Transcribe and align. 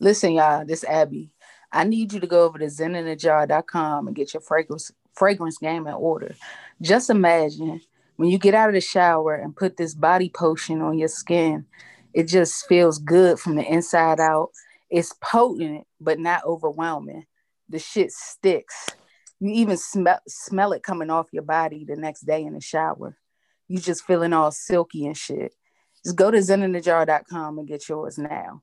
Listen, 0.00 0.32
y'all, 0.32 0.64
this 0.64 0.82
Abby. 0.84 1.30
I 1.72 1.84
need 1.84 2.12
you 2.12 2.20
to 2.20 2.26
go 2.26 2.44
over 2.44 2.58
to 2.58 2.64
zeninthejar.com 2.64 4.06
and 4.06 4.16
get 4.16 4.34
your 4.34 4.40
fragrance 4.40 4.90
fragrance 5.14 5.58
game 5.58 5.86
in 5.86 5.92
order. 5.94 6.34
Just 6.80 7.10
imagine 7.10 7.82
when 8.16 8.30
you 8.30 8.38
get 8.38 8.54
out 8.54 8.68
of 8.68 8.74
the 8.74 8.80
shower 8.80 9.34
and 9.34 9.54
put 9.54 9.76
this 9.76 9.94
body 9.94 10.30
potion 10.30 10.80
on 10.80 10.98
your 10.98 11.08
skin, 11.08 11.66
it 12.14 12.24
just 12.24 12.66
feels 12.66 12.98
good 12.98 13.38
from 13.38 13.56
the 13.56 13.62
inside 13.62 14.20
out. 14.20 14.50
It's 14.88 15.14
potent, 15.20 15.86
but 16.00 16.18
not 16.18 16.44
overwhelming. 16.44 17.26
The 17.68 17.78
shit 17.78 18.10
sticks. 18.10 18.88
You 19.38 19.52
even 19.52 19.76
smell 19.76 20.20
smell 20.26 20.72
it 20.72 20.82
coming 20.82 21.10
off 21.10 21.32
your 21.32 21.42
body 21.42 21.84
the 21.84 21.96
next 21.96 22.22
day 22.22 22.42
in 22.42 22.54
the 22.54 22.60
shower. 22.60 23.16
You 23.68 23.78
just 23.78 24.04
feeling 24.04 24.32
all 24.32 24.50
silky 24.50 25.06
and 25.06 25.16
shit. 25.16 25.54
Just 26.04 26.16
go 26.16 26.30
to 26.30 26.38
zeninthejar.com 26.38 27.58
and 27.58 27.68
get 27.68 27.88
yours 27.88 28.18
now. 28.18 28.62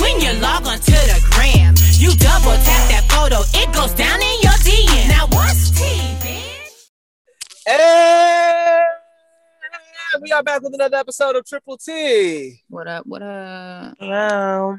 When 0.00 0.20
you 0.20 0.32
log 0.40 0.66
on 0.66 0.78
to 0.78 0.90
the 0.90 1.24
gram, 1.30 1.74
you 1.98 2.10
double 2.16 2.52
tap 2.52 2.88
that 2.90 3.06
photo, 3.08 3.42
it 3.54 3.72
goes 3.72 3.92
down 3.94 4.20
in 4.20 4.40
your 4.42 4.52
DM. 4.52 5.08
Now 5.08 5.26
what's 5.30 5.70
T, 5.70 5.84
bitch? 6.20 6.88
Hey, 7.64 8.84
we 10.20 10.32
are 10.32 10.42
back 10.42 10.62
with 10.62 10.74
another 10.74 10.96
episode 10.96 11.36
of 11.36 11.46
Triple 11.46 11.78
T. 11.78 12.60
What 12.68 12.88
up? 12.88 13.06
What 13.06 13.22
up? 13.22 13.94
Hello. 14.00 14.78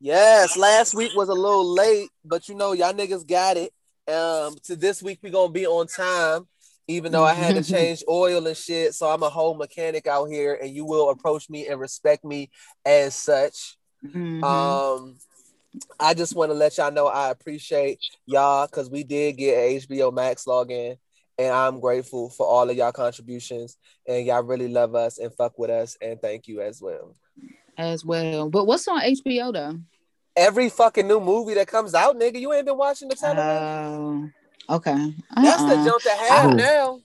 Yes, 0.00 0.56
last 0.56 0.92
week 0.92 1.12
was 1.14 1.28
a 1.28 1.34
little 1.34 1.72
late, 1.72 2.08
but 2.24 2.48
you 2.48 2.56
know, 2.56 2.72
y'all 2.72 2.92
niggas 2.92 3.26
got 3.26 3.56
it. 3.56 3.72
Um, 4.12 4.56
to 4.64 4.74
this 4.74 5.02
week 5.02 5.20
we 5.22 5.30
gonna 5.30 5.52
be 5.52 5.68
on 5.68 5.86
time, 5.86 6.48
even 6.88 7.12
though 7.12 7.24
I 7.24 7.34
had 7.34 7.54
to 7.54 7.62
change 7.72 8.02
oil 8.08 8.44
and 8.46 8.56
shit. 8.56 8.94
So 8.94 9.08
I'm 9.08 9.22
a 9.22 9.30
whole 9.30 9.54
mechanic 9.54 10.08
out 10.08 10.26
here, 10.26 10.58
and 10.60 10.74
you 10.74 10.84
will 10.84 11.10
approach 11.10 11.48
me 11.48 11.68
and 11.68 11.78
respect 11.78 12.24
me 12.24 12.50
as 12.84 13.14
such. 13.14 13.77
Mhm. 14.04 14.44
Um, 14.44 15.18
I 15.98 16.14
just 16.14 16.34
want 16.34 16.50
to 16.50 16.54
let 16.54 16.78
y'all 16.78 16.92
know 16.92 17.06
I 17.06 17.30
appreciate 17.30 18.00
y'all 18.26 18.66
because 18.66 18.90
we 18.90 19.04
did 19.04 19.36
get 19.36 19.56
a 19.56 19.76
HBO 19.76 20.12
Max 20.12 20.44
login, 20.44 20.96
and 21.38 21.52
I'm 21.52 21.80
grateful 21.80 22.30
for 22.30 22.46
all 22.46 22.68
of 22.68 22.76
y'all 22.76 22.92
contributions. 22.92 23.76
And 24.06 24.26
y'all 24.26 24.42
really 24.42 24.68
love 24.68 24.94
us 24.94 25.18
and 25.18 25.34
fuck 25.34 25.58
with 25.58 25.70
us, 25.70 25.96
and 26.00 26.20
thank 26.20 26.48
you 26.48 26.60
as 26.60 26.80
well. 26.80 27.14
As 27.76 28.04
well. 28.04 28.48
But 28.48 28.66
what's 28.66 28.88
on 28.88 29.00
HBO 29.00 29.52
though? 29.52 29.78
Every 30.36 30.68
fucking 30.68 31.06
new 31.06 31.20
movie 31.20 31.54
that 31.54 31.66
comes 31.66 31.94
out, 31.94 32.16
nigga, 32.16 32.40
you 32.40 32.52
ain't 32.52 32.66
been 32.66 32.76
watching 32.76 33.08
the 33.08 33.16
television. 33.16 34.32
Oh, 34.70 34.76
okay. 34.76 35.14
That's 35.34 35.64
the 35.64 35.74
Uh-uh. 35.74 35.84
jump 35.84 36.02
to 36.02 36.10
have 36.10 36.54
now. 36.54 37.00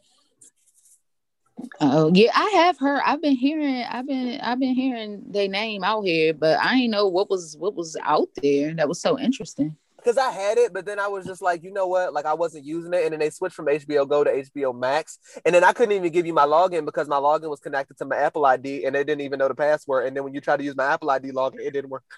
Oh 1.80 2.12
yeah, 2.14 2.32
I 2.34 2.50
have 2.56 2.80
heard. 2.80 3.02
I've 3.06 3.22
been 3.22 3.36
hearing. 3.36 3.84
I've 3.84 4.08
been. 4.08 4.40
I've 4.42 4.60
been 4.60 4.74
hearing 4.74 5.24
their 5.28 5.48
name 5.48 5.84
out 5.84 6.02
here, 6.02 6.34
but 6.34 6.60
I 6.60 6.76
ain't 6.76 6.92
know 6.92 7.08
what 7.08 7.30
was 7.30 7.56
what 7.58 7.76
was 7.76 7.96
out 8.02 8.30
there 8.42 8.74
that 8.76 8.88
was 8.88 9.02
so 9.02 9.20
interesting. 9.20 9.76
Because 9.98 10.18
I 10.18 10.32
had 10.32 10.58
it, 10.58 10.74
but 10.74 10.86
then 10.86 11.00
I 11.00 11.08
was 11.08 11.26
just 11.26 11.42
like, 11.42 11.64
you 11.64 11.72
know 11.72 11.88
what? 11.88 12.12
Like 12.14 12.26
I 12.26 12.34
wasn't 12.34 12.66
using 12.66 12.94
it, 12.94 13.04
and 13.04 13.14
then 13.14 13.20
they 13.20 13.30
switched 13.30 13.56
from 13.56 13.68
HBO 13.68 14.08
Go 14.08 14.24
to 14.24 14.32
HBO 14.32 14.78
Max, 14.78 15.20
and 15.46 15.56
then 15.56 15.64
I 15.64 15.72
couldn't 15.72 15.96
even 15.96 16.12
give 16.12 16.26
you 16.26 16.34
my 16.34 16.46
login 16.46 16.84
because 16.86 17.08
my 17.08 17.18
login 17.18 17.50
was 17.50 17.62
connected 17.62 17.98
to 18.00 18.06
my 18.06 18.18
Apple 18.18 18.46
ID, 18.46 18.86
and 18.86 18.96
they 18.96 19.04
didn't 19.04 19.22
even 19.22 19.40
know 19.40 19.48
the 19.48 19.56
password. 19.56 20.08
And 20.08 20.18
then 20.18 20.24
when 20.24 20.34
you 20.34 20.42
try 20.42 20.58
to 20.58 20.64
use 20.64 20.76
my 20.76 20.86
Apple 20.86 21.10
ID 21.10 21.32
login, 21.32 21.60
it 21.60 21.72
didn't 21.72 21.90
work. 21.90 22.04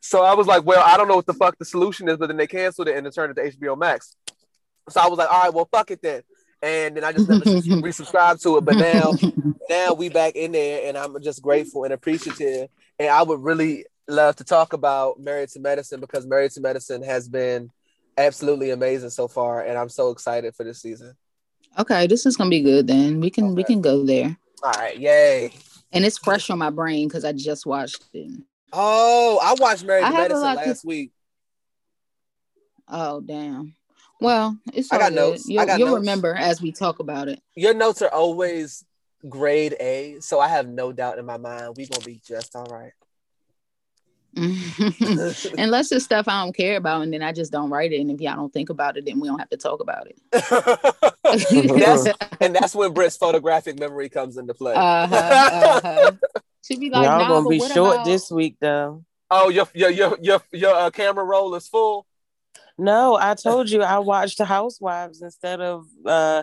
So 0.00 0.22
I 0.22 0.34
was 0.34 0.46
like, 0.46 0.64
well, 0.64 0.82
I 0.86 0.96
don't 0.96 1.08
know 1.08 1.16
what 1.16 1.26
the 1.26 1.34
fuck 1.34 1.58
the 1.58 1.64
solution 1.64 2.08
is, 2.08 2.18
but 2.18 2.28
then 2.28 2.36
they 2.36 2.46
canceled 2.46 2.86
it 2.86 2.96
and 2.96 3.04
it 3.04 3.12
turned 3.12 3.36
it 3.36 3.50
to 3.52 3.58
HBO 3.58 3.76
Max. 3.76 4.16
So 4.88 5.00
I 5.00 5.08
was 5.08 5.18
like, 5.18 5.28
all 5.28 5.42
right, 5.42 5.52
well, 5.52 5.68
fuck 5.72 5.90
it 5.90 6.00
then. 6.00 6.22
And 6.62 6.96
then 6.96 7.04
I 7.04 7.12
just 7.12 7.28
never 7.28 7.44
resubscribed 7.44 8.42
to 8.42 8.56
it. 8.56 8.64
But 8.64 8.76
now, 8.76 9.12
now 9.68 9.92
we 9.94 10.08
back 10.08 10.36
in 10.36 10.52
there, 10.52 10.88
and 10.88 10.96
I'm 10.96 11.20
just 11.22 11.42
grateful 11.42 11.84
and 11.84 11.92
appreciative. 11.92 12.68
And 12.98 13.08
I 13.08 13.22
would 13.22 13.42
really 13.42 13.84
love 14.08 14.36
to 14.36 14.44
talk 14.44 14.72
about 14.72 15.20
Married 15.20 15.50
to 15.50 15.60
Medicine 15.60 16.00
because 16.00 16.26
Married 16.26 16.52
to 16.52 16.60
Medicine 16.60 17.02
has 17.02 17.28
been 17.28 17.70
absolutely 18.16 18.70
amazing 18.70 19.10
so 19.10 19.28
far, 19.28 19.62
and 19.62 19.76
I'm 19.76 19.88
so 19.90 20.10
excited 20.10 20.54
for 20.54 20.64
this 20.64 20.80
season. 20.80 21.14
Okay, 21.78 22.06
this 22.06 22.24
is 22.24 22.36
gonna 22.36 22.48
be 22.48 22.62
good. 22.62 22.86
Then 22.86 23.20
we 23.20 23.28
can 23.28 23.54
we 23.54 23.62
can 23.62 23.82
go 23.82 24.04
there, 24.04 24.36
All 24.62 24.72
right, 24.72 24.96
yay! 24.98 25.52
and 25.92 26.04
it's 26.06 26.16
fresh 26.16 26.48
on 26.48 26.58
my 26.58 26.70
brain 26.70 27.06
because 27.06 27.24
I 27.26 27.32
just 27.32 27.66
watched 27.66 28.02
it. 28.14 28.30
Oh, 28.72 29.38
I 29.42 29.54
watched 29.60 29.84
Married 29.84 30.04
I 30.04 30.10
to 30.10 30.16
Medicine 30.16 30.40
lot 30.42 30.54
to- 30.62 30.68
last 30.68 30.84
week. 30.86 31.12
Oh 32.88 33.20
damn. 33.20 33.74
Well, 34.20 34.56
it's 34.72 34.90
I 34.92 34.98
got 34.98 35.10
good. 35.10 35.16
notes. 35.16 35.44
I 35.48 35.52
You'll, 35.52 35.66
got 35.66 35.78
you'll 35.78 35.88
notes. 35.88 36.00
remember 36.00 36.34
as 36.34 36.62
we 36.62 36.72
talk 36.72 36.98
about 37.00 37.28
it. 37.28 37.40
Your 37.54 37.74
notes 37.74 38.00
are 38.02 38.08
always 38.12 38.84
grade 39.28 39.74
A, 39.80 40.16
so 40.20 40.40
I 40.40 40.48
have 40.48 40.68
no 40.68 40.92
doubt 40.92 41.18
in 41.18 41.26
my 41.26 41.36
mind 41.36 41.74
we're 41.76 41.86
gonna 41.86 42.04
be 42.04 42.20
just 42.26 42.54
all 42.56 42.64
right. 42.70 42.92
Unless 44.36 45.92
it's 45.92 46.04
stuff 46.04 46.28
I 46.28 46.44
don't 46.44 46.54
care 46.54 46.76
about, 46.76 47.00
and 47.02 47.12
then 47.12 47.22
I 47.22 47.32
just 47.32 47.50
don't 47.50 47.70
write 47.70 47.92
it. 47.92 48.00
And 48.00 48.10
if 48.10 48.20
y'all 48.20 48.36
don't 48.36 48.52
think 48.52 48.68
about 48.68 48.98
it, 48.98 49.06
then 49.06 49.18
we 49.18 49.28
don't 49.28 49.38
have 49.38 49.48
to 49.48 49.56
talk 49.56 49.80
about 49.80 50.08
it. 50.08 50.18
that's, 51.22 52.08
and 52.40 52.54
that's 52.54 52.74
when 52.74 52.92
Britt's 52.92 53.16
photographic 53.16 53.78
memory 53.78 54.10
comes 54.10 54.36
into 54.36 54.52
play. 54.52 54.74
uh-huh, 54.74 55.80
uh-huh. 55.82 56.12
She 56.62 56.76
be 56.78 56.90
like, 56.90 57.04
Y'all 57.06 57.18
nah, 57.20 57.28
gonna 57.28 57.48
be 57.48 57.60
short 57.60 57.94
about- 57.94 58.04
this 58.04 58.30
week 58.30 58.56
though. 58.60 59.04
oh, 59.30 59.48
your 59.48 59.68
your 59.72 59.90
your 59.90 60.18
your 60.20 60.42
your 60.52 60.74
uh, 60.74 60.90
camera 60.90 61.24
roll 61.24 61.54
is 61.54 61.66
full. 61.68 62.06
No, 62.78 63.16
I 63.16 63.34
told 63.34 63.70
you 63.70 63.82
I 63.82 63.98
watched 63.98 64.38
the 64.38 64.44
Housewives 64.44 65.22
instead 65.22 65.60
of 65.60 65.86
uh 66.04 66.42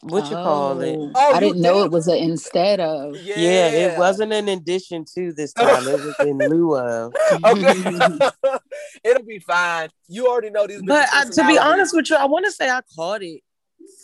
what 0.00 0.24
you 0.30 0.36
call 0.36 0.80
it. 0.80 0.96
Oh, 0.96 1.12
Oh, 1.14 1.34
I 1.34 1.40
didn't 1.40 1.60
know 1.60 1.82
it 1.84 1.90
was 1.90 2.06
an 2.06 2.16
instead 2.18 2.78
of. 2.78 3.16
Yeah. 3.16 3.36
it 3.68 3.98
wasn't 3.98 4.32
an 4.32 4.48
addition 4.48 5.04
to 5.16 5.32
this 5.32 5.52
time. 5.52 5.86
It 5.88 6.00
was 6.04 6.14
in 6.20 6.38
lieu 6.38 6.76
of. 6.76 7.12
Okay, 7.44 8.18
it'll 9.04 9.24
be 9.24 9.40
fine. 9.40 9.88
You 10.06 10.28
already 10.28 10.50
know 10.50 10.66
these. 10.68 10.82
But 10.82 11.08
bitches' 11.08 11.38
uh, 11.38 11.42
to 11.42 11.48
be 11.48 11.58
honest 11.58 11.94
with 11.96 12.08
you, 12.10 12.16
I 12.16 12.26
want 12.26 12.44
to 12.46 12.52
say 12.52 12.70
I 12.70 12.80
caught 12.94 13.22
it 13.24 13.42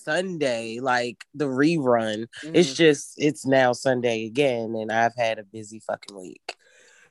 Sunday, 0.03 0.81
like 0.81 1.25
the 1.35 1.47
rerun. 1.47 2.27
It's 2.43 2.71
Mhm. 2.73 2.75
just 2.77 3.15
it's 3.17 3.47
now 3.47 3.73
Sunday 3.73 4.27
again, 4.27 4.75
and 4.75 4.91
I've 4.91 5.15
had 5.17 5.39
a 5.39 5.45
busy 5.45 5.79
fucking 5.81 6.17
week. 6.19 6.57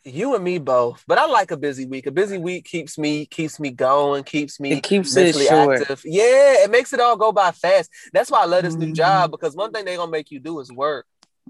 You 0.05 0.35
and 0.35 0.43
me 0.43 0.57
both. 0.59 1.03
But 1.07 1.17
I 1.17 1.25
like 1.25 1.51
a 1.51 1.57
busy 1.57 1.85
week. 1.85 2.07
A 2.07 2.11
busy 2.11 2.37
week 2.37 2.65
keeps 2.65 2.97
me 2.97 3.25
keeps 3.25 3.59
me 3.59 3.71
going, 3.71 4.23
keeps 4.23 4.59
me 4.59 4.73
It 4.73 4.83
keeps 4.83 5.15
it 5.15 5.23
mentally 5.25 5.45
short. 5.45 5.81
active. 5.81 6.01
Yeah, 6.05 6.63
it 6.63 6.71
makes 6.71 6.93
it 6.93 6.99
all 6.99 7.15
go 7.17 7.31
by 7.31 7.51
fast. 7.51 7.89
That's 8.11 8.29
why 8.31 8.41
I 8.41 8.45
love 8.45 8.63
this 8.63 8.75
new 8.75 8.87
Mhm. 8.91 8.95
job 8.95 9.31
because 9.31 9.55
one 9.55 9.71
thing 9.71 9.85
they're 9.85 9.97
gonna 9.97 10.11
make 10.11 10.31
you 10.31 10.39
do 10.39 10.59
is 10.59 10.71
work. 10.71 11.05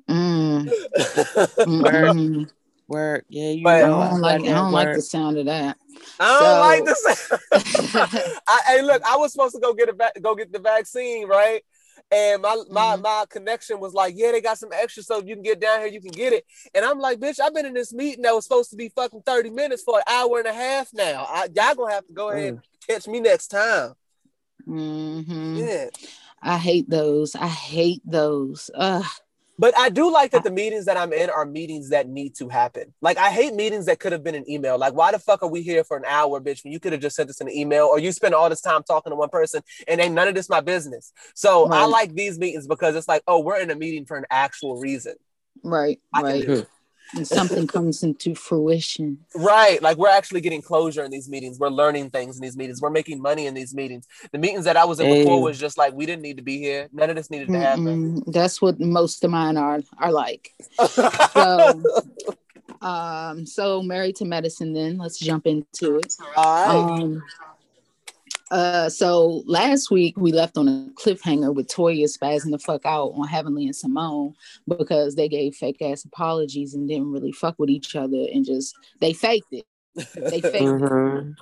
Mm, 0.10 0.70
mm, 0.98 2.50
Work, 2.88 3.26
yeah, 3.30 3.50
you 3.52 3.64
But- 3.64 3.76
I 3.86 3.88
don't 3.88 4.22
like. 4.22 4.42
I 4.42 4.46
don't 4.48 4.72
like 4.72 4.94
the 4.94 5.02
sound 5.02 5.38
of 5.38 5.46
that. 5.46 5.78
I 6.20 6.40
don't 6.40 6.42
So- 6.42 6.60
like 6.60 6.86
this. 6.86 7.32
I, 8.48 8.62
hey, 8.68 8.82
look, 8.82 9.02
I 9.04 9.16
was 9.18 9.32
supposed 9.32 9.56
to 9.56 9.62
go 9.62 9.74
get 9.74 9.90
a 9.90 9.94
va- 9.94 10.12
go 10.22 10.36
get 10.36 10.52
the 10.52 10.60
vaccine, 10.60 11.28
right? 11.28 11.64
And 12.12 12.42
my 12.42 12.56
my 12.70 12.96
Mhm. 12.98 13.02
my 13.02 13.26
connection 13.30 13.80
was 13.80 13.94
like, 13.94 14.14
yeah, 14.18 14.32
they 14.32 14.42
got 14.42 14.58
some 14.58 14.72
extra, 14.72 15.04
so 15.04 15.20
if 15.20 15.26
you 15.26 15.36
can 15.36 15.44
get 15.44 15.60
down 15.60 15.80
here, 15.80 15.88
you 15.88 16.02
can 16.02 16.12
get 16.12 16.34
it. 16.34 16.46
And 16.74 16.86
I'm 16.86 17.00
like, 17.00 17.20
bitch, 17.20 17.40
I've 17.40 17.54
been 17.54 17.66
in 17.66 17.74
this 17.74 17.94
meeting 17.94 18.22
that 18.24 18.36
was 18.36 18.46
supposed 18.46 18.70
to 18.72 18.76
be 18.76 18.90
fucking 18.90 19.24
30 19.26 19.50
minutes 19.50 19.84
for 19.84 19.98
an 19.98 20.04
hour 20.08 20.38
and 20.40 20.48
a 20.48 20.54
half 20.54 20.94
now. 20.94 21.26
I, 21.28 21.48
y'all 21.56 21.76
gonna 21.76 21.94
have 21.94 22.06
to 22.08 22.14
go 22.14 22.30
ahead 22.30 22.50
and 22.50 22.60
catch 22.88 23.08
me 23.08 23.20
next 23.20 23.48
time. 23.48 23.94
Mm-hmm. 24.68 25.58
Yeah. 25.58 25.90
I 26.42 26.58
hate 26.58 26.90
those. 26.90 27.36
I 27.36 27.48
hate 27.48 28.02
those. 28.06 28.70
Ugh. 28.76 29.06
But 29.60 29.78
I 29.78 29.90
do 29.90 30.12
like 30.12 30.32
that 30.32 30.40
uh 30.40 30.44
the 30.44 30.52
meetings 30.52 30.86
that 30.86 30.98
I'm 30.98 31.14
in 31.14 31.30
are 31.30 31.46
meetings 31.46 31.90
that 31.90 32.08
need 32.08 32.36
to 32.36 32.50
happen. 32.50 32.94
Like 33.02 33.18
I 33.18 33.30
hate 33.30 33.54
meetings 33.54 33.86
that 33.86 34.00
could 34.00 34.12
have 34.12 34.24
been 34.24 34.36
an 34.36 34.50
email. 34.50 34.78
Like 34.78 34.94
why 34.94 35.12
the 35.12 35.20
fuck 35.20 35.44
are 35.44 35.50
we 35.50 35.62
here 35.62 35.84
for 35.84 35.96
an 35.98 36.06
hour, 36.08 36.42
bitch? 36.42 36.64
When 36.64 36.74
you 36.74 36.80
could 36.80 36.92
have 36.92 37.02
just 37.02 37.16
sent 37.16 37.30
us 37.30 37.40
an 37.40 37.50
email, 37.50 37.86
or 37.86 38.00
you 38.00 38.12
spend 38.12 38.34
all 38.34 38.50
this 38.50 38.62
time 38.62 38.84
talking 38.84 39.12
to 39.12 39.16
one 39.16 39.30
person 39.30 39.62
and 39.88 40.02
ain't 40.02 40.16
none 40.16 40.28
of 40.28 40.36
this 40.36 40.50
my 40.50 40.62
business. 40.62 41.14
So 41.36 41.70
I 41.72 41.86
like 41.86 42.14
these 42.14 42.40
meetings 42.40 42.68
because 42.68 42.96
it's 42.96 43.08
like, 43.08 43.24
oh, 43.28 43.40
we're 43.40 43.60
in 43.60 43.70
a 43.70 43.76
meeting 43.76 44.06
for 44.06 44.18
an 44.18 44.26
actual 44.32 44.80
reason. 44.80 45.16
Right. 45.64 46.00
I 46.14 46.22
Right. 46.22 46.68
And 47.16 47.28
something 47.28 47.68
comes 47.68 48.04
into 48.04 48.36
fruition. 48.36 49.20
Right. 49.36 49.82
Like 49.82 49.98
we're 49.98 50.10
actually 50.10 50.42
getting 50.42 50.62
closure 50.62 51.04
in 51.04 51.12
these 51.12 51.30
meetings. 51.30 51.60
We're 51.60 51.70
learning 51.70 52.10
things 52.10 52.38
in 52.38 52.42
these 52.42 52.58
meetings. 52.58 52.82
We're 52.82 52.90
making 52.90 53.22
money 53.22 53.46
in 53.46 53.54
these 53.54 53.74
meetings. 53.74 54.08
The 54.32 54.40
meetings 54.40 54.66
that 54.66 54.78
I 54.78 54.86
was 54.86 55.00
in 55.00 55.12
before 55.12 55.42
was 55.42 55.60
just 55.60 55.78
like 55.78 55.94
we 55.94 56.06
didn't 56.06 56.24
need 56.24 56.38
to 56.38 56.44
be 56.44 56.60
here. 56.60 56.90
None 56.92 57.10
of 57.10 57.16
this 57.16 57.30
needed 57.30 57.50
to 57.50 57.60
happen. 57.60 58.22
Mm-mm. 58.22 58.34
That's 58.34 58.62
what 58.62 58.80
most 58.80 59.24
of 59.24 59.32
mine 59.32 59.58
are 59.58 59.82
are 60.00 60.12
like. 60.12 60.52
So 61.34 61.82
Um, 62.84 63.46
so 63.46 63.82
married 63.82 64.18
to 64.18 64.26
medicine. 64.26 64.74
Then 64.74 64.98
let's 64.98 65.18
jump 65.18 65.48
into 65.48 65.98
it. 65.98 66.14
All 66.36 66.44
right. 66.44 67.02
Um, 67.02 67.24
uh, 68.54 68.88
so 68.88 69.42
last 69.48 69.90
week 69.90 70.16
we 70.16 70.32
left 70.32 70.60
on 70.60 70.68
a 70.68 70.90
cliffhanger 70.94 71.54
with 71.54 71.68
Toya 71.68 72.06
spazzing 72.06 72.52
the 72.52 72.60
fuck 72.60 72.86
out 72.86 73.14
on 73.16 73.28
Heavenly 73.28 73.66
and 73.66 73.76
Simone 73.76 74.36
because 74.68 75.16
they 75.16 75.28
gave 75.28 75.56
fake 75.56 75.82
ass 75.82 76.06
apologies 76.06 76.76
and 76.76 76.88
didn't 76.88 77.12
really 77.12 77.32
fuck 77.32 77.56
with 77.58 77.72
each 77.72 77.96
other 77.96 78.28
and 78.32 78.46
just 78.46 78.76
they 79.02 79.12
faked 79.12 79.52
it. 79.52 79.66
They 79.96 80.04
faked 80.42 80.56
it. 80.56 80.62
Mhm. 80.62 81.34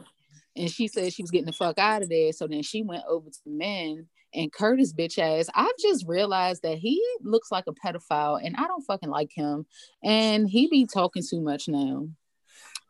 And 0.55 0.71
she 0.71 0.87
said 0.87 1.11
she 1.11 1.21
was 1.21 1.31
getting 1.31 1.47
the 1.47 1.51
fuck 1.51 1.77
out 1.77 2.01
of 2.01 2.07
there. 2.07 2.31
So 2.31 2.47
then 2.47 2.63
she 2.63 2.81
went 2.81 3.03
over 3.09 3.29
to 3.29 3.39
the 3.45 3.51
men 3.51 4.07
and 4.33 4.49
Curtis 4.49 4.93
bitch 4.93 5.19
ass. 5.19 5.49
I've 5.53 5.77
just 5.81 6.07
realized 6.07 6.61
that 6.63 6.77
he 6.77 7.03
looks 7.23 7.51
like 7.51 7.65
a 7.67 7.73
pedophile 7.73 8.39
and 8.41 8.55
I 8.55 8.67
don't 8.67 8.85
fucking 8.85 9.09
like 9.09 9.31
him. 9.33 9.65
And 10.01 10.49
he 10.49 10.69
be 10.69 10.85
talking 10.85 11.23
too 11.29 11.41
much 11.41 11.67
now. 11.67 12.07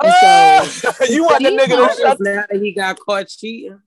And 0.04 0.68
so 0.68 1.06
you 1.10 1.24
want 1.24 1.44
the 1.44 1.50
nigga 1.50 1.90
to 1.90 1.96
shut 2.00 2.20
now 2.20 2.46
that 2.48 2.62
he 2.62 2.72
got 2.72 3.00
caught 3.00 3.28
cheating. 3.28 3.80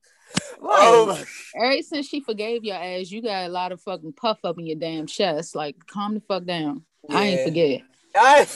Oh, 0.62 1.06
Right. 1.08 1.26
Ever 1.56 1.82
since 1.82 2.08
she 2.08 2.20
forgave 2.20 2.64
your 2.64 2.76
ass, 2.76 3.10
you 3.10 3.22
got 3.22 3.46
a 3.46 3.48
lot 3.48 3.72
of 3.72 3.80
fucking 3.80 4.14
puff 4.14 4.38
up 4.44 4.58
in 4.58 4.66
your 4.66 4.78
damn 4.78 5.06
chest. 5.06 5.54
Like, 5.54 5.76
calm 5.86 6.14
the 6.14 6.20
fuck 6.20 6.44
down. 6.44 6.84
I 7.10 7.26
ain't 7.26 7.44
forget. 7.44 7.82
I, 8.16 8.46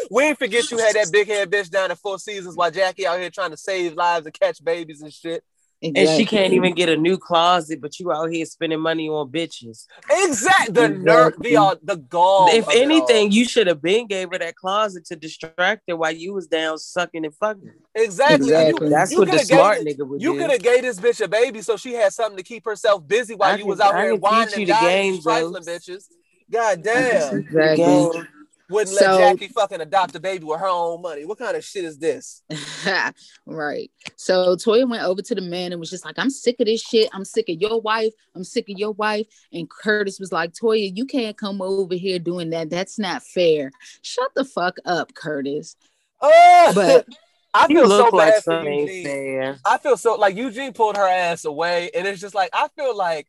we 0.10 0.24
ain't 0.24 0.38
forget 0.38 0.70
you 0.70 0.78
had 0.78 0.96
that 0.96 1.10
big 1.12 1.28
head 1.28 1.50
bitch 1.50 1.70
down 1.70 1.90
at 1.90 1.98
Four 1.98 2.18
Seasons 2.18 2.56
while 2.56 2.70
Jackie 2.70 3.06
out 3.06 3.20
here 3.20 3.30
trying 3.30 3.50
to 3.50 3.56
save 3.56 3.94
lives 3.94 4.26
and 4.26 4.34
catch 4.34 4.62
babies 4.62 5.00
and 5.00 5.12
shit. 5.12 5.44
And 5.80 5.96
she 5.96 6.24
can't 6.24 6.52
even 6.54 6.74
get 6.74 6.88
a 6.88 6.96
new 6.96 7.16
closet, 7.16 7.80
but 7.80 8.00
you 8.00 8.10
out 8.10 8.32
here 8.32 8.44
spending 8.46 8.80
money 8.80 9.08
on 9.08 9.30
bitches. 9.30 9.86
Exact 10.10 10.74
the 10.74 10.88
nerve, 10.88 11.34
the 11.38 11.56
uh, 11.56 11.76
the 11.84 11.96
gall. 11.96 12.48
if 12.50 12.68
anything, 12.70 13.30
you 13.30 13.44
should 13.44 13.68
have 13.68 13.80
been 13.80 14.08
gave 14.08 14.30
her 14.32 14.38
that 14.38 14.56
closet 14.56 15.04
to 15.06 15.14
distract 15.14 15.82
her 15.88 15.96
while 15.96 16.10
you 16.10 16.32
was 16.34 16.48
down 16.48 16.78
sucking 16.78 17.24
and 17.24 17.34
fucking. 17.36 17.70
exactly. 17.94 18.48
Exactly. 18.48 18.86
You, 18.86 18.90
That's 18.90 19.12
you 19.12 19.18
what 19.20 19.30
the 19.30 19.38
smart 19.38 19.84
gave, 19.84 19.96
nigga 19.98 20.08
would 20.08 20.18
do. 20.20 20.24
You 20.24 20.34
could 20.34 20.50
have 20.50 20.62
gave 20.62 20.82
this 20.82 20.98
bitch 20.98 21.24
a 21.24 21.28
baby 21.28 21.62
so 21.62 21.76
she 21.76 21.92
had 21.94 22.12
something 22.12 22.36
to 22.38 22.42
keep 22.42 22.64
herself 22.64 23.06
busy 23.06 23.36
while 23.36 23.50
I 23.50 23.52
you 23.52 23.58
can- 23.58 23.68
was 23.68 23.80
out 23.80 23.94
I 23.94 24.02
here 24.02 24.12
can 24.12 24.20
whining 24.20 24.52
and 24.54 24.60
you 24.60 24.66
the 24.66 24.72
dying, 24.72 25.12
game, 25.12 25.22
trifling 25.22 25.62
bitches. 25.62 26.06
God 26.50 26.82
damn. 26.82 27.38
Exactly. 27.38 28.22
Game. 28.68 28.74
Wouldn't 28.74 28.96
So- 28.96 29.16
let 29.16 29.18
Jackie 29.38 29.52
fucking 29.52 29.80
adopt 29.80 30.14
a 30.14 30.20
baby 30.20 30.44
with 30.44 30.60
her 30.60 30.66
own 30.68 31.02
money. 31.02 31.24
What 31.24 31.38
kind 31.38 31.56
of 31.56 31.64
shit 31.64 31.84
is 31.84 31.98
this? 31.98 32.42
right. 33.46 33.90
So 34.16 34.56
Toya 34.56 34.88
went 34.88 35.02
over 35.02 35.22
to 35.22 35.34
the 35.34 35.40
man 35.40 35.72
and 35.72 35.80
was 35.80 35.90
just 35.90 36.04
like, 36.04 36.16
I'm 36.18 36.30
sick 36.30 36.56
of 36.60 36.66
this 36.66 36.82
shit. 36.82 37.08
I'm 37.12 37.24
sick 37.24 37.48
of 37.48 37.60
your 37.60 37.80
wife. 37.80 38.12
I'm 38.34 38.44
sick 38.44 38.68
of 38.68 38.78
your 38.78 38.92
wife. 38.92 39.26
And 39.52 39.68
Curtis 39.68 40.18
was 40.20 40.32
like, 40.32 40.52
Toya, 40.52 40.94
you 40.94 41.06
can't 41.06 41.36
come 41.36 41.60
over 41.62 41.94
here 41.94 42.18
doing 42.18 42.50
that. 42.50 42.70
That's 42.70 42.98
not 42.98 43.22
fair. 43.22 43.70
Shut 44.02 44.30
the 44.34 44.44
fuck 44.44 44.76
up, 44.84 45.14
Curtis. 45.14 45.76
Oh, 46.20 46.72
But 46.74 47.06
I 47.54 47.66
feel 47.66 47.88
look 47.88 48.10
so 48.10 48.16
like 48.16 48.34
bad 48.34 48.44
for 48.44 48.50
something 48.52 48.78
Eugene. 48.80 49.04
fair. 49.04 49.58
I 49.64 49.78
feel 49.78 49.96
so 49.96 50.14
like 50.16 50.36
Eugene 50.36 50.72
pulled 50.72 50.96
her 50.96 51.08
ass 51.08 51.44
away, 51.46 51.90
and 51.94 52.06
it's 52.06 52.20
just 52.20 52.34
like 52.34 52.50
I 52.52 52.68
feel 52.76 52.94
like 52.96 53.26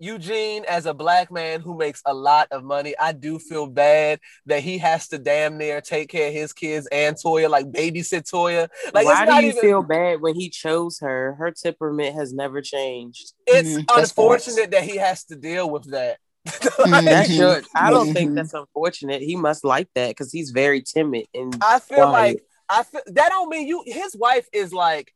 Eugene, 0.00 0.64
as 0.66 0.86
a 0.86 0.94
black 0.94 1.30
man 1.30 1.60
who 1.60 1.76
makes 1.76 2.00
a 2.06 2.14
lot 2.14 2.48
of 2.50 2.64
money, 2.64 2.94
I 2.98 3.12
do 3.12 3.38
feel 3.38 3.66
bad 3.66 4.18
that 4.46 4.62
he 4.62 4.78
has 4.78 5.06
to 5.08 5.18
damn 5.18 5.58
near 5.58 5.82
take 5.82 6.08
care 6.08 6.28
of 6.28 6.32
his 6.34 6.54
kids 6.54 6.88
and 6.90 7.14
Toya, 7.16 7.50
like 7.50 7.66
babysit 7.66 8.28
Toya. 8.30 8.68
Like 8.94 9.04
Why 9.04 9.24
it's 9.24 9.30
do 9.32 9.42
you 9.42 9.48
even. 9.50 9.60
feel 9.60 9.82
bad 9.82 10.22
when 10.22 10.34
he 10.34 10.48
chose 10.48 10.98
her? 11.00 11.34
Her 11.38 11.52
temperament 11.52 12.14
has 12.16 12.32
never 12.32 12.62
changed. 12.62 13.34
it's 13.46 13.68
Mhm, 13.68 13.84
unfortunate 13.98 14.70
that 14.70 14.84
he 14.84 14.96
has 14.96 15.24
to 15.24 15.36
deal 15.36 15.68
with 15.68 15.90
that. 15.90 16.18
Mhm. 16.46 17.04
That's 17.04 17.28
your. 17.30 17.60
I 17.74 17.90
don't 17.90 18.12
think 18.14 18.30
Mhm. 18.30 18.34
that's 18.36 18.54
unfortunate. 18.54 19.20
He 19.20 19.36
must 19.36 19.64
like 19.64 19.88
that 19.94 20.08
because 20.08 20.32
he's 20.32 20.50
very 20.50 20.80
timid 20.82 21.26
and 21.34 21.54
I 21.60 21.78
feel 21.78 22.06
quiet. 22.08 22.12
like 22.12 22.44
I 22.70 22.82
feel 22.84 23.02
that 23.08 23.28
don't 23.28 23.48
mean 23.50 23.66
you. 23.68 23.82
His 23.86 24.16
wife 24.16 24.46
is 24.52 24.72
like. 24.72 25.12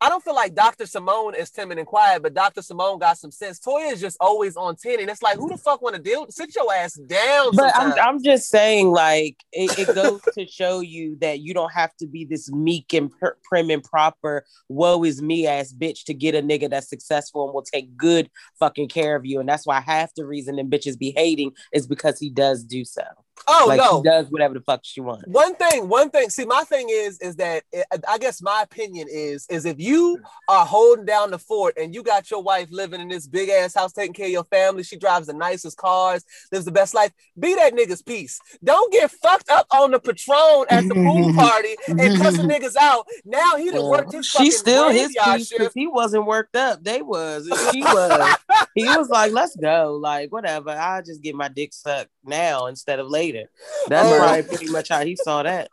I 0.00 0.08
don't 0.08 0.22
feel 0.22 0.34
like 0.34 0.54
Dr. 0.54 0.86
Simone 0.86 1.34
is 1.34 1.50
timid 1.50 1.78
and 1.78 1.86
quiet, 1.86 2.22
but 2.22 2.32
Dr. 2.32 2.62
Simone 2.62 2.98
got 2.98 3.18
some 3.18 3.32
sense. 3.32 3.58
Toya 3.58 3.92
is 3.92 4.00
just 4.00 4.16
always 4.20 4.56
on 4.56 4.76
10, 4.76 5.00
and 5.00 5.10
it's 5.10 5.22
like, 5.22 5.36
who 5.36 5.48
the 5.48 5.56
fuck 5.56 5.82
want 5.82 5.96
to 5.96 6.02
deal? 6.02 6.26
Sit 6.30 6.54
your 6.54 6.72
ass 6.72 6.94
down. 6.94 7.56
But 7.56 7.74
I'm. 7.76 7.92
I'm 7.98 8.22
just 8.22 8.48
saying, 8.48 8.90
like, 8.90 9.36
it, 9.52 9.76
it 9.78 9.94
goes 9.94 10.20
to 10.34 10.46
show 10.46 10.80
you 10.80 11.16
that 11.20 11.40
you 11.40 11.52
don't 11.52 11.72
have 11.72 11.96
to 11.96 12.06
be 12.06 12.24
this 12.24 12.50
meek 12.50 12.92
and 12.94 13.10
pr- 13.10 13.38
prim 13.42 13.70
and 13.70 13.82
proper, 13.82 14.44
woe 14.68 15.02
is 15.02 15.20
me 15.20 15.46
ass 15.48 15.72
bitch 15.72 16.04
to 16.04 16.14
get 16.14 16.34
a 16.34 16.42
nigga 16.42 16.70
that's 16.70 16.88
successful 16.88 17.46
and 17.46 17.54
will 17.54 17.62
take 17.62 17.96
good 17.96 18.30
fucking 18.60 18.88
care 18.88 19.16
of 19.16 19.26
you. 19.26 19.40
And 19.40 19.48
that's 19.48 19.66
why 19.66 19.80
half 19.80 20.14
the 20.14 20.24
reason 20.24 20.56
them 20.56 20.70
bitches 20.70 20.98
be 20.98 21.12
hating 21.16 21.52
is 21.72 21.86
because 21.86 22.20
he 22.20 22.30
does 22.30 22.62
do 22.62 22.84
so. 22.84 23.02
Oh 23.46 23.66
like, 23.68 23.78
no, 23.78 23.98
he 23.98 24.08
does 24.08 24.26
whatever 24.30 24.54
the 24.54 24.60
fuck 24.60 24.80
she 24.82 25.00
wants. 25.00 25.24
one 25.26 25.54
thing 25.56 25.88
one 25.88 26.10
thing 26.10 26.30
see 26.30 26.44
my 26.44 26.64
thing 26.64 26.88
is 26.90 27.18
is 27.20 27.36
that 27.36 27.62
eh, 27.72 27.82
i 28.08 28.18
guess 28.18 28.42
my 28.42 28.62
opinion 28.62 29.06
is 29.10 29.46
is 29.48 29.64
if 29.64 29.78
you 29.78 30.18
are 30.48 30.66
holding 30.66 31.04
down 31.04 31.30
the 31.30 31.38
fort 31.38 31.74
and 31.78 31.94
you 31.94 32.02
got 32.02 32.30
your 32.30 32.42
wife 32.42 32.68
living 32.70 33.00
in 33.00 33.08
this 33.08 33.26
big 33.26 33.48
ass 33.48 33.74
house 33.74 33.92
taking 33.92 34.12
care 34.12 34.26
of 34.26 34.32
your 34.32 34.44
family 34.44 34.82
she 34.82 34.96
drives 34.96 35.26
the 35.26 35.32
nicest 35.32 35.76
cars 35.76 36.24
lives 36.52 36.64
the 36.64 36.72
best 36.72 36.94
life 36.94 37.12
be 37.38 37.54
that 37.54 37.74
nigga's 37.74 38.02
piece 38.02 38.40
don't 38.64 38.92
get 38.92 39.10
fucked 39.10 39.50
up 39.50 39.66
on 39.72 39.90
the 39.90 40.00
patron 40.00 40.64
at 40.70 40.86
the 40.88 40.94
pool 40.94 41.32
party 41.36 41.76
and 41.86 42.20
cussing 42.20 42.48
niggas 42.48 42.76
out 42.76 43.06
now 43.24 43.56
he 43.56 43.70
done 43.70 43.88
worked 43.88 44.12
his 44.12 44.26
She 44.26 44.38
fucking 44.38 44.50
still 44.52 44.90
his 44.90 45.16
piece 45.24 45.50
because 45.50 45.72
he 45.74 45.86
wasn't 45.86 46.26
worked 46.26 46.56
up. 46.56 46.82
They 46.82 47.02
was. 47.02 47.46
She 47.72 47.82
was. 47.82 48.36
he 48.74 48.84
was 48.84 49.08
like, 49.08 49.32
let's 49.32 49.56
go. 49.56 49.98
Like, 50.00 50.32
whatever. 50.32 50.70
I'll 50.70 51.02
just 51.02 51.22
get 51.22 51.34
my 51.34 51.48
dick 51.48 51.72
sucked 51.72 52.10
now 52.24 52.66
instead 52.66 52.98
of 52.98 53.08
later. 53.08 53.27
That's 53.32 54.08
right. 54.10 54.18
probably 54.18 54.42
pretty 54.56 54.72
much 54.72 54.88
how 54.88 55.04
he 55.04 55.16
saw 55.16 55.42
that. 55.42 55.68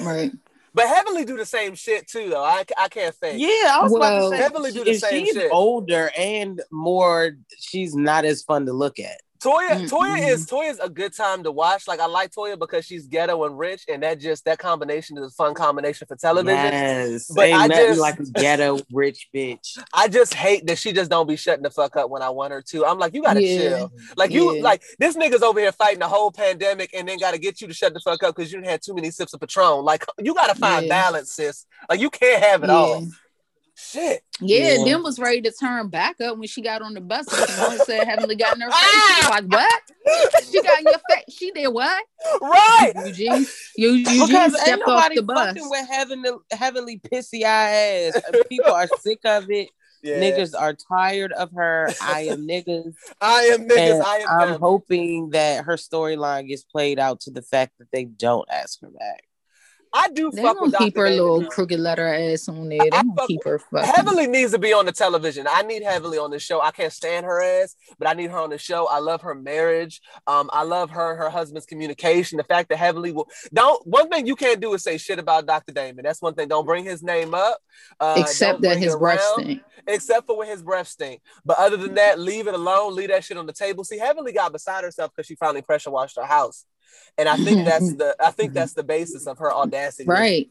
right. 0.00 0.32
but 0.74 0.86
heavenly 0.88 1.24
do 1.24 1.36
the 1.36 1.44
same 1.46 1.74
shit 1.74 2.06
too 2.08 2.30
though 2.30 2.42
i, 2.44 2.64
I 2.78 2.88
can't 2.88 3.14
say. 3.14 3.36
Yeah, 3.36 3.76
I 3.78 3.80
was 3.82 3.92
about 3.94 4.00
Well- 4.00 4.30
to 4.30 4.36
say, 4.36 4.42
Definitely 4.42 4.72
do 4.72 4.84
the 4.84 4.90
if 4.92 5.00
same 5.00 5.24
she's 5.26 5.34
shit. 5.34 5.50
older 5.52 6.10
and 6.16 6.60
more, 6.70 7.36
she's 7.58 7.94
not 7.94 8.24
as 8.24 8.42
fun 8.42 8.66
to 8.66 8.72
look 8.72 8.98
at. 8.98 9.20
Toya, 9.46 9.68
Mm-mm. 9.70 9.88
Toya 9.90 10.18
mm, 10.18 10.28
is 10.28 10.44
mm. 10.46 10.50
Toya 10.50 10.70
is 10.70 10.78
a 10.80 10.88
good 10.88 11.14
time 11.14 11.44
to 11.44 11.52
watch. 11.52 11.86
Like 11.86 12.00
I 12.00 12.06
like 12.06 12.32
Toya 12.32 12.58
because 12.58 12.84
she's 12.84 13.06
ghetto 13.06 13.44
and 13.44 13.56
rich, 13.56 13.84
and 13.88 14.02
that 14.02 14.18
just 14.18 14.44
that 14.46 14.58
combination 14.58 15.16
is 15.18 15.24
a 15.24 15.30
fun 15.30 15.54
combination 15.54 16.06
for 16.08 16.16
television. 16.16 16.64
Yes, 16.72 17.30
But 17.32 17.46
ain't 17.46 17.58
I 17.60 17.66
nothing 17.68 17.86
just- 17.86 18.00
like 18.00 18.18
a 18.18 18.24
ghetto 18.24 18.80
rich 18.92 19.28
bitch. 19.34 19.78
I 19.94 20.08
just 20.08 20.34
hate 20.34 20.66
that 20.66 20.78
she 20.78 20.92
just 20.92 21.10
don't 21.10 21.28
be 21.28 21.36
shutting 21.36 21.62
the 21.62 21.70
fuck 21.70 21.96
up 21.96 22.10
when 22.10 22.22
I 22.22 22.30
want 22.30 22.52
her 22.52 22.62
to. 22.62 22.84
I'm 22.84 22.98
like, 22.98 23.14
you 23.14 23.22
gotta 23.22 23.42
Yeah. 23.42 23.58
chill. 23.58 23.92
Like 24.16 24.30
you, 24.32 24.56
Yeah. 24.56 24.62
like 24.62 24.82
this 24.98 25.16
nigga's 25.16 25.42
over 25.42 25.60
here 25.60 25.72
fighting 25.72 26.00
the 26.00 26.08
whole 26.08 26.32
pandemic, 26.32 26.90
and 26.92 27.08
then 27.08 27.18
gotta 27.18 27.38
get 27.38 27.60
you 27.60 27.68
to 27.68 27.74
shut 27.74 27.94
the 27.94 28.00
fuck 28.00 28.22
up 28.24 28.34
because 28.34 28.52
you 28.52 28.60
done 28.60 28.68
had 28.68 28.82
too 28.82 28.94
many 28.94 29.10
sips 29.12 29.32
of 29.32 29.40
Patron. 29.40 29.84
Like 29.84 30.04
you 30.18 30.34
gotta 30.34 30.54
find 30.56 30.86
Yeah. 30.86 30.88
balance, 31.02 31.32
sis. 31.32 31.66
Like 31.88 32.00
you 32.00 32.10
can't 32.10 32.42
have 32.42 32.64
it 32.64 32.68
Yeah. 32.68 32.74
all. 32.74 33.06
Shit. 33.78 34.22
Yeah, 34.40 34.74
Yeah. 34.74 34.84
then 34.84 35.02
was 35.02 35.18
ready 35.18 35.42
to 35.42 35.52
turn 35.52 35.88
back 35.88 36.20
up 36.20 36.38
when 36.38 36.48
she 36.48 36.62
got 36.62 36.80
on 36.82 36.94
the 36.94 37.00
bus. 37.00 37.26
And 37.32 37.48
Simone 37.48 37.78
said 37.80 38.06
Heavenly 38.08 38.34
got 38.36 38.54
in 38.54 38.62
her 38.62 38.70
face. 38.70 38.80
She 38.80 39.20
was 39.22 39.28
like, 39.30 39.44
what? 39.52 39.82
She 40.50 40.62
got 40.62 40.78
in 40.80 40.86
your 40.86 40.98
face. 41.10 41.24
She 41.28 41.50
did 41.50 41.68
what? 41.68 42.04
Right. 42.40 42.92
Eugene, 43.04 43.46
you, 43.76 43.90
Eugene 43.90 44.26
Because 44.26 44.52
ain't 44.54 44.62
stepped 44.62 44.82
off 44.82 44.88
nobody 44.88 45.16
the 45.16 45.22
bus. 45.22 45.46
fucking 45.48 45.68
with 45.70 45.88
heavenly, 45.88 46.30
heavenly 46.52 46.98
pissy 46.98 47.44
eye 47.44 48.08
ass. 48.14 48.22
People 48.48 48.72
are 48.72 48.88
sick 49.00 49.20
of 49.24 49.50
it. 49.50 49.68
Yeah. 50.02 50.20
Niggas 50.20 50.54
are 50.56 50.74
tired 50.74 51.32
of 51.32 51.50
her. 51.52 51.88
I 52.00 52.28
am 52.30 52.46
niggas. 52.46 52.94
I 53.20 53.44
am 53.44 53.66
niggas. 53.66 53.94
And 53.94 54.02
I 54.02 54.16
am 54.18 54.28
I'm 54.28 54.48
them. 54.52 54.60
hoping 54.60 55.30
that 55.30 55.64
her 55.64 55.74
storyline 55.74 56.46
gets 56.46 56.62
played 56.62 57.00
out 57.00 57.20
to 57.22 57.32
the 57.32 57.42
fact 57.42 57.72
that 57.78 57.88
they 57.92 58.04
don't 58.04 58.46
ask 58.48 58.80
her 58.82 58.90
back. 58.90 59.24
I 59.92 60.08
do 60.10 60.30
They 60.30 60.42
fuck 60.42 60.60
with 60.60 60.72
gonna 60.72 60.84
keep 60.84 60.94
Dr. 60.94 61.04
her 61.04 61.10
David. 61.10 61.22
little 61.22 61.50
crooked 61.50 61.80
letter 61.80 62.06
ass 62.06 62.48
on 62.48 62.68
there. 62.68 62.78
They 62.78 62.90
I 62.90 63.02
gonna 63.02 63.14
fuck 63.16 63.26
keep 63.28 63.44
her 63.44 63.58
fucking. 63.58 63.90
Heavenly 63.94 64.26
needs 64.26 64.52
to 64.52 64.58
be 64.58 64.72
on 64.72 64.86
the 64.86 64.92
television. 64.92 65.46
I 65.48 65.62
need 65.62 65.82
Heavenly 65.82 66.18
on 66.18 66.30
the 66.30 66.38
show. 66.38 66.60
I 66.60 66.70
can't 66.70 66.92
stand 66.92 67.24
her 67.24 67.42
ass, 67.42 67.76
but 67.98 68.08
I 68.08 68.12
need 68.12 68.30
her 68.30 68.38
on 68.38 68.50
the 68.50 68.58
show. 68.58 68.86
I 68.86 68.98
love 68.98 69.22
her 69.22 69.34
marriage. 69.34 70.00
Um, 70.26 70.50
I 70.52 70.64
love 70.64 70.90
her 70.90 71.16
her 71.16 71.30
husband's 71.30 71.66
communication. 71.66 72.36
The 72.36 72.44
fact 72.44 72.68
that 72.68 72.76
Heavenly 72.76 73.12
will 73.12 73.28
don't 73.52 73.84
one 73.86 74.08
thing 74.10 74.26
you 74.26 74.36
can't 74.36 74.60
do 74.60 74.74
is 74.74 74.82
say 74.82 74.98
shit 74.98 75.18
about 75.18 75.46
Dr. 75.46 75.72
Damon. 75.72 76.04
That's 76.04 76.20
one 76.20 76.34
thing. 76.34 76.48
Don't 76.48 76.66
bring 76.66 76.84
his 76.84 77.02
name 77.02 77.34
up. 77.34 77.58
Uh, 77.98 78.16
Except 78.18 78.60
that 78.62 78.78
his 78.78 78.96
breath 78.96 79.22
stink. 79.34 79.62
Except 79.86 80.26
for 80.26 80.36
when 80.36 80.48
his 80.48 80.62
breath 80.62 80.88
stink. 80.88 81.20
But 81.44 81.58
other 81.58 81.76
than 81.76 81.94
that, 81.94 82.18
leave 82.18 82.48
it 82.48 82.54
alone. 82.54 82.94
Leave 82.94 83.08
that 83.08 83.24
shit 83.24 83.36
on 83.36 83.46
the 83.46 83.52
table. 83.52 83.84
See, 83.84 83.98
Heavenly 83.98 84.32
got 84.32 84.52
beside 84.52 84.84
herself 84.84 85.12
because 85.14 85.26
she 85.26 85.36
finally 85.36 85.62
pressure 85.62 85.90
washed 85.90 86.16
her 86.16 86.24
house. 86.24 86.64
And 87.18 87.28
I 87.28 87.36
think 87.36 87.64
that's 87.64 87.94
the 87.96 88.16
I 88.20 88.30
think 88.30 88.52
that's 88.52 88.74
the 88.74 88.82
basis 88.82 89.26
of 89.26 89.38
her 89.38 89.52
audacity. 89.52 90.08
Right. 90.08 90.48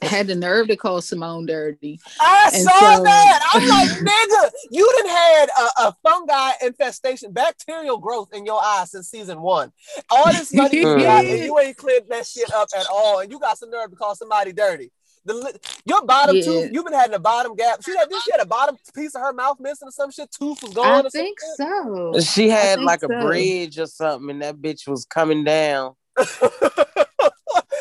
Had 0.00 0.28
the 0.28 0.34
nerve 0.34 0.68
to 0.68 0.76
call 0.76 1.02
Simone 1.02 1.44
dirty. 1.44 2.00
I 2.18 2.50
And 2.54 2.62
saw 2.62 2.96
so- 2.96 3.02
that. 3.04 3.50
I'm 3.52 3.68
like, 3.68 3.90
nigga, 3.90 4.50
you 4.70 4.90
done 4.96 5.08
had 5.10 5.48
a, 5.48 5.88
a 5.88 5.96
fungi 6.02 6.52
infestation, 6.62 7.32
bacterial 7.32 7.98
growth 7.98 8.32
in 8.32 8.46
your 8.46 8.62
eyes 8.64 8.92
since 8.92 9.10
season 9.10 9.42
one. 9.42 9.72
All 10.10 10.32
this 10.32 10.54
money 10.54 10.78
you 10.78 10.84
got, 10.84 11.26
and 11.26 11.38
mm. 11.38 11.44
you 11.44 11.58
ain't 11.58 11.76
cleared 11.76 12.08
that 12.08 12.26
shit 12.26 12.50
up 12.54 12.68
at 12.74 12.86
all, 12.90 13.20
and 13.20 13.30
you 13.30 13.38
got 13.38 13.58
some 13.58 13.70
nerve 13.70 13.90
to 13.90 13.96
call 13.96 14.14
somebody 14.14 14.52
dirty. 14.54 14.90
The, 15.26 15.58
your 15.86 16.04
bottom 16.04 16.36
Yeah. 16.36 16.42
tooth, 16.42 16.70
you've 16.72 16.84
been 16.84 16.92
having 16.94 17.14
a 17.14 17.18
bottom 17.18 17.54
gap. 17.56 17.82
She 17.82 17.96
had, 17.96 18.08
she 18.24 18.30
had 18.30 18.40
a 18.42 18.46
bottom 18.46 18.76
piece 18.94 19.14
of 19.14 19.22
her 19.22 19.32
mouth 19.32 19.58
missing 19.58 19.88
or 19.88 19.92
some 19.92 20.10
shit. 20.10 20.30
Tooth 20.30 20.62
was 20.62 20.74
gone. 20.74 20.86
I 20.86 21.00
or 21.00 21.10
think 21.10 21.38
shit. 21.40 21.56
so. 21.56 22.20
She 22.20 22.50
had 22.50 22.76
think 22.76 22.86
like 22.86 23.02
a 23.02 23.08
bridge 23.08 23.78
or 23.78 23.86
something, 23.86 24.30
and 24.30 24.42
that 24.42 24.56
bitch 24.56 24.86
was 24.86 25.04
coming 25.06 25.44
down. 25.44 25.94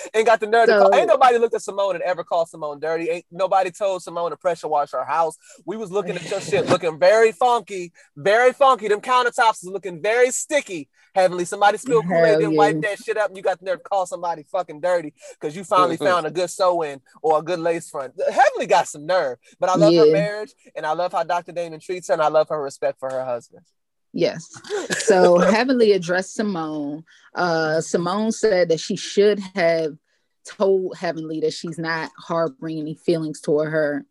and 0.13 0.25
got 0.25 0.39
the 0.39 0.47
nerve 0.47 0.67
to 0.67 0.77
call. 0.79 0.93
Ain't 0.93 1.07
nobody 1.07 1.37
looked 1.37 1.55
at 1.55 1.61
Simone 1.61 1.95
and 1.95 2.03
ever 2.03 2.23
called 2.23 2.49
Simone 2.49 2.79
dirty. 2.79 3.09
Ain't 3.09 3.25
nobody 3.31 3.71
told 3.71 4.03
Simone 4.03 4.31
to 4.31 4.37
pressure 4.37 4.67
wash 4.67 4.91
her 4.91 5.05
house. 5.05 5.37
We 5.65 5.77
was 5.77 5.91
looking 5.91 6.15
at 6.15 6.29
your 6.29 6.41
shit 6.41 6.67
looking 6.67 6.99
very 6.99 7.31
funky, 7.31 7.91
very 8.15 8.53
funky. 8.53 8.87
Them 8.87 9.01
countertops 9.01 9.63
is 9.63 9.69
looking 9.69 10.01
very 10.01 10.31
sticky. 10.31 10.89
Heavenly, 11.15 11.45
somebody 11.45 11.77
spilled 11.77 12.07
Kool-Aid, 12.07 12.31
Hell 12.31 12.39
then 12.39 12.55
wipe 12.55 12.81
that 12.81 12.99
shit 12.99 13.17
up, 13.17 13.27
and 13.27 13.37
you 13.37 13.43
got 13.43 13.59
the 13.59 13.65
nerve 13.65 13.77
to 13.77 13.83
call 13.83 14.07
somebody 14.07 14.43
fucking 14.51 14.81
dirty 14.81 15.13
because 15.39 15.55
you 15.55 15.63
finally 15.63 15.97
Mhm. 15.97 16.05
found 16.05 16.25
a 16.25 16.31
good 16.31 16.49
sew-in 16.49 17.01
or 17.21 17.37
a 17.37 17.41
good 17.43 17.59
lace 17.59 17.87
front. 17.89 18.13
Heavenly 18.19 18.65
got 18.65 18.87
some 18.87 19.05
nerve, 19.05 19.37
but 19.59 19.69
I 19.69 19.75
love 19.75 19.93
her 19.93 20.11
marriage 20.11 20.53
and 20.75 20.85
I 20.87 20.93
love 20.93 21.11
how 21.11 21.23
Dr. 21.23 21.51
Damon 21.51 21.79
treats 21.79 22.07
her, 22.07 22.13
and 22.13 22.21
I 22.21 22.29
love 22.29 22.49
her 22.49 22.59
respect 22.59 22.99
for 22.99 23.11
her 23.11 23.23
husband. 23.23 23.63
Yes. 24.13 24.47
So 24.99 25.39
Heavenly 25.39 25.91
addressed 25.93 26.35
Simone. 26.35 27.03
Uh, 27.33 27.81
Simone 27.81 28.31
said 28.31 28.69
that 28.69 28.79
she 28.79 28.95
should 28.95 29.39
have 29.55 29.93
told 30.45 30.97
Heavenly 30.97 31.39
that 31.41 31.53
she's 31.53 31.79
not 31.79 32.11
harboring 32.17 32.79
any 32.79 32.95
feelings 32.95 33.41
toward 33.41 33.71
her. 33.71 34.05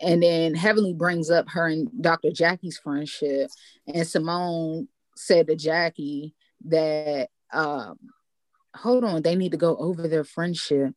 And 0.00 0.22
then 0.22 0.54
Heavenly 0.54 0.92
brings 0.92 1.30
up 1.30 1.48
her 1.48 1.66
and 1.66 1.90
Dr. 2.00 2.30
Jackie's 2.30 2.78
friendship. 2.78 3.50
And 3.86 4.06
Simone 4.06 4.88
said 5.16 5.46
to 5.48 5.56
Jackie 5.56 6.34
that, 6.66 7.28
um, 7.52 7.98
hold 8.76 9.02
on, 9.02 9.22
they 9.22 9.34
need 9.34 9.52
to 9.52 9.58
go 9.58 9.76
over 9.76 10.06
their 10.06 10.24
friendship. 10.24 10.94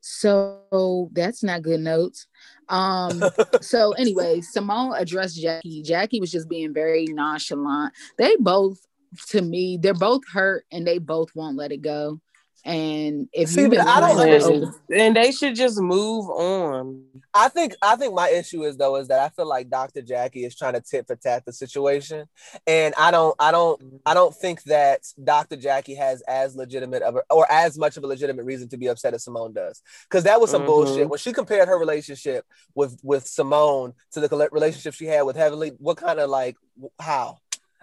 So 0.00 1.10
that's 1.12 1.42
not 1.42 1.62
good 1.62 1.80
notes. 1.80 2.26
Um, 2.68 3.22
so 3.60 3.92
anyway, 3.92 4.40
Simone 4.40 4.94
addressed 4.96 5.40
Jackie. 5.40 5.82
Jackie 5.82 6.20
was 6.20 6.30
just 6.30 6.48
being 6.48 6.72
very 6.74 7.06
nonchalant. 7.06 7.94
They 8.16 8.36
both, 8.36 8.78
to 9.28 9.42
me, 9.42 9.78
they're 9.80 9.94
both 9.94 10.22
hurt 10.32 10.64
and 10.70 10.86
they 10.86 10.98
both 10.98 11.34
won't 11.34 11.56
let 11.56 11.72
it 11.72 11.82
go. 11.82 12.20
And 12.64 13.28
if 13.32 13.50
See, 13.50 13.62
you've 13.62 13.70
been 13.70 13.84
but 13.84 13.88
I 13.88 14.00
don't 14.00 14.16
friends 14.16 14.44
understand. 14.46 14.74
And 14.92 15.16
they 15.16 15.32
should 15.32 15.54
just 15.54 15.80
move 15.80 16.28
on. 16.28 17.04
I 17.32 17.48
think 17.48 17.74
I 17.80 17.96
think 17.96 18.14
my 18.14 18.28
issue 18.30 18.64
is 18.64 18.76
though 18.76 18.96
is 18.96 19.08
that 19.08 19.20
I 19.20 19.28
feel 19.30 19.46
like 19.46 19.70
Dr. 19.70 20.02
Jackie 20.02 20.44
is 20.44 20.56
trying 20.56 20.74
to 20.74 20.80
tit 20.80 21.06
for 21.06 21.14
tat 21.16 21.44
the 21.46 21.52
situation, 21.52 22.26
and 22.66 22.94
I 22.98 23.10
don't 23.10 23.34
I 23.38 23.52
don't 23.52 23.80
I 24.04 24.12
don't 24.12 24.34
think 24.34 24.62
that 24.64 25.00
Dr. 25.22 25.56
Jackie 25.56 25.94
has 25.94 26.20
as 26.22 26.56
legitimate 26.56 27.02
of 27.02 27.16
a, 27.16 27.22
or 27.30 27.50
as 27.50 27.78
much 27.78 27.96
of 27.96 28.04
a 28.04 28.06
legitimate 28.06 28.44
reason 28.44 28.68
to 28.70 28.76
be 28.76 28.88
upset 28.88 29.14
as 29.14 29.24
Simone 29.24 29.52
does, 29.52 29.80
because 30.08 30.24
that 30.24 30.40
was 30.40 30.50
some 30.50 30.62
Mhm. 30.62 30.66
bullshit 30.66 31.08
when 31.08 31.18
she 31.18 31.32
compared 31.32 31.68
her 31.68 31.78
relationship 31.78 32.44
with 32.74 32.98
with 33.02 33.26
Simone 33.26 33.94
to 34.12 34.20
the 34.20 34.48
relationship 34.50 34.94
she 34.94 35.06
had 35.06 35.22
with 35.22 35.36
Heavenly. 35.36 35.70
What 35.78 35.96
kind 35.96 36.18
of 36.18 36.28
like 36.28 36.56
how? 36.98 37.38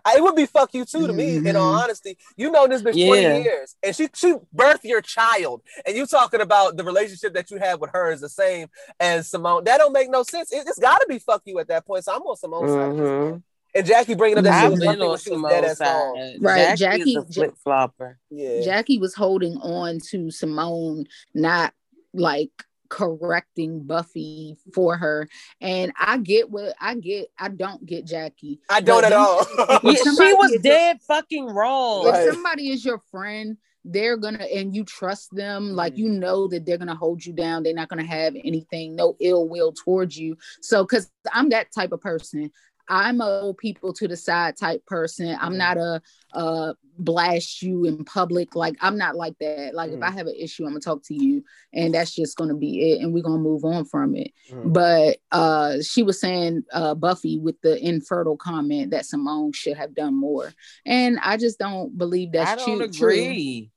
I- 0.05 0.17
It 0.17 0.23
would 0.23 0.35
be 0.35 0.45
fuck 0.45 0.73
you 0.73 0.85
too 0.85 1.07
to 1.07 1.13
me. 1.13 1.37
In 1.37 1.55
all 1.55 1.73
Mhm. 1.73 1.83
honesty, 1.83 2.17
you 2.37 2.51
know 2.51 2.67
this 2.67 2.81
bitch 2.81 2.93
Yeah. 2.95 3.07
twenty 3.07 3.43
years, 3.43 3.75
and 3.83 3.95
she 3.95 4.07
she 4.13 4.35
birthed 4.55 4.83
your 4.83 5.01
child, 5.01 5.61
and 5.85 5.95
you 5.95 6.05
talking 6.05 6.41
about 6.41 6.77
the 6.77 6.83
relationship 6.83 7.33
that 7.33 7.49
you 7.51 7.57
have 7.57 7.81
with 7.81 7.89
her 7.91 8.11
is 8.11 8.21
the 8.21 8.29
same 8.29 8.69
as 8.99 9.29
Simone. 9.29 9.63
That 9.65 9.79
don't 9.79 9.91
make 9.93 10.09
no 10.09 10.23
sense. 10.23 10.53
It, 10.53 10.65
has 10.67 10.77
got 10.77 10.99
to 10.99 11.07
be 11.07 11.19
fuck 11.19 11.41
you 11.45 11.59
at 11.59 11.67
that 11.69 11.85
point. 11.85 12.03
So 12.05 12.13
I'm 12.15 12.21
on 12.21 12.37
Simone's 12.37 12.71
mm-hmm. 12.71 13.03
man. 13.31 13.43
And 13.73 13.85
Jackie 13.85 14.15
bringing 14.15 14.37
up 14.37 14.45
that 14.45 14.53
I've 14.53 14.61
shit 14.61 14.71
was 14.71 14.81
I've 14.81 14.85
one 14.87 14.93
been 14.95 14.99
thing 14.99 15.03
on 15.03 15.09
when 15.09 15.19
she 15.19 15.31
was 15.31 15.51
dead 15.51 15.63
Simone's 15.75 15.81
ass 15.81 15.89
wrong. 15.89 16.37
Right, 16.39 16.77
Jackie, 16.77 17.01
is 17.01 17.13
Jackie- 17.13 17.17
a 17.17 17.33
flip 17.33 17.53
flopper. 17.61 18.19
Yeah. 18.29 18.61
Jackie 18.61 18.99
was 18.99 19.13
holding 19.15 19.57
on 19.57 19.99
to 20.11 20.31
Simone, 20.31 21.07
not 21.33 21.73
like 22.13 22.51
correcting 22.89 23.83
Buffy 23.83 24.57
for 24.73 24.97
her. 24.97 25.27
And 25.61 25.91
I 25.99 26.17
get 26.17 26.49
what 26.49 26.73
I 26.79 26.95
get. 26.95 27.27
I 27.39 27.49
don't 27.49 27.85
get 27.85 28.05
Jackie. 28.05 28.59
I 28.69 28.81
don't 28.81 28.97
But 29.01 29.05
at 29.05 29.09
them- 29.11 29.19
all. 29.21 29.45
Yeah, 29.83 29.93
she 30.03 30.33
was 30.33 30.51
is 30.51 30.59
a- 30.59 30.63
dead 30.63 31.01
fucking 31.07 31.45
wrong. 31.47 32.05
Right. 32.07 32.27
if 32.27 32.33
somebody 32.33 32.69
is 32.69 32.83
your 32.85 32.99
friend 33.11 33.57
they're 33.87 34.17
gonna 34.17 34.43
and 34.45 34.75
you 34.75 34.83
trust 34.83 35.29
them 35.35 35.75
like 35.75 35.93
Mhm. 35.93 35.97
you 35.97 36.09
know 36.09 36.47
that 36.47 36.65
they're 36.65 36.79
gonna 36.79 36.95
hold 36.95 37.23
you 37.23 37.33
down 37.33 37.61
they're 37.61 37.71
not 37.71 37.87
gonna 37.87 38.03
have 38.03 38.35
anything 38.43 38.95
no 38.95 39.15
ill 39.19 39.47
will 39.47 39.71
towards 39.73 40.17
you 40.17 40.35
so 40.59 40.83
because 40.83 41.11
i'm 41.31 41.49
that 41.49 41.71
type 41.71 41.91
of 41.91 42.01
person 42.01 42.49
i'm 42.89 43.21
a 43.21 43.53
people 43.57 43.93
to 43.93 44.07
the 44.07 44.17
side 44.17 44.57
type 44.57 44.85
person. 44.85 45.37
I'm 45.39 45.57
not 45.57 45.77
a 45.77 46.01
uh 46.33 46.73
blast 46.97 47.61
you 47.61 47.83
in 47.85 48.05
public. 48.05 48.55
Like 48.55 48.75
i'm 48.81 48.97
not 48.97 49.15
like 49.15 49.37
that. 49.39 49.73
Like 49.73 49.91
if 49.91 49.99
Mhm. 49.99 50.07
i 50.07 50.11
have 50.11 50.27
an 50.27 50.35
issue 50.37 50.63
i'm 50.63 50.69
gonna 50.71 50.79
talk 50.79 51.03
to 51.05 51.13
you 51.13 51.43
and 51.73 51.93
that's 51.93 52.13
just 52.15 52.37
gonna 52.37 52.55
be 52.55 52.91
it 52.91 53.01
and 53.01 53.13
we're 53.13 53.23
gonna 53.23 53.37
move 53.37 53.65
on 53.65 53.85
from 53.85 54.15
it. 54.15 54.31
Mhm. 54.51 54.73
but 54.73 55.17
uh 55.31 55.81
she 55.81 56.03
was 56.03 56.19
saying 56.19 56.63
uh 56.71 56.95
buffy 56.95 57.37
with 57.37 57.59
the 57.61 57.77
infertile 57.85 58.37
comment 58.37 58.91
that 58.91 59.05
simone 59.05 59.51
should 59.51 59.77
have 59.77 59.93
done 59.93 60.15
more. 60.15 60.53
And 60.85 61.19
i 61.21 61.37
just 61.37 61.59
don't 61.59 61.97
believe 61.97 62.31
that's 62.31 62.51
I 62.51 62.55
don't 62.55 62.77
true, 62.93 63.07
agree. 63.07 63.71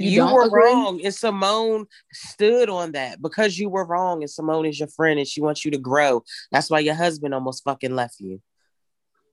You 0.00 0.26
You, 0.26 0.34
were 0.34 0.46
agree? 0.46 0.62
wrong, 0.62 1.00
and 1.04 1.14
Simone 1.14 1.86
stood 2.12 2.70
on 2.70 2.92
that 2.92 3.20
because 3.20 3.58
you 3.58 3.68
were 3.68 3.84
wrong, 3.84 4.22
and 4.22 4.30
Simone 4.30 4.64
is 4.66 4.78
your 4.78 4.88
friend, 4.88 5.18
and 5.18 5.28
she 5.28 5.42
wants 5.42 5.64
you 5.64 5.70
to 5.72 5.78
grow. 5.78 6.24
That's 6.50 6.70
why 6.70 6.78
your 6.78 6.94
husband 6.94 7.34
almost 7.34 7.64
fucking 7.64 7.94
left 7.94 8.18
you. 8.18 8.40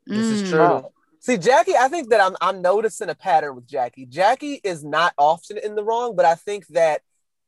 This 0.05 0.29
is 0.29 0.41
Mm. 0.43 0.49
true. 0.49 0.85
See, 1.19 1.37
Jackie, 1.37 1.75
I 1.75 1.87
think 1.87 2.09
that 2.09 2.21
I'm 2.21 2.35
I'm 2.41 2.61
noticing 2.61 3.09
a 3.09 3.15
pattern 3.15 3.55
with 3.55 3.67
Jackie. 3.67 4.05
Jackie 4.05 4.59
is 4.63 4.83
not 4.83 5.13
often 5.17 5.57
in 5.57 5.75
the 5.75 5.83
wrong, 5.83 6.15
but 6.15 6.25
I 6.25 6.35
think 6.35 6.67
that 6.67 7.01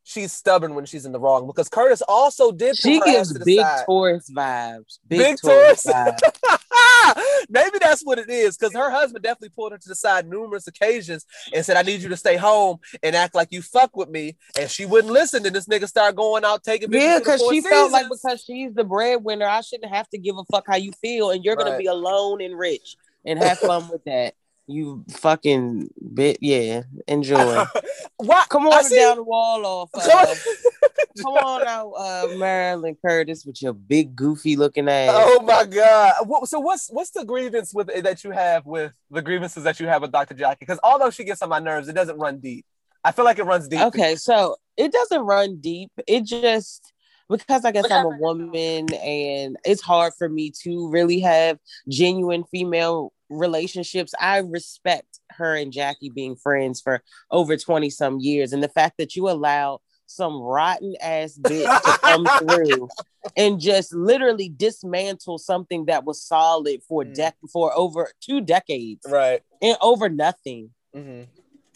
she's 0.10 0.34
stubborn 0.34 0.74
when 0.74 0.86
she's 0.86 1.06
in 1.06 1.12
the 1.12 1.20
wrong 1.20 1.46
because 1.46 1.70
Curtis 1.70 2.01
also 2.08 2.51
did. 2.51 2.75
She 2.75 3.00
gives 3.01 3.32
to 3.32 3.39
the 3.39 3.46
big 3.46 3.60
side. 3.60 3.86
Taurus 3.86 4.30
vibes. 4.30 5.00
Big, 5.08 5.20
Big 5.20 5.38
Taurus 5.38 5.86
vibes. 5.86 6.20
Maybe 7.50 7.78
that's 7.80 8.04
what 8.04 8.18
it 8.18 8.30
is 8.30 8.58
because 8.58 8.74
her 8.74 8.89
husband 8.89 9.24
definitely 9.24 9.50
pulled 9.50 9.72
her 9.72 9.78
to 9.78 9.88
the 9.88 9.96
side 9.96 10.28
numerous 10.28 10.68
occasions 10.68 11.25
and 11.54 11.63
said, 11.63 11.78
I 11.78 11.84
need 11.84 12.01
you 12.01 12.10
to 12.10 12.18
stay 12.18 12.38
home 12.38 12.80
and 13.04 13.16
act 13.16 13.36
like 13.36 13.51
you 13.51 13.62
fuck 13.62 13.96
with 13.96 14.10
me. 14.10 14.36
And 14.60 14.70
she 14.70 14.86
wouldn't 14.86 15.13
listen. 15.13 15.46
And 15.46 15.56
this 15.56 15.68
nigga 15.68 15.88
started 15.88 16.16
going 16.16 16.44
out 16.44 16.63
taking 16.63 16.92
Yeah, 16.92 17.20
because 17.20 17.44
she 17.50 17.62
felt 17.62 17.92
like 17.92 18.08
because 18.10 18.44
she's 18.44 18.74
the 18.74 18.84
breadwinner, 18.84 19.48
I 19.48 19.62
shouldn't 19.62 19.94
have 19.94 20.10
to 20.10 20.18
give 20.18 20.38
a 20.38 20.44
fuck 20.51 20.66
how 20.68 20.78
you 20.78 20.92
feel, 21.01 21.30
and 21.32 21.44
you're 21.44 21.56
gonna 21.56 21.78
be 21.78 21.86
alone 21.86 22.42
and 22.42 22.58
rich 22.58 22.98
and 23.25 23.39
have 23.39 23.60
fun 23.60 23.88
with 23.89 24.04
that. 24.06 24.34
You 24.70 25.04
fucking 25.10 25.90
bit, 26.14 26.38
yeah. 26.42 26.84
Enjoy. 27.08 27.66
Why? 28.18 28.46
Come 28.50 28.68
on 28.68 28.84
down 28.92 29.16
the 29.16 29.24
wall 29.24 29.66
off. 29.66 29.90
Uh, 29.96 30.36
come 31.24 31.34
on 31.34 31.66
out, 31.66 31.92
uh, 31.94 32.38
Marilyn 32.38 32.96
Curtis, 33.04 33.48
with 33.48 33.64
your 33.64 33.74
big 33.74 34.16
goofy 34.16 34.56
looking 34.56 34.88
ass. 34.88 35.10
Oh 35.12 35.42
my 35.42 35.66
god! 35.66 36.14
So 36.48 36.60
what's 36.60 36.88
what's 36.90 37.10
the 37.10 37.26
grievance 37.26 37.74
with 37.74 37.88
that 38.04 38.24
you 38.24 38.30
have 38.30 38.64
with 38.68 38.94
the 39.10 39.24
grievances 39.24 39.64
that 39.64 39.80
you 39.80 39.88
have 39.88 40.04
with 40.04 40.12
Dr. 40.12 40.36
Jackie? 40.36 40.58
Because 40.60 40.80
although 40.84 41.10
she 41.10 41.24
gets 41.24 41.42
on 41.42 41.50
my 41.50 41.58
nerves, 41.58 41.88
it 41.88 41.94
doesn't 41.94 42.20
run 42.20 42.40
deep. 42.40 42.64
I 43.04 43.12
feel 43.12 43.26
like 43.26 43.40
it 43.40 43.46
runs 43.46 43.68
deep. 43.68 43.82
Okay, 43.82 44.18
so 44.18 44.56
it 44.78 44.92
doesn't 44.92 45.22
run 45.22 45.60
deep. 45.60 45.90
It 46.06 46.26
just 46.26 46.94
because 47.28 47.66
I 47.66 47.72
guess 47.72 47.90
I'm 47.90 48.06
a 48.06 48.18
woman 48.20 48.94
and 48.94 49.58
it's 49.66 49.82
hard 49.82 50.14
for 50.16 50.30
me 50.30 50.52
to 50.62 50.92
really 50.92 51.22
have 51.22 51.58
genuine 51.88 52.44
female 52.52 53.14
relationships. 53.30 54.14
I 54.20 54.38
respect 54.40 55.20
her 55.32 55.56
and 55.56 55.72
Jackie 55.72 56.10
being 56.10 56.36
friends 56.36 56.82
for 56.82 57.02
over 57.32 57.56
20 57.58 57.90
some 57.90 58.20
years. 58.20 58.54
And 58.54 58.64
the 58.64 58.70
fact 58.70 58.96
that 58.98 59.16
you 59.16 59.30
allow 59.30 59.80
some 60.08 60.42
rotten 60.42 60.96
ass 61.02 61.38
bitch 61.40 61.82
to 61.84 61.98
come 62.00 62.26
through 62.40 62.90
and 63.38 63.60
just 63.60 63.94
literally 63.94 64.50
dismantle 64.50 65.38
something 65.38 65.86
that 65.86 66.04
was 66.04 66.22
solid 66.24 66.82
for 66.88 67.04
Mm. 67.04 67.16
dec 67.16 67.34
for 67.54 67.72
over 67.78 68.12
two 68.20 68.42
decades 68.42 69.06
Right. 69.08 69.42
and 69.62 69.78
over 69.82 70.10
nothing. 70.10 70.72
Mhm. 70.96 71.28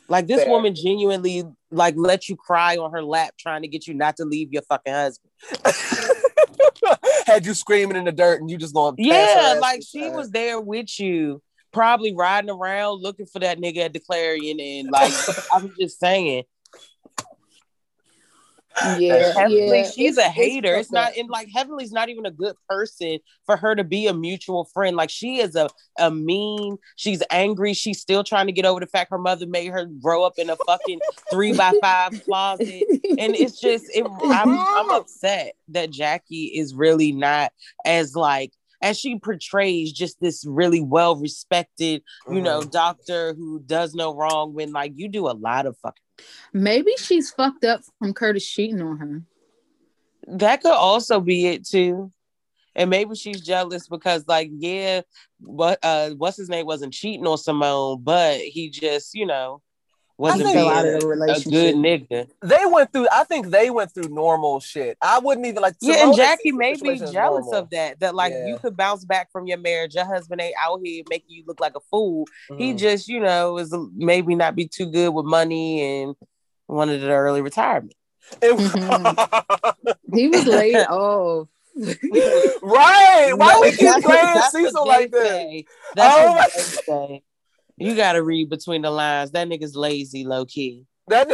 Like 0.10 0.26
this 0.28 0.42
Fair. 0.42 0.50
woman 0.50 0.74
genuinely 0.76 1.44
like 1.72 1.94
let 1.96 2.28
you 2.28 2.36
cry 2.36 2.76
on 2.78 2.92
her 2.92 3.04
lap 3.04 3.36
trying 3.40 3.62
to 3.62 3.68
get 3.68 3.88
you 3.88 3.94
not 3.94 4.18
to 4.18 4.26
leave 4.26 4.52
your 4.52 4.64
fucking 4.64 4.94
husband. 4.94 5.32
Had 7.25 7.46
you 7.46 7.53
screaming 7.53 7.98
in 7.98 8.05
the 8.05 8.12
dirt 8.12 8.41
and 8.41 8.50
you 8.50 8.58
just 8.58 8.74
going. 8.74 8.96
Yeah, 8.98 9.58
like 9.62 9.82
she 9.88 10.10
was 10.10 10.32
there 10.32 10.60
with 10.60 11.00
you, 11.00 11.41
probably 11.72 12.13
riding 12.15 12.50
around 12.50 13.01
looking 13.01 13.25
for 13.25 13.39
that 13.39 13.60
nigga 13.60 13.77
at 13.77 13.93
the 13.93 14.00
Clarion 14.00 14.60
and 14.60 14.89
like 14.91 15.13
I'm 15.53 15.74
just 15.79 16.00
saying. 16.00 16.43
Yeah, 18.98 19.34
Heavenly, 19.34 19.80
yeah. 19.80 19.89
she's 19.89 20.18
It's- 20.18 20.25
a 20.25 20.30
it's 20.30 20.36
hater. 20.36 20.75
It's, 20.75 20.89
fucked 20.89 20.94
not 20.94 21.12
up. 21.12 21.18
and 21.18 21.30
like 21.30 21.48
Heavenly's 21.53 21.92
not 21.92 22.10
even 22.10 22.25
a 22.25 22.32
good 22.32 22.56
person 22.68 23.20
for 23.46 23.56
her 23.58 23.75
to 23.75 23.84
be 23.84 24.08
a 24.08 24.13
mutual 24.13 24.65
friend. 24.74 24.96
Like 24.98 25.10
she 25.10 25.38
is 25.39 25.56
a, 25.56 25.70
a 26.00 26.10
mean, 26.10 26.77
she's 26.96 27.22
angry, 27.30 27.74
she's 27.74 28.00
still 28.01 28.24
trying 28.24 28.48
to 28.48 28.51
get 28.51 28.65
over 28.65 28.80
the 28.80 28.88
fact 28.88 29.12
her 29.12 29.18
mother 29.20 29.46
made 29.46 29.68
her 29.72 29.86
grow 29.86 30.24
up 30.24 30.34
in 30.38 30.50
a 30.50 30.56
fucking 30.65 31.00
three 31.32 31.53
by 31.56 31.72
five 31.82 32.24
closet. 32.25 32.84
and 33.20 33.36
it's 33.36 33.60
just 33.60 33.86
it, 33.94 34.06
I'm, 34.24 34.58
I'm 34.58 34.89
upset 34.92 35.53
that 35.70 35.92
Jackie 35.92 36.46
is 36.46 36.74
really 36.74 37.12
not 37.12 37.51
as 37.86 38.15
like 38.15 38.51
as 38.82 39.00
she 39.00 39.18
portrays 39.18 39.94
just 39.94 40.20
this 40.20 40.44
really 40.46 40.82
well 40.82 41.15
respected 41.15 42.01
you 42.30 42.42
know 42.42 42.60
Mm-hmm. 42.60 42.70
doctor 42.70 43.34
who 43.34 43.62
does 43.65 43.94
no 43.96 44.13
wrong 44.13 44.53
when 44.53 44.74
like 44.74 44.92
you 44.96 45.08
do 45.08 45.27
a 45.30 45.32
lot 45.32 45.65
of 45.65 45.77
fucking 45.77 46.01
Maybe 46.53 46.92
she's 46.98 47.32
fucked 47.32 47.65
up 47.65 47.82
from 48.00 48.13
Curtis 48.13 48.48
cheating 48.48 48.82
on 48.82 48.98
her. 48.98 49.22
that 50.27 50.62
could 50.62 50.72
also 50.72 51.20
be 51.20 51.48
it 51.48 51.65
too 51.65 52.12
and 52.75 52.89
maybe 52.89 53.15
she's 53.15 53.42
jealous 53.42 53.88
because 53.88 54.25
like 54.27 54.50
yeah 54.53 55.01
what 55.39 55.77
uh 55.84 56.12
what's 56.12 56.38
his 56.38 56.50
name 56.50 56.65
wasn't 56.65 56.94
cheating 56.94 57.27
on 57.27 57.38
Simone 57.38 58.01
but 58.01 58.39
he 58.39 58.70
just 58.70 59.13
you 59.13 59.25
know 59.25 59.62
wasn't 60.17 60.43
think- 60.43 60.53
being 60.55 60.67
Fell 60.70 60.77
out 60.77 60.86
of 60.86 61.00
the 61.01 61.05
a 61.05 61.10
relationship. 61.10 61.51
good 61.51 61.75
nigga. 61.75 62.27
They 62.43 62.65
went 62.65 62.93
through. 62.93 63.08
I 63.12 63.24
think 63.24 63.48
they 63.48 63.70
went 63.70 63.93
through 63.93 64.10
normal 64.10 64.60
shit. 64.60 64.98
I 65.01 65.20
wouldn't 65.20 65.46
even 65.48 65.62
like. 65.62 65.75
Yeah, 65.82 66.05
and 66.08 66.15
Jackie 66.15 66.51
may 66.51 66.74
be 66.75 66.98
jealous 67.00 67.13
normal. 67.46 67.53
of 67.55 67.70
that. 67.72 68.00
That 68.00 68.13
like 68.15 68.32
Yeah. 68.34 68.48
you 68.48 68.58
could 68.60 68.77
bounce 68.77 69.03
back 69.05 69.32
from 69.32 69.48
your 69.48 69.58
marriage. 69.58 69.96
Your 69.96 70.05
husband 70.05 70.39
ain't 70.41 70.55
out 70.63 70.79
here 70.84 71.03
making 71.10 71.32
you 71.32 71.43
look 71.48 71.60
like 71.60 71.75
a 71.75 71.79
fool. 71.91 72.25
He 72.58 72.74
Mhm. 72.74 72.77
just, 72.77 73.08
you 73.08 73.20
know, 73.20 73.58
is 73.58 73.74
maybe 73.96 74.36
not 74.36 74.55
be 74.55 74.67
too 74.67 74.86
good 74.86 75.10
with 75.13 75.25
money 75.25 76.01
and 76.03 76.15
wanted 76.67 77.03
an 77.03 77.10
early 77.10 77.41
retirement. 77.41 77.93
He 80.13 80.27
was 80.27 80.46
laid 80.46 80.75
off. 80.89 81.48
right? 81.75 83.34
Why 83.36 83.53
No, 83.53 83.62
we 83.62 83.72
keep 83.72 83.79
that's- 83.79 84.03
playing 84.03 84.25
that's 84.25 84.51
Cecil 84.51 84.88
like 84.88 85.12
that? 85.12 85.63
That's 85.96 86.15
Oh 86.17 86.34
my- 86.36 86.48
they 86.55 86.62
say. 86.62 87.24
You 87.84 87.96
gotta 87.96 88.24
read 88.24 88.50
between 88.50 88.82
the 88.82 88.92
lines. 88.92 89.32
That 89.32 89.48
nigga's 89.48 89.75
lazy, 89.75 90.24
low 90.25 90.46
key. 90.46 90.86
That 91.08 91.28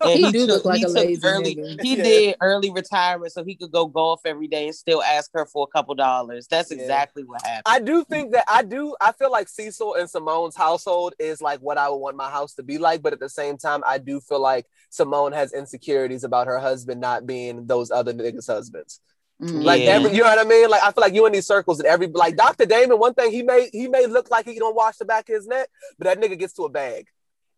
And 0.00 0.10
He 0.10 0.30
do 0.30 0.46
look 0.46 0.64
like 0.64 0.78
he 0.78 0.84
a 0.84 0.86
took 0.86 0.94
lazy 0.96 1.20
early. 1.26 1.56
nigga. 1.56 1.82
He 1.82 1.96
Yeah. 1.96 2.02
did 2.04 2.36
early 2.40 2.70
retirement 2.70 3.32
so 3.32 3.42
he 3.44 3.56
could 3.56 3.72
go 3.72 3.86
golf 3.86 4.20
every 4.24 4.46
day 4.46 4.66
and 4.66 4.74
still 4.74 5.02
ask 5.02 5.30
her 5.34 5.44
for 5.44 5.64
a 5.68 5.76
couple 5.76 5.96
dollars. 5.96 6.46
That's 6.46 6.70
Yeah. 6.70 6.78
exactly 6.78 7.24
what 7.24 7.42
happened. 7.44 7.62
I 7.66 7.80
do 7.80 8.04
think 8.04 8.32
that 8.32 8.44
I 8.46 8.62
do. 8.62 8.94
I 9.00 9.10
feel 9.10 9.32
like 9.32 9.48
Cecil 9.48 9.94
and 9.94 10.08
Simone's 10.08 10.54
household 10.54 11.14
is 11.18 11.42
like 11.42 11.58
what 11.58 11.78
I 11.78 11.88
would 11.88 11.96
want 11.96 12.16
my 12.16 12.30
house 12.30 12.54
to 12.54 12.62
be 12.62 12.78
like, 12.78 13.02
but 13.02 13.12
at 13.12 13.18
the 13.18 13.28
same 13.28 13.58
time, 13.58 13.82
I 13.84 13.98
do 13.98 14.20
feel 14.20 14.40
like 14.40 14.66
Simone 14.90 15.32
has 15.32 15.52
insecurities 15.52 16.22
about 16.22 16.46
her 16.46 16.60
husband 16.60 17.00
not 17.00 17.26
being 17.26 17.66
those 17.66 17.90
other 17.90 18.14
niggas' 18.14 18.46
husbands. 18.46 19.00
Mm. 19.40 19.62
Like 19.62 19.82
Yeah. 19.82 19.90
every, 19.90 20.10
you 20.12 20.22
know 20.22 20.28
what 20.28 20.38
I 20.38 20.48
mean? 20.48 20.68
Like 20.68 20.82
I 20.82 20.90
feel 20.90 21.02
like 21.02 21.14
you 21.14 21.24
in 21.26 21.32
these 21.32 21.46
circles 21.46 21.78
and 21.78 21.86
every 21.86 22.08
like 22.08 22.36
Dr. 22.36 22.66
Damon. 22.66 22.98
One 22.98 23.14
thing 23.14 23.30
he 23.30 23.42
may 23.42 23.70
he 23.72 23.86
may 23.88 24.06
look 24.06 24.30
like 24.30 24.46
he 24.46 24.58
don't 24.58 24.74
wash 24.74 24.96
the 24.96 25.04
back 25.04 25.28
of 25.28 25.34
his 25.36 25.46
neck, 25.46 25.68
but 25.98 26.06
that 26.06 26.20
nigga 26.20 26.38
gets 26.38 26.54
to 26.54 26.64
a 26.64 26.68
bag, 26.68 27.06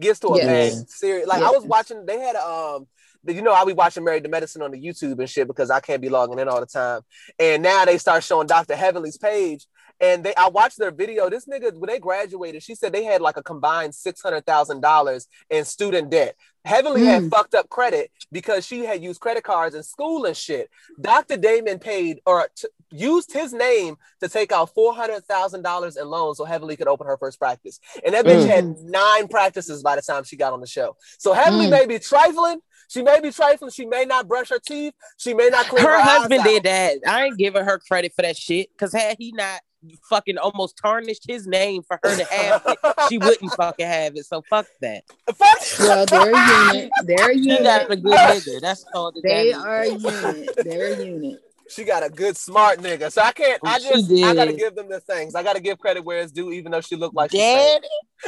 gets 0.01 0.21
to 0.21 0.29
a 0.29 0.37
Yes. 0.37 0.79
bag. 0.81 0.89
Serious. 0.91 1.27
Like 1.27 1.43
I 1.43 1.51
was 1.51 1.65
watching. 1.65 2.05
They 2.07 2.19
had 2.19 2.37
um. 2.37 2.87
You 3.27 3.43
know, 3.43 3.53
I'll 3.53 3.67
be 3.67 3.75
watching 3.75 4.03
Married 4.03 4.25
to 4.25 4.31
Medicine 4.31 4.63
on 4.63 4.71
the 4.71 4.81
YouTube 4.83 5.19
and 5.19 5.29
shit 5.29 5.47
because 5.47 5.71
I 5.71 5.81
can't 5.81 6.01
be 6.01 6.09
logging 6.09 6.39
in 6.39 6.49
all 6.49 6.59
the 6.59 6.65
time. 6.65 7.03
And 7.39 7.63
now 7.63 7.85
they 7.85 7.99
start 7.99 8.25
showing 8.25 8.47
Dr. 8.47 8.75
Heavenly's 8.75 9.19
page. 9.19 9.67
And 10.01 10.25
they 10.25 10.35
I 10.37 10.49
watched 10.49 10.79
their 10.79 10.91
video. 10.91 11.29
This 11.29 11.47
nigga, 11.47 11.75
when 11.75 11.89
they 11.89 11.99
graduated, 11.99 12.63
she 12.63 12.75
said 12.75 12.93
they 12.93 13.05
had 13.05 13.21
like 13.21 13.37
a 13.37 13.43
combined 13.43 13.95
six 13.95 14.23
hundred 14.23 14.47
thousand 14.47 14.81
dollars 14.81 15.27
in 15.51 15.65
student 15.65 16.11
debt. 16.11 16.37
Heavenly 16.65 17.05
had 17.07 17.23
Mm. 17.25 17.31
fucked 17.31 17.55
up 17.55 17.69
credit 17.71 18.11
because 18.31 18.67
she 18.67 18.85
had 18.85 19.03
used 19.03 19.21
credit 19.21 19.45
cards 19.45 19.75
in 19.75 19.83
school 19.83 20.27
and 20.27 20.37
shit. 20.37 20.69
Dr. 21.01 21.37
Damon 21.39 21.79
paid 21.79 22.21
or 22.27 22.49
t- 22.55 22.69
used 22.91 23.33
his 23.33 23.53
name 23.55 23.97
to 24.21 24.29
take 24.29 24.53
out 24.53 24.75
four 24.75 24.95
hundred 24.95 25.25
thousand 25.27 25.63
dollars 25.63 25.97
in 25.97 26.07
loans 26.07 26.37
so 26.39 26.45
Heavenly 26.45 26.77
could 26.77 26.89
open 26.89 27.07
her 27.07 27.17
first 27.17 27.39
practice. 27.39 27.81
And 28.05 28.15
that 28.15 28.25
bitch 28.27 28.45
Mm. 28.45 28.47
had 28.47 28.79
nine 28.81 29.29
practices 29.29 29.83
by 29.83 29.97
the 29.97 30.03
time 30.03 30.25
she 30.25 30.37
got 30.37 30.53
on 30.53 30.61
the 30.61 30.67
show. 30.67 30.97
So 31.19 31.33
Heavenly 31.33 31.67
Mm. 31.67 31.71
may 31.71 31.87
be 31.87 31.99
trifling. 31.99 32.61
She 32.89 33.03
may 33.03 33.21
be 33.21 33.31
trifling. 33.31 33.71
She 33.71 33.87
may 33.87 34.05
not 34.05 34.27
brush 34.29 34.49
her 34.51 34.59
teeth. 34.59 34.95
She 35.17 35.33
may 35.33 35.49
not 35.49 35.67
clean 35.69 35.85
her, 35.85 35.91
her 35.91 35.97
eyes 35.97 36.19
husband 36.21 36.41
out. 36.41 36.47
did 36.47 36.63
that. 36.65 36.99
I 37.07 37.25
ain't 37.27 37.39
giving 37.39 37.65
her 37.65 37.79
credit 37.79 38.13
for 38.15 38.23
that 38.23 38.37
shit. 38.37 38.69
Cause 38.77 38.93
had 38.93 39.17
he 39.19 39.33
not 39.33 39.61
fucking 40.09 40.39
almost 40.39 40.77
tarnished 40.77 41.25
his 41.27 41.47
name 41.47 41.83
for 41.83 41.99
her 42.03 42.17
to 42.17 42.25
have 42.25 42.63
it, 42.67 42.79
she 43.09 43.19
wouldn't 43.19 43.53
fucking 43.55 43.87
have 43.87 44.17
it. 44.17 44.27
So 44.27 44.43
fuck 44.49 44.67
that. 44.81 45.05
Fuck. 45.35 45.59
Well, 45.81 46.07
they're 46.07 46.33
a 46.35 46.73
unit. 46.75 46.91
They're 47.05 47.31
a 47.31 47.35
She 47.39 47.59
got 47.63 47.91
a 47.91 47.97
good 47.97 48.13
nigga. 48.19 48.61
That's 48.61 48.85
all 48.95 49.13
that 49.13 49.23
They 49.23 49.51
that 49.53 49.57
is. 49.59 49.65
are 49.65 49.81
a 49.83 49.89
unit. 50.35 50.51
They're 50.65 50.93
a 50.95 51.05
unit. 51.05 51.41
She 51.69 51.85
got 51.85 52.03
a 52.05 52.11
good 52.11 52.37
smart 52.37 52.81
nigga. 52.81 53.13
So 53.13 53.23
I 53.23 53.31
can't. 53.33 53.61
I 53.65 53.79
She 53.79 53.89
just. 53.89 54.13
I 54.13 54.35
gotta 54.35 54.53
give 54.53 54.75
them 54.75 54.89
the 54.89 54.99
things. 55.01 55.35
I 55.37 55.43
gotta 55.43 55.61
give 55.61 55.79
credit 55.79 56.05
where 56.05 56.19
it's 56.21 56.33
due, 56.33 56.51
even 56.53 56.73
though 56.73 56.81
she 56.81 56.97
looked 56.97 57.15
like 57.15 57.31
she's 57.31 57.41
Dad, 57.41 57.83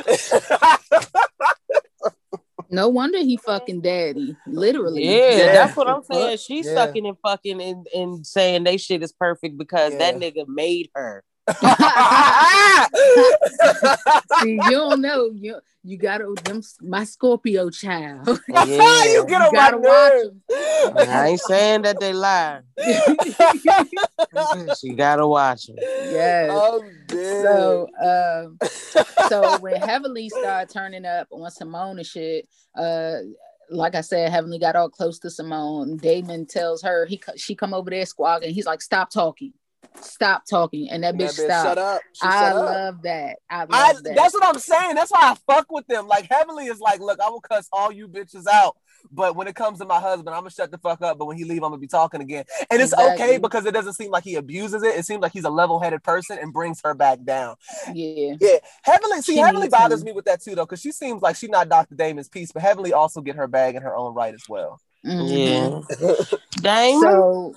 fake. 0.05 1.09
No 2.71 2.89
wonder 2.89 3.19
he 3.19 3.37
fucking 3.37 3.83
daddy. 3.83 4.35
Literally. 4.47 5.05
yeah, 5.05 5.31
Yeah. 5.37 5.53
that's 5.53 5.77
what 5.77 5.89
I'm 5.89 6.03
saying. 6.05 6.39
She's 6.39 6.65
Yeah. 6.67 6.75
sucking 6.75 7.07
and 7.07 7.19
fucking 7.19 7.61
and, 7.61 7.87
and 7.95 8.27
saying 8.27 8.65
they 8.65 8.79
shit 8.79 9.03
is 9.03 9.13
perfect 9.13 9.59
because 9.59 9.93
that 9.99 10.17
nigga 10.17 10.47
made 10.49 10.89
her. 10.95 11.23
See, 14.41 14.53
you 14.53 14.71
don't 14.71 15.01
know. 15.07 15.31
You 15.35 15.61
you 15.85 15.97
gotta 15.97 16.33
them 16.45 16.63
my 16.81 17.05
Scorpio 17.05 17.69
child. 17.71 18.41
Yeah. 18.49 19.05
you 19.05 19.27
get 19.27 19.41
on 19.43 19.47
You 19.47 19.53
gotta 19.53 19.79
my 19.79 19.89
watch 19.89 20.13
nerves. 20.13 21.09
I 21.11 21.29
ain't 21.31 21.41
saying 21.41 21.83
that 21.83 21.99
they 22.01 22.13
lie. 22.13 22.61
she 24.79 24.91
gotta 24.95 25.27
watch 25.27 25.69
him. 25.69 25.77
yes. 25.81 26.51
I'm. 26.51 26.81
So 27.43 27.89
um 28.01 28.59
so 29.29 29.59
when 29.59 29.77
Heavenly 29.81 30.29
started 30.29 30.73
turning 30.73 31.05
up 31.05 31.29
on 31.33 31.51
Simone 31.51 31.99
and 31.99 32.07
shit, 32.07 32.49
uh 32.77 33.17
like 33.71 33.95
I 33.95 34.03
said, 34.03 34.31
Heavenly 34.31 34.59
got 34.59 34.77
all 34.77 34.91
close 34.91 35.19
to 35.21 35.31
Simone. 35.31 35.97
Damon 35.97 36.47
tells 36.47 36.83
her 36.83 37.07
he 37.07 37.21
she 37.37 37.55
come 37.55 37.73
over 37.75 37.89
there 37.91 38.05
squawking. 38.07 38.53
He's 38.53 38.67
like, 38.67 38.83
"Stop 38.83 39.11
talking, 39.11 39.53
stop 40.01 40.45
talking," 40.49 40.89
and 40.91 41.03
that 41.05 41.15
bitch 41.17 41.39
bitch 41.39 41.45
stopped. 41.45 41.69
shut 41.69 41.79
up. 41.79 42.03
She 42.13 42.27
I 42.27 42.31
shut 42.49 42.57
up. 42.57 42.65
love 42.67 43.03
that. 43.03 43.37
I 43.51 43.59
love 43.61 43.69
I, 43.73 43.93
that. 44.03 44.15
that's 44.17 44.35
what 44.35 44.45
I'm 44.45 44.59
saying. 44.59 44.95
That's 44.95 45.11
why 45.11 45.21
I 45.23 45.37
fuck 45.53 45.71
with 45.71 45.87
them. 45.87 46.07
Like 46.09 46.27
Heavenly 46.31 46.67
is 46.67 46.81
like, 46.81 47.01
look, 47.01 47.21
I 47.21 47.29
will 47.31 47.41
cuss 47.41 47.69
all 47.73 47.93
you 47.93 48.09
bitches 48.09 48.47
out, 48.47 48.77
but 49.11 49.37
when 49.37 49.47
it 49.49 49.55
comes 49.55 49.79
to 49.81 49.85
my 49.85 50.01
husband, 50.01 50.31
I'm 50.31 50.41
gonna 50.41 50.51
shut 50.51 50.71
the 50.71 50.79
fuck 50.79 51.03
up. 51.03 51.19
But 51.19 51.27
when 51.27 51.37
he 51.37 51.45
leave, 51.45 51.63
I'm 51.63 51.71
gonna 51.71 51.79
be 51.79 51.87
talking 51.87 52.21
again. 52.21 52.45
And 52.71 52.81
it's 52.81 52.93
Exactly. 52.93 53.25
okay 53.25 53.39
because 53.39 53.67
it 53.67 53.73
doesn't 53.73 53.95
seem 53.95 54.11
like 54.11 54.25
he 54.25 54.37
abuses 54.37 54.83
it. 54.83 54.97
It 54.97 55.05
seems 55.07 55.21
like 55.23 55.33
he's 55.33 55.45
a 55.45 55.51
level-headed 55.51 56.03
person 56.03 56.39
and 56.41 56.53
brings 56.53 56.81
her 56.85 56.95
back 56.95 57.23
down. 57.25 57.57
yeah. 57.93 58.35
Yeah, 58.41 58.57
Heavenly. 58.83 59.23
See, 59.23 59.35
She 59.35 59.39
Heavenly 59.39 59.69
bothers 59.69 60.01
him. 60.01 60.07
me 60.07 60.13
with 60.13 60.25
that 60.27 60.43
too, 60.43 60.55
though, 60.55 60.65
because 60.67 60.81
she 60.81 60.93
seems 60.93 61.23
like 61.23 61.37
she's 61.37 61.51
not 61.51 61.69
Dr. 61.69 61.95
Damon's 61.95 62.29
piece, 62.29 62.53
but 62.53 62.63
Heavenly 62.63 62.93
also 62.93 63.21
get 63.21 63.37
her 63.37 63.47
bag 63.47 63.75
in 63.77 63.83
her 63.83 63.95
own 63.97 64.15
right 64.15 64.35
as 64.35 64.45
well. 64.49 64.81
Mhm. 65.05 65.85
Yeah. 65.91 66.37
Dang. 66.61 67.01
So 67.01 67.55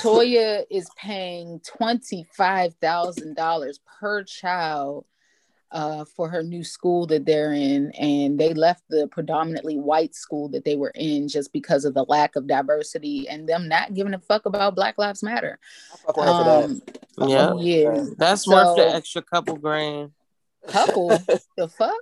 Toya 0.00 0.64
is 0.70 0.88
paying 0.96 1.60
twenty 1.60 2.26
five 2.36 2.74
thousand 2.80 3.36
dollars 3.36 3.78
per 4.00 4.24
child 4.24 5.04
uh, 5.72 6.04
for 6.04 6.28
her 6.28 6.42
new 6.42 6.64
school 6.64 7.06
that 7.06 7.24
they're 7.24 7.52
in, 7.52 7.92
and 7.92 8.40
they 8.40 8.52
left 8.54 8.82
the 8.88 9.06
predominantly 9.06 9.76
white 9.78 10.16
school 10.16 10.48
that 10.48 10.64
they 10.64 10.74
were 10.74 10.90
in 10.96 11.28
just 11.28 11.52
because 11.52 11.84
of 11.84 11.94
the 11.94 12.02
lack 12.08 12.34
of 12.34 12.48
diversity 12.48 13.28
and 13.28 13.48
them 13.48 13.68
not 13.68 13.94
giving 13.94 14.14
a 14.14 14.18
fuck 14.18 14.46
about 14.46 14.74
Black 14.74 14.98
Lives 14.98 15.22
Matter. 15.22 15.60
I 15.92 15.96
fuck 15.98 16.16
with 16.16 16.26
her 16.26 16.32
for 16.32 16.44
that. 16.44 17.20
Um, 17.22 17.28
yeah. 17.28 17.54
yeah, 17.94 18.04
That's 18.18 18.44
So- 18.46 18.50
worth 18.52 18.76
the 18.78 18.94
extra 18.96 19.22
couple 19.22 19.54
grand. 19.56 20.10
Couple 20.66 21.08
the 21.56 21.68
fuck. 21.68 21.94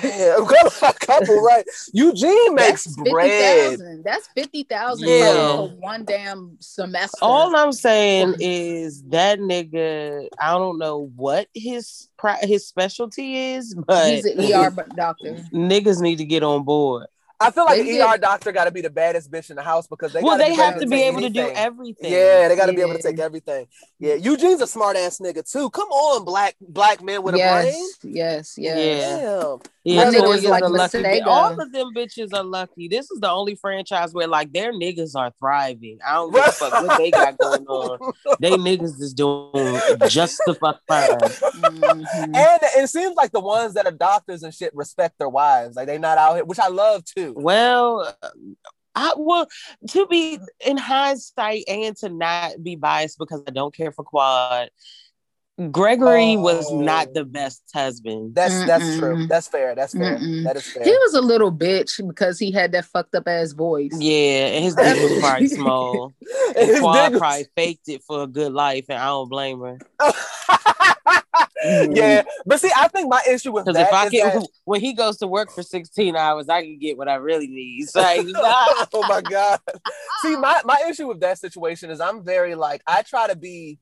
Damn, 0.00 0.46
couple, 1.00 1.42
right? 1.42 1.64
Eugene 1.92 2.54
makes 2.54 2.84
That's 2.84 3.10
bread. 3.10 3.70
50,000. 3.78 4.04
That's 4.04 4.28
fifty 4.28 4.62
thousand 4.64 5.08
Yeah. 5.08 5.56
for 5.56 5.68
one 5.68 6.04
damn 6.04 6.56
semester. 6.60 7.18
All 7.22 7.54
I'm 7.56 7.72
saying 7.72 8.34
is 8.40 9.02
that 9.04 9.38
nigga. 9.38 10.28
I 10.40 10.52
don't 10.52 10.78
know 10.78 11.10
what 11.16 11.48
his 11.54 12.08
his 12.42 12.66
specialty 12.66 13.52
is, 13.54 13.74
but 13.74 14.10
He's 14.10 14.24
an 14.24 14.40
ER 14.40 14.70
doctor. 14.96 15.34
niggas 15.52 16.00
need 16.00 16.16
to 16.16 16.24
get 16.24 16.42
on 16.42 16.64
board. 16.64 17.06
I 17.42 17.50
feel 17.50 17.64
like 17.64 17.82
They 17.82 18.00
an 18.00 18.08
ER 18.08 18.18
doctor 18.18 18.52
got 18.52 18.64
to 18.64 18.70
be 18.70 18.80
the 18.80 18.90
baddest 18.90 19.30
bitch 19.30 19.50
in 19.50 19.56
the 19.56 19.62
house 19.62 19.86
because 19.86 20.12
they 20.12 20.22
well, 20.22 20.38
they 20.38 20.50
be 20.50 20.56
have 20.56 20.78
to 20.80 20.86
be 20.86 20.96
take 20.96 21.06
able 21.06 21.20
to 21.22 21.30
do 21.30 21.48
everything. 21.54 22.12
Yeah, 22.12 22.48
they 22.48 22.56
got 22.56 22.66
to 22.66 22.72
be 22.72 22.80
able 22.82 22.94
to 22.94 23.02
take 23.02 23.18
everything. 23.18 23.66
Yeah, 23.98 24.14
Eugene's 24.14 24.60
a 24.60 24.66
smart 24.66 24.96
ass 24.96 25.18
nigga 25.18 25.50
too. 25.50 25.70
Come 25.70 25.88
on, 25.88 26.24
black 26.24 26.56
black 26.60 27.02
man 27.02 27.22
with 27.22 27.34
a 27.34 27.38
brain. 27.38 27.88
yes, 28.02 28.54
yes, 28.56 28.56
yes. 28.56 28.58
Yeah. 28.58 29.16
Damn. 29.22 29.58
Yeah, 29.84 30.04
My 30.04 30.10
nigga 30.16 30.36
is 30.36 30.44
like 30.44 30.62
lucky. 30.62 31.20
All 31.22 31.60
of 31.60 31.72
them 31.72 31.92
bitches 31.92 32.32
are 32.32 32.44
lucky. 32.44 32.86
This 32.86 33.10
is 33.10 33.18
the 33.18 33.28
only 33.28 33.56
franchise 33.56 34.14
where 34.14 34.28
like 34.28 34.52
their 34.52 34.72
niggas 34.72 35.16
are 35.16 35.32
thriving. 35.40 35.98
I 36.06 36.14
don't 36.14 36.32
give 36.32 36.44
a 36.46 36.52
fuck 36.52 36.72
what 36.86 36.98
they 36.98 37.10
got 37.10 37.36
going 37.38 37.66
on. 37.66 38.12
They 38.40 38.52
niggas 38.52 39.00
is 39.00 39.12
doing 39.12 39.80
just 40.08 40.40
the 40.46 40.54
fuck 40.54 40.80
fine. 40.86 41.10
Mhm. 41.18 42.36
And 42.36 42.60
it 42.62 42.88
seems 42.90 43.16
like 43.16 43.32
the 43.32 43.40
ones 43.40 43.74
that 43.74 43.86
are 43.86 43.92
doctors 43.92 44.42
and 44.42 44.54
shit 44.54 44.74
respect 44.74 45.18
their 45.18 45.28
wives. 45.28 45.76
Like 45.76 45.86
they 45.86 45.98
not 45.98 46.16
out 46.18 46.34
here, 46.36 46.44
which 46.44 46.58
I 46.60 46.68
love 46.68 47.04
too. 47.04 47.31
Well, 47.34 48.16
I 48.94 49.12
well 49.16 49.46
to 49.90 50.06
be 50.06 50.38
in 50.66 50.76
hindsight 50.76 51.64
and 51.68 51.96
to 51.98 52.08
not 52.08 52.62
be 52.62 52.76
biased 52.76 53.18
because 53.18 53.42
I 53.46 53.50
don't 53.50 53.74
care 53.74 53.92
for 53.92 54.04
Quad. 54.04 54.70
Gregory 55.70 56.36
was 56.38 56.66
Oh. 56.70 56.80
not 56.80 57.12
the 57.12 57.24
best 57.26 57.62
husband. 57.74 58.34
That's 58.34 58.64
that's 58.66 58.98
true. 58.98 59.16
Mm-mm. 59.16 59.28
That's 59.28 59.48
fair. 59.48 59.74
That's 59.74 59.92
fair. 59.92 60.16
Mm-mm. 60.18 60.44
That 60.44 60.56
is 60.56 60.66
fair. 60.66 60.82
He 60.82 60.90
was 60.90 61.14
a 61.14 61.20
little 61.20 61.52
bitch 61.52 62.04
because 62.08 62.38
he 62.38 62.50
had 62.50 62.72
that 62.72 62.86
fucked 62.86 63.14
up 63.14 63.28
ass 63.28 63.52
voice. 63.52 63.92
Yeah, 63.98 64.46
and 64.46 64.64
his 64.64 64.74
dick 64.74 64.96
was 65.10 65.20
probably 65.20 65.48
small. 65.48 66.12
And 66.48 66.56
And 66.56 66.68
his 66.68 66.80
Quad 66.80 66.94
dick 66.96 67.12
was- 67.12 67.18
probably 67.20 67.46
faked 67.54 67.88
it 67.88 68.02
for 68.02 68.22
a 68.22 68.26
good 68.26 68.52
life, 68.52 68.86
and 68.88 68.98
I 68.98 69.06
don't 69.06 69.28
blame 69.28 69.60
her. 69.60 69.78
Mm. 71.64 71.96
yeah, 71.96 72.22
but 72.44 72.60
see, 72.60 72.70
I 72.76 72.88
think 72.88 73.08
my 73.08 73.20
issue 73.28 73.52
with 73.52 73.64
Because 73.66 73.76
that 73.76 73.88
if 73.88 73.92
I 73.92 74.04
is 74.06 74.10
get 74.10 74.34
that- 74.34 74.48
when 74.64 74.80
he 74.80 74.94
goes 74.94 75.18
to 75.18 75.26
work 75.26 75.50
for 75.50 75.62
16 75.62 76.16
hours, 76.16 76.48
I 76.48 76.62
can 76.62 76.78
get 76.78 76.96
what 76.98 77.08
I 77.08 77.14
really 77.16 77.46
need. 77.46 77.88
So 77.88 78.00
like, 78.00 78.26
oh 78.34 79.04
my 79.08 79.20
god. 79.20 79.60
See, 80.22 80.36
my 80.36 80.60
my 80.64 80.84
issue 80.88 81.06
with 81.08 81.20
that 81.20 81.38
situation 81.38 81.90
is 81.90 82.00
I'm 82.00 82.24
very 82.24 82.54
like 82.54 82.82
I 82.86 83.02
try 83.02 83.28
to 83.28 83.36
be 83.36 83.78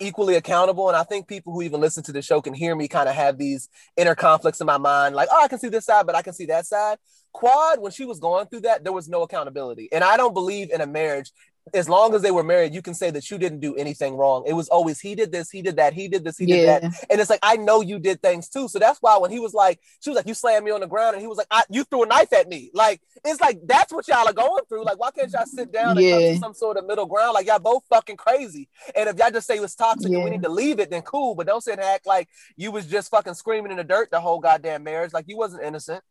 equally 0.00 0.34
accountable. 0.34 0.88
And 0.88 0.96
I 0.96 1.04
think 1.04 1.26
people 1.26 1.52
who 1.52 1.62
even 1.62 1.80
listen 1.80 2.02
to 2.04 2.12
the 2.12 2.22
show 2.22 2.40
can 2.40 2.54
hear 2.54 2.74
me 2.76 2.88
kind 2.88 3.08
of 3.08 3.14
have 3.14 3.38
these 3.38 3.68
inner 3.96 4.14
conflicts 4.14 4.60
in 4.60 4.66
my 4.66 4.78
mind, 4.78 5.14
like, 5.14 5.28
oh, 5.32 5.42
I 5.42 5.48
can 5.48 5.58
see 5.58 5.68
this 5.68 5.86
side, 5.86 6.06
but 6.06 6.14
I 6.14 6.22
can 6.22 6.34
see 6.34 6.46
that 6.46 6.66
side. 6.66 6.98
Quad, 7.32 7.80
when 7.80 7.92
she 7.92 8.04
was 8.04 8.18
going 8.18 8.46
through 8.46 8.60
that, 8.60 8.84
there 8.84 8.92
was 8.92 9.08
no 9.08 9.22
accountability. 9.22 9.88
And 9.92 10.02
I 10.04 10.16
don't 10.16 10.34
believe 10.34 10.70
in 10.70 10.80
a 10.80 10.86
marriage 10.86 11.32
as 11.74 11.88
long 11.88 12.14
as 12.14 12.22
they 12.22 12.30
were 12.30 12.44
married, 12.44 12.72
you 12.72 12.80
can 12.80 12.94
say 12.94 13.10
that 13.10 13.28
you 13.30 13.38
didn't 13.38 13.58
do 13.58 13.74
anything 13.74 14.16
wrong. 14.16 14.44
It 14.46 14.52
was 14.52 14.68
always 14.68 15.00
he 15.00 15.14
did 15.14 15.32
this, 15.32 15.50
he 15.50 15.62
did 15.62 15.76
that, 15.76 15.92
he 15.92 16.06
did 16.06 16.22
this, 16.22 16.38
he 16.38 16.46
did 16.46 16.68
that. 16.68 16.82
And 17.10 17.20
it's 17.20 17.28
like, 17.28 17.40
I 17.42 17.56
know 17.56 17.80
you 17.80 17.98
did 17.98 18.22
things 18.22 18.48
too. 18.48 18.68
So 18.68 18.78
that's 18.78 19.00
why 19.00 19.16
when 19.18 19.32
he 19.32 19.40
was 19.40 19.52
like, 19.52 19.80
she 20.00 20.10
was 20.10 20.16
like, 20.16 20.28
you 20.28 20.34
slammed 20.34 20.64
me 20.64 20.70
on 20.70 20.80
the 20.80 20.86
ground, 20.86 21.14
and 21.14 21.20
he 21.20 21.26
was 21.26 21.38
like, 21.38 21.48
I, 21.50 21.64
you 21.68 21.84
threw 21.84 22.04
a 22.04 22.06
knife 22.06 22.32
at 22.32 22.48
me. 22.48 22.70
Like, 22.72 23.00
it's 23.24 23.40
like 23.40 23.58
that's 23.64 23.92
what 23.92 24.06
y'all 24.06 24.28
are 24.28 24.32
going 24.32 24.64
through. 24.68 24.84
Like, 24.84 25.00
why 25.00 25.10
can't 25.10 25.30
y'all 25.32 25.46
sit 25.46 25.72
down 25.72 25.98
and 25.98 26.10
come 26.10 26.20
to 26.20 26.38
some 26.38 26.54
sort 26.54 26.76
of 26.76 26.86
middle 26.86 27.06
ground? 27.06 27.34
Like, 27.34 27.46
y'all 27.46 27.58
both 27.58 27.82
fucking 27.90 28.16
crazy. 28.16 28.68
And 28.94 29.08
if 29.08 29.16
y'all 29.16 29.30
just 29.30 29.46
say 29.46 29.56
it 29.56 29.62
was 29.62 29.74
toxic 29.74 30.12
and 30.12 30.22
we 30.22 30.30
need 30.30 30.42
to 30.44 30.48
leave 30.48 30.78
it, 30.78 30.90
then 30.90 31.02
cool. 31.02 31.34
But 31.34 31.48
don't 31.48 31.62
sit 31.62 31.72
and 31.72 31.82
act 31.82 32.06
like 32.06 32.28
you 32.56 32.70
was 32.70 32.86
just 32.86 33.10
fucking 33.10 33.34
screaming 33.34 33.72
in 33.72 33.78
the 33.78 33.84
dirt 33.84 34.10
the 34.10 34.20
whole 34.20 34.38
goddamn 34.38 34.84
marriage. 34.84 35.12
Like 35.12 35.26
you 35.26 35.36
wasn't 35.36 35.64
innocent. 35.64 36.02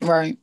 Right. 0.00 0.38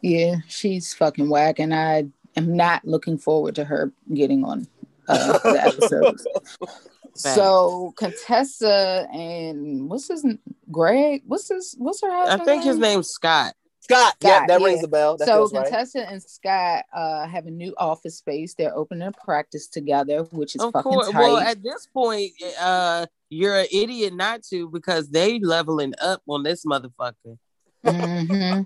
Yeah, 0.00 0.36
she's 0.46 0.94
fucking 0.94 1.28
whack, 1.28 1.58
and 1.58 1.74
I 1.74 2.06
am 2.36 2.56
not 2.56 2.84
looking 2.86 3.18
forward 3.18 3.54
to 3.56 3.64
her 3.64 3.92
getting 4.14 4.44
on 4.44 4.66
uh, 5.08 5.38
the 5.38 5.62
episodes. 5.64 6.26
so 7.14 7.92
Contessa 7.96 9.06
and 9.12 9.88
what's 9.88 10.08
his 10.08 10.24
n- 10.24 10.38
Greg? 10.70 11.22
What's 11.26 11.48
his? 11.48 11.74
What's 11.78 12.02
her 12.02 12.10
I 12.10 12.20
husband? 12.20 12.44
think 12.44 12.64
his 12.64 12.78
name's 12.78 13.08
Scott. 13.08 13.54
Scott, 13.80 14.16
yeah, 14.20 14.44
that 14.46 14.60
yeah. 14.60 14.66
rings 14.66 14.84
a 14.84 14.88
bell. 14.88 15.16
That 15.16 15.26
so 15.28 15.36
feels 15.36 15.54
right. 15.54 15.64
Contessa 15.64 16.06
and 16.10 16.22
Scott 16.22 16.84
uh, 16.92 17.26
have 17.26 17.46
a 17.46 17.50
new 17.50 17.74
office 17.78 18.18
space. 18.18 18.54
They're 18.54 18.76
opening 18.76 19.08
a 19.08 19.12
practice 19.12 19.66
together, 19.66 20.24
which 20.24 20.54
is 20.56 20.60
Of 20.62 20.74
fucking 20.74 20.92
course. 20.92 21.10
tight. 21.10 21.18
Well, 21.20 21.38
at 21.38 21.62
this 21.62 21.86
point, 21.86 22.32
uh, 22.60 23.06
you're 23.30 23.56
an 23.56 23.66
idiot 23.72 24.12
not 24.14 24.42
to 24.50 24.68
because 24.68 25.08
they 25.08 25.38
leveling 25.38 25.94
up 26.02 26.20
on 26.28 26.42
this 26.42 26.66
motherfucker. 26.66 27.38
Hmm 27.84 28.60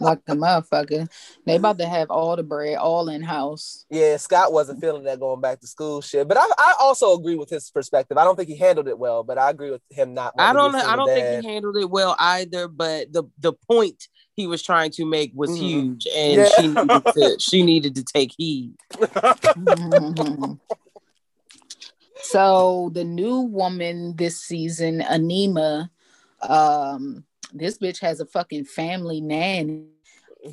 like 0.00 0.18
a 0.28 0.34
motherfucker. 0.34 1.08
They 1.46 1.56
about 1.56 1.78
to 1.78 1.86
have 1.86 2.10
all 2.10 2.34
the 2.36 2.42
bread, 2.42 2.76
all 2.76 3.08
in 3.08 3.22
house. 3.22 3.84
Yeah, 3.88 4.16
Scott 4.16 4.52
wasn't 4.52 4.80
feeling 4.80 5.04
that 5.04 5.20
going 5.20 5.40
back 5.40 5.60
to 5.60 5.66
school 5.66 6.00
shit. 6.00 6.26
But 6.26 6.36
I, 6.38 6.46
I 6.58 6.74
also 6.80 7.14
agree 7.16 7.36
with 7.36 7.48
his 7.50 7.70
perspective. 7.70 8.18
I 8.18 8.24
don't 8.24 8.36
think 8.36 8.48
he 8.48 8.56
handled 8.56 8.88
it 8.88 8.98
well, 8.98 9.22
but 9.22 9.38
I 9.38 9.50
agree 9.50 9.70
with 9.70 9.82
him 9.90 10.12
not. 10.14 10.34
I 10.38 10.52
don't 10.52 10.72
to 10.72 10.78
know. 10.78 10.84
be 10.84 10.86
a 10.86 10.90
I 10.90 10.96
don't 10.96 11.06
single 11.08 11.30
think 11.32 11.44
he 11.44 11.48
handled 11.52 11.76
it 11.76 11.90
well 11.90 12.16
either. 12.18 12.68
But 12.68 13.12
the 13.12 13.24
the 13.38 13.52
point 13.52 14.08
he 14.34 14.46
was 14.46 14.62
trying 14.62 14.90
to 14.92 15.04
make 15.06 15.32
was 15.34 15.50
Mhm. 15.50 15.58
huge, 15.58 16.06
and 16.14 16.32
Yeah. 16.40 16.48
she 16.48 16.68
needed 16.68 17.04
to 17.14 17.36
she 17.38 17.62
needed 17.62 17.94
to 17.94 18.04
take 18.04 18.32
heed. 18.36 18.74
dad. 18.98 19.38
Mhm. 19.56 20.58
so 22.22 22.90
the 22.92 23.04
new 23.04 23.40
woman 23.40 24.16
this 24.16 24.40
season, 24.40 25.00
Anima, 25.00 25.90
um, 26.42 27.24
this 27.52 27.78
bitch 27.78 28.00
has 28.00 28.20
a 28.20 28.26
fucking 28.26 28.64
family 28.64 29.20
nanny. 29.20 29.86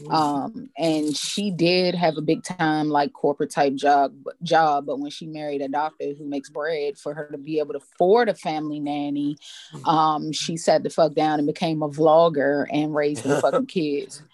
Um, 0.10 0.70
and 0.78 1.16
she 1.16 1.52
did 1.52 1.94
have 1.94 2.18
a 2.18 2.22
big 2.22 2.44
time 2.44 2.90
like 2.90 3.14
corporate 3.14 3.52
type 3.52 3.76
job 3.76 4.14
job, 4.42 4.88
but 4.88 5.00
when 5.00 5.12
she 5.12 5.28
married 5.28 5.62
a 5.62 5.68
doctor 5.68 6.14
who 6.18 6.26
makes 6.26 6.50
bread 6.50 6.98
for 6.98 7.14
her 7.14 7.30
to 7.32 7.38
be 7.38 7.60
able 7.60 7.74
to 7.74 7.80
afford 7.80 8.28
a 8.30 8.34
family 8.34 8.80
nanny, 8.80 9.38
um, 9.86 10.32
she 10.32 10.58
sat 10.58 10.82
the 10.82 10.90
fuck 10.90 11.14
down 11.14 11.40
and 11.40 11.46
became 11.46 11.84
a 11.84 11.90
vlogger 11.90 12.66
and 12.72 12.96
raised 12.96 13.24
the 13.24 13.40
fucking 13.42 13.68
kids. 13.68 14.22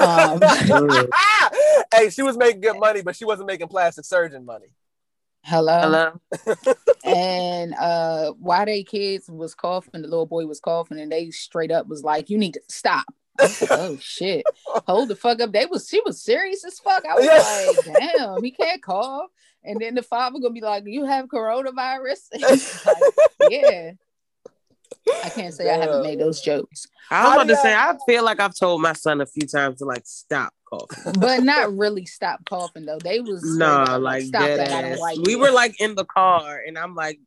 Um, 0.00 0.40
hey, 1.94 2.10
she 2.10 2.22
was 2.22 2.36
making 2.36 2.62
good 2.62 2.76
money, 2.80 3.00
but 3.00 3.14
she 3.14 3.24
wasn't 3.24 3.46
making 3.46 3.68
plastic 3.68 4.04
surgeon 4.04 4.44
money. 4.44 4.66
Hello. 5.42 5.80
Hello. 5.80 6.74
and 7.04 7.74
uh 7.74 8.32
why 8.32 8.64
they 8.64 8.82
kids 8.82 9.28
was 9.28 9.54
coughing 9.54 10.02
the 10.02 10.08
little 10.08 10.26
boy 10.26 10.46
was 10.46 10.60
coughing 10.60 10.98
and 11.00 11.10
they 11.12 11.30
straight 11.30 11.70
up 11.70 11.86
was 11.88 12.02
like 12.02 12.30
you 12.30 12.38
need 12.38 12.54
to 12.54 12.60
stop. 12.68 13.06
Like, 13.40 13.70
oh 13.70 13.96
shit. 14.00 14.44
Hold 14.66 15.08
the 15.08 15.16
fuck 15.16 15.40
up. 15.40 15.52
They 15.52 15.66
was 15.66 15.88
she 15.88 16.00
was 16.04 16.22
serious 16.22 16.64
as 16.64 16.78
fuck. 16.80 17.04
I 17.06 17.14
was 17.14 17.24
Yeah. 17.24 17.92
like 17.94 17.98
damn 18.14 18.42
he 18.42 18.50
can't 18.50 18.82
cough. 18.82 19.30
And 19.64 19.80
then 19.80 19.94
the 19.94 20.02
father 20.02 20.38
gonna 20.40 20.54
be 20.54 20.60
like 20.60 20.84
you 20.86 21.04
have 21.04 21.26
coronavirus? 21.26 22.28
Like, 23.40 23.52
yeah. 23.52 23.92
I 25.24 25.28
can't 25.30 25.54
say 25.54 25.70
i 25.70 25.76
haven't 25.76 26.02
made 26.02 26.18
those 26.20 26.40
jokes. 26.40 26.86
I 27.10 27.22
was 27.22 27.28
How 27.28 27.34
about 27.34 27.46
do 27.46 27.54
to 27.54 27.60
say, 27.60 27.74
I 27.74 27.96
feel 28.06 28.24
like 28.24 28.40
I've 28.40 28.54
told 28.54 28.82
my 28.82 28.92
son 28.92 29.20
a 29.20 29.26
few 29.26 29.46
times 29.46 29.78
to 29.78 29.84
like 29.84 30.02
stop 30.04 30.52
coughing. 30.68 31.12
but 31.20 31.42
not 31.42 31.76
really 31.76 32.06
stop 32.06 32.40
coughing 32.48 32.86
though 32.86 32.98
they 32.98 33.20
was 33.20 33.40
straight 33.40 33.58
Nah, 33.58 33.96
up 33.96 34.02
like 34.02 34.22
stop 34.24 34.42
dead 34.42 34.60
that 34.60 34.84
ass. 34.84 34.98
like 35.00 35.18
we 35.18 35.34
it. 35.34 35.40
were 35.40 35.50
like 35.50 35.80
in 35.80 35.94
the 35.94 36.04
car, 36.04 36.62
and 36.66 36.78
I'm 36.78 36.94
like, 36.94 37.18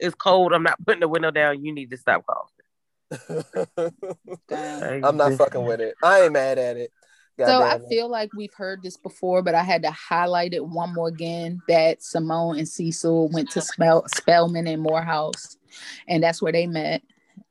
"It's 0.00 0.14
cold. 0.14 0.52
I'm 0.52 0.62
not 0.62 0.84
putting 0.84 1.00
the 1.00 1.08
window 1.08 1.30
down. 1.30 1.64
You 1.64 1.72
need 1.72 1.90
to 1.90 1.96
stop 1.96 2.24
coughing." 2.26 3.94
I'm 5.02 5.16
not 5.16 5.34
fucking 5.34 5.64
with 5.64 5.80
it. 5.80 5.94
I 6.02 6.22
ain't 6.22 6.32
mad 6.32 6.58
at 6.58 6.76
it. 6.76 6.90
So 7.38 7.62
I 7.62 7.76
it. 7.76 7.82
feel 7.88 8.08
like 8.08 8.30
we've 8.34 8.52
heard 8.54 8.82
this 8.82 8.96
before, 8.96 9.42
but 9.42 9.54
I 9.54 9.62
had 9.62 9.82
to 9.82 9.90
highlight 9.90 10.54
it 10.54 10.64
one 10.64 10.94
more 10.94 11.08
again 11.08 11.60
that 11.66 12.02
Simone 12.02 12.58
and 12.58 12.68
Cecil 12.68 13.28
went 13.30 13.50
to 13.52 13.60
Spell 13.60 14.06
Spelman 14.08 14.66
and 14.66 14.82
Morehouse, 14.82 15.56
and 16.06 16.22
that's 16.22 16.42
where 16.42 16.52
they 16.52 16.66
met. 16.66 17.02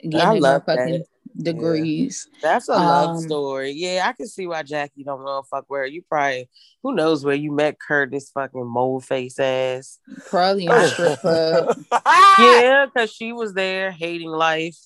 Getting 0.01 0.19
I 0.19 0.33
their 0.33 0.41
love 0.41 0.63
that. 0.67 1.05
Motherfucking 1.37 1.43
degrees. 1.43 2.27
That's 2.41 2.67
a 2.67 2.73
love 2.73 3.09
Um, 3.17 3.21
story. 3.21 3.71
Yeah, 3.71 4.05
I 4.07 4.13
can 4.13 4.27
see 4.27 4.47
why 4.47 4.63
Jackie 4.63 5.03
don't 5.03 5.23
know 5.23 5.43
fuck 5.43 5.65
where 5.67 5.85
you 5.85 6.01
probably 6.01 6.49
who 6.83 6.93
knows 6.93 7.23
where 7.23 7.35
you 7.35 7.51
met 7.51 7.79
Curtis 7.79 8.31
fucking 8.33 8.65
mole 8.65 8.99
face 8.99 9.39
ass. 9.39 9.99
Probably 10.29 10.65
in 10.65 10.71
a 10.71 10.87
strip 10.89 11.19
club. 11.19 11.77
Yeah, 12.39 12.85
because 12.85 13.11
she 13.11 13.33
was 13.33 13.53
there 13.53 13.91
hating 13.91 14.29
life. 14.29 14.77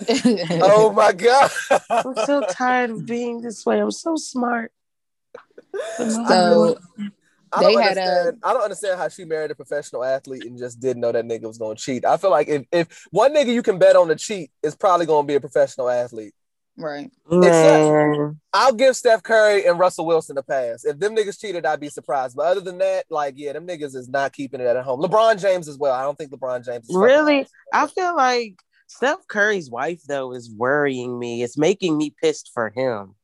oh 0.08 0.92
my 0.94 1.12
god. 1.12 1.50
I'm 1.90 2.14
so 2.24 2.42
tired 2.50 2.90
of 2.90 3.04
being 3.06 3.40
this 3.42 3.66
way. 3.66 3.80
I'm 3.80 3.90
so 3.90 4.16
smart. 4.16 4.72
so 5.96 6.78
I 7.52 7.62
don't 7.62 7.74
They 7.74 7.82
had 7.82 7.96
a- 7.96 8.00
understand. 8.00 8.38
I 8.42 8.52
don't 8.52 8.62
understand 8.62 8.98
how 8.98 9.08
she 9.08 9.24
married 9.24 9.50
a 9.50 9.54
professional 9.54 10.04
athlete 10.04 10.44
and 10.44 10.58
just 10.58 10.80
didn't 10.80 11.00
know 11.00 11.12
that 11.12 11.24
nigga 11.24 11.42
was 11.42 11.58
gonna 11.58 11.74
cheat. 11.74 12.04
I 12.04 12.16
feel 12.16 12.30
like 12.30 12.48
if, 12.48 12.64
if 12.70 13.06
one 13.10 13.34
nigga 13.34 13.52
you 13.52 13.62
can 13.62 13.78
bet 13.78 13.96
on 13.96 14.08
to 14.08 14.16
cheat 14.16 14.50
is 14.62 14.74
probably 14.76 15.06
gonna 15.06 15.26
be 15.26 15.34
a 15.34 15.40
professional 15.40 15.88
athlete. 15.90 16.32
right. 16.76 17.10
Man. 17.28 18.40
I'll 18.52 18.72
give 18.72 18.96
Steph 18.96 19.22
Curry 19.22 19.66
and 19.66 19.78
Russell 19.78 20.06
Wilson 20.06 20.38
a 20.38 20.42
pass. 20.42 20.84
If 20.84 20.98
them 20.98 21.14
niggas 21.16 21.38
cheated, 21.40 21.66
I'd 21.66 21.80
be 21.80 21.88
surprised. 21.88 22.36
But 22.36 22.46
other 22.46 22.60
than 22.60 22.78
that, 22.78 23.04
like, 23.10 23.34
yeah, 23.36 23.52
them 23.52 23.66
niggas 23.66 23.94
is 23.96 24.08
not 24.08 24.32
keeping 24.32 24.60
it 24.60 24.66
at 24.66 24.82
home. 24.84 25.00
LeBron 25.02 25.40
James 25.40 25.68
as 25.68 25.76
well. 25.76 25.92
I 25.92 26.02
don't 26.02 26.16
think 26.16 26.30
LeBron 26.30 26.64
James 26.64 26.88
is 26.88 26.96
Really? 26.96 27.46
I 27.72 27.86
feel 27.88 28.16
like 28.16 28.54
Steph 28.86 29.26
Curry's 29.28 29.70
wife 29.70 30.02
though 30.08 30.32
is 30.32 30.50
worrying 30.50 31.18
me. 31.18 31.42
It's 31.42 31.58
making 31.58 31.96
me 31.98 32.14
pissed 32.22 32.50
for 32.54 32.70
him. 32.70 33.14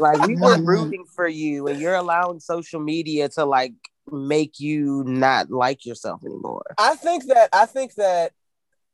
Like 0.00 0.26
we 0.26 0.36
were 0.36 0.56
Mhm. 0.56 0.66
rooting 0.66 1.04
for 1.14 1.28
you, 1.28 1.66
and 1.68 1.80
you're 1.80 1.94
allowing 1.94 2.40
social 2.40 2.80
media 2.80 3.28
to 3.30 3.44
like 3.44 3.74
make 4.10 4.58
you 4.58 5.04
not 5.06 5.50
like 5.50 5.84
yourself 5.86 6.24
anymore. 6.24 6.64
I 6.78 6.96
think 6.96 7.26
that 7.26 7.48
I 7.52 7.66
think 7.66 7.94
that 7.94 8.32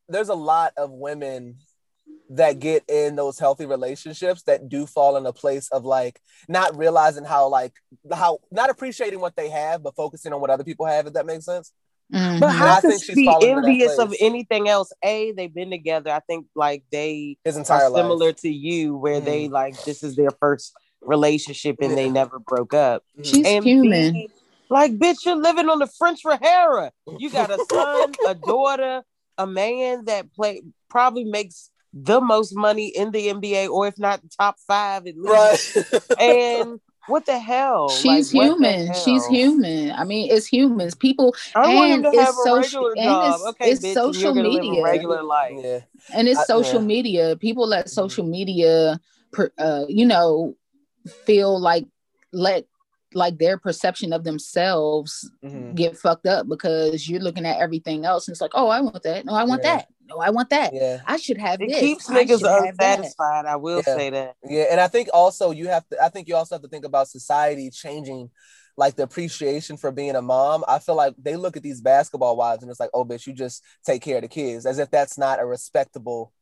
there's 0.08 0.28
a 0.28 0.34
lot 0.34 0.72
of 0.76 0.90
women 0.90 1.58
that 2.30 2.58
get 2.58 2.84
in 2.88 3.16
those 3.16 3.38
healthy 3.38 3.64
relationships 3.64 4.42
that 4.42 4.68
do 4.68 4.86
fall 4.86 5.16
in 5.16 5.24
a 5.24 5.32
place 5.32 5.68
of 5.70 5.84
like 5.84 6.20
not 6.46 6.76
realizing 6.76 7.24
how 7.24 7.48
like 7.48 7.72
how 8.12 8.38
not 8.50 8.68
appreciating 8.68 9.18
what 9.18 9.34
they 9.34 9.48
have 9.48 9.82
but 9.82 9.94
focusing 9.96 10.32
on 10.34 10.40
what 10.40 10.50
other 10.50 10.64
people 10.64 10.84
have 10.84 11.06
if 11.06 11.14
that 11.14 11.24
makes 11.24 11.46
sense 11.46 11.72
But 12.10 12.18
Mhm. 12.18 12.42
I 12.42 12.52
how 12.52 12.80
could 12.80 12.90
think 12.90 13.04
she 13.04 13.14
be 13.14 13.24
fallen 13.26 13.48
into 13.50 13.60
that 13.62 13.68
envious 13.68 13.98
of 13.98 14.14
anything 14.20 14.68
else? 14.68 14.92
A, 15.02 15.32
they've 15.32 15.52
been 15.52 15.70
together. 15.70 16.10
I 16.10 16.20
think 16.20 16.46
like 16.54 16.84
they 16.90 17.36
his 17.44 17.56
entire 17.56 17.86
are 17.86 17.90
life 17.90 18.02
similar 18.02 18.32
to 18.32 18.48
you, 18.48 18.96
where 18.96 19.20
they 19.20 19.48
Mhm. 19.48 19.52
like 19.52 19.82
this 19.84 20.02
is 20.02 20.16
their 20.16 20.30
first 20.40 20.72
relationship 21.02 21.76
and 21.80 21.96
they 21.96 22.08
never 22.08 22.38
broke 22.38 22.74
up. 22.74 23.04
She's 23.22 23.46
And 23.46 23.64
human. 23.64 24.12
B, 24.12 24.30
like, 24.70 24.92
bitch, 24.98 25.24
you're 25.24 25.36
living 25.36 25.68
on 25.68 25.78
the 25.78 25.86
French 25.86 26.24
Riviera. 26.24 26.92
You 27.18 27.30
got 27.30 27.50
a 27.50 27.58
son, 27.58 28.12
a 28.26 28.34
daughter, 28.34 29.02
a 29.38 29.46
man 29.46 30.04
that 30.06 30.32
play 30.32 30.62
probably 30.88 31.24
makes 31.24 31.70
the 31.92 32.20
most 32.20 32.54
money 32.54 32.88
in 32.88 33.10
the 33.10 33.28
NBA, 33.28 33.68
or 33.70 33.86
if 33.88 33.98
not 33.98 34.22
the 34.22 34.28
top 34.28 34.56
five 34.66 35.06
at 35.06 35.16
least. 35.16 35.76
right 35.76 35.86
And 36.20 36.80
what 37.08 37.26
the 37.26 37.38
hell? 37.38 37.88
She's 37.88 38.32
Like, 38.34 38.50
what 38.50 38.58
the 38.60 38.68
human. 38.68 38.94
She's 38.94 39.26
human. 39.26 39.90
I 39.92 40.04
mean, 40.04 40.30
it's 40.30 40.46
humans. 40.46 40.94
People 40.94 41.34
I 41.54 41.72
And 41.92 42.06
it's 42.06 42.44
social- 42.44 42.88
and 42.88 42.98
it's- 42.98 43.44
okay, 43.48 43.70
it's 43.70 43.84
bitch, 43.84 43.94
social 43.94 44.22
you're 44.22 44.34
gonna 44.34 44.48
live 44.48 44.62
media. 44.62 44.80
a 44.80 44.84
regular 44.84 45.22
life. 45.22 45.52
yeah 45.62 45.80
and 46.14 46.28
it's 46.28 46.38
I- 46.40 46.44
social 46.44 46.80
yeah. 46.80 46.86
media 46.86 47.36
people 47.36 47.66
let 47.66 47.90
social 47.90 48.24
media 48.24 49.00
per, 49.32 49.50
uh, 49.58 49.84
you 49.88 50.06
know 50.06 50.54
feel 51.26 51.58
like 51.60 51.86
let 52.32 52.64
like 53.14 53.38
their 53.38 53.56
perception 53.58 54.12
of 54.12 54.22
themselves 54.24 55.30
Mhm. 55.44 55.74
get 55.74 55.96
fucked 55.96 56.26
up 56.26 56.46
because 56.48 57.08
you're 57.08 57.20
looking 57.20 57.46
at 57.46 57.58
everything 57.58 58.04
else 58.04 58.28
and 58.28 58.34
it's 58.34 58.40
like 58.40 58.50
oh 58.54 58.68
i 58.68 58.80
want 58.80 59.02
that 59.02 59.24
no 59.24 59.32
i 59.34 59.44
want 59.44 59.62
Yeah. 59.64 59.76
that 59.78 59.88
no 60.08 60.16
i 60.18 60.30
want 60.30 60.50
that 60.50 60.72
yeah 60.74 61.00
i 61.06 61.16
should 61.16 61.38
have 61.38 61.60
It 61.60 61.68
this 61.68 61.80
keeps 61.80 62.08
I 62.10 62.24
niggas 62.24 62.40
should 62.40 62.48
have 62.66 62.76
that. 62.78 62.98
unsatisfied. 62.98 63.46
I 63.46 63.56
will 63.56 63.82
Yeah. 63.86 63.94
say 63.96 64.10
that. 64.10 64.36
Yeah, 64.48 64.64
and 64.70 64.80
I 64.80 64.88
think 64.88 65.08
also 65.12 65.50
you 65.50 65.68
have 65.68 65.86
to. 65.88 66.02
I 66.02 66.08
think 66.08 66.28
you 66.28 66.36
also 66.36 66.54
have 66.54 66.62
to 66.62 66.68
think 66.68 66.84
about 66.84 67.08
society 67.08 67.70
changing 67.70 68.30
like 68.76 68.94
the 68.96 69.02
appreciation 69.02 69.76
for 69.76 69.90
being 69.90 70.14
a 70.16 70.22
mom. 70.22 70.64
I 70.68 70.78
feel 70.78 70.94
like 70.94 71.14
they 71.18 71.36
look 71.36 71.56
at 71.56 71.62
these 71.64 71.80
basketball 71.80 72.36
wives 72.36 72.62
and 72.62 72.70
it's 72.70 72.78
like, 72.80 72.90
oh, 72.94 73.04
bitch, 73.04 73.26
you 73.26 73.32
just 73.32 73.62
take 73.84 74.02
care 74.02 74.16
of 74.16 74.22
the 74.22 74.28
kids, 74.28 74.66
as 74.66 74.78
if 74.78 74.90
that's 74.90 75.18
not 75.18 75.40
a 75.40 75.44
respectable 75.46 76.32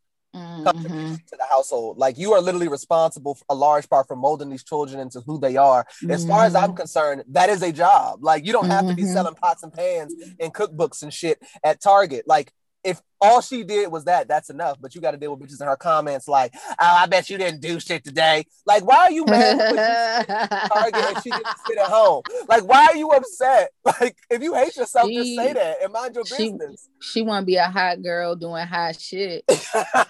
contribution 0.64 1.16
Mhm. 1.16 1.26
to 1.28 1.36
the 1.36 1.44
household. 1.48 1.96
Like 1.98 2.18
you 2.18 2.32
are 2.34 2.40
literally 2.42 2.68
responsible 2.68 3.34
for 3.36 3.44
a 3.48 3.54
large 3.54 3.88
part 3.88 4.06
for 4.06 4.16
molding 4.16 4.50
these 4.50 4.64
children 4.64 5.00
into 5.00 5.20
who 5.22 5.38
they 5.40 5.56
are. 5.56 5.86
As 6.10 6.26
far 6.26 6.44
as 6.44 6.54
I'm 6.54 6.74
concerned, 6.74 7.24
that 7.28 7.48
is 7.48 7.62
a 7.62 7.72
job. 7.72 8.22
Like 8.22 8.44
you 8.44 8.52
don't 8.52 8.66
have 8.70 8.86
to 8.88 8.94
be 8.94 9.04
Mhm. 9.04 9.12
selling 9.14 9.34
pots 9.34 9.62
and 9.62 9.72
pans 9.72 10.12
and 10.38 10.52
cookbooks 10.52 11.02
and 11.02 11.12
shit 11.12 11.38
at 11.64 11.80
Target. 11.80 12.24
Like 12.28 12.52
if 12.86 13.00
all 13.20 13.40
she 13.40 13.64
did 13.64 13.90
was 13.90 14.04
that, 14.04 14.28
that's 14.28 14.50
enough. 14.50 14.76
But 14.80 14.94
you 14.94 15.00
got 15.00 15.12
to 15.12 15.16
deal 15.16 15.34
with 15.34 15.40
bitches 15.48 15.60
in 15.60 15.66
her 15.66 15.76
comments 15.76 16.28
like, 16.28 16.54
"Oh, 16.54 16.74
I 16.78 17.06
bet 17.06 17.28
you 17.30 17.38
didn't 17.38 17.60
do 17.60 17.80
shit 17.80 18.04
today." 18.04 18.44
Like, 18.66 18.84
why 18.86 18.96
are 18.98 19.10
you 19.10 19.24
mad 19.24 19.56
because 19.56 20.28
you 20.28 20.68
Target 20.68 20.94
and 21.16 21.22
she 21.24 21.30
didn't 21.30 21.46
sit 21.66 21.78
at 21.78 21.86
home? 21.86 22.22
Like, 22.48 22.64
why 22.64 22.86
are 22.86 22.96
you 22.96 23.08
upset? 23.10 23.70
Like, 24.00 24.16
if 24.30 24.42
you 24.42 24.52
hate 24.54 24.76
yourself, 24.76 25.08
just 25.10 25.26
She- 25.28 25.36
say 25.36 25.52
that 25.54 25.76
and 25.82 25.92
mind 25.92 26.14
your 26.16 26.26
she- 26.26 26.50
business. 26.50 26.88
she 27.00 27.22
want 27.22 27.42
to 27.42 27.46
be 27.46 27.54
a 27.56 27.64
hot 27.70 28.02
girl 28.02 28.34
doing 28.36 28.66
hot 28.66 29.00
shit. 29.00 29.44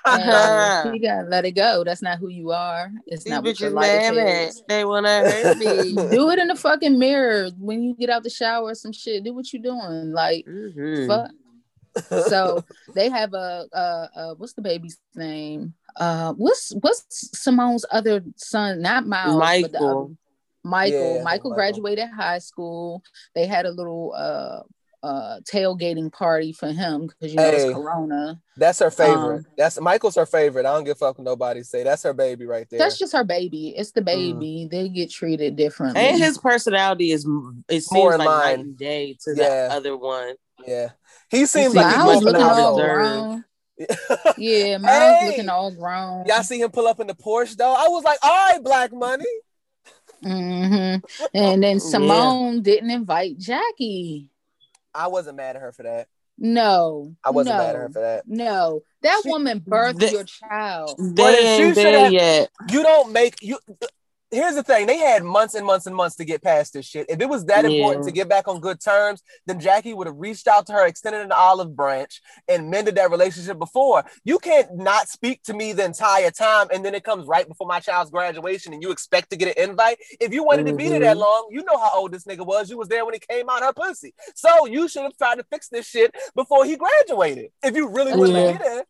Uh-huh. 0.07 0.83
And 0.87 0.95
you 0.97 1.03
gotta 1.03 1.29
let 1.29 1.45
it 1.45 1.53
go. 1.53 1.85
That's 1.85 2.03
not 2.03 2.19
who 2.19 2.29
you 2.29 2.51
are. 2.53 2.91
It's 3.07 3.25
These 3.25 3.33
not 3.33 3.45
what 3.45 3.59
your 3.61 3.71
bitches 3.71 3.75
life 4.17 4.49
is. 4.49 4.63
They 4.69 4.85
wanna 4.85 5.29
hurt 5.31 5.59
me. 5.59 5.95
Do 5.95 6.31
it 6.31 6.39
in 6.39 6.49
the 6.49 6.55
fucking 6.55 6.99
mirror 6.99 7.51
when 7.59 7.83
you 7.83 7.95
get 7.95 8.09
out 8.11 8.23
the 8.23 8.31
shower. 8.31 8.71
or 8.71 8.75
Some 8.75 8.93
shit. 8.93 9.25
Do 9.25 9.35
what 9.35 9.53
you 9.53 9.61
doing. 9.61 10.13
Like 10.13 10.47
Mhm. 10.47 11.07
fuck. 11.09 11.31
So 12.29 12.65
they 12.95 13.09
have 13.09 13.33
a, 13.35 13.67
a, 13.73 14.09
a 14.17 14.35
what's 14.37 14.53
the 14.55 14.63
baby's 14.63 14.99
name? 15.15 15.75
Uh, 15.97 16.33
what's 16.35 16.73
what's 16.81 17.31
Simone's 17.39 17.85
other 17.91 18.23
son? 18.37 18.83
Not 18.83 19.07
Miles, 19.07 19.41
but 19.63 19.73
the 19.73 19.79
other, 19.79 19.87
Michael. 19.87 20.17
Michael. 20.65 20.99
Yeah, 21.17 21.23
Michael 21.23 21.25
Michael. 21.25 21.55
graduated 21.55 22.09
high 22.11 22.39
school. 22.39 23.03
They 23.35 23.47
had 23.47 23.67
a 23.67 23.71
little 23.71 24.13
uh 24.17 24.61
uh 25.03 25.39
tailgating 25.51 26.11
party 26.11 26.53
for 26.53 26.69
him 26.69 27.07
because 27.07 27.31
you 27.33 27.37
know 27.37 27.51
Hey. 27.51 27.67
it's 27.69 27.75
Corona. 27.75 28.41
That's 28.57 28.81
her 28.81 28.91
favorite. 28.91 29.37
Um, 29.39 29.47
that's 29.57 29.81
Michael's 29.81 30.17
her 30.17 30.27
favorite. 30.27 30.67
I 30.67 30.75
don't 30.75 30.85
give 30.85 30.97
a 30.97 30.99
fuck 30.99 31.19
what 31.19 31.25
nobody 31.25 31.63
say. 31.63 31.85
That's 31.85 32.03
her 32.03 32.13
baby 32.15 32.45
right 32.47 32.67
there. 32.69 32.79
That's 32.79 32.99
just 32.99 33.13
her 33.13 33.23
baby. 33.23 33.75
It's 33.77 33.93
the 33.93 34.03
baby. 34.03 34.67
They 34.71 34.89
get 34.89 35.11
treated 35.11 35.55
differently. 35.55 36.01
And 36.01 36.19
his 36.19 36.39
personality 36.39 37.13
is 37.13 37.25
it 37.69 37.83
seems 37.83 37.93
More 37.93 38.19
like 38.19 38.27
line. 38.27 38.39
night 38.57 38.59
and 38.59 38.77
day 38.77 39.17
to 39.23 39.35
Yeah. 39.37 39.69
the 39.69 39.75
other 39.75 39.97
one. 39.97 40.35
yeah. 40.67 40.89
He 41.31 41.39
seems 41.39 41.51
seems 41.51 41.75
like 41.75 41.87
he's 41.87 41.97
more 41.97 42.05
Miles 42.07 42.23
from 42.23 42.33
looking 42.33 42.43
all 42.43 42.77
grown. 42.77 43.45
Yeah, 44.39 44.79
Miles 44.79 45.21
Hey! 45.21 45.27
looking 45.29 45.49
all 45.49 45.71
grown. 45.71 46.25
Y'all 46.27 46.43
see 46.43 46.61
him 46.61 46.71
pull 46.71 46.87
up 46.87 47.01
in 47.01 47.07
the 47.07 47.15
Porsche 47.15 47.57
though? 47.57 47.75
I 47.75 47.89
was 47.89 48.05
like, 48.05 48.19
all 48.23 48.31
right, 48.53 48.63
black 48.63 48.93
money. 48.93 49.25
Mm-hmm. 50.25 51.27
And 51.35 51.63
then 51.63 51.79
Simone 51.81 52.63
didn't 52.63 52.91
invite 52.91 53.39
Jackie. 53.39 54.29
I 54.95 55.09
wasn't 55.09 55.37
mad 55.37 55.57
at 55.57 55.63
her 55.63 55.73
for 55.73 55.83
that. 55.83 56.09
No, 56.39 57.15
I 57.25 57.31
wasn't 57.31 57.57
no, 57.57 57.63
mad 57.63 57.77
at 57.77 57.81
her 57.83 57.89
for 57.91 58.01
that. 58.01 58.25
No, 58.27 58.83
that 59.03 59.21
She- 59.23 59.29
woman 59.31 59.61
birthed 59.61 59.99
The- 60.01 60.11
your 60.13 60.25
child. 60.25 60.95
They 60.99 61.23
But 61.23 61.35
ain't 61.39 61.75
there 61.75 61.99
have- 62.05 62.13
yet. 62.13 62.51
You 62.71 62.83
don't 62.83 63.13
make 63.13 63.43
you. 63.43 63.59
Here's 64.33 64.57
the 64.57 64.63
thing: 64.65 64.87
they 64.87 64.99
had 64.99 65.23
months 65.23 65.55
and 65.55 65.65
months 65.65 65.87
and 65.87 65.95
months 65.95 66.17
to 66.17 66.25
get 66.25 66.43
past 66.43 66.73
this 66.73 66.85
shit. 66.85 67.07
If 67.09 67.21
it 67.21 67.29
was 67.29 67.45
that 67.45 67.65
important 67.65 68.05
to 68.07 68.11
get 68.11 68.29
back 68.29 68.49
on 68.49 68.61
good 68.61 68.81
terms, 68.81 69.23
then 69.47 69.61
Jackie 69.61 69.95
would 69.95 70.09
have 70.09 70.17
reached 70.19 70.49
out 70.49 70.67
to 70.67 70.73
her, 70.73 70.85
extended 70.85 71.23
an 71.23 71.31
olive 71.31 71.77
branch, 71.77 72.21
and 72.49 72.69
mended 72.69 72.97
that 72.97 73.13
relationship 73.13 73.57
before. 73.57 74.05
You 74.25 74.41
can't 74.41 74.77
not 74.77 75.09
speak 75.09 75.45
to 75.45 75.55
me 75.55 75.73
the 75.73 75.85
entire 75.85 76.33
time, 76.33 76.67
and 76.73 76.85
then 76.85 76.95
it 76.95 77.05
comes 77.05 77.29
right 77.29 77.47
before 77.47 77.69
my 77.69 77.79
child's 77.79 78.11
graduation, 78.11 78.73
and 78.73 78.83
you 78.83 78.91
expect 78.91 79.31
to 79.31 79.37
get 79.37 79.57
an 79.57 79.71
invite. 79.71 79.99
If 80.21 80.35
you 80.35 80.43
wanted 80.43 80.67
to 80.67 80.73
be 80.73 80.89
there 80.89 81.01
that 81.01 81.17
Mhm. 81.17 81.21
long, 81.21 81.47
you 81.51 81.63
know 81.63 81.79
how 81.79 81.93
old 81.95 82.13
this 82.13 82.25
nigga 82.25 82.45
was. 82.45 82.69
You 82.69 82.79
was 82.79 82.89
there 82.89 83.05
when 83.05 83.15
he 83.15 83.21
came 83.21 83.49
out 83.49 83.63
her 83.63 83.73
pussy, 83.73 84.13
so 84.35 84.67
you 84.67 84.89
should 84.89 85.03
have 85.03 85.17
tried 85.17 85.37
to 85.37 85.45
fix 85.45 85.69
this 85.69 85.87
shit 85.87 86.13
before 86.35 86.65
he 86.65 86.77
graduated. 86.77 87.53
If 87.63 87.77
you 87.77 87.89
really 87.89 88.13
wanted 88.17 88.35
Yeah. 88.35 88.53
to 88.53 88.59
be 88.59 88.65
there. 88.65 88.85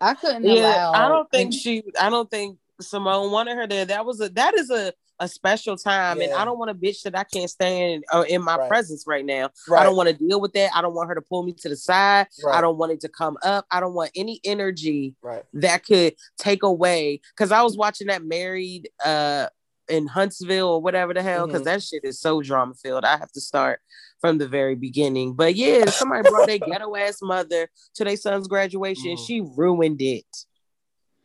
I 0.00 0.14
couldn't 0.14 0.44
Yeah, 0.44 0.54
allow. 0.54 0.92
I 0.92 1.08
don't 1.08 1.30
think 1.30 1.52
she. 1.52 1.82
I 2.00 2.08
don't 2.08 2.30
think 2.30 2.56
Simone 2.80 3.30
wanted 3.30 3.56
her 3.56 3.66
there. 3.66 3.84
That 3.84 4.04
was 4.06 4.20
a. 4.20 4.28
That 4.30 4.54
is 4.54 4.70
a 4.70 4.92
a 5.20 5.26
special 5.26 5.76
time, 5.76 6.20
and 6.20 6.32
I 6.32 6.44
don't 6.44 6.60
want 6.60 6.70
a 6.70 6.74
bitch 6.74 7.02
that 7.02 7.18
I 7.18 7.24
can't 7.24 7.50
stand 7.50 8.04
uh, 8.12 8.24
in 8.28 8.40
my 8.40 8.56
Right. 8.56 8.68
presence 8.68 9.02
right 9.04 9.24
now. 9.24 9.50
Right. 9.66 9.80
I 9.80 9.82
don't 9.82 9.96
want 9.96 10.08
to 10.10 10.14
deal 10.14 10.40
with 10.40 10.52
that. 10.52 10.70
I 10.76 10.80
don't 10.80 10.94
want 10.94 11.08
her 11.08 11.16
to 11.16 11.20
pull 11.20 11.42
me 11.42 11.54
to 11.54 11.68
the 11.68 11.74
side. 11.74 12.28
Right. 12.44 12.56
I 12.56 12.60
don't 12.60 12.78
want 12.78 12.92
it 12.92 13.00
to 13.00 13.08
come 13.08 13.36
up. 13.42 13.66
I 13.68 13.80
don't 13.80 13.94
want 13.94 14.12
any 14.14 14.40
energy 14.44 15.16
that 15.54 15.84
could 15.84 16.14
take 16.38 16.62
away. 16.62 17.20
Because 17.36 17.50
I 17.50 17.62
was 17.62 17.76
watching 17.76 18.06
that 18.06 18.22
married 18.24 18.90
uh 19.04 19.48
in 19.88 20.06
Huntsville 20.06 20.68
or 20.68 20.80
whatever 20.80 21.12
the 21.14 21.22
hell. 21.22 21.46
Because 21.48 21.62
Mhm. 21.62 21.64
that 21.64 21.82
shit 21.82 22.04
is 22.04 22.20
so 22.20 22.40
drama 22.40 22.74
filled. 22.74 23.04
I 23.04 23.16
have 23.16 23.32
to 23.32 23.40
start 23.40 23.80
from 24.20 24.38
the 24.38 24.46
very 24.46 24.76
beginning. 24.76 25.32
But 25.34 25.56
yeah, 25.56 25.86
somebody 25.86 26.28
brought 26.28 26.46
their 26.46 26.58
ghetto 26.78 26.94
ass 26.94 27.18
mother 27.22 27.68
to 27.94 28.04
their 28.04 28.16
son's 28.16 28.46
graduation. 28.46 29.16
Mhm. 29.16 29.26
She 29.26 29.40
ruined 29.40 30.00
it. 30.00 30.26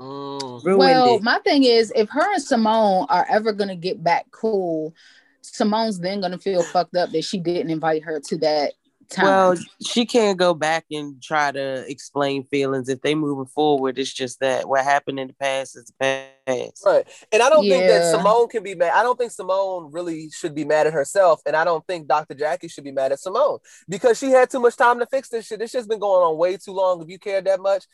Mm. 0.04 0.78
Well, 0.78 1.16
it. 1.16 1.24
my 1.24 1.40
thing 1.40 1.64
is, 1.64 1.92
if 1.96 2.10
her 2.10 2.34
and 2.34 2.42
Simone 2.42 3.06
are 3.10 3.26
ever 3.30 3.54
gonna 3.54 3.76
get 3.76 4.04
back 4.04 4.26
cool, 4.32 4.94
Simone's 5.42 6.00
then 6.00 6.22
gonna 6.22 6.38
feel 6.38 6.64
fucked 6.64 6.96
up 6.96 7.12
that 7.12 7.24
she 7.24 7.40
didn't 7.40 7.72
invite 7.72 8.04
her 8.04 8.20
to 8.20 8.38
that 8.40 8.74
time. 9.10 9.26
Well, 9.26 9.56
she 9.86 10.06
can't 10.06 10.38
go 10.38 10.54
back 10.54 10.86
and 10.92 11.22
try 11.22 11.52
to 11.52 11.90
explain 11.90 12.44
feelings. 12.46 12.90
If 12.90 13.02
they 13.02 13.16
moving 13.16 13.46
forward, 13.46 13.98
it's 13.98 14.14
just 14.14 14.40
that 14.40 14.68
what 14.68 14.84
happened 14.84 15.20
in 15.20 15.28
the 15.28 15.34
past 15.34 15.78
is 15.78 15.86
the 15.86 15.94
past. 16.00 16.84
Right. 16.86 17.08
And 17.32 17.42
I 17.42 17.50
don't 17.50 17.68
think 17.68 17.86
that 17.88 18.12
Simone 18.12 18.50
can 18.50 18.64
be 18.64 18.76
mad. 18.76 18.94
I 18.94 19.04
don't 19.04 19.18
think 19.18 19.32
Simone 19.32 19.92
really 19.92 20.30
should 20.30 20.56
be 20.56 20.66
mad 20.66 20.88
at 20.88 20.94
herself. 20.94 21.42
And 21.46 21.56
I 21.56 21.64
don't 21.64 21.86
think 21.88 22.08
Dr. 22.08 22.34
Jackie 22.34 22.68
should 22.68 22.84
be 22.84 22.92
mad 22.92 23.12
at 23.12 23.20
Simone 23.20 23.60
because 23.88 24.20
she 24.20 24.30
had 24.30 24.50
too 24.50 24.60
much 24.60 24.76
time 24.76 25.00
to 25.00 25.06
fix 25.06 25.30
this 25.30 25.48
shit. 25.48 25.60
This 25.60 25.72
shit's 25.72 25.88
been 25.88 26.00
going 26.00 26.24
on 26.24 26.38
way 26.38 26.58
too 26.58 26.74
long. 26.74 27.02
If 27.02 27.10
you 27.10 27.20
cared 27.20 27.46
that 27.46 27.62
much, 27.62 27.86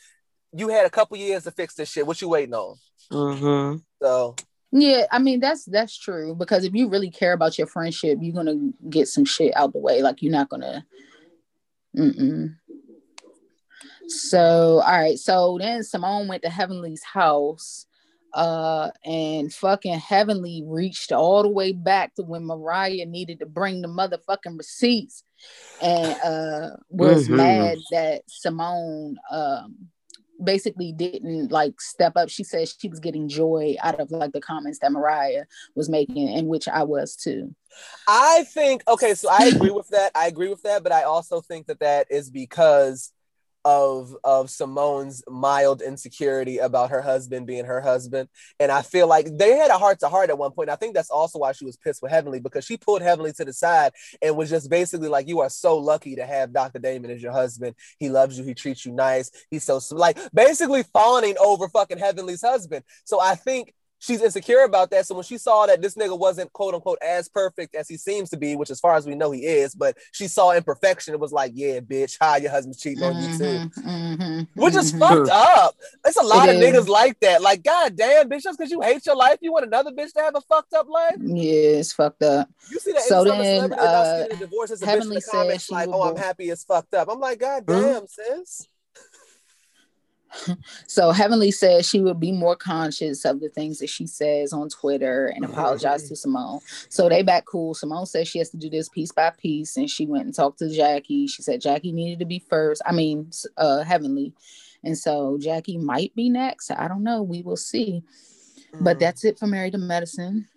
you 0.54 0.70
had 0.70 0.86
a 0.86 0.90
couple 0.90 1.18
years 1.18 1.44
to 1.44 1.52
fix 1.52 1.76
this 1.76 1.90
shit. 1.90 2.06
What 2.08 2.22
you 2.22 2.30
waiting 2.30 2.54
on? 2.54 2.76
Mm-hmm. 3.12 3.78
So 4.02 4.36
yeah, 4.72 5.06
I 5.12 5.20
mean 5.20 5.40
that's 5.40 5.66
that's 5.66 5.98
true 5.98 6.36
because 6.36 6.64
if 6.64 6.74
you 6.74 6.90
really 6.90 7.10
care 7.10 7.34
about 7.34 7.58
your 7.58 7.68
friendship, 7.68 8.20
you're 8.22 8.36
gonna 8.36 8.72
get 8.90 9.08
some 9.08 9.26
shit 9.26 9.56
out 9.56 9.74
the 9.74 9.80
way. 9.80 10.02
Like 10.02 10.22
you're 10.22 10.32
not 10.32 10.50
gonna. 10.50 10.86
Mm-mm. 11.98 12.56
So 14.08 14.82
all 14.86 15.00
right, 15.00 15.18
so 15.18 15.58
then 15.60 15.84
Simone 15.84 16.28
went 16.28 16.44
to 16.44 16.50
Heavenly's 16.50 17.04
house, 17.04 17.86
uh, 18.34 18.90
and 19.04 19.54
fucking 19.54 20.00
Heavenly 20.00 20.64
reached 20.66 21.12
all 21.12 21.44
the 21.44 21.50
way 21.50 21.72
back 21.72 22.16
to 22.16 22.24
when 22.24 22.46
Mariah 22.46 23.06
needed 23.06 23.40
to 23.40 23.46
bring 23.46 23.82
the 23.82 23.88
motherfucking 23.88 24.58
receipts, 24.58 25.24
and 25.82 26.16
uh 26.22 26.76
was 26.90 27.28
Mhm. 27.28 27.38
mad 27.38 27.78
that 27.92 28.24
Simone 28.28 29.18
um 29.32 29.90
basically 30.44 30.92
didn't 30.92 31.52
like 31.52 31.80
step 31.82 32.14
up. 32.16 32.30
She 32.30 32.44
said 32.44 32.68
she 32.68 32.90
was 32.90 33.00
getting 33.00 33.28
joy 33.28 33.76
out 33.82 34.00
of 34.00 34.12
like 34.12 34.32
the 34.32 34.42
comments 34.42 34.80
that 34.80 34.92
Mariah 34.92 35.46
was 35.76 35.90
making, 35.90 36.30
and 36.30 36.48
which 36.48 36.68
I 36.68 36.84
was 36.84 37.16
too. 37.16 37.56
I 38.08 38.46
think, 38.54 38.84
okay, 38.88 39.14
so 39.14 39.30
I 39.30 39.52
agree 39.54 39.72
with 39.72 39.90
that. 39.90 40.12
I 40.16 40.28
agree 40.28 40.50
with 40.50 40.64
that. 40.64 40.84
But 40.84 40.92
I 40.92 41.04
also 41.04 41.42
think 41.42 41.68
that 41.68 41.80
that 41.80 42.08
is 42.10 42.30
because 42.30 43.12
of 43.66 44.16
of 44.24 44.50
Simone's 44.50 45.24
mild 45.28 45.82
insecurity 45.82 46.60
about 46.60 46.90
her 46.92 47.02
husband 47.02 47.48
being 47.48 47.66
her 47.66 47.82
husband. 47.82 48.30
And 48.60 48.72
I 48.72 48.82
feel 48.82 49.08
like 49.08 49.38
they 49.38 49.58
had 49.58 49.72
a 49.72 49.78
heart 49.78 50.00
to 50.00 50.10
heart 50.10 50.30
at 50.30 50.38
one 50.38 50.52
point. 50.52 50.70
I 50.70 50.76
think 50.76 50.96
that's 50.96 51.10
also 51.10 51.40
why 51.40 51.52
she 51.52 51.66
was 51.66 51.78
pissed 51.78 52.02
with 52.02 52.12
Heavenly 52.12 52.40
because 52.40 52.66
she 52.66 52.78
pulled 52.78 53.02
Heavenly 53.02 53.34
to 53.34 53.46
the 53.46 53.54
side 53.54 53.92
and 54.22 54.38
was 54.38 54.50
just 54.50 54.70
basically 54.70 55.10
like, 55.10 55.28
You 55.28 55.42
are 55.42 55.50
so 55.50 55.78
lucky 55.78 56.16
to 56.16 56.26
have 56.26 56.54
Dr. 56.54 56.80
Damon 56.80 57.12
as 57.12 57.22
your 57.22 57.34
husband. 57.34 57.76
He 58.00 58.10
loves 58.10 58.38
you, 58.38 58.46
he 58.46 58.54
treats 58.54 58.86
you 58.86 58.92
nice, 58.92 59.32
he's 59.52 59.64
so 59.64 59.80
like 59.92 60.18
basically 60.34 60.84
fawning 60.84 61.36
over 61.40 61.68
fucking 61.70 61.98
Heavenly's 61.98 62.42
husband. 62.42 62.84
So 63.04 63.20
I 63.20 63.36
think 63.36 63.74
she's 64.00 64.22
insecure 64.22 64.64
about 64.64 64.90
that. 64.92 65.06
So 65.06 65.16
when 65.16 65.24
she 65.24 65.38
saw 65.38 65.66
that 65.68 65.82
this 65.82 65.96
nigga 65.96 66.18
wasn't 66.18 66.52
quote 66.54 66.74
unquote 66.74 66.98
as 67.02 67.30
perfect 67.30 67.76
as 67.76 67.88
he 67.88 67.98
seems 67.98 68.30
to 68.32 68.38
be, 68.38 68.56
which 68.56 68.70
as 68.70 68.80
far 68.80 68.96
as 68.96 69.06
we 69.06 69.16
know 69.16 69.32
he 69.32 69.46
is, 69.46 69.76
but 69.76 69.98
she 70.12 70.28
saw 70.28 70.52
imperfection, 70.52 71.14
it 71.14 71.20
was 71.20 71.32
like, 71.32 71.52
yeah, 71.54 71.80
bitch, 71.80 72.18
hi, 72.20 72.38
your 72.38 72.52
husband's 72.52 72.80
cheating 72.82 73.04
on 73.04 73.22
you 73.22 73.38
too. 73.38 73.44
Mhm, 73.44 74.18
mhm, 74.18 74.48
Which 74.56 74.76
is 74.76 74.92
mhm. 74.94 75.00
fucked 75.00 75.30
up. 75.30 75.76
It's 76.06 76.18
a 76.18 76.24
lot 76.24 76.50
It 76.50 76.56
of 76.56 76.62
is. 76.62 76.74
niggas 76.76 76.88
like 76.88 77.20
that. 77.20 77.42
Like, 77.42 77.64
god 77.64 77.96
damn, 77.96 78.30
bitch, 78.30 78.44
just 78.44 78.58
because 78.58 78.72
you 78.72 78.82
hate 78.82 79.06
your 79.06 79.16
life, 79.16 79.38
you 79.42 79.52
want 79.52 79.66
another 79.66 79.92
bitch 79.92 80.14
to 80.14 80.22
have 80.22 80.36
a 80.36 80.42
fucked 80.42 80.74
up 80.74 80.88
life? 80.90 81.18
Yeah, 81.20 81.80
it's 81.80 81.94
fucked 81.94 82.24
up. 82.24 82.50
You 82.72 82.80
see 82.80 82.94
that 82.94 83.04
So 83.04 83.24
then, 83.24 83.74
uh, 83.74 84.18
getting 84.20 84.38
a 84.38 84.40
divorce, 84.40 84.72
it's 84.72 84.82
a 84.82 84.86
bitch 84.86 84.88
in 84.88 84.94
Heavenly 84.96 85.16
the 85.18 85.22
said 85.22 85.32
comments 85.32 85.70
like, 85.72 85.88
will 85.88 85.96
oh, 85.96 86.10
I'm 86.10 86.18
happy 86.18 86.50
it's 86.50 86.64
fucked 86.64 86.94
up. 86.94 87.10
I'm 87.12 87.20
like, 87.20 87.40
god 87.40 87.66
damn, 87.66 88.08
sis. 88.08 88.68
So 90.88 91.12
Heavenly 91.12 91.52
said 91.52 91.86
she 91.86 92.02
would 92.02 92.20
be 92.20 92.32
more 92.32 92.56
conscious 92.56 93.26
of 93.26 93.40
the 93.40 93.50
things 93.50 93.80
that 93.80 93.90
she 93.90 94.08
says 94.08 94.54
on 94.54 94.70
Twitter 94.70 95.28
and 95.28 95.46
apologize 95.46 96.08
to 96.10 96.16
Simone. 96.16 96.60
So 96.90 97.10
they 97.10 97.24
back 97.24 97.46
cool. 97.46 97.74
Simone 97.74 98.06
says 98.06 98.28
she 98.28 98.40
has 98.40 98.50
to 98.52 98.58
do 98.58 98.70
this 98.70 98.90
piece 98.90 99.12
by 99.12 99.30
piece, 99.32 99.78
and 99.78 99.90
she 99.90 100.06
went 100.06 100.26
and 100.26 100.34
talked 100.34 100.60
to 100.60 100.70
Jackie. 100.70 101.28
She 101.28 101.42
said 101.42 101.62
Jackie 101.62 101.92
needed 101.92 102.20
to 102.20 102.26
be 102.26 102.40
first. 102.40 102.82
I 102.86 102.92
mean, 102.92 103.32
uh, 103.58 103.84
Heavenly, 103.84 104.34
and 104.84 104.98
so 104.98 105.38
Jackie 105.40 105.78
might 105.78 106.14
be 106.16 106.30
next. 106.30 106.72
I 106.72 106.88
don't 106.88 107.04
know. 107.04 107.22
We 107.24 107.42
will 107.42 107.58
see. 107.58 108.04
But 108.82 108.98
Mm. 108.98 109.00
that's 109.00 109.24
it 109.26 109.40
for 109.40 109.48
Married 109.48 109.74
to 109.74 109.78
Medicine. 109.80 110.48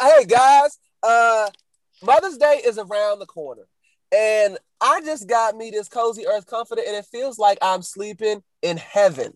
hey 0.00 0.24
guys, 0.24 0.78
uh 1.02 1.50
Mother's 2.02 2.36
Day 2.36 2.60
is 2.64 2.78
around 2.78 3.18
the 3.18 3.26
corner. 3.26 3.62
And 4.14 4.58
I 4.80 5.00
just 5.00 5.26
got 5.26 5.56
me 5.56 5.70
this 5.70 5.88
cozy 5.88 6.26
earth 6.26 6.46
comforter, 6.46 6.82
and 6.86 6.94
it 6.96 7.06
feels 7.06 7.38
like 7.38 7.58
I'm 7.60 7.82
sleeping 7.82 8.42
in 8.66 8.76
heaven. 8.76 9.32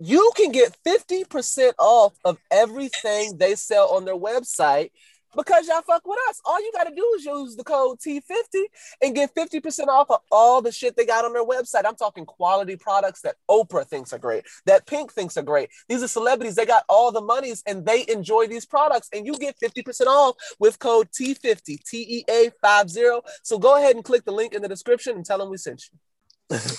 You 0.00 0.32
can 0.36 0.50
get 0.50 0.76
50% 0.86 1.72
off 1.78 2.14
of 2.24 2.38
everything 2.50 3.36
they 3.36 3.54
sell 3.54 3.90
on 3.90 4.04
their 4.04 4.16
website 4.16 4.90
because 5.36 5.68
y'all 5.68 5.82
fuck 5.82 6.06
with 6.06 6.18
us. 6.28 6.40
All 6.44 6.60
you 6.60 6.72
got 6.72 6.84
to 6.84 6.94
do 6.94 7.14
is 7.16 7.24
use 7.24 7.56
the 7.56 7.64
code 7.64 7.98
T50 7.98 8.64
and 9.02 9.14
get 9.14 9.34
50% 9.34 9.88
off 9.88 10.10
of 10.10 10.20
all 10.30 10.62
the 10.62 10.72
shit 10.72 10.96
they 10.96 11.04
got 11.04 11.24
on 11.24 11.32
their 11.32 11.44
website. 11.44 11.84
I'm 11.86 11.96
talking 11.96 12.24
quality 12.24 12.76
products 12.76 13.20
that 13.22 13.36
Oprah 13.50 13.86
thinks 13.86 14.12
are 14.12 14.18
great, 14.18 14.44
that 14.66 14.86
Pink 14.86 15.12
thinks 15.12 15.36
are 15.36 15.42
great. 15.42 15.68
These 15.88 16.02
are 16.02 16.08
celebrities. 16.08 16.54
They 16.54 16.66
got 16.66 16.84
all 16.88 17.12
the 17.12 17.20
monies 17.20 17.62
and 17.66 17.84
they 17.84 18.04
enjoy 18.08 18.46
these 18.46 18.64
products. 18.64 19.08
And 19.12 19.26
you 19.26 19.34
get 19.34 19.56
50% 19.60 20.06
off 20.06 20.36
with 20.58 20.78
code 20.78 21.08
T50, 21.10 21.84
T 21.84 22.06
E 22.08 22.24
A 22.28 22.50
50. 22.64 23.00
So 23.42 23.58
go 23.58 23.76
ahead 23.76 23.96
and 23.96 24.04
click 24.04 24.24
the 24.24 24.32
link 24.32 24.54
in 24.54 24.62
the 24.62 24.68
description 24.68 25.16
and 25.16 25.24
tell 25.24 25.38
them 25.38 25.50
we 25.50 25.56
sent 25.56 25.82
you. 25.92 25.98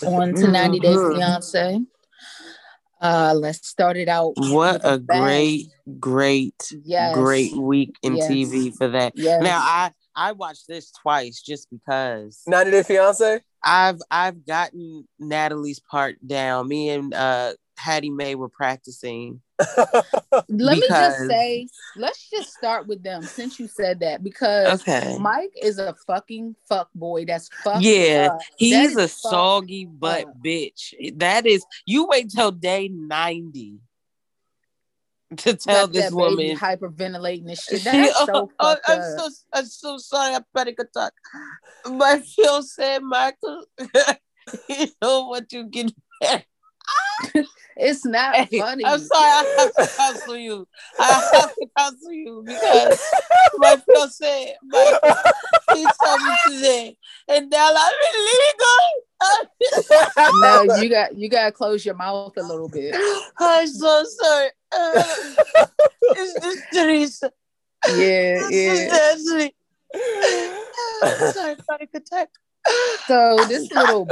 On 0.06 0.34
to 0.34 0.48
90 0.48 0.80
Day 0.80 0.94
Mhm. 0.94 1.16
Fiance. 1.16 1.80
Uh, 3.02 3.34
let's 3.38 3.68
start 3.68 3.98
it 3.98 4.08
out. 4.08 4.34
What 4.38 4.82
a 4.84 4.98
bang. 5.00 5.22
great, 5.22 5.68
great, 6.00 6.74
Yes. 6.84 7.14
great 7.14 7.56
week 7.56 7.96
in 8.02 8.16
Yes. 8.18 8.28
TV 8.30 8.72
for 8.72 8.88
that. 8.90 9.14
Yes. 9.16 9.42
Now 9.44 9.60
I 9.60 9.92
I 10.18 10.32
watched 10.32 10.68
this 10.68 10.92
twice 10.92 11.42
just 11.42 11.68
because 11.70 12.42
90 12.48 12.72
Day 12.72 12.84
Fiance? 12.84 13.42
I've 13.64 14.00
I've 14.10 14.46
gotten 14.46 15.08
Natalie's 15.20 15.80
part 15.92 16.16
down. 16.26 16.68
Me 16.70 16.90
and 16.90 17.14
uh 17.14 17.54
Hattie 17.78 18.10
Mae 18.12 18.36
were 18.36 18.50
practicing. 18.50 19.42
Let 20.50 20.78
me 20.78 20.88
just 20.88 21.28
say, 21.28 21.68
let's 21.96 22.30
just 22.30 22.54
start 22.54 22.88
with 22.88 23.04
them 23.04 23.26
since 23.26 23.60
you 23.60 23.68
said 23.68 24.02
that 24.02 24.24
because 24.24 24.82
Okay. 24.82 25.18
Mike 25.20 25.54
is 25.62 25.80
a 25.80 25.96
fucking 26.06 26.56
fuck 26.68 26.90
boy. 26.94 27.26
That's 27.26 27.50
fuck. 27.64 27.82
Yeah, 27.82 28.30
up. 28.32 28.42
He's 28.58 28.96
That 28.96 29.04
a 29.04 29.08
soggy 29.08 29.86
butt 29.86 30.26
up. 30.26 30.42
bitch. 30.44 30.94
That 31.18 31.46
is 31.46 31.66
you 31.86 32.06
wait 32.08 32.30
till 32.32 32.52
day 32.52 32.90
90 32.90 33.80
to 35.38 35.56
tell 35.56 35.88
Got 35.88 35.94
this 35.94 36.12
that 36.12 36.14
woman 36.14 36.58
hyperventilating 36.58 37.48
and 37.48 37.58
shit. 37.58 37.80
She- 37.82 37.84
That's 37.84 38.26
so 38.26 38.52
oh, 38.60 38.60
oh, 38.60 38.76
I'm 38.88 39.02
so 39.02 39.30
I'm 39.54 39.66
so 39.66 39.98
sorry. 39.98 40.36
I 40.36 40.42
panic 40.56 40.80
attack. 40.80 41.14
My 41.86 42.20
fiance 42.20 43.00
Michael, 43.00 43.66
you 44.70 44.88
know 45.02 45.28
what 45.28 45.52
you 45.52 45.66
get. 45.68 45.94
It's 47.78 48.06
not 48.06 48.36
Hey, 48.36 48.60
funny. 48.60 48.86
I'm 48.86 49.00
sorry. 49.00 49.30
I 49.30 49.46
have 49.58 49.74
to 49.76 49.88
counsel 49.96 50.38
you. 50.38 50.68
I 51.00 51.24
have 51.34 51.56
to 51.56 51.68
counsel 51.78 52.12
you 52.12 52.44
because 52.46 53.00
my 53.58 53.78
fiance 53.90 54.56
Michael, 54.64 55.16
he 55.74 55.88
told 56.04 56.22
me 56.22 56.36
today, 56.46 56.98
and 57.28 57.50
now 57.50 57.72
I'm 57.76 57.94
illegal. 58.16 58.78
no, 60.68 60.76
you 60.82 60.90
got 60.90 61.18
you 61.18 61.30
gotta 61.30 61.52
close 61.52 61.86
your 61.86 61.96
mouth 61.96 62.38
a 62.38 62.44
little 62.44 62.70
bit. 62.70 62.96
I'm 63.40 63.68
so 63.68 64.04
sorry. 64.06 64.50
Uh, 64.72 65.16
it's 66.18 66.42
just 66.42 66.60
Teresa. 66.74 67.32
Yeah, 67.88 68.40
This 68.40 68.52
yeah. 68.52 68.74
is 68.74 68.94
Ashley. 68.94 69.56
sorry, 71.34 71.56
panic 71.70 71.90
attack. 71.94 72.30
So 73.08 73.44
this 73.48 73.72
little 73.72 74.08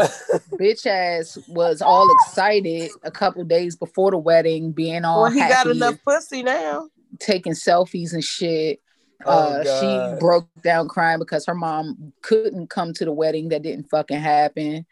bitch 0.59 0.85
ass 0.85 1.37
was 1.47 1.81
all 1.81 2.09
excited 2.09 2.91
a 3.03 3.11
couple 3.11 3.43
days 3.43 3.75
before 3.75 4.11
the 4.11 4.17
wedding, 4.17 4.71
being 4.71 5.03
all 5.03 5.23
Well, 5.23 5.31
he 5.31 5.39
got 5.39 5.67
enough 5.67 5.97
pussy 6.05 6.43
now. 6.43 6.89
taking 7.19 7.53
selfies 7.53 8.13
and 8.13 8.23
shit. 8.23 8.79
Oh, 9.25 9.31
uh, 9.31 9.63
God. 9.63 9.79
she 9.79 10.19
broke 10.19 10.49
down 10.63 10.89
crying 10.89 11.19
because 11.19 11.45
her 11.45 11.55
mom 11.55 12.13
couldn't 12.21 12.69
come 12.69 12.93
to 12.93 13.05
the 13.05 13.13
wedding 13.13 13.49
that 13.49 13.61
didn't 13.61 13.89
fucking 13.89 14.19
happen. 14.19 14.85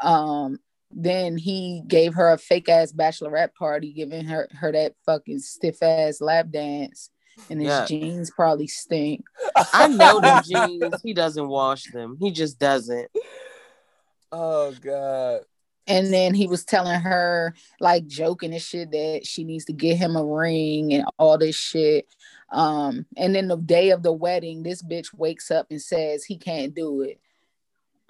Um, 0.00 0.58
then 0.90 1.36
he 1.36 1.82
gave 1.86 2.14
her 2.14 2.32
a 2.32 2.38
fake 2.38 2.68
ass 2.68 2.92
bachelorette 2.92 3.54
party, 3.54 3.92
giving 3.92 4.24
her 4.26 4.48
her 4.52 4.70
that 4.72 4.94
fucking 5.06 5.40
stiff 5.40 5.82
ass 5.82 6.20
lap 6.20 6.46
dance, 6.50 7.10
and 7.50 7.60
his 7.60 7.68
Yeah. 7.68 7.86
jeans 7.86 8.30
probably 8.30 8.66
stink. 8.66 9.24
I 9.72 9.88
know 9.88 10.20
them 10.20 10.42
jeans. 10.42 11.00
He 11.02 11.12
doesn't 11.14 11.48
wash 11.48 11.84
them. 11.92 12.16
He 12.20 12.30
just 12.30 12.58
doesn't. 12.58 13.10
Oh 14.30 14.72
God. 14.80 15.42
And 15.88 16.12
then 16.12 16.32
he 16.32 16.46
was 16.46 16.64
telling 16.64 17.00
her, 17.00 17.54
like 17.80 18.06
joking 18.06 18.52
and 18.52 18.62
shit, 18.62 18.92
that 18.92 19.22
she 19.26 19.42
needs 19.42 19.64
to 19.64 19.72
get 19.72 19.96
him 19.96 20.14
a 20.16 20.24
ring 20.24 20.94
and 20.94 21.04
all 21.18 21.36
this 21.36 21.56
shit. 21.56 22.06
Um, 22.50 23.04
and 23.16 23.34
then 23.34 23.48
the 23.48 23.56
day 23.56 23.90
of 23.90 24.02
the 24.02 24.12
wedding, 24.12 24.62
this 24.62 24.82
bitch 24.82 25.12
wakes 25.12 25.50
up 25.50 25.66
and 25.70 25.82
says 25.82 26.24
he 26.24 26.38
can't 26.38 26.72
do 26.74 27.02
it. 27.02 27.20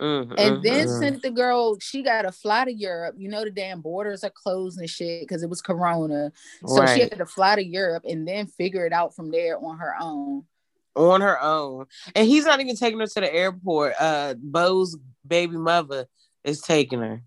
Mhm, 0.00 0.34
And 0.38 0.62
then 0.62 0.86
mhm. 0.88 0.98
sent 0.98 1.22
the 1.22 1.30
girl, 1.30 1.78
she 1.78 2.02
got 2.02 2.22
to 2.22 2.32
fly 2.32 2.64
to 2.64 2.72
Europe. 2.72 3.14
You 3.18 3.28
know, 3.28 3.44
the 3.44 3.50
damn 3.50 3.80
borders 3.80 4.24
are 4.24 4.30
closed 4.30 4.78
and 4.80 4.88
shit 4.90 5.20
because 5.20 5.42
it 5.42 5.50
was 5.50 5.60
Corona. 5.60 6.32
So 6.66 6.86
she 6.86 7.00
had 7.00 7.18
to 7.18 7.26
fly 7.26 7.54
to 7.56 7.64
Europe 7.64 8.04
and 8.08 8.26
then 8.26 8.46
figure 8.46 8.86
it 8.86 8.92
out 8.92 9.14
from 9.14 9.30
there 9.30 9.58
on 9.58 9.78
her 9.78 9.94
own. 10.00 10.44
on 10.94 11.20
her 11.22 11.40
own, 11.40 11.86
and 12.14 12.26
he's 12.26 12.44
not 12.44 12.60
even 12.60 12.76
taking 12.76 12.98
her 13.00 13.06
to 13.06 13.20
the 13.20 13.34
airport. 13.34 13.94
Uh, 13.98 14.34
Bo's 14.36 14.96
baby 15.26 15.56
mother 15.56 16.06
is 16.44 16.60
taking 16.60 17.00
her. 17.00 17.22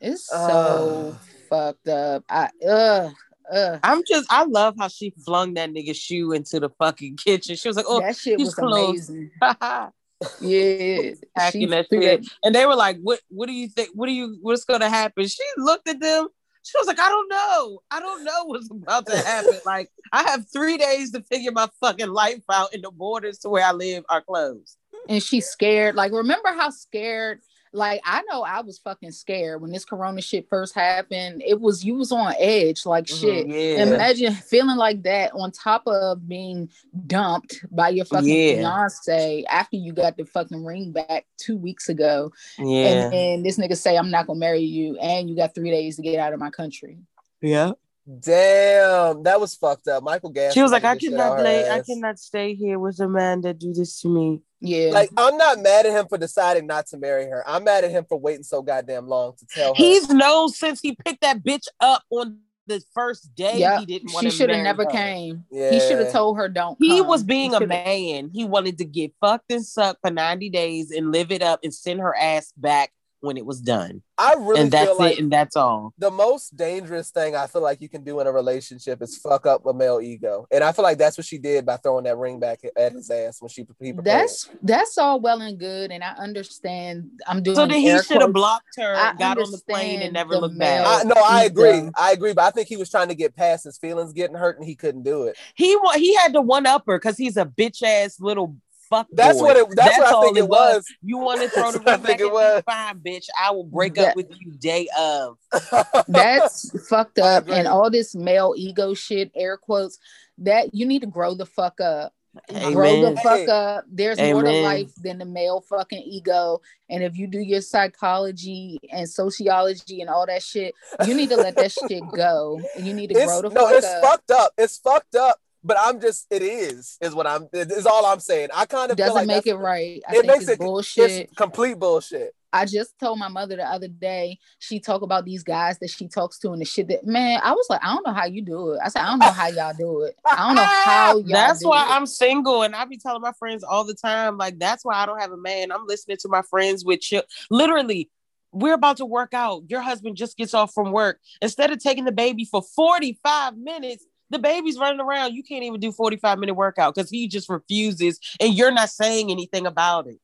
It's 0.00 0.26
so 0.26 1.14
Ugh. 1.14 1.20
fucked 1.48 1.88
up. 1.88 2.24
I 2.28 2.50
ugh 2.68 3.12
ugh. 3.52 3.80
I'm 3.82 4.02
just, 4.08 4.26
I 4.30 4.44
love 4.44 4.74
how 4.78 4.88
she 4.88 5.12
flung 5.24 5.54
that 5.54 5.70
nigga 5.70 5.94
shoe 5.94 6.32
into 6.32 6.58
the 6.60 6.70
fucking 6.70 7.16
kitchen. 7.16 7.56
She 7.56 7.68
was 7.68 7.76
like, 7.76 7.86
"Oh, 7.88 8.00
that 8.00 8.16
shit 8.16 8.38
he's 8.38 8.46
was 8.46 8.54
closed. 8.54 9.10
amazing. 9.10 9.30
haha." 10.22 10.36
Yeah, 10.40 11.12
she 11.50 11.66
that- 12.00 12.24
And 12.42 12.54
they 12.54 12.66
were 12.66 12.76
like, 12.76 12.98
"What? 13.02 13.20
What 13.28 13.46
do 13.46 13.52
you 13.52 13.68
think? 13.68 13.90
What 13.94 14.06
do 14.06 14.12
you? 14.12 14.38
What's 14.42 14.64
gonna 14.64 14.88
happen?" 14.88 15.26
She 15.26 15.42
looked 15.56 15.88
at 15.88 16.00
them. 16.00 16.28
She 16.62 16.76
was 16.78 16.86
like, 16.88 16.98
"I 16.98 17.08
don't 17.08 17.28
know. 17.28 17.80
I 17.90 18.00
don't 18.00 18.24
know 18.24 18.44
what's 18.44 18.68
about 18.70 19.06
to 19.06 19.16
happen. 19.16 19.60
like, 19.64 19.88
I 20.12 20.24
have 20.24 20.46
three 20.52 20.76
days 20.78 21.12
to 21.12 21.22
figure 21.22 21.52
my 21.52 21.68
fucking 21.80 22.08
life 22.08 22.42
out, 22.50 22.74
and 22.74 22.82
the 22.82 22.90
borders 22.90 23.38
to 23.40 23.48
where 23.48 23.64
I 23.64 23.72
live 23.72 24.04
are 24.08 24.22
closed." 24.22 24.76
and 25.08 25.22
she's 25.22 25.46
scared. 25.46 25.94
Like, 25.94 26.10
remember 26.10 26.48
how 26.48 26.70
scared? 26.70 27.40
Like, 27.72 28.00
I 28.04 28.22
know 28.30 28.42
I 28.42 28.60
was 28.62 28.78
fucking 28.78 29.12
scared 29.12 29.60
when 29.60 29.70
this 29.70 29.84
Corona 29.84 30.22
shit 30.22 30.48
first 30.48 30.74
happened. 30.74 31.42
It 31.44 31.60
was 31.60 31.84
you 31.84 31.94
was 31.96 32.12
on 32.12 32.34
edge, 32.38 32.86
like 32.86 33.06
shit. 33.06 33.46
Mhm, 33.46 33.52
yeah. 33.76 33.82
Imagine 33.82 34.32
feeling 34.34 34.76
like 34.76 35.02
that 35.02 35.32
on 35.34 35.50
top 35.52 35.82
of 35.86 36.26
being 36.28 36.70
dumped 37.06 37.64
by 37.70 37.90
your 37.90 38.04
fucking 38.04 38.28
Yeah. 38.28 38.54
fiance 38.56 39.44
after 39.48 39.76
you 39.76 39.92
got 39.92 40.16
the 40.16 40.24
fucking 40.24 40.64
ring 40.64 40.92
back 40.92 41.26
two 41.36 41.56
weeks 41.56 41.88
ago. 41.88 42.32
yeah. 42.58 42.86
And 43.04 43.12
then 43.12 43.42
this 43.42 43.58
nigga 43.58 43.76
say, 43.76 43.96
I'm 43.96 44.10
not 44.10 44.26
gonna 44.26 44.38
marry 44.38 44.60
you, 44.60 44.96
and 44.98 45.28
you 45.28 45.36
got 45.36 45.54
three 45.54 45.70
days 45.70 45.96
to 45.96 46.02
get 46.02 46.18
out 46.18 46.32
of 46.32 46.40
my 46.40 46.50
country. 46.50 46.98
yeah. 47.42 47.72
Damn, 48.20 49.22
that 49.24 49.40
was 49.40 49.54
fucked 49.54 49.88
up. 49.88 50.02
Michael 50.02 50.30
Gas. 50.30 50.54
She 50.54 50.62
was 50.62 50.70
like, 50.72 50.84
"I 50.84 50.96
cannot 50.96 51.32
out 51.32 51.38
play. 51.40 51.68
I 51.68 51.80
cannot 51.82 52.18
stay 52.18 52.54
here 52.54 52.78
with 52.78 53.00
a 53.00 53.08
man 53.08 53.40
that 53.42 53.58
do 53.58 53.72
this 53.72 54.00
to 54.02 54.08
me." 54.08 54.42
Yeah. 54.60 54.90
Like, 54.92 55.10
I'm 55.16 55.36
not 55.36 55.58
mad 55.60 55.86
at 55.86 55.92
him 55.92 56.06
for 56.08 56.16
deciding 56.16 56.66
not 56.66 56.86
to 56.88 56.98
marry 56.98 57.24
her. 57.26 57.42
I'm 57.46 57.64
mad 57.64 57.84
at 57.84 57.90
him 57.90 58.04
for 58.08 58.18
waiting 58.18 58.42
so 58.44 58.62
goddamn 58.62 59.06
long 59.08 59.34
to 59.38 59.46
tell 59.46 59.68
her. 59.68 59.74
He's 59.76 60.08
known 60.08 60.48
since 60.50 60.80
he 60.80 60.94
picked 60.94 61.20
that 61.22 61.42
bitch 61.42 61.66
up 61.80 62.02
on 62.10 62.38
the 62.66 62.82
first 62.94 63.34
day. 63.34 63.58
yeah, 63.58 63.78
He 63.80 63.86
didn't 63.86 64.12
want 64.12 64.24
she 64.24 64.30
should 64.30 64.50
have 64.50 64.62
never 64.64 64.84
her. 64.84 64.90
came. 64.90 65.44
yeah. 65.50 65.70
He 65.72 65.80
should 65.80 65.98
have 65.98 66.10
told 66.12 66.36
her 66.38 66.48
don't. 66.48 66.76
He 66.80 66.98
come. 66.98 67.06
was 67.06 67.22
being 67.22 67.50
He 67.50 67.56
a 67.56 67.66
man. 67.66 68.30
He 68.32 68.44
wanted 68.44 68.78
to 68.78 68.84
get 68.84 69.12
fucked 69.20 69.52
and 69.52 69.64
sucked 69.64 70.00
for 70.02 70.10
90 70.10 70.48
days 70.50 70.90
and 70.90 71.12
live 71.12 71.30
it 71.30 71.42
up 71.42 71.60
and 71.62 71.72
send 71.72 72.00
her 72.00 72.16
ass 72.16 72.52
back 72.56 72.92
when 73.20 73.36
it 73.36 73.46
was 73.46 73.60
done. 73.60 74.02
I 74.18 74.34
really 74.34 74.60
and 74.62 74.70
that's 74.70 74.86
feel 74.86 74.98
like 74.98 75.12
it, 75.14 75.18
and 75.20 75.30
that's 75.32 75.56
all. 75.56 75.92
the 75.98 76.10
most 76.10 76.56
dangerous 76.56 77.10
thing 77.10 77.36
I 77.36 77.46
feel 77.46 77.62
like 77.62 77.80
you 77.80 77.88
can 77.88 78.02
do 78.02 78.20
in 78.20 78.26
a 78.26 78.32
relationship 78.32 79.02
is 79.02 79.18
fuck 79.18 79.46
up 79.46 79.66
a 79.66 79.74
male 79.74 80.00
ego, 80.00 80.46
and 80.50 80.64
I 80.64 80.72
feel 80.72 80.82
like 80.82 80.98
that's 80.98 81.18
what 81.18 81.26
she 81.26 81.38
did 81.38 81.66
by 81.66 81.76
throwing 81.76 82.04
that 82.04 82.16
ring 82.16 82.40
back 82.40 82.60
at 82.76 82.92
his 82.92 83.10
ass 83.10 83.42
when 83.42 83.48
she 83.48 83.66
he 83.80 83.92
proposed. 83.92 84.06
That's 84.06 84.50
that's 84.62 84.98
all 84.98 85.20
well 85.20 85.40
and 85.40 85.58
good, 85.58 85.90
and 85.90 86.02
I 86.02 86.12
understand. 86.12 87.10
I'm 87.26 87.42
doing. 87.42 87.56
So 87.56 87.66
then 87.66 87.80
he 87.80 87.98
should 88.02 88.22
have 88.22 88.32
blocked 88.32 88.76
her, 88.78 88.94
I 88.94 89.14
got 89.14 89.38
on 89.38 89.50
the 89.50 89.60
plane, 89.68 90.00
and 90.00 90.12
never 90.12 90.36
looked 90.36 90.58
back. 90.58 90.86
I, 90.86 91.02
no, 91.04 91.14
I 91.20 91.44
agree. 91.44 91.78
ego. 91.78 91.90
I 91.96 92.12
agree, 92.12 92.32
but 92.32 92.44
I 92.44 92.50
think 92.50 92.68
he 92.68 92.76
was 92.76 92.90
trying 92.90 93.08
to 93.08 93.14
get 93.14 93.36
past 93.36 93.64
his 93.64 93.76
feelings 93.78 94.12
getting 94.12 94.36
hurt, 94.36 94.56
and 94.56 94.66
he 94.66 94.74
couldn't 94.74 95.02
do 95.02 95.24
it. 95.24 95.36
He 95.54 95.76
he 95.94 96.14
had 96.14 96.32
to 96.32 96.40
one 96.40 96.66
up 96.66 96.84
her 96.86 96.98
because 96.98 97.18
he's 97.18 97.36
a 97.36 97.44
bitch 97.44 97.82
ass 97.82 98.20
little 98.20 98.56
fuck. 98.88 99.06
That's 99.12 99.38
boy. 99.38 99.44
what 99.44 99.56
it. 99.56 99.66
That's, 99.76 99.98
what 99.98 100.14
I 100.14 100.20
think 100.22 100.38
it 100.38 100.48
was. 100.48 100.84
You 101.02 101.18
want 101.18 101.42
to 101.42 101.48
throw 101.48 101.72
the 101.72 101.78
That's 101.78 101.84
what 101.84 101.88
I 101.88 101.94
ring 101.96 102.02
back 102.02 102.20
it 102.20 102.32
was. 102.32 102.62
Fine, 102.66 103.00
bitch. 103.00 103.26
I 103.40 103.50
will 103.50 103.64
break 103.64 103.94
That- 103.94 104.10
up 104.10 104.16
with 104.16 104.30
you 104.40 104.52
day 104.52 104.88
of. 104.98 105.38
That's 106.08 106.88
fucked 106.88 107.18
up, 107.18 107.48
and 107.48 107.66
all 107.68 107.90
this 107.90 108.14
male 108.14 108.54
ego 108.56 108.94
shit, 108.94 109.30
air 109.34 109.56
quotes. 109.56 109.98
That 110.38 110.74
you 110.74 110.84
need 110.86 111.00
to 111.00 111.06
grow 111.06 111.34
the 111.34 111.46
fuck 111.46 111.80
up. 111.80 112.12
Grow 112.48 113.00
the 113.10 113.16
fuck 113.22 113.48
up. 113.48 113.84
There's 113.90 114.18
more 114.18 114.42
to 114.42 114.50
life 114.62 114.92
than 114.96 115.16
the 115.16 115.24
male 115.24 115.62
fucking 115.62 116.02
ego. 116.04 116.60
And 116.90 117.02
if 117.02 117.16
you 117.16 117.26
do 117.26 117.38
your 117.38 117.62
psychology 117.62 118.78
and 118.92 119.08
sociology 119.08 120.02
and 120.02 120.10
all 120.10 120.26
that 120.26 120.42
shit, 120.42 120.74
you 121.06 121.14
need 121.14 121.30
to 121.30 121.36
let 121.36 121.56
that 121.56 121.72
shit 121.88 122.02
go. 122.14 122.60
You 122.78 122.92
need 122.92 123.08
to 123.08 123.14
grow 123.14 123.24
It's, 123.24 123.42
the 123.42 123.48
no, 123.48 123.66
fuck 123.66 123.76
it's 123.76 123.86
up. 123.86 124.02
fucked 124.02 124.30
up. 124.30 124.52
It's 124.58 124.76
fucked 124.78 125.14
up. 125.16 125.40
But 125.66 125.76
I'm 125.80 126.00
just 126.00 126.26
it 126.30 126.42
is 126.42 126.96
is 127.00 127.14
what 127.14 127.26
I'm 127.26 127.48
is 127.52 127.86
all 127.86 128.06
I'm 128.06 128.20
saying. 128.20 128.48
I 128.54 128.66
kind 128.66 128.90
of 128.90 128.96
Doesn't 128.96 129.12
feel 129.12 129.14
like 129.14 129.26
make 129.26 129.46
it 129.46 129.56
right. 129.56 130.00
I 130.08 130.12
it 130.12 130.20
think 130.20 130.26
makes 130.26 130.42
it's 130.44 130.52
it 130.52 130.58
bullshit. 130.58 131.10
It's 131.10 131.34
complete 131.34 131.78
bullshit. 131.78 132.32
I 132.52 132.64
just 132.64 132.98
told 132.98 133.18
my 133.18 133.28
mother 133.28 133.56
the 133.56 133.64
other 133.64 133.88
day, 133.88 134.38
she 134.60 134.80
talk 134.80 135.02
about 135.02 135.24
these 135.26 135.42
guys 135.42 135.78
that 135.80 135.90
she 135.90 136.08
talks 136.08 136.38
to 136.38 136.52
and 136.52 136.60
the 136.60 136.64
shit 136.64 136.88
that 136.88 137.04
man, 137.04 137.40
I 137.42 137.52
was 137.52 137.66
like, 137.68 137.84
I 137.84 137.92
don't 137.92 138.06
know 138.06 138.14
how 138.14 138.24
you 138.24 138.40
do 138.40 138.72
it. 138.72 138.80
I 138.82 138.88
said, 138.88 139.02
I 139.02 139.10
don't 139.10 139.18
know 139.18 139.26
how 139.26 139.48
y'all 139.48 139.74
do 139.76 140.02
it. 140.02 140.16
I 140.24 140.46
don't 140.46 140.54
know 140.54 140.62
how 140.84 141.16
y'all 141.18 141.24
That's 141.24 141.60
do 141.60 141.68
why 141.68 141.82
it. 141.82 141.90
I'm 141.90 142.06
single, 142.06 142.62
and 142.62 142.74
I 142.74 142.84
be 142.84 142.96
telling 142.96 143.20
my 143.20 143.32
friends 143.32 143.64
all 143.64 143.84
the 143.84 143.94
time, 143.94 144.38
like 144.38 144.58
that's 144.58 144.84
why 144.84 144.94
I 144.94 145.06
don't 145.06 145.20
have 145.20 145.32
a 145.32 145.36
man. 145.36 145.72
I'm 145.72 145.86
listening 145.86 146.16
to 146.18 146.28
my 146.28 146.42
friends 146.42 146.84
with 146.84 147.00
chill. 147.00 147.24
Literally, 147.50 148.08
we're 148.52 148.74
about 148.74 148.98
to 148.98 149.04
work 149.06 149.34
out. 149.34 149.64
Your 149.68 149.82
husband 149.82 150.16
just 150.16 150.36
gets 150.36 150.54
off 150.54 150.72
from 150.72 150.92
work. 150.92 151.18
Instead 151.42 151.72
of 151.72 151.78
taking 151.78 152.04
the 152.04 152.12
baby 152.12 152.44
for 152.46 152.62
45 152.62 153.58
minutes, 153.58 154.06
the 154.30 154.38
baby's 154.38 154.78
running 154.78 155.00
around. 155.00 155.34
You 155.34 155.42
can't 155.42 155.62
even 155.64 155.80
do 155.80 155.92
45 155.92 156.38
minute 156.38 156.54
workout 156.54 156.94
because 156.94 157.10
he 157.10 157.28
just 157.28 157.48
refuses, 157.48 158.18
and 158.40 158.52
you're 158.54 158.72
not 158.72 158.90
saying 158.90 159.30
anything 159.30 159.66
about 159.66 160.06
it. 160.06 160.18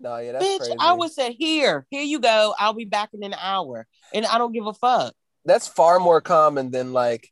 No, 0.00 0.16
yeah, 0.18 0.32
that's 0.32 0.44
Bitch, 0.44 0.58
crazy. 0.58 0.74
I 0.80 0.92
would 0.94 1.12
say 1.12 1.32
here, 1.32 1.86
here 1.90 2.02
you 2.02 2.18
go. 2.18 2.54
I'll 2.58 2.72
be 2.72 2.84
back 2.86 3.10
in 3.12 3.22
an 3.22 3.34
hour, 3.34 3.86
and 4.12 4.26
I 4.26 4.38
don't 4.38 4.52
give 4.52 4.66
a 4.66 4.72
fuck. 4.74 5.14
that's 5.44 5.68
far 5.68 5.98
more 6.00 6.20
common 6.20 6.70
than 6.70 6.92
like 6.92 7.28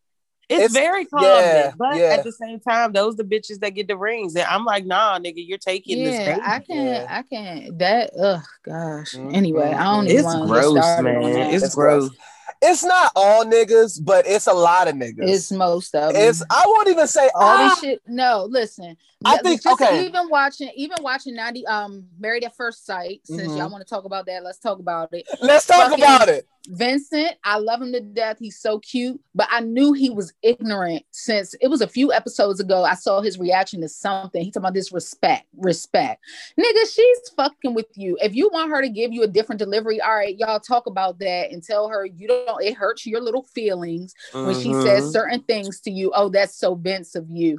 It's, 0.48 0.64
It's- 0.64 0.72
very 0.72 1.04
common, 1.04 1.26
yeah, 1.28 1.72
but 1.78 1.96
yeah. 1.96 2.06
at 2.16 2.24
the 2.24 2.32
same 2.32 2.58
time, 2.60 2.92
those 2.92 3.14
the 3.16 3.22
bitches 3.24 3.60
that 3.60 3.70
get 3.70 3.86
the 3.88 3.96
rings, 3.96 4.34
and 4.34 4.44
I'm 4.44 4.64
like, 4.64 4.84
nah, 4.84 5.16
nigga, 5.20 5.34
you're 5.36 5.58
taking 5.58 6.02
this 6.04 6.14
yeah, 6.18 6.34
baby. 6.34 6.40
I 6.44 6.58
can't, 6.58 6.68
Yeah. 6.68 7.06
I 7.08 7.22
can't. 7.22 7.78
That, 7.78 8.10
ugh, 8.20 8.42
gosh. 8.64 9.12
Mhm, 9.14 9.34
Anyway, 9.34 9.72
I 9.72 9.84
don't 9.84 10.06
mhm. 10.06 10.10
even 10.10 10.16
It's 10.16 10.24
want 10.24 10.38
to 10.38 10.46
get 10.46 10.60
gross, 10.60 10.84
on 10.98 11.04
man. 11.04 11.22
that. 11.34 11.54
It's, 11.54 11.64
It's 11.64 11.74
gross. 11.76 12.08
gross. 12.08 12.18
It's 12.62 12.84
not 12.84 13.12
all 13.16 13.44
niggas, 13.44 14.04
but 14.04 14.26
it's 14.26 14.46
a 14.46 14.52
lot 14.52 14.88
of 14.88 14.94
niggas. 14.94 15.28
It's 15.28 15.50
most 15.50 15.94
of 15.94 16.12
them. 16.12 16.22
It's 16.22 16.42
I 16.50 16.62
won't 16.66 16.88
even 16.88 17.06
say 17.06 17.30
all 17.34 17.42
ah, 17.42 17.68
this 17.68 17.80
shit. 17.80 18.02
No, 18.06 18.46
listen. 18.48 18.96
I 19.24 19.36
think- 19.38 19.62
just 19.62 19.80
okay. 19.80 20.06
Even 20.06 20.28
watching, 20.30 20.70
even 20.76 20.96
watching 21.02 21.34
ninety, 21.34 21.66
um, 21.66 22.06
Married 22.18 22.44
at 22.44 22.56
First 22.56 22.86
Sight. 22.86 23.20
Since 23.24 23.52
Mhm. 23.52 23.58
y'all 23.58 23.70
want 23.70 23.86
to 23.86 23.88
talk 23.88 24.04
about 24.04 24.26
that, 24.26 24.42
let's 24.42 24.58
talk 24.58 24.78
about 24.78 25.10
it. 25.12 25.28
Let's 25.42 25.66
talk 25.66 25.90
fucking- 25.90 26.02
about 26.02 26.28
it. 26.28 26.46
Vincent, 26.68 27.32
I 27.42 27.58
love 27.58 27.80
him 27.80 27.92
to 27.92 28.00
death. 28.00 28.36
He's 28.38 28.60
so 28.60 28.78
cute, 28.80 29.18
but 29.34 29.48
I 29.50 29.60
knew 29.60 29.92
he 29.94 30.10
was 30.10 30.32
ignorant 30.42 31.04
since 31.10 31.54
it 31.60 31.68
was 31.68 31.80
a 31.80 31.86
few 31.86 32.12
episodes 32.12 32.60
ago. 32.60 32.84
I 32.84 32.94
saw 32.94 33.22
his 33.22 33.38
reaction 33.38 33.80
to 33.80 33.88
something. 33.88 34.42
He 34.44 34.50
talking 34.50 34.62
about 34.62 34.74
this 34.74 34.92
respect, 34.92 35.46
respect. 35.56 36.22
Nigga, 36.58 36.94
she's 36.94 37.30
fucking 37.34 37.72
with 37.74 37.86
you. 37.96 38.16
If 38.22 38.34
you 38.34 38.50
want 38.52 38.70
her 38.70 38.82
to 38.82 38.90
give 38.90 39.10
you 39.12 39.22
a 39.22 39.26
different 39.26 39.58
delivery, 39.58 40.00
all 40.02 40.14
right, 40.14 40.36
y'all 40.38 40.60
talk 40.60 40.86
about 40.86 41.18
that 41.20 41.50
and 41.50 41.62
tell 41.62 41.88
her 41.88 42.04
you 42.04 42.28
don't. 42.28 42.62
It 42.62 42.74
hurts 42.74 43.06
your 43.06 43.20
little 43.22 43.42
feelings 43.42 44.14
when 44.32 44.54
she 44.60 44.72
says 44.74 45.10
certain 45.12 45.40
things 45.42 45.80
to 45.80 45.90
you. 45.90 46.12
Oh, 46.14 46.28
that's 46.28 46.54
so 46.56 46.74
Vince 46.74 47.14
of 47.14 47.30
you. 47.30 47.58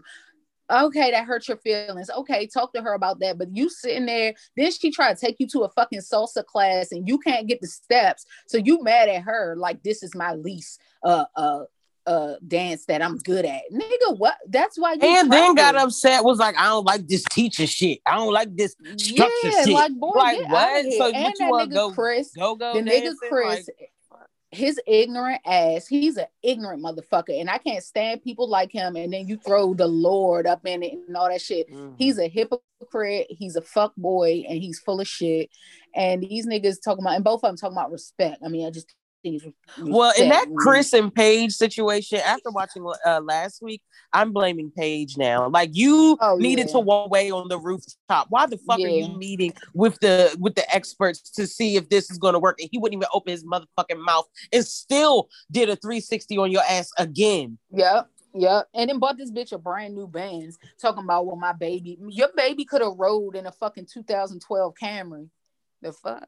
Okay, 0.72 1.11
that 1.11 1.26
hurts 1.26 1.47
your 1.47 1.57
feelings. 1.57 2.09
Okay, 2.09 2.47
talk 2.47 2.74
to 2.74 2.82
her 2.82 2.93
about 2.93 3.19
that. 3.19 3.38
But 3.38 3.55
you 3.55 3.69
sitting 3.69 4.05
there, 4.05 4.34
then 4.55 4.72
she 4.72 4.89
try 4.91 5.13
to 5.13 5.19
take 5.19 5.36
you 5.39 5.47
to 5.47 5.61
a 5.61 5.69
fucking 5.69 5.99
salsa 5.99 6.45
class 6.45 6.91
and 6.91 7.07
you 7.07 7.17
can't 7.19 7.47
get 7.47 7.59
the 7.61 7.67
steps. 7.67 8.26
So 8.47 8.57
you 8.57 8.82
mad 8.84 9.09
at 9.09 9.24
her 9.24 9.55
like 9.57 9.84
this 9.84 10.01
is 10.03 10.15
my 10.15 10.34
least 10.34 10.80
uh 11.03 11.26
uh 11.36 11.63
uh 12.07 12.34
dance 12.47 12.86
that 12.86 13.01
I'm 13.01 13.17
good 13.17 13.45
at. 13.45 13.61
Nigga, 13.72 14.17
what? 14.17 14.36
That's 14.47 14.80
why 14.80 14.93
you 14.93 15.01
and 15.03 15.32
then 15.32 15.53
got 15.55 15.74
practice. 15.76 15.97
upset. 15.97 16.24
Was 16.24 16.39
like, 16.39 16.57
I 16.57 16.65
don't 16.65 16.86
like 16.86 17.07
this 17.07 17.24
teacher 17.26 17.67
shit. 17.67 17.99
I 18.07 18.15
don't 18.15 18.34
like 18.34 18.55
this 18.55 18.76
structure 18.97 19.32
Yeah, 19.43 19.63
shit. 19.65 19.74
like 19.74 19.91
boy, 19.93 20.09
Like, 20.15 20.39
what? 20.49 20.53
out 20.55 20.80
of 20.80 20.86
here. 20.86 20.97
So 20.97 21.05
and 21.11 21.24
what 21.24 21.39
you 21.39 21.49
wanna 21.49 21.65
nigga 21.67 21.74
go- 21.76 21.91
Chris, 21.91 22.32
Go 22.36 22.55
go. 22.55 22.74
the 22.74 22.82
nigga 22.82 23.13
Chris, 23.30 23.67
like- 23.67 23.90
his 24.51 24.79
ignorant 24.85 25.41
ass, 25.45 25.87
he's 25.87 26.17
an 26.17 26.25
ignorant 26.43 26.83
motherfucker, 26.83 27.39
and 27.39 27.49
I 27.49 27.57
can't 27.57 27.83
stand 27.83 28.21
people 28.21 28.49
like 28.49 28.71
him. 28.71 28.95
And 28.97 29.13
then 29.13 29.27
you 29.27 29.37
throw 29.37 29.73
the 29.73 29.87
Lord 29.87 30.45
up 30.45 30.65
in 30.65 30.83
it 30.83 30.93
and 30.93 31.15
all 31.15 31.29
that 31.29 31.41
shit. 31.41 31.71
Mhm. 31.71 31.95
He's 31.97 32.17
a 32.17 32.27
hypocrite. 32.27 33.27
He's 33.29 33.55
a 33.55 33.61
fuck 33.61 33.93
boy, 33.95 34.43
and 34.47 34.59
he's 34.59 34.79
full 34.79 34.99
of 34.99 35.07
shit. 35.07 35.49
And 35.95 36.21
these 36.21 36.45
niggas 36.45 36.81
talking 36.83 37.03
about, 37.03 37.15
and 37.15 37.23
both 37.23 37.43
of 37.43 37.49
them 37.49 37.55
talking 37.55 37.77
about 37.77 37.91
respect. 37.91 38.41
I 38.43 38.49
mean, 38.49 38.67
I 38.67 38.71
just 38.71 38.93
Well, 39.80 40.13
in 40.17 40.30
that. 40.30 40.47
Chris 40.57 40.93
and 40.93 41.13
Paige 41.13 41.51
situation, 41.53 42.19
after 42.19 42.51
watching 42.51 42.86
uh, 43.05 43.22
last 43.22 43.61
week, 43.61 43.82
I'm 44.13 44.32
blaming 44.34 44.72
Paige 44.76 45.17
now. 45.17 45.47
Like 45.47 45.69
you 45.74 46.17
Oh, 46.22 46.36
needed 46.38 46.67
yeah. 46.67 46.74
to 46.74 46.80
walk 46.80 47.07
away 47.07 47.32
on 47.32 47.47
the 47.47 47.57
rooftop. 47.57 48.28
Why 48.30 48.45
the 48.45 48.57
fuck 48.57 48.80
are 48.80 48.88
you 48.88 49.17
meeting 49.17 49.53
with 49.74 49.99
the 49.99 50.36
with 50.39 50.55
the 50.55 50.69
experts 50.74 51.30
to 51.32 51.47
see 51.47 51.76
if 51.76 51.89
this 51.89 52.09
is 52.11 52.17
going 52.17 52.34
to 52.34 52.39
work? 52.39 52.59
And 52.59 52.69
he 52.72 52.78
wouldn't 52.78 52.99
even 52.99 53.07
open 53.13 53.32
his 53.32 53.45
motherfucking 53.45 54.03
mouth 54.03 54.26
and 54.51 54.65
still 54.65 55.30
did 55.51 55.69
a 55.69 55.76
360 55.76 56.38
on 56.38 56.51
your 56.51 56.63
ass 56.69 56.89
again. 56.97 57.57
Yep. 57.72 58.09
Yep. 58.34 58.67
And 58.74 58.89
then 58.89 58.99
bought 58.99 59.17
this 59.17 59.32
bitch 59.32 59.51
a 59.51 59.57
brand 59.57 59.93
new 59.95 60.07
Benz 60.07 60.57
talking 60.82 61.03
about 61.03 61.26
well, 61.26 61.36
my 61.36 61.53
baby, 61.53 61.97
your 62.09 62.30
baby 62.36 62.63
could 62.65 62.82
have 62.82 62.93
rode 62.97 63.36
in 63.36 63.45
a 63.45 63.51
fucking 63.51 63.88
2012 63.91 64.74
Camry. 64.82 65.30
The 65.82 65.91
fuck? 65.91 66.28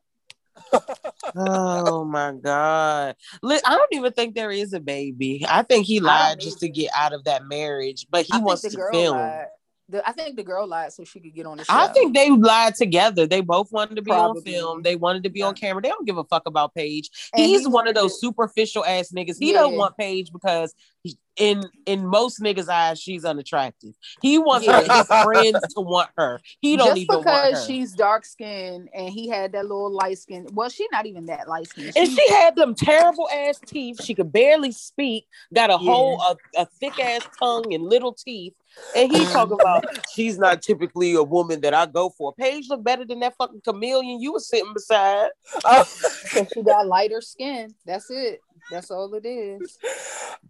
Oh 1.35 2.05
my 2.05 2.33
god! 2.33 3.15
I 3.43 3.59
don't 3.63 3.93
even 3.93 4.11
think 4.13 4.35
there 4.35 4.51
is 4.51 4.73
a 4.73 4.79
baby. 4.79 5.45
I 5.49 5.63
think 5.63 5.85
he 5.85 5.99
lied 5.99 6.39
just 6.39 6.59
to 6.59 6.69
get 6.69 6.91
out 6.95 7.13
of 7.13 7.23
that 7.23 7.47
marriage, 7.47 8.05
but 8.09 8.25
he 8.25 8.33
I 8.33 8.37
wants 8.39 8.61
to 8.61 8.69
film. 8.91 9.17
lied. 9.17 9.47
The, 9.93 10.09
I 10.09 10.11
think 10.11 10.35
the 10.37 10.43
girl 10.43 10.65
lied 10.65 10.91
so 10.91 11.03
she 11.03 11.19
could 11.19 11.35
get 11.35 11.45
on 11.45 11.57
the 11.57 11.65
show. 11.65 11.73
I 11.73 11.87
think 11.89 12.15
they 12.15 12.31
lied 12.31 12.73
together. 12.73 13.27
They 13.27 13.41
both 13.41 13.71
wanted 13.71 13.93
to 13.95 14.01
be 14.01 14.09
on 14.09 14.41
film. 14.41 14.81
They 14.81 14.95
wanted 14.95 15.21
to 15.21 15.29
be 15.29 15.43
on 15.43 15.53
camera. 15.53 15.83
They 15.83 15.89
don't 15.89 16.07
give 16.07 16.17
a 16.17 16.23
fuck 16.23 16.47
about 16.47 16.73
Paige. 16.73 17.11
And 17.31 17.45
he's 17.45 17.61
he 17.61 17.67
one 17.67 17.87
of 17.87 17.93
those 17.93 18.19
superficial 18.19 18.83
ass 18.85 19.11
niggas. 19.15 19.37
He 19.39 19.51
don't 19.53 19.75
want 19.75 19.95
Paige 19.95 20.31
because 20.33 20.73
he- 21.03 21.17
in 21.35 21.63
in 21.87 22.05
most 22.07 22.39
niggas' 22.41 22.69
eyes, 22.69 22.99
she's 22.99 23.25
unattractive. 23.25 23.93
He 24.21 24.37
wants 24.39 24.65
Yeah. 24.67 24.81
his 24.81 25.07
friends 25.23 25.73
to 25.75 25.81
want 25.81 26.09
her. 26.17 26.39
He 26.61 26.75
don't 26.77 26.87
just 26.89 26.97
even 27.01 27.15
want 27.15 27.25
because 27.25 27.65
she's 27.65 27.93
dark 27.93 28.25
skinned 28.25 28.89
and 28.93 29.09
he 29.09 29.27
had 29.29 29.51
that 29.53 29.63
little 29.63 29.91
light 29.91 30.17
skin. 30.19 30.47
Well, 30.53 30.69
she's 30.69 30.89
not 30.91 31.05
even 31.07 31.25
that 31.27 31.47
light 31.47 31.67
skinned. 31.67 31.93
and 31.95 32.07
she 32.09 32.29
had 32.29 32.55
them 32.55 32.73
terrible 32.75 33.27
ass 33.29 33.59
teeth. 33.65 34.03
She 34.03 34.13
could 34.15 34.31
barely 34.31 34.71
speak. 34.71 35.25
Got 35.53 35.69
a 35.69 35.73
Yeah. 35.73 35.77
whole 35.91 36.21
a, 36.21 36.35
a 36.61 36.65
thick 36.79 36.99
ass 36.99 37.21
tongue 37.39 37.73
and 37.73 37.83
little 37.83 38.13
teeth. 38.13 38.53
And 38.95 39.11
he 39.11 39.23
talking 39.25 39.53
about 39.59 39.85
she's 40.13 40.37
not 40.37 40.61
typically 40.61 41.13
a 41.13 41.23
woman 41.23 41.61
that 41.61 41.73
I 41.73 41.85
go 41.85 42.09
for. 42.09 42.33
Paige 42.33 42.69
look 42.69 42.83
better 42.83 43.05
than 43.05 43.19
that 43.21 43.35
fucking 43.37 43.61
chameleon 43.63 44.19
you 44.21 44.33
was 44.33 44.47
sitting 44.47 44.73
beside. 44.73 45.29
Oh, 45.65 45.83
she 46.53 46.61
got 46.63 46.87
lighter 46.87 47.21
skin. 47.21 47.73
That's 47.85 48.09
it. 48.09 48.39
That's 48.71 48.89
all 48.91 49.13
it 49.15 49.25
is. 49.25 49.77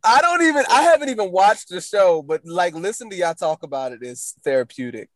I 0.03 0.21
don't 0.21 0.41
even. 0.43 0.63
I 0.69 0.83
haven't 0.83 1.09
even 1.09 1.31
watched 1.31 1.69
the 1.69 1.81
show, 1.81 2.21
but 2.21 2.45
like, 2.45 2.73
listen 2.75 3.09
to 3.09 3.15
y'all 3.15 3.33
talk 3.33 3.63
about 3.63 3.91
it 3.91 4.03
is 4.03 4.35
therapeutic. 4.43 5.09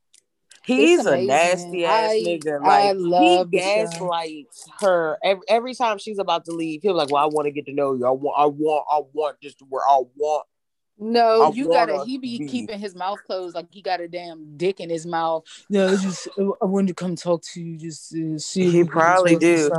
He's 0.63 1.05
a 1.05 1.21
nasty 1.21 1.85
ass 1.85 2.09
I- 2.11 2.23
nigga. 2.25 2.59
I 2.61 2.91
Like 2.91 2.95
love 2.97 3.49
he 3.51 3.57
the 3.57 3.63
show. 3.63 3.85
gaslights 3.85 4.69
her 4.81 5.17
every, 5.23 5.43
every 5.47 5.73
time 5.75 5.97
she's 5.97 6.19
about 6.19 6.43
to 6.45 6.51
leave. 6.51 6.81
He'll 6.81 6.95
like, 6.95 7.09
"Well, 7.11 7.23
I 7.23 7.27
want 7.27 7.45
to 7.45 7.51
get 7.51 7.65
to 7.67 7.73
know 7.73 7.93
you. 7.93 8.05
I 8.05 8.09
want, 8.09 8.35
I 8.37 8.45
want, 8.47 8.85
I 8.91 8.99
want 9.13 9.37
this 9.41 9.55
to 9.55 9.65
where 9.69 9.83
I 9.87 10.01
want." 10.15 10.45
No, 10.99 11.43
I 11.43 11.49
you 11.51 11.67
gotta. 11.67 12.03
He 12.05 12.17
be 12.17 12.39
keeping 12.39 12.79
his 12.79 12.95
mouth 12.95 13.23
closed 13.25 13.55
like 13.55 13.67
he 13.69 13.81
got 13.81 14.01
a 14.01 14.07
damn 14.07 14.57
dick 14.57 14.79
in 14.79 14.89
his 14.89 15.05
mouth. 15.05 15.43
No, 15.69 15.87
it's 15.87 16.01
just 16.01 16.27
I 16.37 16.65
wanted 16.65 16.87
to 16.87 16.93
come 16.95 17.15
talk 17.15 17.43
to 17.53 17.61
you. 17.61 17.77
Just 17.77 18.15
uh, 18.15 18.37
see. 18.39 18.71
He 18.71 18.83
probably 18.83 19.35
do. 19.35 19.71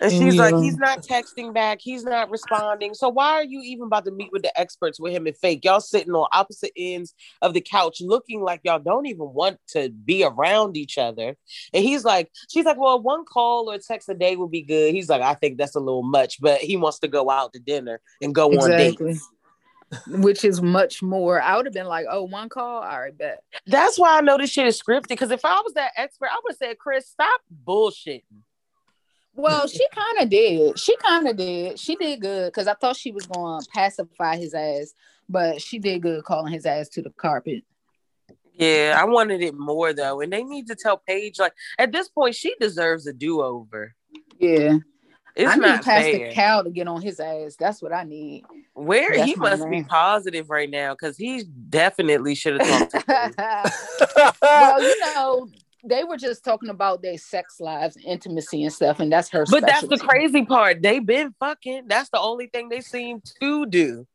And 0.00 0.12
And 0.12 0.12
she's 0.12 0.38
like, 0.38 0.54
um, 0.54 0.62
he's 0.62 0.76
not 0.76 1.02
texting 1.02 1.52
back. 1.52 1.80
He's 1.80 2.04
not 2.04 2.30
responding. 2.30 2.94
So 2.94 3.08
why 3.08 3.32
are 3.32 3.44
you 3.44 3.60
even 3.62 3.86
about 3.86 4.04
to 4.04 4.12
meet 4.12 4.30
with 4.32 4.42
the 4.42 4.58
experts 4.58 5.00
with 5.00 5.12
him 5.12 5.26
and 5.26 5.36
fake? 5.36 5.64
Y'all 5.64 5.80
sitting 5.80 6.12
on 6.12 6.28
opposite 6.32 6.72
ends 6.76 7.14
of 7.42 7.54
the 7.54 7.60
couch, 7.60 8.00
looking 8.00 8.40
like 8.40 8.60
y'all 8.64 8.78
don't 8.78 9.06
even 9.06 9.32
want 9.32 9.58
to 9.68 9.90
be 9.90 10.24
around 10.24 10.76
each 10.76 10.98
other. 10.98 11.36
And 11.72 11.84
he's 11.84 12.04
like, 12.04 12.30
she's 12.48 12.64
like, 12.64 12.78
well, 12.78 13.00
one 13.00 13.24
call 13.24 13.70
or 13.70 13.78
text 13.78 14.08
a 14.08 14.14
day 14.14 14.36
would 14.36 14.50
be 14.50 14.62
good. 14.62 14.94
He's 14.94 15.08
like, 15.08 15.22
I 15.22 15.34
think 15.34 15.58
that's 15.58 15.74
a 15.74 15.80
little 15.80 16.02
much, 16.02 16.40
but 16.40 16.60
he 16.60 16.76
wants 16.76 17.00
to 17.00 17.08
go 17.08 17.30
out 17.30 17.52
to 17.54 17.58
dinner 17.58 18.00
and 18.20 18.34
go 18.34 18.48
on 18.48 18.72
Exactly. 18.72 19.12
dates. 19.14 19.30
Which 20.08 20.44
is 20.44 20.62
much 20.62 21.02
more. 21.02 21.40
I 21.40 21.56
would 21.56 21.66
have 21.66 21.74
been 21.74 21.86
like, 21.86 22.06
oh, 22.10 22.24
one 22.24 22.48
call. 22.48 22.82
All 22.82 23.00
right, 23.00 23.16
bet. 23.16 23.42
That's 23.66 23.98
why 23.98 24.18
I 24.18 24.20
know 24.20 24.38
this 24.38 24.50
shit 24.50 24.66
is 24.66 24.80
scripted. 24.80 25.08
Because 25.08 25.30
if 25.30 25.44
I 25.44 25.60
was 25.60 25.74
that 25.74 25.92
expert, 25.96 26.28
I 26.30 26.40
would 26.42 26.52
have 26.52 26.58
said, 26.58 26.78
Chris, 26.78 27.08
stop 27.08 27.40
bullshitting. 27.66 28.22
Well, 29.36 29.66
she 29.66 29.84
kind 29.92 30.18
of 30.20 30.28
did. 30.28 30.78
She 30.78 30.96
kind 30.98 31.26
of 31.26 31.36
did. 31.36 31.78
She 31.78 31.96
did 31.96 32.20
good 32.20 32.52
because 32.52 32.68
I 32.68 32.74
thought 32.74 32.96
she 32.96 33.10
was 33.10 33.26
going 33.26 33.62
to 33.62 33.68
pacify 33.68 34.36
his 34.36 34.54
ass, 34.54 34.94
but 35.28 35.60
she 35.60 35.80
did 35.80 36.02
good 36.02 36.22
calling 36.22 36.52
his 36.52 36.66
ass 36.66 36.88
to 36.90 37.02
the 37.02 37.10
carpet. 37.10 37.64
Yeah, 38.52 38.96
I 38.96 39.04
wanted 39.04 39.42
it 39.42 39.58
more 39.58 39.92
though. 39.92 40.20
And 40.20 40.32
they 40.32 40.44
need 40.44 40.68
to 40.68 40.76
tell 40.76 40.98
Paige, 40.98 41.40
like, 41.40 41.54
at 41.80 41.90
this 41.90 42.08
point, 42.08 42.36
she 42.36 42.54
deserves 42.60 43.08
a 43.08 43.12
do 43.12 43.42
over. 43.42 43.96
Yeah, 44.38 44.78
It's 45.36 45.50
I 45.50 45.56
need 45.56 45.62
not 45.62 45.84
Pastor 45.84 46.18
fair. 46.18 46.32
Cal 46.32 46.62
to 46.62 46.70
get 46.70 46.86
on 46.86 47.02
his 47.02 47.18
ass. 47.18 47.56
That's 47.58 47.82
what 47.82 47.92
I 47.92 48.04
need. 48.04 48.44
Where 48.74 49.16
That's 49.16 49.24
he 49.24 49.34
my 49.34 49.50
must 49.50 49.68
be 49.68 49.82
positive 49.82 50.48
right 50.48 50.70
now 50.70 50.94
because 50.94 51.16
he 51.16 51.44
definitely 51.68 52.36
should 52.36 52.60
have 52.60 52.90
talked 52.90 52.92
to 52.92 53.00
Paige. 53.00 54.34
well, 54.42 54.82
you 54.82 55.00
know, 55.00 55.48
they 55.84 56.04
were 56.04 56.16
just 56.16 56.44
talking 56.44 56.68
about 56.68 57.02
their 57.02 57.18
sex 57.18 57.58
lives, 57.58 57.96
intimacy, 58.04 58.62
and 58.62 58.72
stuff, 58.72 59.00
and 59.00 59.12
that's 59.12 59.28
her. 59.30 59.44
But 59.50 59.66
that's 59.66 59.86
the 59.86 59.98
crazy 59.98 60.44
part. 60.44 60.82
They've 60.82 61.04
been 61.04 61.34
fucking. 61.40 61.88
That's 61.88 62.10
the 62.10 62.20
only 62.20 62.46
thing 62.46 62.68
they 62.68 62.80
seem 62.80 63.20
to 63.40 63.66
do. 63.66 64.06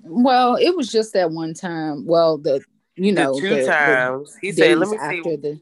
Well, 0.00 0.56
it 0.56 0.76
was 0.76 0.88
just 0.88 1.12
that 1.12 1.30
one 1.30 1.54
time. 1.54 2.04
Well, 2.04 2.38
the 2.38 2.64
you 2.96 3.12
know 3.12 3.34
the 3.34 3.40
two 3.40 3.66
times. 3.66 4.36
He 4.40 4.50
said, 4.50 4.76
"Let 4.78 4.88
me 4.88 4.98
see." 4.98 5.36
the. 5.36 5.60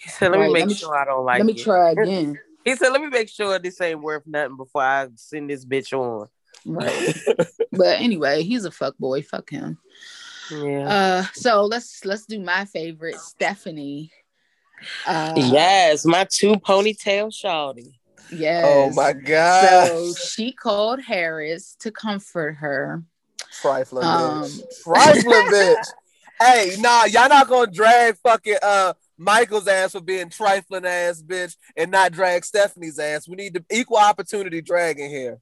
He 0.00 0.08
said, 0.08 0.30
"Let 0.30 0.40
me 0.40 0.52
make 0.52 0.60
let 0.60 0.68
me- 0.68 0.74
sure 0.74 0.96
I 0.96 1.04
don't 1.04 1.24
like 1.24 1.38
let 1.38 1.46
me 1.46 1.52
it." 1.52 1.58
try 1.58 1.90
again. 1.90 2.38
He 2.64 2.76
said, 2.76 2.90
"Let 2.90 3.00
me 3.00 3.08
make 3.08 3.28
sure 3.28 3.58
this 3.58 3.80
ain't 3.80 4.02
worth 4.02 4.26
nothing 4.26 4.56
before 4.56 4.82
I 4.82 5.08
send 5.16 5.50
this 5.50 5.64
bitch 5.64 5.92
on." 5.92 6.28
Right. 6.66 7.14
but 7.72 8.00
anyway, 8.00 8.42
he's 8.42 8.64
a 8.64 8.70
fuck 8.70 8.96
boy. 8.98 9.22
Fuck 9.22 9.50
him. 9.50 9.78
Yeah. 10.50 10.88
Uh, 10.88 11.22
so 11.32 11.64
let's 11.64 12.04
let's 12.04 12.26
do 12.26 12.40
my 12.40 12.64
favorite, 12.64 13.16
Stephanie. 13.16 14.10
Uh, 15.06 15.34
yes, 15.36 16.04
my 16.04 16.26
two 16.30 16.54
ponytail 16.56 17.28
shawty. 17.28 17.94
Yes. 18.32 18.64
Oh 18.66 18.90
my 18.94 19.12
god. 19.12 19.88
So 19.88 20.14
she 20.14 20.52
called 20.52 21.00
Harris 21.00 21.76
to 21.80 21.90
comfort 21.90 22.54
her. 22.54 23.02
Trifling 23.60 24.04
Um, 24.04 24.44
bitch. 24.44 24.82
Trifling 24.84 25.24
bitch. 25.52 25.86
Hey, 26.40 26.76
nah, 26.78 27.04
y'all 27.04 27.28
not 27.28 27.48
gonna 27.48 27.70
drag 27.70 28.16
fucking 28.18 28.56
uh 28.62 28.94
Michael's 29.20 29.68
ass 29.68 29.92
for 29.92 30.00
being 30.00 30.30
trifling 30.30 30.86
ass 30.86 31.22
bitch 31.22 31.54
and 31.76 31.90
not 31.90 32.12
drag 32.12 32.42
Stephanie's 32.42 32.98
ass. 32.98 33.28
We 33.28 33.36
need 33.36 33.52
the 33.52 33.64
equal 33.70 33.98
opportunity 33.98 34.62
dragging 34.62 35.10
here. 35.10 35.40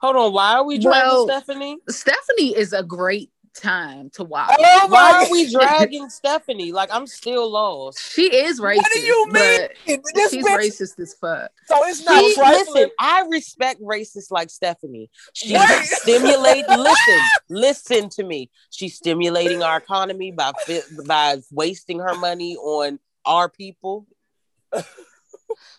Hold 0.00 0.16
on, 0.16 0.32
why 0.32 0.54
are 0.54 0.64
we 0.64 0.78
dragging 0.78 1.02
Well, 1.02 1.26
Stephanie? 1.26 1.78
Stephanie 1.88 2.56
is 2.56 2.72
a 2.72 2.84
great 2.84 3.30
time 3.54 4.10
to 4.10 4.24
watch. 4.24 4.54
Oh 4.58 4.86
Why 4.88 5.12
are 5.24 5.30
we 5.30 5.50
dragging 5.50 6.08
Stephanie? 6.08 6.72
Like 6.72 6.90
I'm 6.92 7.06
still 7.06 7.50
lost. 7.50 8.00
She 8.12 8.34
is 8.34 8.60
racist. 8.60 8.76
What 8.76 8.92
do 8.92 9.00
you 9.00 9.26
mean? 9.30 10.02
This 10.14 10.30
She's 10.30 10.46
bitch, 10.46 10.58
racist 10.58 10.98
as 11.00 11.14
fuck. 11.14 11.50
so 11.66 11.76
it's 11.86 12.04
not 12.04 12.18
She, 12.18 12.34
trifling. 12.34 12.74
listen, 12.74 12.90
I 12.98 13.24
respect 13.30 13.80
racists 13.80 14.30
like 14.30 14.50
Stephanie. 14.50 15.10
She 15.34 15.54
Wait. 15.54 15.84
stimulate. 15.84 16.66
listen, 16.68 17.20
listen 17.48 18.08
to 18.10 18.24
me. 18.24 18.50
She's 18.70 18.96
stimulating 18.96 19.62
our 19.62 19.78
economy 19.78 20.32
by 20.32 20.52
by 21.06 21.38
wasting 21.50 21.98
her 22.00 22.14
money 22.14 22.56
on 22.56 22.98
our 23.24 23.48
people. 23.48 24.06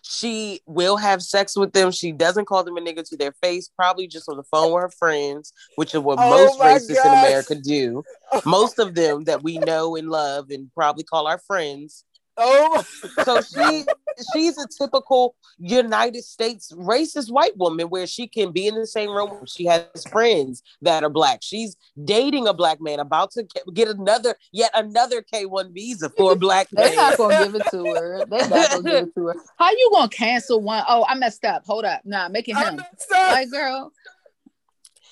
She 0.02 0.60
will 0.66 0.96
have 0.96 1.22
sex 1.22 1.56
with 1.56 1.72
them. 1.72 1.90
She 1.90 2.12
doesn't 2.12 2.46
call 2.46 2.64
them 2.64 2.76
a 2.76 2.80
nigga 2.80 3.08
to 3.08 3.16
their 3.16 3.32
face, 3.42 3.70
probably 3.76 4.06
just 4.06 4.28
on 4.28 4.36
the 4.36 4.42
phone 4.44 4.72
with 4.72 4.82
her 4.82 4.90
friends, 4.90 5.52
which 5.76 5.94
is 5.94 6.00
what 6.00 6.18
Oh 6.20 6.30
most 6.30 6.58
racists 6.58 7.04
in. 7.04 7.12
America 7.12 7.54
do. 7.54 8.02
Most 8.44 8.78
of 8.78 8.94
them 8.94 9.24
that 9.24 9.42
we 9.42 9.58
know 9.58 9.96
and 9.96 10.08
love 10.08 10.50
and 10.50 10.70
probably 10.74 11.04
call 11.04 11.26
our 11.26 11.38
friends 11.38 12.04
Oh 12.36 12.84
so 13.24 13.40
she 13.42 13.84
she's 14.32 14.58
a 14.58 14.66
typical 14.66 15.34
United 15.58 16.24
States 16.24 16.72
racist 16.72 17.30
white 17.30 17.56
woman 17.56 17.88
where 17.88 18.06
she 18.06 18.26
can 18.26 18.52
be 18.52 18.66
in 18.66 18.74
the 18.74 18.86
same 18.86 19.10
room. 19.10 19.44
She 19.46 19.66
has 19.66 19.84
friends 20.10 20.62
that 20.82 21.02
are 21.02 21.10
black. 21.10 21.40
She's 21.42 21.76
dating 22.04 22.46
a 22.46 22.54
black 22.54 22.80
man, 22.80 23.00
about 23.00 23.30
to 23.32 23.46
get 23.72 23.88
another 23.88 24.34
yet 24.52 24.70
another 24.74 25.22
K 25.22 25.46
one 25.46 25.72
visa 25.72 26.10
for 26.10 26.32
a 26.32 26.36
black 26.36 26.72
man. 26.72 26.86
They're 26.86 26.96
not 26.96 27.18
gonna 27.18 27.44
give 27.44 27.54
it 27.54 27.62
to 27.70 27.84
her. 27.94 28.24
They're 28.26 28.48
not 28.48 28.70
gonna 28.70 28.82
give 28.82 29.08
it 29.08 29.14
to 29.14 29.26
her. 29.28 29.34
How 29.58 29.70
you 29.70 29.90
gonna 29.92 30.08
cancel 30.08 30.60
one? 30.60 30.84
Oh, 30.88 31.04
I 31.08 31.14
messed 31.14 31.44
up. 31.44 31.64
Hold 31.66 31.84
up. 31.84 32.02
Nah, 32.04 32.28
make 32.28 32.48
it 32.48 32.56
I'm 32.56 32.74
him. 32.74 32.76
messed 32.76 33.12
up. 33.12 33.32
Like, 33.32 33.50
girl. 33.50 33.92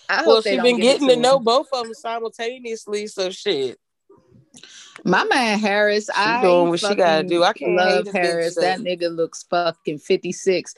I 0.09 0.27
well, 0.27 0.37
hope 0.37 0.45
they 0.45 0.51
she 0.51 0.57
don't 0.57 0.65
been 0.65 0.81
getting 0.81 1.09
to 1.09 1.15
to 1.15 1.21
know 1.21 1.39
both 1.39 1.69
of 1.73 1.85
them 1.85 1.95
simultaneously. 1.95 3.07
So 3.07 3.31
shit. 3.31 3.79
My 5.05 5.25
man 5.25 5.59
Harris, 5.59 6.09
I 6.15 6.43
doing 6.43 6.69
what 6.69 6.81
she 6.81 6.95
gotta 6.95 7.23
do. 7.27 7.43
I 7.43 7.53
can't 7.53 7.75
love 7.75 8.07
hate 8.07 8.07
a 8.07 8.11
bitch 8.11 8.13
Harris. 8.23 8.55
that- 8.57 8.79
That 8.79 8.81
nigga 8.81 9.15
looks 9.15 9.43
fucking 9.45 9.99
56. 9.99 10.75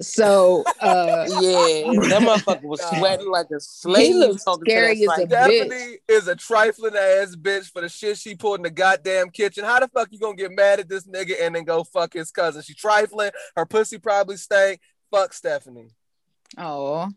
So 0.00 0.62
uh 0.80 1.26
Yeah, 1.40 1.90
that 2.10 2.20
motherfucker 2.20 2.62
was 2.64 2.80
sweating 2.98 3.30
like 3.30 3.46
a 3.50 3.58
slave. 3.60 4.06
He 4.08 4.14
looks 4.14 4.44
talking 4.44 4.66
to 4.66 4.70
scary 4.70 4.94
that 4.94 5.00
as 5.00 5.00
a 5.00 5.06
psych- 5.06 5.28
bitch. 5.30 5.56
Stephanie 5.66 5.98
is 6.08 6.28
a 6.28 6.36
trifling 6.36 6.94
ass 6.96 7.34
bitch 7.34 7.72
for 7.72 7.80
the 7.80 7.88
shit 7.88 8.18
she 8.18 8.34
pulled 8.34 8.58
in 8.58 8.62
the 8.64 8.70
goddamn 8.70 9.30
kitchen. 9.30 9.64
How 9.64 9.80
the 9.80 9.88
fuck 9.88 10.08
you 10.10 10.18
gonna 10.18 10.36
get 10.36 10.52
mad 10.52 10.80
at 10.80 10.88
this 10.88 11.06
nigga 11.06 11.34
and 11.40 11.54
then 11.56 11.64
go 11.64 11.82
fuck 11.82 12.12
his 12.12 12.30
cousin? 12.30 12.60
She 12.62 12.74
trifling. 12.74 13.30
Her 13.56 13.64
pussy 13.66 13.98
probably 13.98 14.36
stank. 14.36 14.80
Fuck 15.10 15.32
Stephanie. 15.32 15.88
oh 16.58 17.08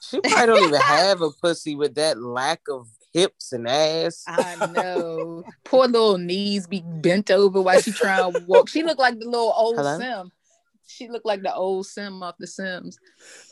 She 0.00 0.20
probably 0.20 0.46
don't 0.46 0.64
even 0.68 0.80
have 0.80 1.22
a 1.22 1.30
pussy 1.30 1.76
with 1.76 1.94
that 1.94 2.20
lack 2.20 2.62
of 2.68 2.88
hips 3.12 3.52
and 3.52 3.68
ass. 3.68 4.24
I 4.26 4.56
know. 4.56 5.44
Poor 5.64 5.86
little 5.86 6.18
knees 6.18 6.66
be 6.66 6.82
bent 6.84 7.30
over 7.30 7.60
while 7.60 7.80
she 7.80 7.92
trying 7.92 8.32
to 8.32 8.40
walk. 8.46 8.68
She 8.68 8.82
looked 8.82 9.00
like 9.00 9.18
the 9.18 9.26
little 9.26 9.52
old 9.56 9.76
Hello? 9.76 9.98
Sim. 9.98 10.32
She 10.86 11.08
looked 11.08 11.26
like 11.26 11.42
the 11.42 11.54
old 11.54 11.86
Sim 11.86 12.22
off 12.22 12.36
the 12.38 12.46
Sims. 12.46 12.98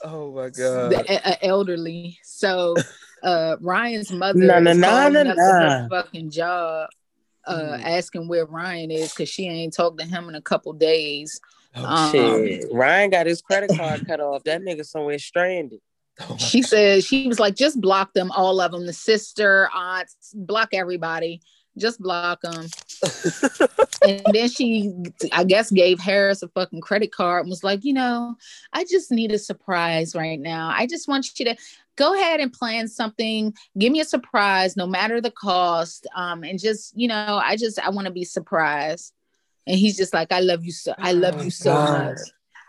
Oh 0.02 0.32
my 0.32 0.48
god. 0.50 0.90
the 0.92 1.04
a- 1.08 1.30
a- 1.30 1.44
elderly. 1.44 2.18
So 2.22 2.76
uh 3.22 3.56
Ryan's 3.60 4.10
mother 4.12 4.38
Na, 4.38 4.58
na, 4.60 4.70
is 4.70 4.78
na, 4.78 4.86
calling 4.88 5.12
na, 5.24 5.30
up 5.30 5.36
her 5.36 5.88
fucking 5.90 6.30
job, 6.30 6.88
uh 7.46 7.54
Mhm. 7.78 7.84
asking 7.84 8.28
where 8.28 8.46
Ryan 8.46 8.90
is 8.90 9.10
because 9.10 9.28
she 9.28 9.48
ain't 9.48 9.74
talked 9.74 9.98
to 9.98 10.04
him 10.06 10.28
in 10.28 10.34
a 10.34 10.42
couple 10.42 10.72
days. 10.72 11.40
Oh, 11.76 11.84
Um, 11.84 12.12
Shit, 12.12 12.64
Ryan 12.72 13.10
got 13.10 13.26
his 13.26 13.40
credit 13.42 13.70
card 13.76 14.02
cut 14.06 14.20
off. 14.20 14.42
That 14.44 14.62
nigga 14.62 14.84
somewhere 14.84 15.18
stranded. 15.18 15.80
Oh 16.20 16.36
She 16.38 16.60
God. 16.60 16.68
said 16.68 17.04
she 17.04 17.28
was 17.28 17.38
like, 17.38 17.54
just 17.54 17.80
block 17.80 18.12
them, 18.14 18.30
all 18.32 18.60
of 18.60 18.72
them, 18.72 18.86
the 18.86 18.92
sister, 18.92 19.68
aunts, 19.74 20.32
block 20.34 20.70
everybody, 20.72 21.40
just 21.76 22.00
block 22.00 22.40
them. 22.42 22.66
and 24.02 24.22
then 24.34 24.48
she, 24.48 24.92
I 25.32 25.44
guess, 25.44 25.70
gave 25.70 26.00
Harris 26.00 26.42
a 26.42 26.48
fucking 26.48 26.80
credit 26.80 27.12
card 27.12 27.42
and 27.42 27.50
was 27.50 27.64
like, 27.64 27.84
you 27.84 27.92
know, 27.92 28.36
I 28.72 28.84
just 28.84 29.10
need 29.10 29.32
a 29.32 29.38
surprise 29.38 30.14
right 30.14 30.38
now. 30.38 30.72
I 30.74 30.86
just 30.86 31.08
want 31.08 31.38
you 31.38 31.46
to 31.46 31.56
go 31.96 32.14
ahead 32.14 32.40
and 32.40 32.52
plan 32.52 32.88
something. 32.88 33.54
Give 33.78 33.92
me 33.92 34.00
a 34.00 34.04
surprise, 34.04 34.76
no 34.76 34.86
matter 34.86 35.20
the 35.20 35.30
cost. 35.30 36.06
Um, 36.14 36.44
and 36.44 36.58
just, 36.58 36.96
you 36.96 37.08
know, 37.08 37.40
I 37.42 37.56
just, 37.56 37.78
I 37.78 37.90
want 37.90 38.06
to 38.06 38.12
be 38.12 38.24
surprised. 38.24 39.12
And 39.66 39.78
he's 39.78 39.96
just 39.96 40.14
like, 40.14 40.32
I 40.32 40.40
love 40.40 40.64
you 40.64 40.72
so, 40.72 40.94
I 40.98 41.12
love 41.12 41.44
you 41.44 41.50
so 41.50 41.74
God. 41.74 42.14
much. 42.14 42.18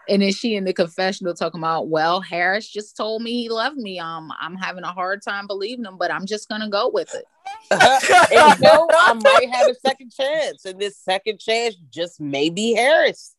And 0.10 0.22
then 0.22 0.32
she 0.32 0.56
in 0.56 0.64
the 0.64 0.74
confessional 0.74 1.34
talking 1.34 1.60
about, 1.60 1.88
well, 1.88 2.20
Harris 2.20 2.68
just 2.68 2.98
told 2.98 3.22
me 3.22 3.44
he 3.44 3.50
loved 3.50 3.78
me. 3.78 4.00
Um, 4.00 4.32
I'm 4.40 4.56
having 4.56 4.84
a 4.84 4.92
hard 4.92 5.22
time 5.22 5.48
believing 5.48 5.86
him, 5.86 5.98
but 5.98 6.12
I'm 6.12 6.26
just 6.26 6.50
gonna 6.50 6.70
go 6.70 6.90
with 6.90 7.14
it. 7.14 7.26
and 7.72 8.60
you 8.60 8.66
know, 8.66 8.88
I 8.92 9.14
might 9.14 9.50
have 9.52 9.70
a 9.70 9.76
second 9.76 10.12
chance, 10.12 10.66
and 10.66 10.80
this 10.80 10.98
second 10.98 11.40
chance 11.40 11.76
just 11.92 12.20
may 12.20 12.50
be 12.50 12.74
Harris. 12.74 13.36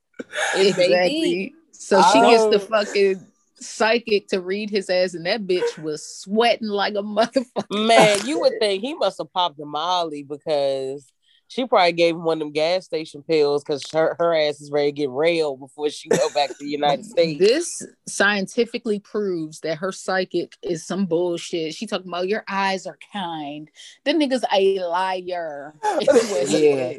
It 0.55 0.77
may. 0.77 1.53
So 1.73 2.03
she 2.13 2.21
gets 2.21 2.47
the 2.47 2.61
fucking 2.61 3.27
psychic 3.57 4.29
to 4.29 4.41
read 4.41 4.71
his 4.71 4.91
ass, 4.91 5.15
and 5.15 5.27
that 5.27 5.47
bitch 5.47 5.79
was 5.79 6.05
sweating 6.05 6.69
like 6.69 6.95
a 6.95 7.03
motherfucker. 7.03 7.87
Man, 7.87 8.27
you 8.27 8.41
would 8.41 8.55
think 8.61 8.83
he 8.83 8.95
must 8.95 9.19
have 9.19 9.33
popped 9.33 9.61
a 9.61 9.67
Molly 9.67 10.23
because 10.23 11.11
she 11.51 11.67
probably 11.67 11.91
gave 11.91 12.15
him 12.15 12.23
one 12.23 12.37
of 12.37 12.47
them 12.47 12.53
gas 12.53 12.85
station 12.85 13.25
pills 13.25 13.65
because 13.65 13.83
her, 13.91 14.15
her 14.21 14.33
ass 14.33 14.61
is 14.61 14.71
ready 14.71 14.93
to 14.93 14.97
get 14.97 15.11
railed 15.11 15.59
before 15.59 15.91
she 15.91 16.09
go 16.09 16.29
back 16.33 16.49
to 16.49 16.55
the 16.61 16.69
United 16.69 17.05
States. 17.07 17.41
This 17.41 17.85
scientifically 18.07 19.01
proves 19.01 19.59
that 19.61 19.79
her 19.79 19.91
psychic 19.91 20.57
is 20.63 20.87
some 20.87 21.07
bullshit. 21.07 21.75
She 21.75 21.89
talking 21.89 22.07
about 22.07 22.29
your 22.29 22.45
eyes 22.49 22.87
are 22.87 22.99
kind. 23.13 23.69
The 24.05 24.13
nigga's 24.13 24.45
a 24.53 24.79
liar. 24.79 25.75
is 26.01 26.31
what 26.31 26.49
he 26.49 26.71
Yeah. 26.71 26.99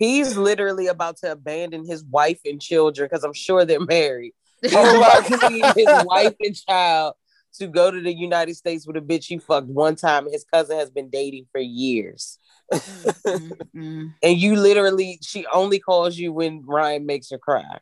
He's 0.00 0.36
literally 0.36 0.88
about 0.88 1.18
to 1.18 1.30
abandon 1.30 1.86
his 1.86 2.02
wife 2.02 2.40
and 2.44 2.60
children 2.60 3.08
because 3.08 3.22
I'm 3.22 3.32
sure 3.32 3.64
they're 3.64 3.78
married. 3.78 4.32
He's 4.62 4.72
about 4.72 5.26
to 5.26 5.48
leave 5.48 5.74
his 5.76 6.04
wife 6.04 6.34
and 6.40 6.56
child 6.56 7.14
to 7.58 7.68
go 7.68 7.90
to 7.92 8.00
the 8.00 8.12
United 8.12 8.56
States 8.56 8.86
with 8.86 8.96
a 8.96 9.00
bitch 9.00 9.26
he 9.26 9.38
fucked 9.38 9.68
one 9.68 9.94
time 9.94 10.30
his 10.30 10.44
cousin 10.44 10.76
has 10.76 10.90
been 10.90 11.08
dating 11.08 11.46
for 11.52 11.60
years. 11.60 12.38
Mm-mm. 12.72 14.12
And 14.22 14.38
you 14.38 14.56
literally, 14.56 15.18
she 15.22 15.46
only 15.52 15.78
calls 15.78 16.16
you 16.16 16.32
when 16.32 16.62
Ryan 16.66 17.06
makes 17.06 17.30
her 17.30 17.38
cry. 17.38 17.78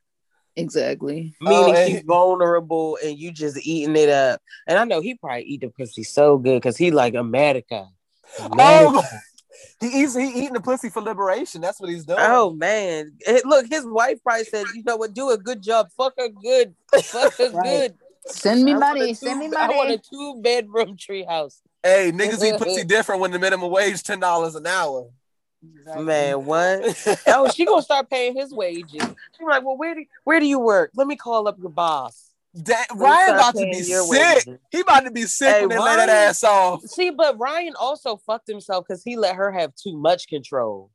Exactly. 0.56 1.34
Meaning 1.40 1.74
Oh, 1.74 1.74
and- 1.74 1.90
she's 1.92 2.02
vulnerable 2.02 2.98
and 3.04 3.18
you 3.18 3.32
just 3.32 3.58
eating 3.66 3.96
it 3.96 4.08
up. 4.08 4.40
And 4.68 4.78
I 4.78 4.84
know 4.84 5.00
he 5.00 5.14
probably 5.16 5.42
eat 5.44 5.62
the 5.62 5.68
pussy 5.70 6.04
so 6.04 6.38
good 6.38 6.60
because 6.62 6.76
he 6.76 6.90
like 6.90 7.14
America. 7.14 7.88
Oh 8.40 8.92
my- 8.92 9.20
he 9.80 10.02
eats 10.02 10.14
he 10.16 10.26
eating 10.28 10.52
the 10.54 10.60
pussy 10.60 10.90
for 10.90 11.02
liberation. 11.02 11.60
That's 11.60 11.80
what 11.80 11.90
he's 11.90 12.04
doing. 12.04 12.18
Oh 12.20 12.50
man. 12.52 13.12
Eh, 13.26 13.40
Look, 13.44 13.66
his 13.68 13.84
wife 13.86 14.18
probably 14.22 14.44
said, 14.44 14.66
you 14.74 14.82
know 14.84 14.96
what, 14.96 15.12
do 15.14 15.30
a 15.30 15.38
good 15.38 15.62
job. 15.62 15.88
Fuck 15.96 16.14
her 16.18 16.28
good. 16.28 16.74
Fuck 17.02 17.36
her 17.38 17.50
Right. 17.52 17.64
good. 17.64 17.94
Send 18.26 18.64
me 18.64 18.72
I 18.72 18.78
want 18.78 18.96
a 18.96 19.00
money. 19.00 19.14
Send 19.14 19.38
me 19.40 19.48
money. 19.48 19.74
I 19.74 19.76
want 19.76 19.90
a 19.90 19.98
two 19.98 20.40
bedroom 20.40 20.96
tree 20.96 21.24
house. 21.24 21.60
Hey, 21.84 22.10
niggas 22.12 22.42
eat 22.42 22.56
pussy 22.56 22.82
different 22.86 23.20
when 23.20 23.30
the 23.30 23.38
minimum 23.38 23.70
wage 23.70 24.02
ten 24.02 24.18
dollars 24.18 24.54
an 24.54 24.66
hour. 24.66 25.10
Man, 25.62 26.46
what? 26.46 27.20
oh, 27.26 27.48
she 27.50 27.66
gonna 27.66 27.82
start 27.82 28.08
paying 28.08 28.34
his 28.34 28.52
wages. 28.52 29.02
She's 29.36 29.46
like, 29.46 29.62
well, 29.62 29.76
where 29.76 29.94
do 29.94 30.04
where 30.24 30.40
do 30.40 30.46
you 30.46 30.58
work? 30.58 30.90
Let 30.94 31.06
me 31.06 31.16
call 31.16 31.46
up 31.46 31.58
your 31.60 31.70
boss. 31.70 32.30
Da- 32.56 32.74
Let 32.90 32.98
me 32.98 33.04
Ryan 33.04 33.34
about 33.34 33.54
to 33.56 33.66
be 33.66 33.82
sick. 33.82 34.08
wages. 34.08 34.58
He 34.70 34.80
about 34.80 35.04
to 35.04 35.10
be 35.10 35.22
sick 35.24 35.54
Hey, 35.56 35.60
when 35.60 35.70
they 35.70 35.78
lay 35.78 35.96
that 35.96 36.08
ass 36.08 36.42
off. 36.42 36.82
See, 36.84 37.10
but 37.10 37.38
Ryan 37.38 37.74
also 37.78 38.16
fucked 38.16 38.48
himself 38.48 38.86
because 38.88 39.02
he 39.02 39.16
let 39.16 39.36
her 39.36 39.52
have 39.52 39.74
too 39.74 39.96
much 39.96 40.28
control. 40.28 40.90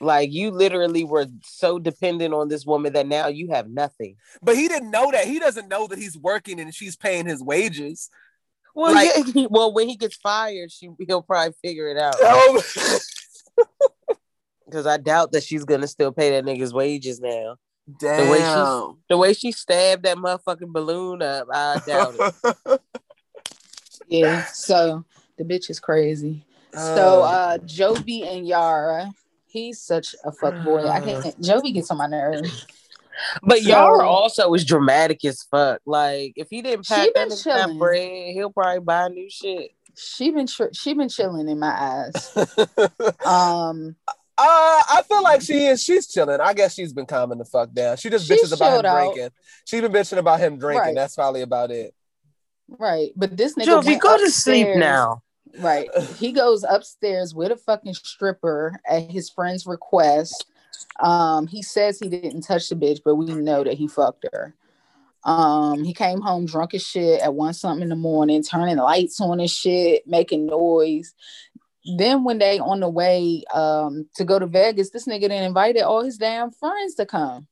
Like 0.00 0.32
you 0.32 0.50
literally 0.50 1.04
were 1.04 1.26
so 1.44 1.78
dependent 1.78 2.34
on 2.34 2.48
this 2.48 2.66
woman 2.66 2.94
that 2.94 3.06
now 3.06 3.28
you 3.28 3.50
have 3.50 3.68
nothing. 3.68 4.16
But 4.42 4.56
he 4.56 4.66
didn't 4.66 4.90
know 4.90 5.10
that. 5.12 5.26
He 5.26 5.38
doesn't 5.38 5.68
know 5.68 5.86
that 5.86 5.98
he's 5.98 6.18
working 6.18 6.58
and 6.58 6.74
she's 6.74 6.96
paying 6.96 7.26
his 7.26 7.42
wages. 7.42 8.10
Well, 8.74 8.92
Like- 8.92 9.10
yeah, 9.16 9.22
he- 9.32 9.46
well, 9.48 9.72
when 9.72 9.88
he 9.88 9.96
gets 9.96 10.16
fired, 10.16 10.70
she 10.72 10.90
he'll 11.06 11.22
probably 11.22 11.54
figure 11.62 11.88
it 11.88 11.98
out. 11.98 12.16
Oh, 12.20 12.60
Because 14.66 14.86
I 14.86 14.96
doubt 14.96 15.32
that 15.32 15.44
she's 15.44 15.64
gonna 15.64 15.86
still 15.86 16.10
pay 16.10 16.30
that 16.30 16.44
nigga's 16.44 16.72
wages 16.72 17.20
now. 17.20 17.56
way 18.00 18.38
she- 18.38 18.42
damn. 18.42 18.96
The 19.08 19.16
way 19.16 19.32
she 19.34 19.52
stabbed 19.52 20.04
that 20.04 20.16
motherfucking 20.16 20.72
balloon 20.72 21.22
up, 21.22 21.46
I 21.52 21.80
doubt 21.86 22.14
it. 22.18 22.80
Yeah. 24.08 24.44
So 24.46 25.04
the 25.38 25.44
bitch 25.44 25.70
is 25.70 25.80
crazy. 25.80 26.44
So 26.72 27.22
uh 27.22 27.58
Jovi 27.58 28.26
and 28.26 28.46
Yara, 28.46 29.10
he's 29.46 29.80
such 29.80 30.14
a 30.24 30.32
fuck 30.32 30.62
boy. 30.64 30.86
I 30.88 31.00
can't 31.00 31.40
Jovi 31.40 31.72
gets 31.72 31.90
on 31.90 31.98
my 31.98 32.06
nerves. 32.06 32.66
But 33.42 33.58
So- 33.60 33.68
Yara 33.68 34.08
also 34.08 34.52
is 34.54 34.64
dramatic 34.64 35.24
as 35.24 35.42
fuck. 35.50 35.80
Like 35.86 36.32
if 36.36 36.48
he 36.50 36.62
didn't 36.62 36.86
She 36.86 36.94
pack 36.94 37.08
that 37.14 37.28
been 37.28 37.38
that 37.44 37.78
bread, 37.78 38.32
he'll 38.34 38.50
probably 38.50 38.80
buy 38.80 39.08
new 39.08 39.28
shit. 39.30 39.70
She 39.96 40.30
been 40.30 40.46
tr- 40.46 40.72
she 40.72 40.92
been 40.94 41.08
chilling 41.08 41.48
in 41.48 41.58
my 41.58 41.72
eyes. 42.14 42.36
Um 43.26 43.96
Uh, 44.36 44.82
I 44.90 45.02
feel 45.08 45.22
like 45.22 45.42
she 45.42 45.66
is. 45.66 45.80
She's 45.82 46.08
chilling. 46.08 46.40
I 46.40 46.54
guess 46.54 46.74
she's 46.74 46.92
been 46.92 47.06
calming 47.06 47.38
the 47.38 47.44
fuck 47.44 47.72
down. 47.72 47.96
She 47.96 48.10
just 48.10 48.26
She's 48.26 48.42
bitches 48.50 48.56
about 48.56 48.80
him 48.80 48.86
out. 48.86 49.14
drinking. 49.14 49.30
She's 49.64 49.80
been 49.80 49.92
bitching 49.92 50.18
about 50.18 50.40
him 50.40 50.58
drinking. 50.58 50.80
Right. 50.80 50.94
That's 50.96 51.14
probably 51.14 51.42
about 51.42 51.70
it. 51.70 51.94
right, 52.68 53.10
but 53.14 53.36
this 53.36 53.54
nigga 53.54 53.66
Jovi, 53.82 53.84
went 53.86 54.02
go 54.02 54.18
to 54.18 54.30
sleep 54.30 54.68
now. 54.76 55.22
Right. 55.60 55.88
He 56.18 56.32
goes 56.32 56.64
upstairs 56.68 57.32
with 57.32 57.52
a 57.52 57.56
fucking 57.56 57.94
stripper 57.94 58.80
at 58.88 59.08
his 59.08 59.30
friend's 59.30 59.66
request. 59.66 60.46
Um, 61.00 61.46
he 61.46 61.62
says 61.62 61.98
he 61.98 62.08
didn't 62.08 62.42
touch 62.42 62.68
the 62.68 62.76
bitch, 62.76 63.00
but 63.04 63.16
we 63.16 63.26
know 63.26 63.64
that 63.64 63.74
he 63.74 63.88
fucked 63.88 64.26
her. 64.32 64.54
Um, 65.24 65.84
he 65.84 65.94
came 65.94 66.20
home 66.20 66.44
drunk 66.44 66.74
as 66.74 66.82
shit 66.82 67.20
at 67.20 67.34
one 67.34 67.54
something 67.54 67.82
in 67.82 67.88
the 67.88 67.96
morning, 67.96 68.42
turning 68.42 68.76
the 68.76 68.82
lights 68.82 69.20
on 69.20 69.40
and 69.40 69.50
shit, 69.50 70.06
making 70.06 70.46
noise. 70.46 71.14
Then 71.96 72.24
when 72.24 72.38
they 72.38 72.58
on 72.58 72.80
the 72.80 72.88
way 72.88 73.42
um 73.52 74.06
to 74.16 74.24
go 74.24 74.38
to 74.38 74.46
Vegas, 74.46 74.90
this 74.90 75.06
nigga 75.06 75.28
then 75.28 75.44
invited 75.44 75.82
all 75.82 76.02
his 76.02 76.18
damn 76.18 76.50
friends 76.50 76.94
to 76.96 77.06
come. 77.06 77.46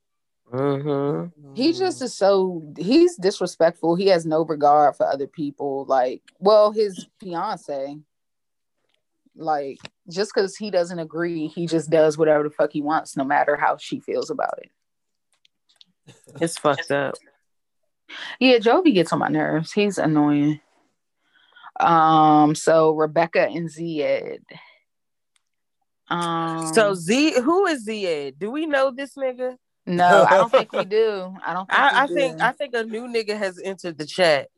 Mm-hmm. 0.52 1.28
He 1.54 1.72
just 1.72 2.02
is 2.02 2.14
so 2.14 2.62
he's 2.78 3.16
disrespectful. 3.16 3.94
He 3.94 4.06
has 4.06 4.24
no 4.26 4.44
regard 4.44 4.96
for 4.96 5.06
other 5.06 5.26
people. 5.26 5.84
Like, 5.86 6.22
well, 6.38 6.72
his 6.72 7.06
fiance, 7.20 7.96
like, 9.36 9.78
just 10.10 10.32
because 10.34 10.56
he 10.56 10.70
doesn't 10.70 10.98
agree, 10.98 11.48
he 11.48 11.66
just 11.66 11.90
does 11.90 12.18
whatever 12.18 12.44
the 12.44 12.50
fuck 12.50 12.72
he 12.72 12.82
wants, 12.82 13.16
no 13.16 13.24
matter 13.24 13.56
how 13.56 13.76
she 13.76 14.00
feels 14.00 14.30
about 14.30 14.58
it. 14.58 14.70
It's 16.40 16.58
fucked 16.58 16.90
up. 16.90 17.14
Yeah, 18.38 18.58
Jovi 18.58 18.92
gets 18.92 19.12
on 19.12 19.20
my 19.20 19.28
nerves. 19.28 19.72
He's 19.72 19.98
annoying. 19.98 20.60
Um, 21.78 22.54
so 22.54 22.92
Rebecca 22.92 23.46
and 23.48 23.70
Zed. 23.70 24.42
Um, 26.08 26.72
So 26.74 26.94
Z, 26.94 27.40
who 27.40 27.66
is 27.66 27.84
Zed? 27.84 28.38
Do 28.38 28.50
we 28.50 28.66
know 28.66 28.90
this 28.90 29.14
nigga? 29.14 29.56
no, 29.86 30.26
I 30.28 30.36
don't 30.36 30.50
think 30.50 30.72
we 30.72 30.84
do. 30.84 31.34
I 31.44 31.54
don't. 31.54 31.66
Think 31.70 31.80
I, 31.80 32.02
I 32.02 32.06
we 32.06 32.14
think. 32.14 32.40
I 32.42 32.52
think 32.52 32.74
a 32.74 32.84
new 32.84 33.08
nigga 33.08 33.36
has 33.36 33.58
entered 33.62 33.98
the 33.98 34.06
chat. 34.06 34.48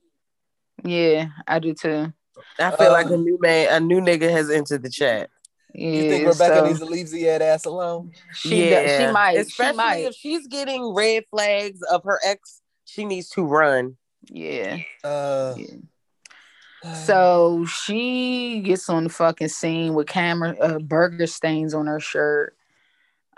yeah, 0.83 1.29
I 1.47 1.61
do 1.61 1.75
too. 1.75 2.13
I 2.59 2.71
feel 2.77 2.89
Uh, 2.89 2.93
like 2.93 3.11
a 3.11 3.17
new 3.17 3.39
man, 3.41 3.69
a 3.71 3.81
new 3.81 4.01
nigga 4.01 4.31
has 4.31 4.51
entered 4.51 4.83
the 4.83 4.91
chat. 4.91 5.31
Yeah, 5.75 5.91
You 5.91 6.09
think 6.09 6.27
Rebecca 6.27 6.57
so 6.59 6.67
needs 6.67 6.79
to 6.81 6.85
leave 6.85 7.07
Zied 7.07 7.41
ass 7.41 7.65
alone? 7.65 8.13
she 8.35 8.71
does, 8.71 8.91
she 8.97 9.13
might. 9.13 9.39
especially 9.39 9.73
she 9.73 9.77
might. 9.77 10.05
if 10.05 10.15
she's 10.15 10.47
getting 10.47 10.95
red 10.95 11.25
flags 11.31 11.83
of 11.83 12.05
her 12.05 12.21
ex. 12.25 12.61
She 12.85 13.05
needs 13.05 13.29
to 13.31 13.43
run. 13.45 13.97
Yeah. 14.31 14.79
Uh, 15.03 15.55
yeah. 15.57 16.95
So 17.07 17.65
she 17.65 18.61
gets 18.61 18.89
on 18.91 19.05
the 19.05 19.11
fucking 19.11 19.49
scene 19.49 19.95
with 19.95 20.07
camera 20.07 20.55
uh, 20.61 20.79
burger 20.79 21.27
stains 21.27 21.73
on 21.75 21.87
her 21.87 21.99
shirt. 22.01 22.57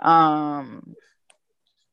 Um 0.00 0.94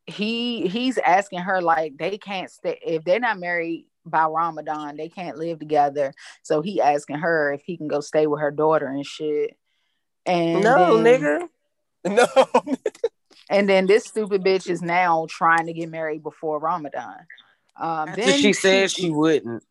he 0.05 0.67
he's 0.67 0.97
asking 0.97 1.39
her 1.39 1.61
like 1.61 1.95
they 1.97 2.17
can't 2.17 2.51
stay 2.51 2.77
if 2.85 3.05
they're 3.05 3.19
not 3.21 3.39
married 3.39 3.85
by 4.05 4.25
Ramadan, 4.25 4.97
they 4.97 5.09
can't 5.09 5.37
live 5.37 5.59
together. 5.59 6.13
So 6.41 6.61
he 6.61 6.81
asking 6.81 7.17
her 7.17 7.53
if 7.53 7.61
he 7.63 7.77
can 7.77 7.87
go 7.87 8.01
stay 8.01 8.27
with 8.27 8.41
her 8.41 8.51
daughter 8.51 8.87
and 8.87 9.05
shit. 9.05 9.57
And 10.25 10.63
no, 10.63 11.01
then- 11.01 11.21
nigga. 11.21 11.47
no. 12.05 12.75
And 13.49 13.69
then 13.69 13.85
this 13.87 14.05
stupid 14.05 14.43
bitch 14.43 14.69
is 14.69 14.81
now 14.81 15.25
trying 15.29 15.67
to 15.67 15.73
get 15.73 15.89
married 15.89 16.23
before 16.23 16.59
Ramadan. 16.59 17.25
Um, 17.79 18.09
After 18.09 18.21
then 18.21 18.39
she 18.39 18.53
said 18.53 18.91
she 18.91 19.09
wouldn't. 19.09 19.63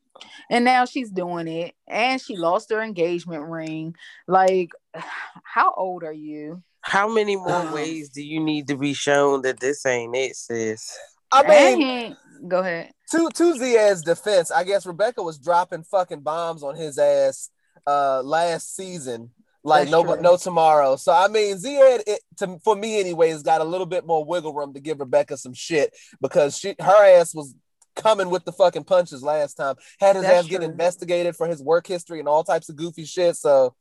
and 0.50 0.64
now 0.64 0.84
she's 0.84 1.10
doing 1.10 1.46
it 1.48 1.74
and 1.86 2.20
she 2.20 2.36
lost 2.36 2.70
her 2.70 2.80
engagement 2.82 3.44
ring 3.44 3.94
like 4.26 4.70
how 5.44 5.72
old 5.76 6.02
are 6.04 6.12
you 6.12 6.62
How 6.80 7.06
many 7.08 7.36
more 7.36 7.66
Um, 7.66 7.72
ways 7.72 8.08
do 8.08 8.22
you 8.22 8.40
need 8.40 8.66
to 8.68 8.76
be 8.76 8.92
shown 8.92 9.42
that 9.42 9.60
this 9.60 9.86
ain't 9.86 10.16
it, 10.16 10.34
sis? 10.36 10.96
I 11.32 11.74
mean, 11.76 12.16
go 12.46 12.58
ahead 12.58 12.92
to 13.12 13.28
to 13.28 13.58
Zied's 13.58 14.02
defense, 14.02 14.50
I 14.50 14.64
guess 14.64 14.86
Rebecca 14.86 15.22
was 15.22 15.38
dropping 15.38 15.84
fucking 15.84 16.20
bombs 16.20 16.62
on 16.62 16.74
his 16.74 16.98
ass 16.98 17.50
uh 17.86 18.22
last 18.22 18.74
season. 18.74 19.30
Like 19.64 19.82
That's 19.82 19.92
no 19.92 20.02
true. 20.02 20.22
no 20.22 20.36
tomorrow. 20.36 20.96
So 20.96 21.12
I 21.12 21.28
mean 21.28 21.56
Ziad 21.56 22.02
it, 22.06 22.20
to, 22.38 22.58
for 22.64 22.74
me 22.74 22.98
anyways 22.98 23.42
got 23.42 23.60
a 23.60 23.64
little 23.64 23.86
bit 23.86 24.06
more 24.06 24.24
wiggle 24.24 24.54
room 24.54 24.74
to 24.74 24.80
give 24.80 24.98
Rebecca 24.98 25.36
some 25.36 25.54
shit 25.54 25.94
because 26.20 26.58
she 26.58 26.74
her 26.80 27.20
ass 27.20 27.34
was 27.34 27.54
coming 27.94 28.30
with 28.30 28.44
the 28.44 28.52
fucking 28.52 28.84
punches 28.84 29.22
last 29.22 29.54
time. 29.54 29.76
Had 30.00 30.16
his 30.16 30.24
That's 30.24 30.44
ass 30.44 30.50
get 30.50 30.62
investigated 30.62 31.36
for 31.36 31.46
his 31.46 31.62
work 31.62 31.86
history 31.86 32.18
and 32.18 32.28
all 32.28 32.42
types 32.42 32.68
of 32.68 32.76
goofy 32.76 33.04
shit. 33.04 33.36
So 33.36 33.74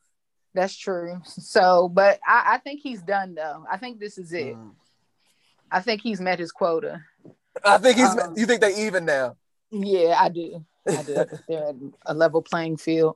that's 0.54 0.76
true 0.76 1.18
so 1.24 1.88
but 1.88 2.20
I, 2.28 2.56
I 2.56 2.58
think 2.58 2.82
he's 2.84 3.02
done 3.02 3.36
though 3.36 3.64
i 3.72 3.78
think 3.78 4.02
this 4.02 4.18
is 4.18 4.34
it 4.34 4.54
mm. 4.58 4.72
i 5.72 5.80
think 5.80 6.02
he's 6.02 6.20
met 6.20 6.40
his 6.40 6.52
quota 6.52 7.02
I 7.64 7.78
think 7.78 7.98
he's 7.98 8.18
Um, 8.18 8.34
you 8.38 8.46
think 8.46 8.62
they 8.62 8.86
even 8.86 9.06
now. 9.06 9.36
yeah 9.72 10.18
i 10.20 10.28
do 10.30 10.64
i 10.88 11.04
do 11.04 11.26
they're 11.48 11.68
at 11.70 11.76
a 12.08 12.14
level 12.14 12.42
playing 12.42 12.76
field 12.78 13.16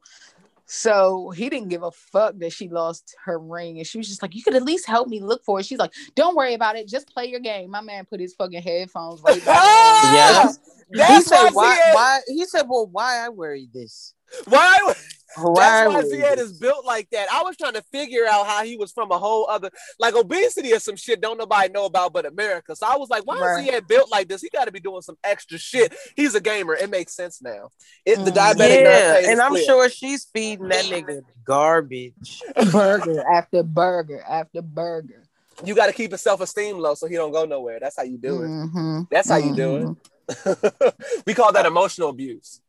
so 0.68 1.30
he 1.32 1.50
didn't 1.50 1.70
give 1.70 1.84
a 1.84 1.92
fuck 1.92 2.34
that 2.40 2.52
she 2.52 2.70
lost 2.70 3.16
her 3.26 3.38
ring 3.38 3.78
and 3.78 3.86
she 3.86 3.98
was 3.98 4.08
just 4.08 4.22
like 4.22 4.34
you 4.34 4.42
could 4.42 4.56
at 4.56 4.64
least 4.64 4.88
help 4.88 5.08
me 5.08 5.20
look 5.20 5.44
for 5.44 5.60
it 5.60 5.66
she's 5.66 5.78
like 5.80 5.92
don't 6.16 6.36
worry 6.36 6.54
about 6.54 6.76
it 6.76 6.88
just 6.88 7.08
play 7.14 7.26
your 7.26 7.40
game 7.40 7.70
my 7.70 7.82
man 7.82 8.06
put 8.06 8.20
his 8.20 8.34
fucking 8.36 8.62
headphones 8.62 9.22
right 9.22 9.44
back 9.46 9.62
on. 9.62 10.56
Yes. 10.94 11.18
he 11.18 11.22
said, 11.24 11.50
why, 11.50 11.76
why, 11.76 11.94
why? 11.94 12.20
He 12.28 12.46
said, 12.46 12.64
well, 12.70 12.86
why 12.86 13.26
I 13.26 13.30
worry 13.30 13.68
this? 13.74 14.14
why 14.46 14.94
Why 15.38 15.54
That's 15.56 15.82
I 15.82 15.88
why 15.88 15.96
worry 16.04 16.10
Zied 16.36 16.38
is 16.38 16.54
built 16.60 16.86
like 16.86 17.10
that. 17.12 17.28
I 17.32 17.44
was 17.44 17.58
trying 17.58 17.74
to 17.74 17.82
figure 17.92 18.26
out 18.26 18.48
how 18.48 18.64
he 18.64 18.78
was 18.78 18.92
from 18.92 19.12
a 19.12 19.18
whole 19.18 19.48
other, 19.50 19.70
like 20.00 20.16
obesity 20.16 20.74
or 20.74 20.80
some 20.80 20.96
shit 20.96 21.20
don't 21.22 21.38
nobody 21.38 21.70
know 21.74 21.86
about 21.86 22.14
but 22.14 22.26
America. 22.26 22.76
So 22.76 22.86
I 22.88 22.96
was 22.98 23.10
like, 23.10 23.24
why 23.26 23.40
Right. 23.40 23.68
is 23.68 23.70
Zied 23.72 23.88
built 23.88 24.10
like 24.12 24.28
this? 24.30 24.42
He 24.42 24.50
got 24.50 24.66
to 24.66 24.72
be 24.72 24.80
doing 24.80 25.02
some 25.02 25.18
extra 25.24 25.58
shit. 25.58 25.94
He's 26.16 26.36
a 26.36 26.42
gamer. 26.42 26.74
It 26.76 26.90
makes 26.90 27.14
sense 27.14 27.42
now. 27.42 27.70
It, 28.06 28.24
the 28.24 28.32
Mm. 28.32 28.36
diabetic 28.36 28.82
Yeah, 28.84 29.30
and 29.32 29.42
I'm 29.42 29.52
clear. 29.52 29.64
sure 29.66 29.90
she's 29.90 30.26
feeding 30.34 30.70
that 30.70 30.86
nigga 30.86 31.22
garbage. 31.46 32.42
burger 32.72 33.24
after 33.30 33.64
burger 33.64 34.22
after 34.28 34.62
burger 34.62 35.24
you 35.64 35.74
got 35.74 35.86
to 35.88 35.94
keep 35.94 36.12
his 36.12 36.22
self 36.22 36.42
esteem 36.42 36.78
low 36.80 36.96
so 36.96 37.08
he 37.08 37.16
don't 37.16 37.32
go 37.32 37.46
nowhere. 37.46 37.80
That's 37.80 37.96
how 37.96 38.04
you 38.04 38.18
do 38.18 38.42
it. 38.44 38.48
Mhm. 38.48 39.08
That's 39.10 39.30
how 39.30 39.38
you 39.38 39.56
do 39.56 39.98
it. 40.28 40.94
we 41.26 41.34
call 41.34 41.54
that 41.54 41.66
emotional 41.66 42.10
abuse. 42.10 42.60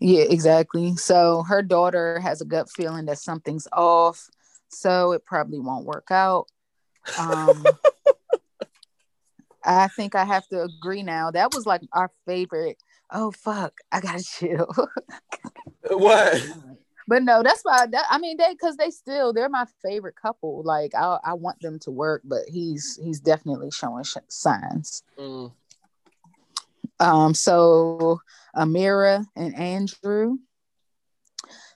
Yeah, 0.00 0.22
exactly. 0.22 0.96
So 0.96 1.42
her 1.48 1.62
daughter 1.62 2.20
has 2.20 2.40
a 2.40 2.44
gut 2.44 2.68
feeling 2.70 3.06
that 3.06 3.18
something's 3.18 3.66
off, 3.72 4.28
so 4.68 5.12
it 5.12 5.24
probably 5.24 5.58
won't 5.58 5.86
work 5.86 6.10
out. 6.10 6.46
Um, 7.18 7.66
I 9.64 9.88
think 9.88 10.14
I 10.14 10.24
have 10.24 10.46
to 10.48 10.62
agree 10.62 11.02
now. 11.02 11.30
That 11.30 11.52
was 11.52 11.66
like 11.66 11.82
our 11.92 12.10
favorite. 12.26 12.82
Oh 13.10 13.30
fuck, 13.32 13.74
I 13.90 14.00
gotta 14.00 14.22
chill. 14.38 14.72
What? 15.90 16.42
but 17.08 17.22
no, 17.22 17.42
that's 17.42 17.62
why. 17.62 17.86
That, 17.86 18.04
I 18.10 18.18
mean, 18.18 18.36
they 18.36 18.52
because 18.52 18.76
they 18.76 18.90
still 18.90 19.32
they're 19.32 19.48
my 19.48 19.66
favorite 19.82 20.14
couple. 20.14 20.62
Like 20.62 20.94
I, 20.94 21.18
I 21.24 21.34
want 21.34 21.60
them 21.60 21.78
to 21.80 21.90
work, 21.90 22.22
but 22.24 22.42
he's 22.46 22.98
he's 23.02 23.20
definitely 23.20 23.70
showing 23.70 24.04
sh- 24.04 24.16
signs. 24.28 25.02
Mm. 25.18 25.52
Um, 27.00 27.34
so 27.34 28.20
Amira 28.58 29.24
and 29.36 29.54
Andrew. 29.56 30.38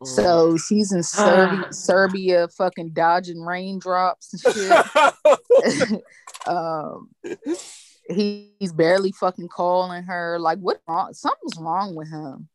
Mm. 0.02 0.06
So 0.06 0.56
she's 0.56 0.92
in 0.92 1.02
Serbia, 1.02 1.72
Serbia, 1.72 2.48
fucking 2.48 2.90
dodging 2.90 3.40
raindrops 3.40 4.34
and 4.34 4.54
shit. 4.54 6.02
um, 6.46 7.10
he, 8.08 8.52
he's 8.58 8.72
barely 8.72 9.12
fucking 9.12 9.48
calling 9.48 10.04
her. 10.04 10.38
Like, 10.38 10.58
what 10.58 10.80
wrong? 10.88 11.14
Something's 11.14 11.58
wrong 11.58 11.94
with 11.94 12.10
him. 12.10 12.48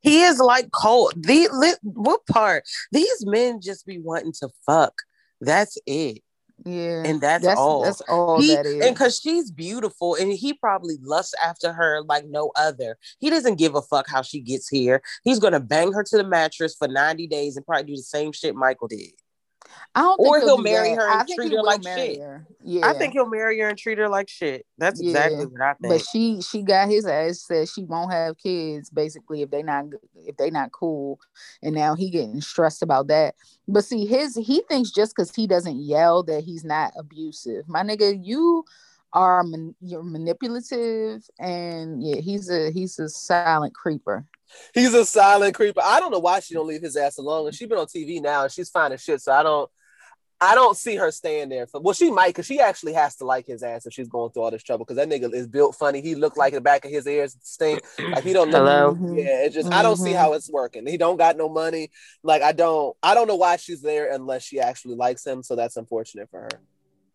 He 0.00 0.22
is 0.22 0.38
like 0.38 0.70
cold. 0.70 1.14
The 1.16 1.78
what 1.82 2.26
part? 2.26 2.64
These 2.92 3.24
men 3.24 3.60
just 3.62 3.86
be 3.86 3.98
wanting 3.98 4.34
to 4.40 4.50
fuck. 4.66 4.92
That's 5.40 5.78
it. 5.86 6.22
Yeah, 6.64 7.02
And 7.04 7.20
that's 7.20 7.44
all. 7.44 7.82
That's 7.82 8.00
all 8.02 8.40
He, 8.40 8.54
that 8.54 8.64
is. 8.64 8.82
and 8.82 8.94
because 8.94 9.20
she's 9.20 9.50
beautiful 9.50 10.14
and 10.14 10.32
he 10.32 10.54
probably 10.54 10.96
lusts 11.02 11.34
after 11.42 11.72
her 11.72 12.02
like 12.02 12.26
no 12.26 12.52
other. 12.56 12.96
He 13.18 13.28
doesn't 13.28 13.56
give 13.56 13.74
a 13.74 13.82
fuck 13.82 14.08
how 14.08 14.22
she 14.22 14.40
gets 14.40 14.68
here. 14.68 15.02
He's 15.24 15.38
gonna 15.38 15.60
bang 15.60 15.92
her 15.92 16.02
to 16.02 16.16
the 16.16 16.24
mattress 16.24 16.74
for 16.74 16.88
90 16.88 17.26
days 17.26 17.56
and 17.56 17.66
probably 17.66 17.84
do 17.84 17.96
the 17.96 18.02
same 18.02 18.32
shit 18.32 18.54
Michael 18.54 18.88
did. 18.88 19.12
I 19.94 20.00
don't 20.02 20.18
or 20.18 20.34
think 20.40 20.48
he'll 20.48 20.58
marry 20.58 20.90
that. 20.90 20.96
her 20.96 21.06
and 21.08 21.20
I 21.20 21.24
think 21.24 21.40
treat 21.40 21.50
he 21.50 21.56
her 21.56 21.62
like 21.62 21.82
shit. 21.82 22.20
her. 22.20 22.46
Yeah, 22.62 22.88
I 22.88 22.92
think 22.94 23.12
he'll 23.12 23.26
marry 23.26 23.60
her 23.60 23.68
and 23.68 23.78
treat 23.78 23.98
her 23.98 24.08
like 24.08 24.28
shit. 24.28 24.66
That's 24.78 25.00
Yeah, 25.00 25.10
exactly 25.10 25.46
what 25.46 25.60
I 25.60 25.74
think. 25.74 25.82
but 25.94 26.06
she 26.10 26.40
she 26.42 26.62
got 26.62 26.88
his 26.88 27.06
ass 27.06 27.40
said 27.40 27.68
she 27.68 27.84
won't 27.84 28.12
have 28.12 28.38
kids 28.38 28.90
basically 28.90 29.42
if 29.42 29.50
they 29.50 29.62
not 29.62 29.86
if 30.26 30.36
they 30.36 30.50
not 30.50 30.72
cool 30.72 31.20
and 31.62 31.74
now 31.74 31.94
he 31.94 32.10
getting 32.10 32.40
stressed 32.40 32.82
about 32.82 33.06
that 33.08 33.34
but 33.68 33.84
see 33.84 34.06
his 34.06 34.34
he 34.34 34.62
thinks 34.68 34.90
just 34.90 35.14
because 35.14 35.34
he 35.34 35.46
doesn't 35.46 35.80
yell 35.80 36.22
that 36.22 36.42
he's 36.44 36.64
not 36.64 36.92
abusive 36.96 37.68
my 37.68 37.82
nigga 37.82 38.18
you 38.22 38.64
are 39.14 39.42
man, 39.42 39.74
you're 39.80 40.02
manipulative 40.02 41.22
and 41.38 42.02
yeah 42.02 42.20
he's 42.20 42.50
a 42.50 42.70
he's 42.70 42.98
a 42.98 43.08
silent 43.08 43.74
creeper 43.74 44.26
He's 44.72 44.94
a 44.94 45.04
silent 45.04 45.54
creeper. 45.54 45.80
I 45.82 46.00
don't 46.00 46.12
know 46.12 46.18
why 46.18 46.40
she 46.40 46.54
don't 46.54 46.66
leave 46.66 46.82
his 46.82 46.96
ass 46.96 47.18
alone. 47.18 47.46
And 47.46 47.54
she's 47.54 47.68
been 47.68 47.78
on 47.78 47.86
TV 47.86 48.20
now 48.20 48.44
and 48.44 48.52
she's 48.52 48.70
fine 48.70 48.92
as 48.92 49.02
shit. 49.02 49.20
So 49.20 49.32
I 49.32 49.42
don't 49.42 49.70
I 50.40 50.54
don't 50.54 50.76
see 50.76 50.96
her 50.96 51.10
staying 51.10 51.48
there. 51.48 51.66
For, 51.66 51.80
well, 51.80 51.94
she 51.94 52.10
might 52.10 52.28
because 52.28 52.46
she 52.46 52.60
actually 52.60 52.92
has 52.94 53.16
to 53.16 53.24
like 53.24 53.46
his 53.46 53.62
ass 53.62 53.86
if 53.86 53.94
she's 53.94 54.08
going 54.08 54.30
through 54.32 54.42
all 54.42 54.50
this 54.50 54.62
trouble. 54.62 54.84
Because 54.84 54.96
that 54.96 55.08
nigga 55.08 55.32
is 55.32 55.46
built 55.46 55.74
funny. 55.74 56.00
He 56.00 56.14
looked 56.14 56.36
like 56.36 56.52
the 56.52 56.60
back 56.60 56.84
of 56.84 56.90
his 56.90 57.06
ears 57.06 57.36
stink. 57.40 57.80
Like 57.98 58.24
he 58.24 58.32
don't 58.32 58.50
look. 58.50 58.60
Hello? 58.60 58.98
Yeah, 59.14 59.44
it's 59.44 59.54
just 59.54 59.72
I 59.72 59.82
don't 59.82 59.96
see 59.96 60.12
how 60.12 60.28
mm-hmm. 60.28 60.36
it's 60.36 60.50
working. 60.50 60.86
He 60.86 60.96
don't 60.96 61.16
got 61.16 61.36
no 61.36 61.48
money. 61.48 61.90
Like 62.22 62.42
I 62.42 62.52
don't 62.52 62.96
I 63.02 63.14
don't 63.14 63.28
know 63.28 63.36
why 63.36 63.56
she's 63.56 63.80
there 63.80 64.12
unless 64.12 64.42
she 64.42 64.60
actually 64.60 64.96
likes 64.96 65.26
him. 65.26 65.42
So 65.42 65.56
that's 65.56 65.76
unfortunate 65.76 66.28
for 66.30 66.40
her. 66.40 66.60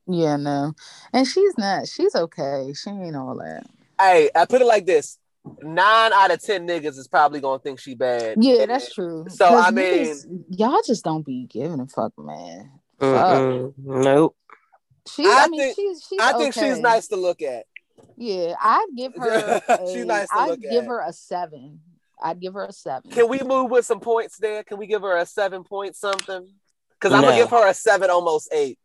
Yeah 0.10 0.36
no 0.36 0.74
and 1.14 1.26
she's 1.28 1.57
not 1.57 1.88
she's 1.88 2.16
okay 2.16 2.74
she 2.74 2.89
ain't 2.89 3.16
all 3.16 3.36
that 3.38 3.66
Hey, 4.01 4.30
I 4.34 4.45
put 4.45 4.62
it 4.62 4.66
like 4.66 4.86
this: 4.86 5.18
nine 5.62 6.14
out 6.14 6.32
of 6.32 6.41
ten 6.41 6.66
niggas 6.66 6.97
is 6.97 7.07
probably 7.10 7.41
gonna 7.41 7.60
think 7.60 7.80
she 7.80 7.95
bad. 7.95 8.38
yeah 8.41 8.62
And- 8.62 8.72
that's 8.72 8.93
true 8.93 9.26
So 9.30 9.45
I 9.45 9.72
mean- 9.72 9.84
niggas- 10.05 10.43
y'all 10.49 10.82
just 10.88 11.03
don't 11.03 11.26
be 11.26 11.45
giving 11.45 11.80
a 11.82 11.88
fuck 11.88 12.14
man 12.18 12.72
Mm-mm. 13.01 13.74
Nope. 13.78 14.36
She, 15.07 15.26
I 15.26 15.45
I, 15.45 15.47
mean, 15.47 15.60
think- 15.62 15.76
she's 15.76 16.05
she's. 16.07 16.20
I 16.22 16.34
think 16.34 16.53
she's 16.53 16.80
nice 16.80 17.07
to 17.07 17.16
look 17.16 17.41
at. 17.41 17.66
Yeah, 18.18 18.53
I'd 18.62 18.88
give 18.95 19.14
her. 19.16 19.62
A, 19.70 19.78
She's 19.93 20.05
nice 20.05 20.28
to 20.30 20.36
I'd 20.36 20.49
look 20.49 20.62
give 20.62 20.84
at. 20.84 20.88
her 20.89 20.99
a 21.07 21.14
seven. 21.14 21.80
I'd 22.22 22.39
give 22.41 22.53
her 22.53 22.66
a 22.66 22.72
seven. 22.74 23.10
Can 23.12 23.30
we 23.30 23.39
move 23.39 23.72
with 23.72 23.86
some 23.86 24.01
points 24.01 24.38
there? 24.38 24.64
Can 24.64 24.78
we 24.78 24.86
give 24.88 25.01
her 25.03 25.16
a 25.18 25.26
seven 25.26 25.64
point 25.64 25.95
something? 25.95 26.47
Because 26.91 27.14
I'm 27.14 27.24
gonna 27.24 27.38
give 27.38 27.49
her 27.51 27.68
a 27.70 27.74
seven, 27.74 28.10
almost 28.10 28.49
eight. 28.51 28.78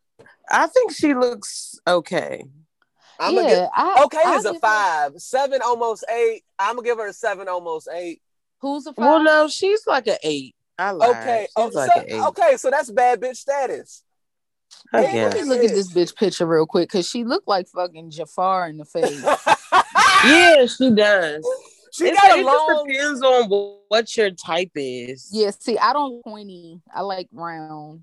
I 0.50 0.66
think 0.66 0.92
she 0.92 1.14
looks 1.14 1.78
okay. 1.86 2.44
I'm 3.18 3.34
yeah, 3.34 3.40
gonna 3.42 3.54
give 3.54 3.68
I, 3.74 4.02
okay 4.06 4.18
I'll 4.24 4.38
is 4.38 4.44
a 4.44 4.52
give 4.52 4.54
her- 4.56 4.60
five, 4.60 5.12
seven, 5.18 5.60
almost 5.64 6.04
eight. 6.10 6.44
I'm 6.58 6.76
gonna 6.76 6.86
give 6.86 6.98
her 6.98 7.08
a 7.08 7.12
seven, 7.12 7.48
almost 7.48 7.88
eight. 7.92 8.20
who's 8.60 8.86
a 8.86 8.92
five? 8.92 9.04
Well, 9.04 9.22
no, 9.22 9.48
she's 9.48 9.86
like 9.86 10.06
an 10.08 10.16
eight. 10.22 10.54
I 10.78 10.90
lied. 10.90 11.10
Okay, 11.10 11.42
She's 11.46 11.52
oh, 11.56 11.66
like 11.68 11.90
so- 11.92 12.00
an 12.00 12.06
eight. 12.10 12.20
okay, 12.28 12.56
so 12.56 12.70
that's 12.70 12.90
bad 12.90 13.20
bitch 13.20 13.36
status. 13.36 14.02
I 14.92 15.02
Yeah. 15.02 15.24
Let 15.28 15.34
me 15.34 15.42
look 15.44 15.62
at 15.64 15.70
this 15.70 15.92
bitch 15.92 16.16
picture 16.16 16.46
real 16.46 16.66
quick 16.66 16.88
because 16.90 17.08
she 17.08 17.22
looked 17.24 17.46
like 17.46 17.68
fucking 17.68 18.10
Jafar 18.10 18.68
in 18.68 18.78
the 18.78 18.84
face. 18.84 19.24
Yeah, 20.24 20.64
she 20.66 20.90
does. 20.90 21.46
she 21.92 22.06
It's 22.06 22.18
got 22.20 22.30
like- 22.30 22.36
a 22.36 22.40
it 22.40 22.44
long. 22.46 22.66
just 22.68 22.86
depends 22.86 23.22
on 23.22 23.78
what 23.88 24.16
your 24.16 24.30
type 24.30 24.70
is. 24.74 25.28
yeah, 25.30 25.50
see, 25.58 25.76
I 25.78 25.92
don't 25.92 26.24
pointy. 26.24 26.80
I 26.92 27.02
like 27.02 27.28
round. 27.32 28.02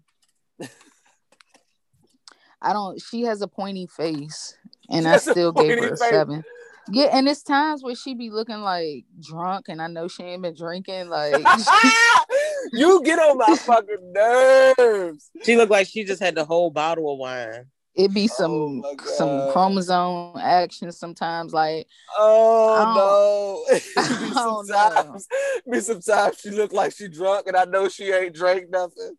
I 2.61 2.73
don't. 2.73 3.01
She 3.01 3.23
has 3.23 3.41
a 3.41 3.47
pointy 3.47 3.87
face, 3.87 4.55
and 4.89 5.05
She 5.05 5.09
I 5.09 5.17
still 5.17 5.51
gave 5.51 5.77
her 5.79 5.93
a 5.93 5.97
face. 5.97 6.09
seven. 6.09 6.43
Yeah, 6.91 7.09
and 7.13 7.27
it's 7.27 7.43
times 7.43 7.83
where 7.83 7.95
she 7.95 8.15
be 8.15 8.29
looking 8.29 8.61
like 8.61 9.05
drunk, 9.19 9.67
and 9.69 9.81
I 9.81 9.87
know 9.87 10.07
she 10.07 10.23
ain't 10.23 10.41
been 10.41 10.55
drinking. 10.55 11.09
Like 11.09 11.47
you 12.73 13.01
get 13.03 13.19
on 13.19 13.37
my 13.37 13.55
fucking 13.55 14.13
nerves. 14.13 15.31
She 15.43 15.55
looked 15.55 15.71
like 15.71 15.87
she 15.87 16.03
just 16.03 16.21
had 16.21 16.35
the 16.35 16.45
whole 16.45 16.69
bottle 16.69 17.13
of 17.13 17.19
wine. 17.19 17.65
it 17.95 18.13
be 18.13 18.25
Oh 18.25 18.27
some 18.27 18.81
my 18.81 18.93
some 19.05 19.47
chromosome 19.47 20.37
action 20.37 20.91
sometimes. 20.91 21.53
Like 21.53 21.87
Oh 22.17 23.63
no! 23.69 23.77
I 23.97 24.19
be 24.19 24.29
don't 24.33 24.67
know. 24.67 24.73
sometimes, 24.73 25.27
be 25.71 25.79
sometimes 25.79 26.39
she 26.39 26.49
look 26.49 26.73
like 26.73 26.93
she 26.93 27.07
drunk, 27.07 27.47
and 27.47 27.55
I 27.55 27.65
know 27.65 27.87
she 27.87 28.11
ain't 28.11 28.35
drank 28.35 28.69
nothing. 28.69 29.15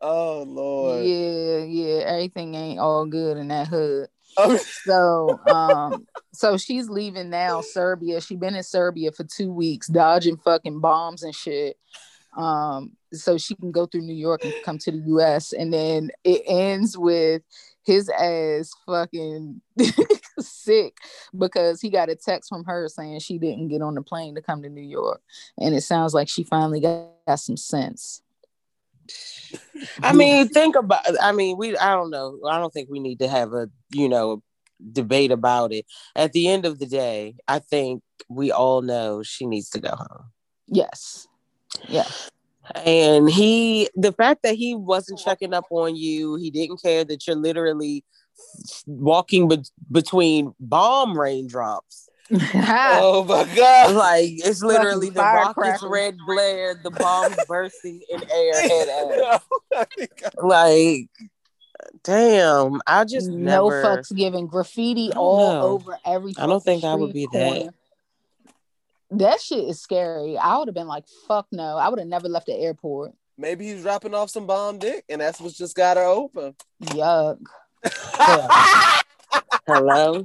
Oh 0.00 0.42
lord! 0.42 1.04
yeah, 1.04 1.58
yeah, 1.64 2.04
everything 2.06 2.54
ain't 2.54 2.80
all 2.80 3.06
good 3.06 3.36
in 3.36 3.48
that 3.48 3.68
hood. 3.68 4.08
I 4.36 4.56
So 4.84 5.40
um 5.44 6.06
so 6.32 6.56
she's 6.56 6.88
leaving 6.88 7.30
now 7.30 7.60
Serbia. 7.60 8.20
She 8.20 8.36
been 8.36 8.54
in 8.54 8.62
Serbia 8.62 9.12
for 9.12 9.24
two 9.24 9.52
weeks, 9.52 9.88
dodging 9.88 10.36
fucking 10.36 10.80
bombs 10.80 11.22
and 11.22 11.34
shit. 11.34 11.76
Um, 12.36 12.92
so 13.12 13.38
she 13.38 13.54
can 13.56 13.72
go 13.72 13.86
through 13.86 14.02
New 14.02 14.14
York 14.14 14.44
and 14.44 14.54
come 14.62 14.78
to 14.78 14.92
the 14.92 14.98
US. 14.98 15.52
And 15.52 15.72
then 15.72 16.10
it 16.24 16.42
ends 16.46 16.96
with 16.96 17.42
his 17.84 18.08
ass 18.10 18.70
fucking 18.86 19.60
sick 20.38 20.98
because 21.36 21.80
he 21.80 21.90
got 21.90 22.10
a 22.10 22.14
text 22.14 22.50
from 22.50 22.64
her 22.64 22.88
saying 22.88 23.20
she 23.20 23.38
didn't 23.38 23.68
get 23.68 23.82
on 23.82 23.94
the 23.94 24.02
plane 24.02 24.34
to 24.34 24.42
come 24.42 24.62
to 24.62 24.68
New 24.68 24.82
York. 24.82 25.22
And 25.58 25.74
it 25.74 25.82
sounds 25.82 26.14
like 26.14 26.28
she 26.28 26.44
finally 26.44 26.80
got, 26.80 27.06
got 27.26 27.40
some 27.40 27.56
sense. 27.56 28.22
I 30.02 30.12
mean, 30.12 30.48
think 30.48 30.76
about. 30.76 31.02
I 31.20 31.32
mean, 31.32 31.56
we. 31.56 31.76
I 31.76 31.94
don't 31.94 32.10
know. 32.10 32.38
I 32.48 32.58
don't 32.58 32.72
think 32.72 32.88
we 32.90 33.00
need 33.00 33.18
to 33.20 33.28
have 33.28 33.52
a 33.52 33.68
you 33.90 34.08
know 34.08 34.42
debate 34.92 35.30
about 35.30 35.72
it. 35.72 35.86
At 36.14 36.32
the 36.32 36.48
end 36.48 36.64
of 36.64 36.78
the 36.78 36.86
day, 36.86 37.36
I 37.46 37.58
think 37.58 38.02
we 38.28 38.52
all 38.52 38.82
know 38.82 39.22
she 39.22 39.46
needs 39.46 39.70
to 39.70 39.80
go 39.80 39.90
home. 39.90 40.30
Yes. 40.66 41.26
Yeah. 41.88 42.08
And 42.74 43.30
he, 43.30 43.88
the 43.94 44.12
fact 44.12 44.42
that 44.42 44.54
he 44.54 44.74
wasn't 44.74 45.18
checking 45.18 45.54
up 45.54 45.64
on 45.70 45.96
you, 45.96 46.36
he 46.36 46.50
didn't 46.50 46.82
care 46.82 47.04
that 47.04 47.26
you're 47.26 47.36
literally 47.36 48.04
walking 48.86 49.48
be- 49.48 49.64
between 49.90 50.54
bomb 50.60 51.18
raindrops. 51.18 52.07
oh 52.54 53.24
my 53.24 53.48
god! 53.56 53.94
Like 53.94 54.30
it's 54.46 54.62
literally 54.62 55.10
the 55.10 55.20
rockets 55.22 55.82
red 55.82 56.16
glare, 56.26 56.74
the 56.74 56.90
bombs 56.90 57.36
bursting 57.46 58.02
in 58.10 58.22
air 58.30 58.62
head 58.68 58.88
ass. 58.88 59.40
Oh 59.74 59.84
Like, 60.46 61.08
damn, 62.04 62.80
I 62.86 63.04
just 63.04 63.28
no 63.30 63.68
never. 63.68 63.82
fucks 63.82 64.14
given. 64.14 64.46
Graffiti 64.46 65.10
all 65.12 65.52
know. 65.52 65.62
over 65.68 65.98
everything. 66.04 66.44
I 66.44 66.46
don't 66.46 66.62
think 66.62 66.84
I 66.84 66.94
would 66.94 67.10
street 67.10 67.30
be 67.32 67.38
that. 67.38 67.74
That 69.10 69.40
shit 69.40 69.64
is 69.64 69.80
scary. 69.80 70.36
I 70.36 70.58
would 70.58 70.68
have 70.68 70.74
been 70.74 70.86
like, 70.86 71.04
"Fuck 71.26 71.46
no!" 71.50 71.76
I 71.78 71.88
would 71.88 71.98
have 71.98 72.08
never 72.08 72.28
left 72.28 72.46
the 72.46 72.54
airport. 72.54 73.12
Maybe 73.38 73.68
he's 73.68 73.82
dropping 73.82 74.14
off 74.14 74.28
some 74.30 74.46
bomb 74.46 74.78
dick, 74.78 75.04
and 75.08 75.20
that's 75.20 75.40
what's 75.40 75.56
just 75.56 75.74
got 75.76 75.96
her 75.96 76.04
open. 76.04 76.54
Yuck. 76.82 77.38
Hello. 79.66 80.24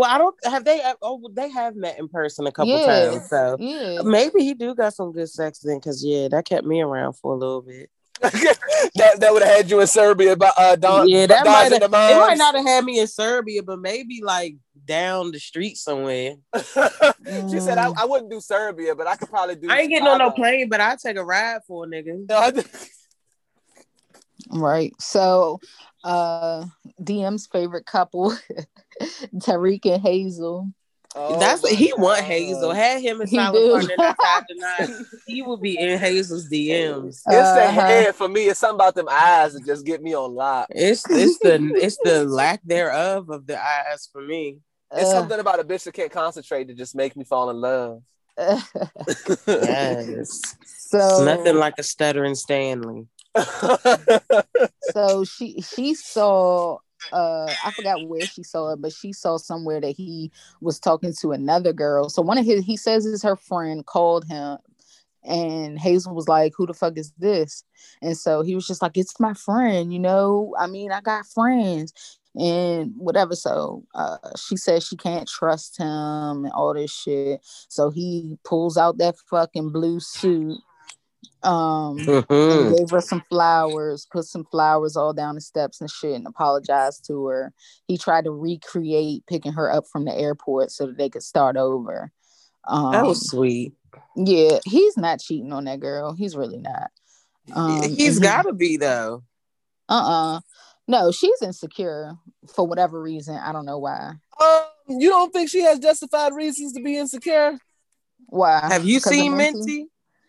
Well, 0.00 0.08
I 0.10 0.16
don't 0.16 0.34
have 0.44 0.64
they. 0.64 0.80
Oh, 1.02 1.20
they 1.34 1.50
have 1.50 1.76
met 1.76 1.98
in 1.98 2.08
person 2.08 2.46
a 2.46 2.50
couple 2.52 2.72
Yeah. 2.78 2.86
times, 3.10 3.28
so 3.28 3.56
Yeah. 3.60 4.00
maybe 4.02 4.40
he 4.42 4.54
do 4.54 4.74
got 4.74 4.94
some 4.94 5.12
good 5.12 5.28
sex 5.28 5.58
then. 5.58 5.76
Because 5.76 6.02
yeah, 6.02 6.28
that 6.28 6.46
kept 6.46 6.64
me 6.66 6.80
around 6.80 7.18
for 7.18 7.34
a 7.34 7.36
little 7.36 7.60
bit. 7.60 7.90
that 8.22 9.16
that 9.20 9.30
would 9.30 9.42
have 9.42 9.54
had 9.54 9.70
you 9.70 9.78
in 9.78 9.86
Serbia, 9.86 10.36
but 10.36 10.54
uh, 10.56 10.74
Don, 10.76 11.06
yeah, 11.06 11.26
that 11.26 11.44
might 11.44 11.68
dodging 11.68 11.82
have, 11.82 11.90
the 11.90 12.12
it 12.14 12.16
might 12.18 12.38
not 12.38 12.54
have 12.54 12.64
had 12.64 12.82
me 12.86 12.98
in 12.98 13.06
Serbia, 13.08 13.62
but 13.62 13.78
maybe 13.78 14.22
like 14.24 14.56
down 14.86 15.32
the 15.32 15.38
street 15.38 15.76
somewhere. 15.76 16.36
she 17.50 17.60
said, 17.60 17.76
I, 17.76 17.90
"I 17.94 18.06
wouldn't 18.06 18.30
do 18.30 18.40
Serbia, 18.40 18.94
but 18.94 19.06
I 19.06 19.16
could 19.16 19.28
probably 19.28 19.56
do." 19.56 19.68
I 19.70 19.80
ain't 19.80 19.90
getting 19.90 20.08
on 20.08 20.16
no 20.16 20.30
plane, 20.30 20.70
but 20.70 20.80
I 20.80 20.96
take 20.96 21.18
a 21.18 21.24
ride 21.24 21.60
for 21.68 21.84
a 21.84 21.86
nigga. 21.86 22.24
No, 22.26 22.36
I- 22.36 22.64
Right. 24.48 24.94
So, 24.98 25.60
uh, 26.04 26.64
DM's 27.02 27.46
favorite 27.46 27.86
couple, 27.86 28.34
Tarik 29.42 29.86
and 29.86 30.02
Hazel. 30.02 30.68
Oh 31.16 31.38
That's 31.40 31.62
my 31.64 31.70
he 31.70 31.92
want 31.96 32.20
Hazel. 32.20 32.70
Had 32.70 33.02
him 33.02 33.20
and 33.20 33.28
He 33.28 33.36
Silent. 33.36 33.72
Partner 33.72 33.94
not 33.98 34.16
tied. 34.78 34.90
He 35.26 35.42
would 35.42 35.60
be 35.60 35.76
in 35.78 35.98
Hazel's 35.98 36.48
DMs. 36.48 37.22
It's 37.26 37.52
the 37.52 37.62
Uh-huh. 37.64 37.70
head 37.80 38.14
for 38.14 38.28
me. 38.28 38.48
It's 38.48 38.60
something 38.60 38.76
about 38.76 38.94
them 38.94 39.08
eyes 39.10 39.54
that 39.54 39.64
just 39.66 39.84
get 39.84 40.02
me 40.02 40.14
on 40.14 40.34
lock. 40.34 40.66
It's 40.70 41.04
it's 41.10 41.38
the 41.40 41.72
it's 41.76 41.98
the 42.04 42.24
lack 42.24 42.60
thereof 42.64 43.28
of 43.30 43.46
the 43.46 43.60
eyes 43.60 44.08
for 44.12 44.22
me. 44.22 44.58
It's 44.92 45.10
Uh, 45.10 45.14
something 45.14 45.38
about 45.40 45.60
a 45.60 45.64
bitch 45.64 45.84
that 45.84 45.94
can't 45.94 46.10
concentrate 46.12 46.66
to 46.68 46.74
just 46.74 46.94
make 46.94 47.16
me 47.16 47.24
fall 47.24 47.50
in 47.50 47.60
love. 47.60 48.02
Yes. 49.46 50.56
so 50.64 51.24
Nothing 51.24 51.56
like 51.56 51.74
a 51.78 51.82
stuttering 51.82 52.34
Stanley. 52.34 53.06
so 54.80 55.24
she 55.24 55.60
she 55.62 55.94
saw 55.94 56.78
uh 57.12 57.54
I 57.62 57.72
forgot 57.72 58.02
where 58.02 58.26
she 58.26 58.42
saw 58.42 58.72
it, 58.72 58.80
but 58.82 58.92
she 58.92 59.12
saw 59.12 59.36
somewhere 59.36 59.80
that 59.80 59.92
he 59.96 60.32
was 60.60 60.80
talking 60.80 61.14
to 61.20 61.32
another 61.32 61.72
girl. 61.72 62.08
So 62.08 62.22
one 62.22 62.38
of 62.38 62.46
his 62.46 62.64
he 62.64 62.76
says 62.76 63.06
is 63.06 63.22
her 63.22 63.36
friend 63.36 63.84
called 63.86 64.26
him 64.28 64.58
And 65.24 65.78
Hazel 65.78 66.14
was 66.14 66.28
like, 66.28 66.54
Who 66.56 66.66
the 66.66 66.74
fuck 66.74 66.98
is 66.98 67.12
this? 67.18 67.64
And 68.02 68.16
so 68.18 68.42
he 68.42 68.54
was 68.56 68.66
just 68.66 68.82
like, 68.82 68.96
It's 68.98 69.20
my 69.20 69.34
friend, 69.34 69.92
you 69.92 70.00
know. 70.00 70.54
I 70.58 70.66
mean, 70.68 70.92
I 70.92 71.00
got 71.02 71.26
friends 71.26 71.92
and 72.38 72.92
whatever. 72.96 73.36
So 73.36 73.84
uh, 73.94 74.18
she 74.38 74.56
says 74.56 74.86
she 74.86 74.96
can't 74.96 75.28
trust 75.28 75.78
him 75.78 75.86
and 76.46 76.52
all 76.54 76.74
this 76.74 76.92
shit. 76.92 77.40
So 77.68 77.90
he 77.90 78.38
pulls 78.44 78.76
out 78.78 78.98
that 78.98 79.16
fucking 79.30 79.70
blue 79.70 80.00
suit 80.00 80.58
um 81.42 81.96
Mhm. 81.98 82.76
gave 82.78 82.90
her 82.90 83.00
some 83.00 83.22
flowers, 83.30 84.06
put 84.12 84.24
some 84.26 84.44
flowers 84.44 84.96
all 84.96 85.12
down 85.12 85.34
the 85.36 85.40
steps 85.40 85.80
and 85.80 85.90
shit, 85.90 86.14
and 86.14 86.26
apologized 86.26 87.06
to 87.06 87.26
her. 87.26 87.52
He 87.86 87.96
tried 87.96 88.24
to 88.24 88.30
recreate 88.30 89.24
picking 89.26 89.52
her 89.52 89.72
up 89.72 89.86
from 89.86 90.04
the 90.04 90.14
airport 90.14 90.70
so 90.70 90.86
that 90.86 90.98
they 90.98 91.08
could 91.08 91.22
start 91.22 91.56
over. 91.56 92.12
Um, 92.68 92.92
That 92.92 93.06
was 93.06 93.26
sweet. 93.28 93.72
yeah, 94.16 94.58
he's 94.64 94.96
not 94.96 95.20
cheating 95.20 95.52
on 95.52 95.64
that 95.64 95.80
girl. 95.80 96.12
He's 96.12 96.36
really 96.36 96.58
not. 96.58 96.90
Um, 97.54 97.82
He's 97.82 98.16
and 98.16 98.24
he- 98.24 98.30
got 98.30 98.42
to 98.42 98.52
be 98.52 98.76
though. 98.76 99.22
uh-uh. 99.88 100.40
No, 100.86 101.10
she's 101.12 101.40
insecure 101.40 102.16
for 102.52 102.66
whatever 102.66 103.00
reason. 103.00 103.36
I 103.36 103.52
don't 103.52 103.64
know 103.64 103.78
why. 103.78 104.12
Um, 104.40 104.62
you 104.88 105.08
don't 105.08 105.32
think 105.32 105.48
she 105.48 105.60
has 105.62 105.78
justified 105.78 106.34
reasons 106.34 106.72
to 106.74 106.82
be 106.82 106.96
insecure? 106.98 107.58
Why? 108.26 108.60
Have 108.68 108.84
you 108.84 108.98
seen 109.00 109.36
Minty? 109.36 109.58
Minty? 109.58 109.86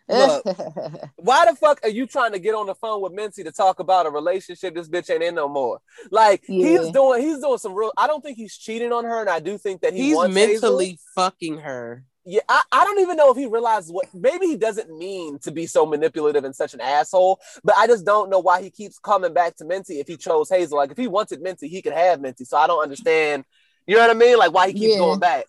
Look. 0.08 0.44
Why 1.16 1.46
the 1.50 1.56
fuck 1.56 1.80
are 1.82 1.88
you 1.88 2.06
trying 2.06 2.32
to 2.32 2.38
get 2.38 2.54
on 2.54 2.66
the 2.66 2.74
phone 2.74 3.00
with 3.02 3.12
Minty 3.12 3.44
to 3.44 3.52
talk 3.52 3.78
about 3.80 4.06
a 4.06 4.10
relationship 4.10 4.74
this 4.74 4.88
bitch 4.88 5.10
ain't 5.10 5.22
in 5.22 5.34
no 5.34 5.48
more? 5.48 5.80
Like 6.10 6.44
Yeah. 6.48 6.80
he's 6.80 6.90
doing, 6.90 7.22
he's 7.22 7.38
doing 7.38 7.58
some 7.58 7.74
real. 7.74 7.92
I 7.96 8.06
don't 8.06 8.22
think 8.22 8.36
he's 8.36 8.56
cheating 8.56 8.92
on 8.92 9.04
her, 9.04 9.20
and 9.20 9.30
I 9.30 9.40
do 9.40 9.56
think 9.58 9.80
that 9.82 9.92
he 9.94 10.02
He's 10.08 10.16
wants 10.16 10.36
Hazel. 10.36 10.70
mentally 10.70 10.98
fucking 11.14 11.58
her. 11.58 12.04
Yeah, 12.24 12.40
I, 12.48 12.62
I 12.70 12.84
don't 12.84 13.00
even 13.00 13.16
know 13.16 13.32
if 13.32 13.36
he 13.36 13.46
realizes 13.46 13.90
what. 13.90 14.06
Maybe 14.14 14.46
he 14.46 14.56
doesn't 14.56 14.96
mean 14.96 15.40
to 15.40 15.50
be 15.50 15.66
so 15.66 15.84
manipulative 15.84 16.44
and 16.44 16.54
such 16.54 16.72
an 16.72 16.80
asshole, 16.80 17.40
but 17.64 17.74
I 17.76 17.88
just 17.88 18.04
don't 18.06 18.30
know 18.30 18.38
why 18.38 18.62
he 18.62 18.70
keeps 18.70 18.98
coming 19.00 19.32
back 19.34 19.56
to 19.56 19.64
Minty 19.64 19.98
if 19.98 20.06
he 20.06 20.16
chose 20.16 20.48
Hazel. 20.48 20.78
Like 20.78 20.92
if 20.92 20.96
he 20.96 21.08
wanted 21.08 21.42
Minty, 21.42 21.66
he 21.66 21.82
could 21.82 21.94
have 21.94 22.20
Minty. 22.20 22.44
So 22.44 22.56
I 22.56 22.68
don't 22.68 22.80
understand. 22.82 23.44
You 23.88 23.96
know 23.96 24.02
what 24.02 24.10
I 24.10 24.14
mean? 24.14 24.38
Like 24.38 24.52
why 24.54 24.68
he 24.68 24.72
keeps 24.74 24.92
Yeah. 24.92 24.98
going 24.98 25.18
back. 25.18 25.46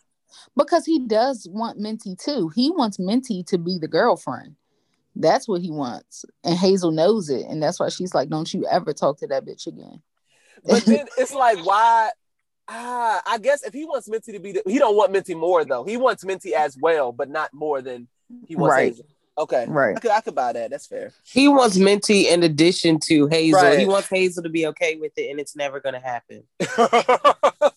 Because 0.56 0.86
he 0.86 1.00
does 1.00 1.48
want 1.50 1.80
Minty 1.80 2.16
too. 2.16 2.50
He 2.56 2.72
wants 2.72 3.00
Minty 3.00 3.44
to 3.44 3.58
be 3.58 3.78
the 3.80 3.88
girlfriend. 3.88 4.56
That's 5.16 5.48
what 5.48 5.62
he 5.62 5.72
wants. 5.72 6.26
And 6.44 6.58
Hazel 6.58 6.92
knows 6.92 7.30
it. 7.30 7.46
And 7.48 7.62
that's 7.62 7.80
why 7.80 7.90
she's 7.90 8.16
like, 8.16 8.30
Don't 8.30 8.54
you 8.54 8.66
ever 8.66 8.94
talk 8.94 9.20
to 9.20 9.28
that 9.28 9.46
bitch 9.46 9.68
again. 9.68 10.02
But 10.66 10.86
then 10.86 11.08
it's 11.18 11.34
like, 11.34 11.64
why? 11.66 12.12
Ah, 12.68 13.22
I 13.26 13.38
guess 13.40 13.64
if 13.64 13.74
he 13.74 13.86
wants 13.86 14.08
Minty 14.08 14.32
to 14.32 14.40
be, 14.40 14.54
the, 14.54 14.64
he 14.66 14.80
don't 14.80 14.96
want 14.96 15.12
Minty 15.12 15.36
more 15.36 15.66
though. 15.66 15.84
He 15.84 15.98
wants 15.98 16.24
Minty 16.24 16.56
as 16.56 16.78
well, 16.78 17.12
but 17.12 17.30
not 17.30 17.54
more 17.54 17.82
than 17.82 18.08
he 18.48 18.56
wants 18.56 18.76
Right. 18.76 18.86
Hazel. 18.86 19.06
Okay, 19.36 19.66
Right. 19.68 19.98
I 19.98 20.00
could, 20.00 20.12
I 20.12 20.22
could 20.22 20.36
buy 20.36 20.54
that. 20.54 20.70
That's 20.70 20.86
fair. 20.86 21.12
He 21.24 21.48
wants 21.48 21.76
Minty 21.76 22.30
in 22.30 22.44
addition 22.44 23.00
to 23.06 23.28
Hazel. 23.28 23.62
Right. 23.62 23.80
He 23.80 23.86
wants 23.88 24.08
Hazel 24.08 24.44
to 24.44 24.50
be 24.50 24.68
okay 24.68 24.96
with 24.96 25.12
it, 25.18 25.32
and 25.32 25.40
it's 25.40 25.56
never 25.56 25.80
gonna 25.80 26.00
happen. 26.00 26.44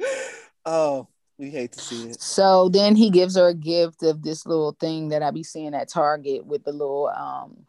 oh, 0.66 1.08
we 1.38 1.50
hate 1.50 1.72
to 1.72 1.80
see 1.80 2.10
it. 2.10 2.20
So 2.20 2.68
then 2.68 2.96
he 2.96 3.10
gives 3.10 3.36
her 3.36 3.48
a 3.48 3.54
gift 3.54 4.02
of 4.02 4.22
this 4.22 4.46
little 4.46 4.72
thing 4.78 5.08
that 5.08 5.22
I 5.22 5.30
be 5.30 5.42
seeing 5.42 5.74
at 5.74 5.88
Target 5.88 6.44
with 6.46 6.64
the 6.64 6.72
little 6.72 7.08
um 7.08 7.66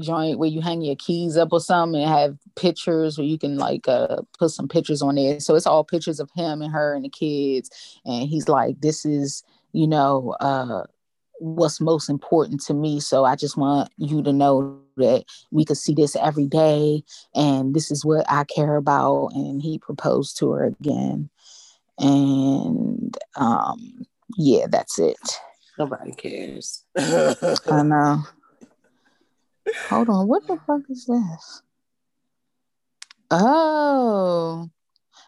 joint 0.00 0.38
where 0.38 0.48
you 0.48 0.60
hang 0.60 0.80
your 0.80 0.96
keys 0.96 1.36
up 1.36 1.52
or 1.52 1.60
something 1.60 2.00
and 2.00 2.10
have 2.10 2.38
pictures 2.54 3.18
where 3.18 3.26
you 3.26 3.38
can 3.38 3.58
like 3.58 3.86
uh 3.88 4.22
put 4.38 4.50
some 4.50 4.68
pictures 4.68 5.02
on 5.02 5.16
there. 5.16 5.40
So 5.40 5.54
it's 5.54 5.66
all 5.66 5.84
pictures 5.84 6.20
of 6.20 6.30
him 6.34 6.62
and 6.62 6.72
her 6.72 6.94
and 6.94 7.04
the 7.04 7.10
kids. 7.10 7.70
And 8.04 8.28
he's 8.28 8.48
like, 8.48 8.80
This 8.80 9.04
is, 9.04 9.42
you 9.72 9.86
know, 9.86 10.34
uh 10.40 10.84
what's 11.40 11.80
most 11.80 12.08
important 12.08 12.60
to 12.62 12.74
me. 12.74 13.00
So 13.00 13.24
I 13.24 13.36
just 13.36 13.56
want 13.56 13.90
you 13.96 14.22
to 14.22 14.32
know 14.32 14.80
that 14.96 15.24
we 15.50 15.64
could 15.64 15.76
see 15.76 15.94
this 15.94 16.16
every 16.16 16.46
day 16.46 17.04
and 17.34 17.74
this 17.74 17.90
is 17.90 18.04
what 18.04 18.26
I 18.28 18.44
care 18.44 18.76
about. 18.76 19.28
And 19.34 19.62
he 19.62 19.78
proposed 19.78 20.38
to 20.38 20.50
her 20.52 20.64
again. 20.64 21.30
And 21.98 23.16
um 23.36 24.06
yeah, 24.36 24.66
that's 24.68 24.98
it. 24.98 25.16
Nobody 25.78 26.12
cares. 26.12 26.84
I 26.96 27.34
know. 27.82 28.22
Hold 29.88 30.08
on, 30.10 30.28
what 30.28 30.46
the 30.46 30.58
fuck 30.66 30.82
is 30.90 31.06
this? 31.06 31.62
Oh, 33.30 34.68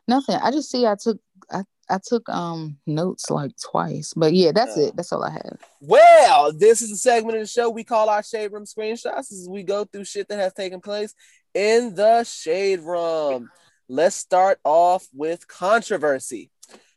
nothing. 0.09 0.37
I 0.37 0.51
just 0.51 0.71
see 0.71 0.87
I 0.87 0.97
took 1.01 1.19
I, 1.51 1.63
I 1.89 1.99
took 2.05 2.29
um 2.29 2.79
notes 2.87 3.31
like 3.31 3.53
twice, 3.63 4.13
but 4.15 4.35
yeah, 4.35 4.53
that's 4.53 4.77
it. 4.77 4.97
That's 4.97 5.13
all 5.13 5.25
I 5.25 5.31
have. 5.31 5.59
Well, 5.81 6.53
this 6.53 6.83
is 6.83 6.91
a 6.91 6.97
segment 6.97 7.37
of 7.37 7.43
the 7.43 7.47
show 7.47 7.71
we 7.71 7.85
call 7.85 8.11
our 8.11 8.23
Shade 8.23 8.53
Room 8.53 8.65
screenshots. 8.65 9.33
as 9.33 9.49
we 9.49 9.63
go 9.63 9.85
through 9.85 10.05
shit 10.05 10.29
that 10.29 10.39
has 10.39 10.53
taken 10.53 10.81
place 10.81 11.15
in 11.55 11.95
the 11.95 12.25
Shade 12.25 12.81
Room. 12.81 13.51
Let's 13.89 14.17
start 14.17 14.61
off 14.63 15.09
with 15.13 15.49
controversy. 15.49 16.51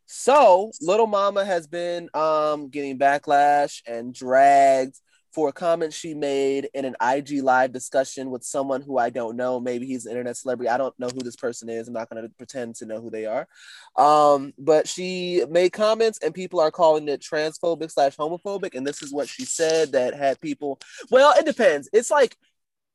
So, 0.06 0.72
Lil 0.82 1.08
Mama 1.08 1.45
has 1.45 1.68
been 1.68 2.10
um, 2.14 2.70
getting 2.70 2.99
backlash 2.99 3.82
and 3.88 4.14
dragged 4.14 4.95
for 5.34 5.49
a 5.49 5.54
comment 5.54 5.91
she 5.91 6.14
made 6.14 6.70
in 6.76 6.86
an 6.86 6.95
IG 7.01 7.41
live 7.41 7.74
discussion 7.74 8.30
with 8.30 8.43
someone 8.43 8.82
who 8.82 8.99
I 8.99 9.10
don't 9.10 9.36
know. 9.36 9.60
Maybe 9.60 9.88
he's 9.88 10.06
an 10.06 10.12
internet 10.12 10.38
celebrity. 10.38 10.70
I 10.70 10.78
don't 10.78 10.97
know 10.99 11.08
who 11.08 11.22
this 11.22 11.36
person 11.36 11.70
is. 11.70 11.88
I'm 11.88 11.93
not 11.93 12.10
going 12.10 12.22
to 12.22 12.30
pretend 12.38 12.76
to 12.76 12.86
know 12.86 13.01
who 13.01 13.10
they 13.10 13.26
are. 13.26 13.47
Um, 13.95 14.54
but 14.60 14.88
she 14.88 15.43
made 15.49 15.74
comments 15.74 16.20
and 16.24 16.36
people 16.36 16.60
are 16.60 16.72
calling 16.72 17.08
it 17.10 17.22
transphobic 17.22 17.91
slash 17.91 18.16
homophobic. 18.16 18.76
And 18.76 18.86
this 18.86 19.01
is 19.01 19.12
what 19.12 19.28
she 19.28 19.43
said 19.43 19.93
that 19.93 20.14
had 20.14 20.39
people. 20.39 20.80
Well, 21.10 21.34
it 21.36 21.45
depends. 21.45 21.89
It's 21.91 22.12
like, 22.12 22.38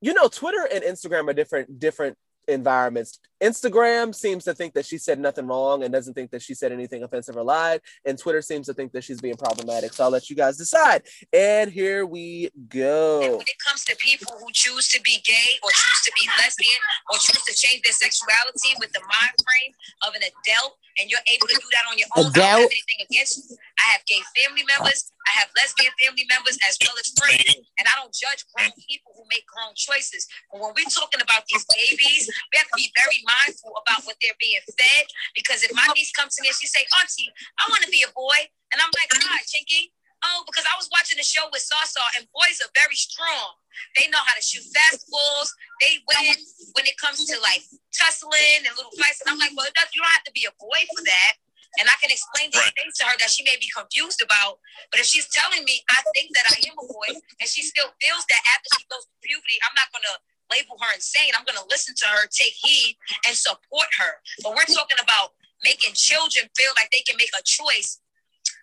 you 0.00 0.14
know, 0.14 0.28
Twitter 0.28 0.68
and 0.72 0.84
Instagram 0.84 1.28
are 1.28 1.34
different, 1.34 1.80
different 1.80 2.16
environments. 2.46 3.18
Instagram 3.41 4.14
seems 4.14 4.45
to 4.45 4.55
think 4.55 4.74
that 4.74 4.86
she 4.86 4.99
said 4.99 5.18
nothing 5.18 5.47
wrong 5.47 5.82
and 5.84 5.93
doesn't 5.93 6.14
think 6.14 6.30
that 6.30 6.43
she 6.43 6.55
said 6.55 6.72
anything 6.72 7.03
offensive 7.03 7.36
or 7.36 7.43
lied. 7.43 7.80
And 8.05 8.18
Twitter 8.18 8.43
seems 8.43 8.66
to 8.66 8.74
think 8.74 8.93
that 8.93 9.05
she's 9.05 9.20
being 9.20 9.36
problematic. 9.36 9.93
So 9.93 10.05
I'll 10.05 10.11
let 10.11 10.28
you 10.28 10.36
guys 10.36 10.57
decide. 10.57 11.03
And 11.32 11.70
here 11.70 12.07
we 12.07 12.51
And 12.55 12.68
go. 12.68 13.20
when 13.20 13.41
it 13.41 13.59
comes 13.66 13.84
to 13.84 13.97
people 13.97 14.34
who 14.39 14.47
choose 14.53 14.89
to 14.89 15.01
be 15.03 15.18
gay 15.24 15.59
or 15.62 15.70
choose 15.70 16.03
to 16.05 16.12
be 16.20 16.28
lesbian 16.43 16.80
or 17.12 17.18
choose 17.18 17.43
to 17.45 17.55
change 17.55 17.82
their 17.82 17.93
sexuality 17.93 18.74
with 18.80 18.93
the 18.93 19.01
mind 19.01 19.34
frame 19.45 19.72
of 20.07 20.14
an 20.14 20.22
adult, 20.22 20.76
and 20.99 21.07
you're 21.07 21.22
able 21.30 21.47
to 21.47 21.55
do 21.55 21.68
that 21.70 21.86
on 21.86 21.95
your 21.95 22.11
own, 22.18 22.26
I 22.26 22.34
don't 22.34 22.43
have 22.43 22.74
anything 22.74 23.01
against 23.07 23.39
you. 23.39 23.55
I 23.78 23.95
have 23.95 24.03
gay 24.11 24.18
family 24.34 24.66
members, 24.66 25.14
I 25.30 25.39
have 25.39 25.49
lesbian 25.55 25.95
family 26.03 26.26
members, 26.26 26.59
as 26.66 26.74
well 26.82 26.99
as 26.99 27.14
friends, 27.14 27.55
and 27.78 27.86
I 27.86 27.95
don't 28.03 28.11
judge 28.11 28.43
grown 28.51 28.74
people 28.82 29.14
who 29.14 29.22
make 29.30 29.47
grown 29.47 29.78
choices. 29.78 30.26
But 30.51 30.59
when 30.59 30.74
we're 30.74 30.91
talking 30.91 31.22
about 31.22 31.47
these 31.47 31.62
babies, 31.70 32.26
we 32.51 32.59
have 32.59 32.66
to 32.66 32.78
be 32.78 32.91
very 32.99 33.22
mindful 33.29 33.76
about 33.85 34.09
what 34.09 34.16
they're 34.24 34.39
being 34.41 34.64
fed. 34.72 35.05
Because 35.37 35.61
if 35.61 35.72
my 35.76 35.85
niece 35.93 36.12
comes 36.16 36.35
to 36.37 36.43
me 36.43 36.49
and 36.49 36.57
she 36.57 36.66
say, 36.66 36.89
"Auntie, 36.97 37.29
I 37.61 37.68
want 37.68 37.85
to 37.85 37.93
be 37.93 38.01
a 38.01 38.11
boy," 38.16 38.49
and 38.72 38.81
I'm 38.81 38.93
like, 38.97 39.12
"Hi, 39.12 39.45
Chinky." 39.45 39.93
Oh, 40.24 40.43
because 40.51 40.66
I 40.66 40.74
was 40.74 40.91
watching 40.91 41.14
the 41.14 41.22
show 41.22 41.47
with 41.55 41.62
Sasa, 41.62 42.03
and 42.18 42.26
boys 42.35 42.59
are 42.59 42.72
very 42.74 42.99
strong. 42.99 43.55
They 43.95 44.11
know 44.11 44.18
how 44.18 44.35
to 44.35 44.43
shoot 44.43 44.66
fastballs. 44.74 45.49
They 45.79 46.03
win 46.11 46.35
when 46.74 46.91
it 46.91 46.99
comes 46.99 47.22
to 47.31 47.39
like 47.39 47.62
tussling 47.95 48.66
and 48.66 48.74
little 48.74 48.91
fights. 48.99 49.22
And 49.22 49.31
I'm 49.31 49.39
like, 49.39 49.55
well, 49.55 49.70
does, 49.70 49.87
you 49.95 50.03
don't 50.03 50.11
have 50.11 50.26
to 50.26 50.35
be 50.35 50.43
a 50.51 50.55
boy 50.59 50.81
for 50.91 51.07
that. 51.07 51.39
And 51.79 51.87
I 51.87 51.95
can 52.03 52.11
explain 52.11 52.51
these 52.51 52.72
things 52.74 52.99
to 52.99 53.05
her 53.07 53.14
that 53.22 53.31
she 53.31 53.47
may 53.47 53.55
be 53.61 53.70
confused 53.70 54.18
about. 54.18 54.59
But 54.91 54.99
if 54.99 55.07
she's 55.07 55.29
telling 55.31 55.62
me, 55.62 55.85
I 55.87 56.03
think 56.16 56.35
that 56.35 56.51
I 56.51 56.59
am 56.66 56.74
a 56.81 56.87
boy, 56.89 57.11
and 57.39 57.47
she 57.47 57.62
still 57.62 57.93
feels 58.03 58.24
that 58.26 58.43
after 58.57 58.68
she 58.74 58.85
goes 58.91 59.07
through 59.07 59.22
puberty, 59.22 59.62
I'm 59.62 59.76
not 59.76 59.93
going 59.95 60.03
to 60.11 60.16
label 60.51 60.76
her 60.80 60.94
insane. 60.94 61.30
I'm 61.36 61.44
going 61.44 61.59
to 61.59 61.68
listen 61.70 61.94
to 61.94 62.07
her, 62.07 62.26
take 62.30 62.55
heed, 62.55 62.96
and 63.26 63.36
support 63.36 63.88
her. 63.99 64.20
But 64.42 64.53
we're 64.53 64.68
talking 64.74 64.99
about 65.03 65.32
making 65.64 65.94
children 65.94 66.46
feel 66.57 66.72
like 66.76 66.90
they 66.90 67.03
can 67.07 67.16
make 67.16 67.30
a 67.38 67.42
choice 67.44 68.01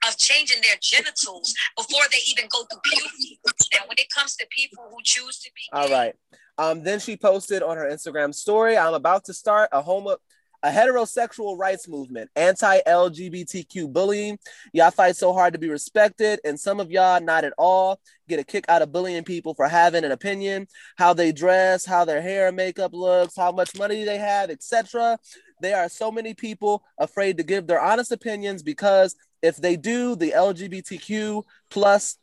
of 0.08 0.18
changing 0.18 0.62
their 0.62 0.78
genitals 0.82 1.54
before 1.78 2.04
they 2.12 2.20
even 2.28 2.46
go 2.50 2.64
through 2.66 2.82
puberty. 2.84 3.40
Now, 3.74 3.88
when 3.88 3.98
it 3.98 4.10
comes 4.10 4.36
to 4.38 4.48
people 4.50 4.86
who 4.90 4.98
choose 5.04 5.40
to 5.40 5.52
be 5.56 5.62
All 5.74 5.90
right. 5.90 6.16
Um, 6.58 6.84
then 6.84 7.00
she 7.00 7.18
posted 7.18 7.64
on 7.64 7.78
her 7.78 7.90
Instagram 7.90 8.34
story, 8.34 8.78
I'm 8.78 8.94
about 8.94 9.26
to 9.26 9.34
start 9.34 9.70
a 9.72 9.82
homo 9.82 10.18
a 10.66 10.72
heterosexual 10.72 11.60
rights 11.60 11.88
movement, 11.88 12.28
anti-LGBTQ 12.36 13.94
bullying. 13.94 14.40
Y'all 14.74 14.90
fight 14.90 15.16
so 15.16 15.32
hard 15.32 15.54
to 15.54 15.60
be 15.60 15.70
respected, 15.70 16.40
and 16.44 16.60
some 16.60 16.80
of 16.80 16.90
y'all 16.90 17.22
not 17.22 17.44
at 17.44 17.54
all 17.56 18.00
get 18.28 18.40
a 18.40 18.44
kick 18.44 18.66
out 18.68 18.82
of 18.82 18.92
bullying 18.92 19.24
people 19.24 19.54
for 19.54 19.68
having 19.68 20.04
an 20.04 20.12
opinion, 20.12 20.68
how 20.96 21.14
they 21.14 21.32
dress, 21.32 21.86
how 21.86 22.04
their 22.04 22.20
hair 22.20 22.48
and 22.48 22.56
makeup 22.56 22.94
looks, 22.94 23.36
how 23.36 23.52
much 23.52 23.78
money 23.78 24.04
they 24.04 24.18
have, 24.18 24.50
etc. 24.50 25.20
There 25.62 25.78
are 25.78 25.88
so 25.88 26.12
many 26.12 26.34
people 26.34 26.84
afraid 26.98 27.38
to 27.38 27.44
give 27.44 27.68
their 27.68 27.80
honest 27.80 28.12
opinions 28.12 28.64
because 28.64 29.16
if 29.44 29.58
they 29.58 29.78
do, 29.78 30.16
the 30.16 30.32
LGBTQ 30.32 31.44
plus 31.70 32.18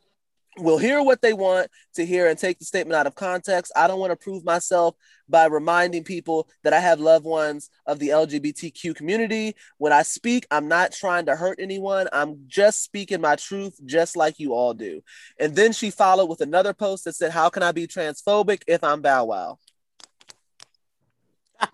will 0.57 0.77
hear 0.77 1.01
what 1.01 1.21
they 1.21 1.33
want 1.33 1.69
to 1.95 2.05
hear 2.05 2.27
and 2.27 2.37
take 2.37 2.59
the 2.59 2.65
statement 2.65 2.95
out 2.95 3.07
of 3.07 3.15
context. 3.15 3.71
I 3.75 3.87
don't 3.87 3.99
want 3.99 4.11
to 4.11 4.15
prove 4.15 4.43
myself 4.43 4.95
by 5.27 5.45
reminding 5.45 6.03
people 6.03 6.47
that 6.63 6.73
I 6.73 6.79
have 6.79 6.99
loved 6.99 7.25
ones 7.25 7.69
of 7.85 7.99
the 7.99 8.09
LGBTQ 8.09 8.95
community. 8.95 9.55
When 9.77 9.93
I 9.93 10.03
speak, 10.03 10.45
I'm 10.51 10.67
not 10.67 10.91
trying 10.91 11.25
to 11.27 11.35
hurt 11.35 11.59
anyone. 11.59 12.07
I'm 12.13 12.43
just 12.47 12.83
speaking 12.83 13.21
my 13.21 13.35
truth, 13.35 13.79
just 13.85 14.15
like 14.15 14.39
you 14.39 14.53
all 14.53 14.73
do. 14.73 15.01
And 15.39 15.55
then 15.55 15.71
she 15.71 15.89
followed 15.89 16.25
with 16.25 16.41
another 16.41 16.73
post 16.73 17.05
that 17.05 17.15
said, 17.15 17.31
How 17.31 17.49
can 17.49 17.63
I 17.63 17.71
be 17.71 17.87
transphobic 17.87 18.61
if 18.67 18.83
I'm 18.83 19.01
Bow 19.01 19.25
Wow? 19.25 19.59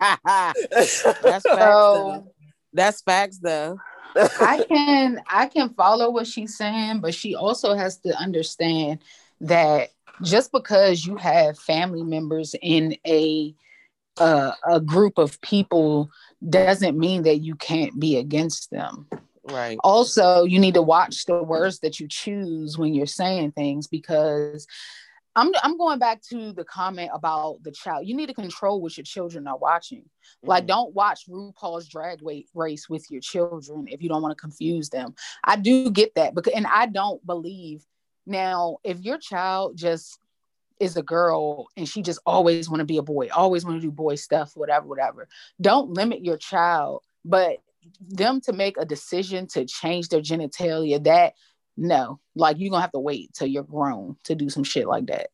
That's. 0.24 1.02
So-. 1.44 2.24
That's 2.72 3.02
facts, 3.02 3.38
though. 3.38 3.78
I 4.16 4.64
can 4.68 5.20
I 5.28 5.46
can 5.46 5.70
follow 5.70 6.10
what 6.10 6.26
she's 6.26 6.56
saying, 6.56 7.00
but 7.00 7.14
she 7.14 7.34
also 7.34 7.74
has 7.74 7.98
to 7.98 8.16
understand 8.16 9.00
that 9.40 9.90
just 10.22 10.52
because 10.52 11.06
you 11.06 11.16
have 11.16 11.58
family 11.58 12.02
members 12.02 12.54
in 12.60 12.96
a 13.06 13.54
uh, 14.18 14.52
a 14.66 14.80
group 14.80 15.18
of 15.18 15.40
people 15.40 16.10
doesn't 16.48 16.98
mean 16.98 17.22
that 17.22 17.38
you 17.38 17.54
can't 17.54 17.98
be 17.98 18.16
against 18.16 18.70
them. 18.70 19.08
Right. 19.44 19.78
Also, 19.82 20.44
you 20.44 20.58
need 20.58 20.74
to 20.74 20.82
watch 20.82 21.24
the 21.24 21.42
words 21.42 21.80
that 21.80 21.98
you 21.98 22.06
choose 22.06 22.76
when 22.76 22.92
you're 22.92 23.06
saying 23.06 23.52
things 23.52 23.86
because 23.86 24.66
I'm 25.36 25.52
I'm 25.62 25.78
going 25.78 25.98
back 25.98 26.22
to 26.30 26.52
the 26.52 26.64
comment 26.64 27.10
about 27.14 27.62
the 27.62 27.70
child. 27.70 28.06
You 28.06 28.16
need 28.16 28.26
to 28.26 28.34
control 28.34 28.80
what 28.80 28.96
your 28.96 29.04
children 29.04 29.46
are 29.46 29.56
watching. 29.56 30.04
Like, 30.42 30.64
Mhm. 30.64 30.68
don't 30.68 30.94
watch 30.94 31.26
RuPaul's 31.28 31.88
Drag 31.88 32.20
Race 32.54 32.88
with 32.88 33.10
your 33.10 33.20
children 33.20 33.86
if 33.88 34.02
you 34.02 34.08
don't 34.08 34.22
want 34.22 34.36
to 34.36 34.40
confuse 34.40 34.90
them. 34.90 35.14
I 35.44 35.56
do 35.56 35.90
get 35.90 36.14
that, 36.16 36.34
because 36.34 36.52
and 36.54 36.66
I 36.66 36.86
don't 36.86 37.24
believe 37.24 37.86
now 38.26 38.78
if 38.84 39.00
your 39.00 39.18
child 39.18 39.76
just 39.76 40.18
is 40.80 40.96
a 40.96 41.02
girl 41.02 41.68
and 41.76 41.88
she 41.88 42.02
just 42.02 42.20
always 42.24 42.68
want 42.68 42.80
to 42.80 42.86
be 42.86 42.96
a 42.96 43.02
boy, 43.02 43.28
always 43.32 43.64
want 43.64 43.76
to 43.80 43.86
do 43.86 43.90
boy 43.92 44.14
stuff, 44.14 44.56
whatever, 44.56 44.86
whatever. 44.86 45.28
Don't 45.60 45.90
limit 45.90 46.24
your 46.24 46.38
child, 46.38 47.02
but 47.24 47.58
them 48.00 48.40
to 48.42 48.52
make 48.52 48.76
a 48.78 48.84
decision 48.84 49.46
to 49.48 49.64
change 49.64 50.08
their 50.08 50.20
genitalia, 50.22 51.02
that 51.04 51.34
no, 51.80 52.20
like 52.36 52.58
you're 52.58 52.70
gonna 52.70 52.82
have 52.82 52.92
to 52.92 53.00
wait 53.00 53.32
till 53.32 53.46
you're 53.48 53.62
grown 53.64 54.16
to 54.24 54.34
do 54.34 54.50
some 54.50 54.64
shit 54.64 54.86
like 54.86 55.06
that. 55.06 55.30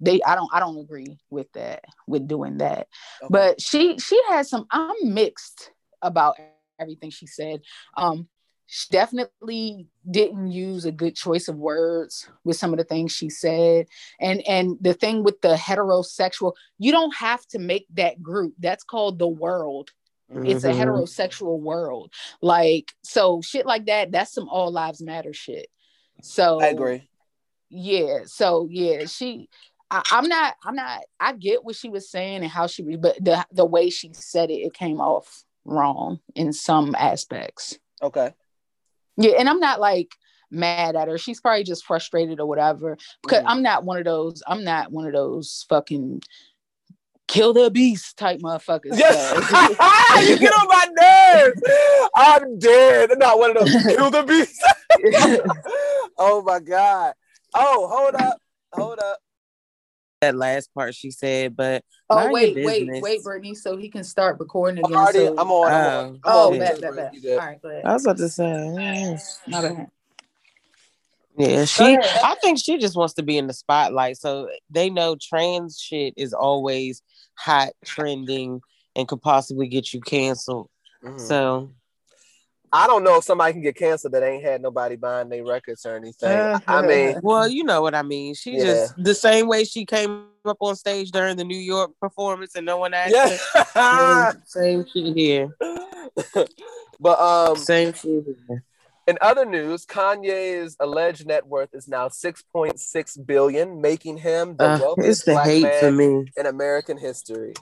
They, 0.00 0.20
I 0.22 0.34
don't, 0.34 0.50
I 0.52 0.60
don't 0.60 0.78
agree 0.78 1.18
with 1.30 1.50
that, 1.52 1.82
with 2.06 2.28
doing 2.28 2.58
that. 2.58 2.88
Okay. 3.22 3.28
But 3.30 3.60
she, 3.60 3.98
she 3.98 4.20
has 4.28 4.50
some. 4.50 4.66
I'm 4.70 4.94
mixed 5.02 5.72
about 6.02 6.36
everything 6.78 7.10
she 7.10 7.26
said. 7.26 7.62
Um, 7.96 8.28
she 8.66 8.86
definitely 8.90 9.86
didn't 10.10 10.50
use 10.50 10.84
a 10.84 10.92
good 10.92 11.16
choice 11.16 11.48
of 11.48 11.56
words 11.56 12.28
with 12.44 12.56
some 12.58 12.72
of 12.74 12.78
the 12.78 12.84
things 12.84 13.12
she 13.12 13.30
said, 13.30 13.86
and 14.20 14.46
and 14.46 14.76
the 14.82 14.92
thing 14.92 15.24
with 15.24 15.40
the 15.40 15.54
heterosexual, 15.54 16.52
you 16.78 16.92
don't 16.92 17.16
have 17.16 17.46
to 17.46 17.58
make 17.58 17.86
that 17.94 18.22
group. 18.22 18.52
That's 18.58 18.84
called 18.84 19.18
the 19.18 19.26
world 19.26 19.90
it's 20.44 20.62
a 20.62 20.68
Mhm. 20.68 20.76
heterosexual 20.78 21.58
world 21.58 22.12
like 22.42 22.92
so 23.02 23.40
shit 23.40 23.64
like 23.64 23.86
that 23.86 24.12
that's 24.12 24.30
some 24.34 24.46
all 24.50 24.70
lives 24.70 25.00
matter 25.00 25.32
shit 25.32 25.68
so 26.22 26.60
I 26.60 26.66
agree. 26.68 27.08
yeah 27.70 28.20
so 28.26 28.66
yeah 28.70 29.04
she 29.06 29.48
I, 29.90 30.02
i'm 30.12 30.28
not 30.28 30.54
i'm 30.64 30.74
not 30.74 31.00
i 31.20 31.32
get 31.32 31.64
what 31.64 31.76
she 31.76 31.88
was 31.88 32.10
saying 32.10 32.42
and 32.42 32.50
how 32.50 32.66
she 32.66 32.82
but 32.96 33.22
the 33.24 33.44
the 33.52 33.64
way 33.64 33.90
she 33.90 34.10
said 34.12 34.50
it 34.50 34.54
it 34.54 34.74
came 34.74 35.00
off 35.00 35.44
wrong 35.64 36.20
in 36.34 36.52
some 36.52 36.94
aspects 36.98 37.78
Okay. 38.02 38.32
yeah 39.16 39.32
and 39.38 39.48
i'm 39.48 39.60
not 39.60 39.80
like 39.80 40.14
mad 40.50 40.96
at 40.96 41.08
her 41.08 41.18
she's 41.18 41.40
probably 41.40 41.64
just 41.64 41.84
frustrated 41.84 42.40
or 42.40 42.46
whatever 42.46 42.96
because 43.22 43.42
Mhm. 43.42 43.46
i'm 43.48 43.62
not 43.62 43.84
one 43.84 43.98
of 43.98 44.04
those 44.04 44.42
i'm 44.46 44.64
not 44.64 44.90
one 44.92 45.06
of 45.06 45.12
those 45.12 45.66
fucking 45.68 46.22
kill 47.26 47.52
the 47.52 47.70
beast 47.70 48.16
type 48.16 48.40
motherfuckers 48.40 48.98
Yes. 48.98 49.50
you 50.26 50.38
get 50.38 50.50
on 50.54 50.66
my 50.66 50.86
nerves. 50.98 51.62
I'm 52.16 52.58
dead. 52.58 53.10
Not 53.18 53.38
one 53.38 53.54
of 53.54 53.66
those 53.70 53.82
kill 53.94 54.10
the 54.10 54.22
beast. 54.22 54.62
oh 56.18 56.42
my 56.42 56.60
god. 56.60 57.14
Oh, 57.54 57.88
hold 57.90 58.14
up. 58.14 58.38
Hold 58.72 58.98
up. 58.98 59.18
That 60.20 60.34
last 60.34 60.74
part 60.74 60.94
she 60.94 61.10
said, 61.10 61.56
but 61.56 61.84
Oh 62.10 62.30
wait, 62.32 62.56
wait, 62.56 62.88
wait, 63.02 63.22
Brittany, 63.22 63.54
so 63.54 63.76
he 63.76 63.88
can 63.88 64.02
start 64.02 64.40
recording 64.40 64.78
I'm 64.78 64.86
again. 64.86 64.98
already. 64.98 65.18
so- 65.18 65.34
I'm 65.38 65.50
on. 65.50 65.72
I'm 65.72 65.86
on. 65.86 66.20
Oh. 66.24 66.30
I'm 66.30 66.36
Oh, 66.36 66.52
on. 66.52 66.58
bet, 66.58 66.80
bet, 66.80 66.96
bet. 66.96 67.12
All 67.32 67.36
right, 67.38 67.62
go 67.62 67.68
ahead. 67.68 67.84
I 67.84 67.92
was 67.92 68.04
about 68.04 68.16
to 68.18 68.28
say, 68.28 68.72
yes. 68.76 69.38
My 69.46 69.62
bad. 69.62 69.90
yeah, 71.36 71.64
she. 71.66 71.96
I 71.96 72.34
think 72.40 72.58
she 72.58 72.78
just 72.78 72.96
wants 72.96 73.14
to 73.14 73.22
be 73.22 73.38
in 73.38 73.46
the 73.46 73.52
spotlight, 73.52 74.16
so 74.16 74.48
they 74.70 74.90
know 74.90 75.16
trans 75.20 75.78
shit 75.78 76.14
is 76.16 76.32
always 76.32 77.02
hot, 77.34 77.70
trending, 77.84 78.60
and 78.96 79.06
could 79.06 79.22
possibly 79.22 79.68
get 79.68 79.92
you 79.94 80.00
canceled. 80.00 80.68
Mhm. 81.04 81.20
So 81.20 81.70
I 82.72 82.86
don't 82.86 83.02
know 83.04 83.16
if 83.18 83.24
somebody 83.24 83.52
can 83.54 83.62
get 83.62 83.76
canceled 83.76 84.12
that 84.14 84.22
ain't 84.22 84.42
had 84.44 84.60
nobody 84.60 84.96
buying 84.96 85.28
their 85.28 85.44
records 85.44 85.86
or 85.86 85.96
anything. 85.96 86.60
I 86.66 86.82
mean, 86.82 87.16
Well, 87.22 87.48
you 87.48 87.64
know 87.64 87.80
what 87.82 87.94
I 87.94 88.02
mean. 88.02 88.34
She 88.34 88.56
Yeah. 88.56 88.64
just 88.64 88.94
the 89.02 89.14
same 89.14 89.48
way 89.48 89.64
she 89.64 89.84
came 89.86 90.26
up 90.44 90.58
on 90.60 90.76
stage 90.76 91.10
during 91.10 91.36
the 91.36 91.44
New 91.44 91.58
York 91.58 91.92
performance 92.00 92.54
and 92.56 92.66
no 92.66 92.78
one 92.78 92.94
asked 92.94 93.14
yeah. 93.14 93.36
her. 93.74 94.32
Same, 94.46 94.84
same 94.84 94.86
shit 94.92 95.16
here. 95.16 95.48
but 97.00 97.20
um, 97.20 97.56
Same 97.56 97.92
shit 97.92 98.24
here. 98.48 98.64
in 99.06 99.18
other 99.20 99.44
news, 99.46 99.86
Kanye's 99.86 100.76
alleged 100.80 101.26
net 101.26 101.46
worth 101.46 101.70
is 101.72 101.88
now 101.88 102.08
6.6 102.08 103.26
billion, 103.26 103.80
making 103.80 104.18
him 104.18 104.56
the 104.56 104.64
Uh, 104.64 104.72
it's 104.74 104.80
wealthiest 104.82 105.24
the 105.26 105.32
black 105.32 105.46
hate 105.46 105.62
man 105.62 105.80
for 105.80 105.92
me. 105.92 106.32
in 106.36 106.46
American 106.46 106.98
history. 106.98 107.54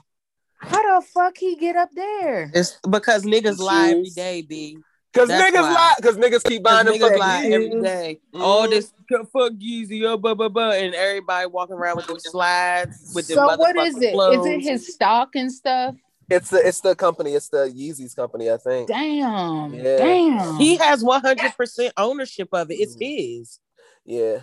How 0.59 0.99
the 0.99 1.05
fuck 1.05 1.37
he 1.37 1.55
get 1.55 1.75
up 1.75 1.89
there? 1.93 2.49
It's 2.53 2.79
because 2.89 3.23
niggas 3.25 3.59
lie 3.59 3.91
every 3.91 4.09
day, 4.09 4.39
Shoes. 4.41 4.47
B. 4.47 4.79
Cause 5.17 5.27
That's 5.29 5.49
niggas 5.55 5.61
why. 5.61 5.73
lie. 5.73 5.93
Cause 6.01 6.17
niggas 6.17 6.43
keep 6.43 6.63
Because 6.63 6.83
buying 6.83 6.85
them 6.85 6.95
niggas 6.95 6.99
fucking 7.01 7.19
lie 7.19 7.43
Yeezys. 7.45 7.53
every 7.53 7.81
day. 7.81 8.19
Mhm. 8.35 8.41
All 8.41 8.69
this 8.69 8.93
fuck 9.09 9.51
Yeezy, 9.53 10.03
oh, 10.05 10.17
blah, 10.17 10.33
blah, 10.33 10.49
blah, 10.49 10.71
and 10.71 10.93
everybody 10.93 11.47
walking 11.47 11.75
around 11.75 11.97
with 11.97 12.07
them 12.07 12.19
slides 12.19 13.11
with 13.15 13.27
them 13.27 13.35
So 13.35 13.45
what 13.57 13.75
is 13.77 13.95
motherfucking 13.95 14.01
it? 14.01 14.05
Is 14.05 14.11
clothes. 14.13 14.45
it 14.47 14.59
his 14.61 14.93
stock 14.93 15.29
and 15.35 15.51
stuff? 15.51 15.95
It's 16.29 16.49
the 16.49 16.67
it's 16.67 16.81
the 16.81 16.93
company. 16.95 17.33
It's 17.35 17.47
the 17.49 17.71
Yeezys 17.73 18.15
company, 18.15 18.51
I 18.51 18.57
think. 18.57 18.89
Damn. 18.89 19.73
Yeah. 19.73 19.97
Damn. 19.97 20.55
He 20.57 20.75
has 20.75 21.01
100% 21.03 21.91
ownership 21.97 22.49
of 22.51 22.69
it. 22.69 22.75
It's 22.75 22.95
Mhm. 22.97 23.39
his. 23.39 23.59
Yeah. 24.05 24.39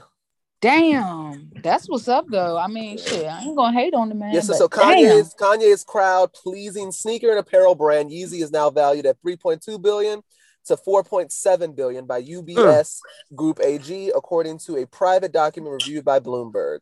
Damn. 0.63 1.51
That's 1.63 1.87
what's 1.91 2.09
up 2.09 2.25
though. 2.31 2.57
I 2.57 2.69
mean, 2.69 2.97
shit. 2.97 3.27
I 3.27 3.43
ain't 3.43 3.55
gonna 3.57 3.79
hate 3.79 3.93
on 3.93 4.09
the 4.09 4.15
man. 4.15 4.33
Yeah, 4.33 4.41
so, 4.41 4.53
but 4.55 4.57
so 4.57 4.69
damn. 4.69 4.95
Kanye's 4.97 5.35
Kanye's 5.35 5.85
crowd 5.85 6.33
pleasing 6.33 6.91
sneaker 6.91 7.29
and 7.29 7.39
apparel 7.39 7.75
brand 7.75 8.11
Yeezy 8.11 8.43
is 8.43 8.51
now 8.51 8.71
valued 8.71 9.05
at 9.05 9.21
3.2 9.21 9.81
billion 9.83 10.23
to 10.67 10.77
4.7 10.77 11.77
billion 11.77 12.07
by 12.07 12.23
UBS 12.23 12.99
Group 13.35 13.61
AG, 13.61 14.11
according 14.15 14.59
to 14.59 14.77
a 14.77 14.87
private 14.87 15.33
document 15.33 15.83
reviewed 15.83 16.05
by 16.05 16.21
Bloomberg. 16.21 16.81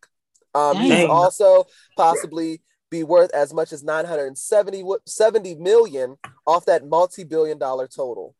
Um, 0.54 0.76
he 0.76 0.88
Dang. 0.88 1.08
will 1.08 1.14
also 1.14 1.66
possibly 1.96 2.60
be 2.90 3.02
worth 3.02 3.32
as 3.32 3.54
much 3.54 3.72
as 3.72 3.82
970 3.82 4.84
70 5.06 5.54
million 5.56 6.16
off 6.46 6.66
that 6.66 6.86
multi-billion 6.86 7.58
dollar 7.58 7.88
total. 7.88 8.34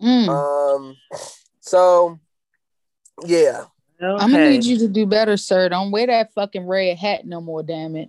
Mm. 0.00 0.28
Um, 0.28 0.96
so 1.60 2.18
yeah, 3.24 3.64
I'm 4.00 4.30
gonna 4.30 4.50
need 4.50 4.64
you 4.64 4.78
to 4.78 4.88
do 4.88 5.06
better, 5.06 5.36
sir. 5.36 5.68
Don't 5.68 5.90
wear 5.90 6.06
that 6.06 6.32
fucking 6.32 6.66
red 6.66 6.96
hat 6.96 7.26
no 7.26 7.40
more, 7.40 7.62
damn 7.62 7.96
it. 7.96 8.08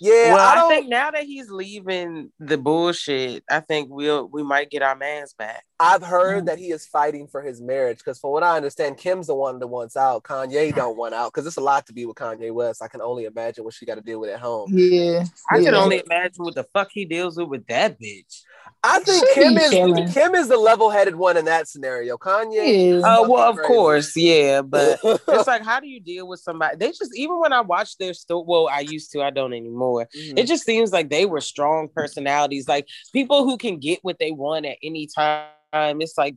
Yeah. 0.00 0.34
well, 0.34 0.64
I 0.64 0.66
I, 0.66 0.68
think 0.68 0.88
now 0.88 1.10
that 1.10 1.24
he's 1.24 1.50
leaving 1.50 2.32
the 2.38 2.58
bullshit, 2.58 3.44
I 3.50 3.60
think 3.60 3.88
we'll 3.90 4.26
we 4.28 4.42
might 4.42 4.70
get 4.70 4.82
our 4.82 4.96
man's 4.96 5.34
back. 5.34 5.64
I've 5.80 6.02
heard 6.02 6.44
Mm. 6.44 6.46
that 6.46 6.58
he 6.58 6.70
is 6.70 6.86
fighting 6.86 7.28
for 7.28 7.42
his 7.42 7.60
marriage 7.60 7.98
because, 7.98 8.18
from 8.18 8.30
what 8.30 8.42
I 8.42 8.56
understand, 8.56 8.96
Kim's 8.98 9.28
the 9.28 9.34
one 9.34 9.58
that 9.60 9.66
wants 9.68 9.96
out. 9.96 10.24
Kanye 10.24 10.74
don't 10.74 10.96
want 10.96 11.14
out 11.14 11.32
because 11.32 11.46
it's 11.46 11.56
a 11.56 11.60
lot 11.62 11.86
to 11.86 11.92
be 11.92 12.04
with 12.06 12.16
Kanye 12.16 12.52
West. 12.52 12.82
I 12.82 12.88
can 12.88 13.00
only 13.00 13.24
imagine 13.24 13.64
what 13.64 13.74
she 13.74 13.86
got 13.86 13.94
to 13.94 14.00
deal 14.00 14.20
with 14.20 14.30
at 14.30 14.40
home. 14.40 14.70
Yeah. 14.72 15.24
I 15.50 15.58
yeah. 15.58 15.64
can 15.66 15.74
only 15.74 16.02
imagine 16.04 16.44
what 16.44 16.54
the 16.54 16.64
fuck 16.64 16.90
he 16.92 17.04
deals 17.04 17.36
with 17.36 17.48
with 17.48 17.66
that 17.68 18.00
bitch. 18.00 18.42
I 18.84 19.00
think 19.00 19.28
Kim 19.34 19.56
is 19.58 19.70
chilling. 19.70 20.08
Kim 20.08 20.34
is 20.34 20.48
the 20.48 20.56
level-headed 20.56 21.16
one 21.16 21.36
in 21.36 21.46
that 21.46 21.66
scenario. 21.68 22.16
Kanye. 22.16 23.00
Yeah. 23.00 23.02
Oh 23.04 23.28
well, 23.28 23.50
of 23.50 23.56
crazy. 23.56 23.66
course, 23.66 24.16
yeah, 24.16 24.62
but 24.62 25.00
it's 25.04 25.46
like, 25.48 25.64
how 25.64 25.80
do 25.80 25.88
you 25.88 26.00
deal 26.00 26.28
with 26.28 26.40
somebody? 26.40 26.76
They 26.76 26.88
just 26.92 27.10
even 27.16 27.40
when 27.40 27.52
I 27.52 27.60
watch 27.60 27.98
their 27.98 28.14
story, 28.14 28.44
well, 28.46 28.68
I 28.70 28.80
used 28.80 29.10
to, 29.12 29.22
I 29.22 29.30
don't 29.30 29.52
anymore. 29.52 30.06
Mhm. 30.16 30.38
It 30.38 30.46
just 30.46 30.64
seems 30.64 30.92
like 30.92 31.10
they 31.10 31.26
were 31.26 31.40
strong 31.40 31.88
personalities, 31.88 32.68
like 32.68 32.86
people 33.12 33.44
who 33.44 33.58
can 33.58 33.78
get 33.78 33.98
what 34.02 34.18
they 34.20 34.30
want 34.30 34.64
at 34.64 34.76
any 34.82 35.08
time. 35.08 35.50
It's 35.72 36.16
like 36.16 36.36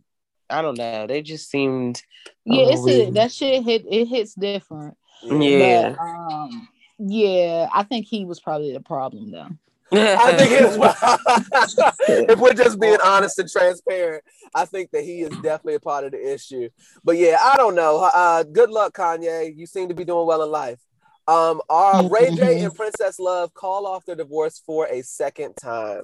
I 0.49 0.61
don't 0.61 0.77
know, 0.77 1.07
they 1.07 1.21
just 1.21 1.49
seemed 1.49 2.01
Yeah, 2.43 2.65
it's 2.69 2.87
a, 2.87 3.11
that 3.11 3.31
shit 3.31 3.63
hit 3.63 3.85
it 3.89 4.07
hits 4.07 4.33
different. 4.33 4.97
yeah. 5.23 5.95
But 5.95 5.99
um 6.03 6.67
yeah, 6.97 7.69
I 7.73 7.83
think 7.83 8.07
he 8.07 8.25
was 8.25 8.39
probably 8.39 8.73
the 8.73 8.81
problem 8.81 9.31
though. 9.31 9.47
I 9.93 10.33
think 10.37 10.51
it's 12.11 12.29
if 12.31 12.39
we're 12.39 12.53
just 12.53 12.79
being 12.79 12.97
honest 13.03 13.39
and 13.39 13.49
transparent, 13.49 14.23
I 14.55 14.65
think 14.65 14.91
that 14.91 15.03
he 15.03 15.21
is 15.21 15.29
definitely 15.41 15.75
a 15.75 15.79
part 15.79 16.05
of 16.05 16.11
the 16.11 16.33
issue. 16.33 16.69
But 17.03 17.17
yeah, 17.17 17.37
I 17.41 17.57
don't 17.57 17.75
know. 17.75 18.09
Uh, 18.13 18.43
good 18.43 18.69
luck, 18.69 18.93
Kanye. 18.95 19.55
You 19.55 19.65
seem 19.65 19.89
to 19.89 19.93
be 19.95 20.05
doing 20.05 20.25
well 20.25 20.43
in 20.43 20.49
life. 20.51 20.79
Um, 21.27 21.61
are 21.69 22.07
Ray 22.09 22.31
J 22.35 22.63
and 22.63 22.73
Princess 22.73 23.19
Love 23.19 23.53
call 23.53 23.85
off 23.85 24.05
their 24.05 24.15
divorce 24.15 24.61
for 24.65 24.87
a 24.87 25.01
second 25.03 25.53
time? 25.53 26.03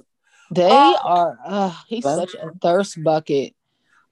They 0.50 0.68
Oh. 0.70 0.96
are. 1.04 1.38
Uh, 1.44 1.74
he's 1.88 2.04
such 2.04 2.34
a 2.34 2.50
thirst 2.62 3.02
bucket. 3.02 3.54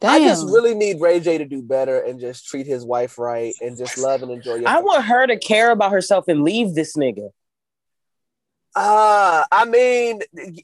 Damn. 0.00 0.10
I 0.10 0.18
just 0.18 0.44
really 0.46 0.74
need 0.74 1.00
Ray 1.00 1.20
J 1.20 1.38
to 1.38 1.46
do 1.46 1.62
better 1.62 2.00
and 2.00 2.20
just 2.20 2.46
treat 2.46 2.66
his 2.66 2.84
wife 2.84 3.18
right 3.18 3.54
and 3.62 3.78
just 3.78 3.96
love 3.96 4.22
and 4.22 4.30
enjoy 4.30 4.56
your 4.56 4.68
I 4.68 4.80
want 4.80 5.04
her 5.06 5.26
to 5.26 5.38
care 5.38 5.70
about 5.70 5.90
herself 5.92 6.28
and 6.28 6.42
leave 6.42 6.74
this 6.74 6.96
nigga. 6.96 7.30
Uh, 8.76 9.42
I 9.50 9.64
mean, 9.64 10.20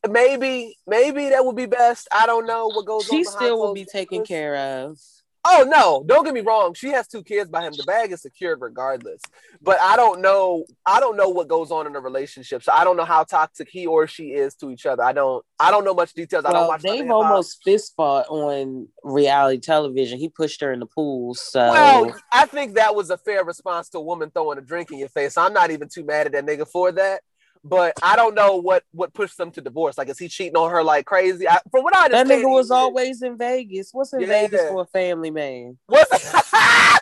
maybe, 0.08 0.76
maybe 0.86 1.30
that 1.30 1.44
would 1.46 1.56
be 1.56 1.64
best. 1.64 2.08
I 2.12 2.26
don't 2.26 2.46
know 2.46 2.68
what 2.68 2.84
goes 2.84 3.08
on. 3.08 3.16
She 3.16 3.24
still 3.24 3.58
will 3.58 3.72
be 3.72 3.86
taken 3.86 4.22
care 4.22 4.54
of. 4.54 4.98
Oh 5.44 5.66
no, 5.68 6.04
don't 6.06 6.24
get 6.24 6.34
me 6.34 6.40
wrong. 6.40 6.72
She 6.74 6.90
has 6.90 7.08
two 7.08 7.24
kids 7.24 7.50
by 7.50 7.62
him. 7.62 7.72
The 7.76 7.82
bag 7.82 8.12
is 8.12 8.22
secured 8.22 8.60
regardless. 8.60 9.20
But 9.60 9.80
I 9.80 9.96
don't 9.96 10.20
know. 10.20 10.64
I 10.86 11.00
don't 11.00 11.16
know 11.16 11.30
what 11.30 11.48
goes 11.48 11.72
on 11.72 11.88
in 11.88 11.96
a 11.96 12.00
relationship. 12.00 12.62
So 12.62 12.70
I 12.72 12.84
don't 12.84 12.96
know 12.96 13.04
how 13.04 13.24
toxic 13.24 13.68
he 13.68 13.86
or 13.86 14.06
she 14.06 14.34
is 14.34 14.54
to 14.56 14.70
each 14.70 14.86
other. 14.86 15.02
I 15.02 15.12
don't. 15.12 15.44
I 15.58 15.72
don't 15.72 15.84
know 15.84 15.94
much 15.94 16.12
details. 16.12 16.44
I 16.44 16.52
don't 16.52 16.68
watch. 16.68 16.82
They've 16.82 17.10
almost 17.10 17.64
fist 17.64 17.94
fought 17.96 18.26
on 18.28 18.86
reality 19.02 19.58
television. 19.58 20.18
He 20.18 20.28
pushed 20.28 20.60
her 20.60 20.72
in 20.72 20.78
the 20.78 20.86
pool. 20.86 21.34
So 21.34 21.70
Well, 21.70 22.14
I 22.32 22.46
think 22.46 22.74
that 22.74 22.94
was 22.94 23.10
a 23.10 23.18
fair 23.18 23.44
response 23.44 23.88
to 23.90 23.98
a 23.98 24.02
woman 24.02 24.30
throwing 24.30 24.58
a 24.58 24.62
drink 24.62 24.92
in 24.92 24.98
your 24.98 25.08
face. 25.08 25.36
I'm 25.36 25.52
not 25.52 25.72
even 25.72 25.88
too 25.88 26.04
mad 26.04 26.26
at 26.26 26.32
that 26.32 26.46
nigga 26.46 26.68
for 26.68 26.92
that. 26.92 27.22
But 27.64 27.94
I 28.02 28.16
don't 28.16 28.34
know 28.34 28.56
what 28.56 28.82
what 28.90 29.14
pushed 29.14 29.38
them 29.38 29.52
to 29.52 29.60
divorce. 29.60 29.96
Like, 29.96 30.08
is 30.08 30.18
he 30.18 30.28
cheating 30.28 30.56
on 30.56 30.70
her 30.70 30.82
like 30.82 31.06
crazy? 31.06 31.48
I, 31.48 31.60
from 31.70 31.84
what 31.84 31.94
I 31.94 32.08
that 32.08 32.20
understand, 32.22 32.44
nigga 32.44 32.50
was 32.50 32.70
always 32.72 33.22
in 33.22 33.38
Vegas. 33.38 33.90
What's 33.92 34.12
in 34.12 34.22
Yeah. 34.22 34.26
Vegas 34.26 34.62
for 34.62 34.82
a 34.82 34.86
family 34.86 35.30
man? 35.30 35.78
What? 35.86 36.08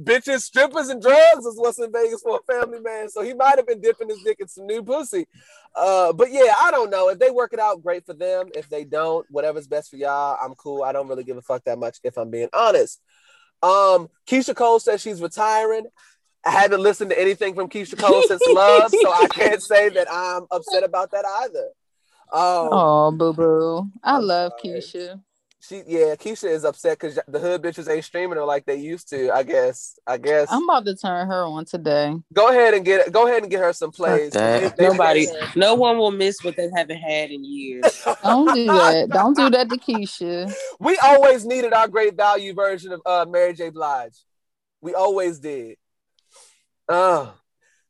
Bitches, 0.00 0.42
strippers, 0.42 0.88
and 0.88 1.00
drugs 1.00 1.46
is 1.46 1.58
what's 1.58 1.78
in 1.78 1.90
Vegas 1.90 2.22
for 2.22 2.38
a 2.38 2.52
family 2.52 2.80
man. 2.80 3.08
So 3.08 3.22
he 3.22 3.34
might 3.34 3.56
have 3.56 3.66
been 3.66 3.80
dipping 3.80 4.08
his 4.08 4.22
dick 4.22 4.36
in 4.40 4.48
some 4.48 4.66
new 4.66 4.82
pussy. 4.82 5.26
Uh, 5.74 6.12
but 6.12 6.30
yeah, 6.30 6.54
I 6.58 6.70
don't 6.70 6.90
know. 6.90 7.08
If 7.08 7.18
they 7.18 7.30
work 7.30 7.52
it 7.52 7.58
out, 7.58 7.82
great 7.82 8.04
for 8.04 8.12
them. 8.14 8.48
If 8.54 8.68
they 8.68 8.84
don't, 8.84 9.26
whatever's 9.30 9.66
best 9.66 9.90
for 9.90 9.96
y'all, 9.96 10.38
I'm 10.40 10.54
cool. 10.54 10.82
I 10.82 10.92
don't 10.92 11.08
really 11.08 11.24
give 11.24 11.36
a 11.36 11.42
fuck 11.42 11.64
that 11.64 11.78
much 11.78 11.98
if 12.04 12.16
I'm 12.18 12.30
being 12.30 12.48
honest. 12.52 13.00
Um, 13.62 14.08
Keyshia 14.26 14.54
Cole 14.54 14.78
says 14.78 15.00
she's 15.00 15.22
retiring. 15.22 15.86
I 16.46 16.50
haven't 16.50 16.80
listened 16.80 17.10
to 17.10 17.20
anything 17.20 17.54
from 17.54 17.68
Keyshia 17.68 17.98
Cole 17.98 18.22
since 18.22 18.42
Love, 18.46 18.90
so 18.90 19.12
I 19.12 19.26
can't 19.28 19.62
say 19.62 19.88
that 19.90 20.06
I'm 20.10 20.46
upset 20.50 20.84
about 20.84 21.10
that 21.10 21.24
either. 21.42 21.68
Um, 22.32 22.68
Oh, 22.72 23.10
boo 23.12 23.32
boo. 23.32 23.88
I 24.02 24.18
love 24.18 24.52
sorry. 24.62 24.78
Keyshia. 24.78 25.20
she 25.60 25.82
yeah, 25.86 26.14
Keyshia 26.16 26.50
is 26.50 26.64
upset 26.64 26.98
because 26.98 27.18
the 27.28 27.38
hood 27.40 27.62
bitches 27.62 27.88
ain't 27.90 28.04
streaming 28.04 28.36
her 28.36 28.44
like 28.44 28.64
they 28.64 28.76
used 28.76 29.08
to. 29.10 29.30
I 29.32 29.42
guess. 29.42 29.98
I 30.06 30.18
guess. 30.18 30.48
I'm 30.50 30.64
about 30.64 30.84
to 30.86 30.94
turn 30.96 31.26
her 31.28 31.44
on 31.44 31.64
today. 31.64 32.14
go 32.32 32.48
ahead 32.48 32.74
and 32.74 32.84
get 32.84 33.10
go 33.12 33.26
ahead 33.26 33.42
and 33.42 33.50
get 33.50 33.60
her 33.60 33.72
some 33.72 33.90
plays. 33.92 34.32
They- 34.32 34.70
they- 34.76 34.88
Nobody, 34.88 35.26
no 35.56 35.74
one 35.74 35.98
will 35.98 36.10
miss 36.12 36.42
what 36.42 36.56
they 36.56 36.68
haven't 36.76 36.98
had 36.98 37.30
in 37.30 37.44
years. 37.44 37.84
Don't 38.22 38.52
do 38.54 38.66
that. 38.66 39.08
Don't 39.10 39.36
do 39.36 39.50
that 39.50 39.68
to 39.70 39.76
Keyshia. 39.78 40.52
we 40.80 40.96
always 40.98 41.44
needed 41.44 41.72
our 41.72 41.88
great 41.88 42.14
value 42.16 42.54
version 42.54 42.92
of 42.92 43.00
uh, 43.06 43.24
Mary 43.28 43.52
J. 43.54 43.70
Blige. 43.70 44.16
We 44.80 44.94
always 44.94 45.38
did. 45.40 45.76
Uh, 46.88 47.32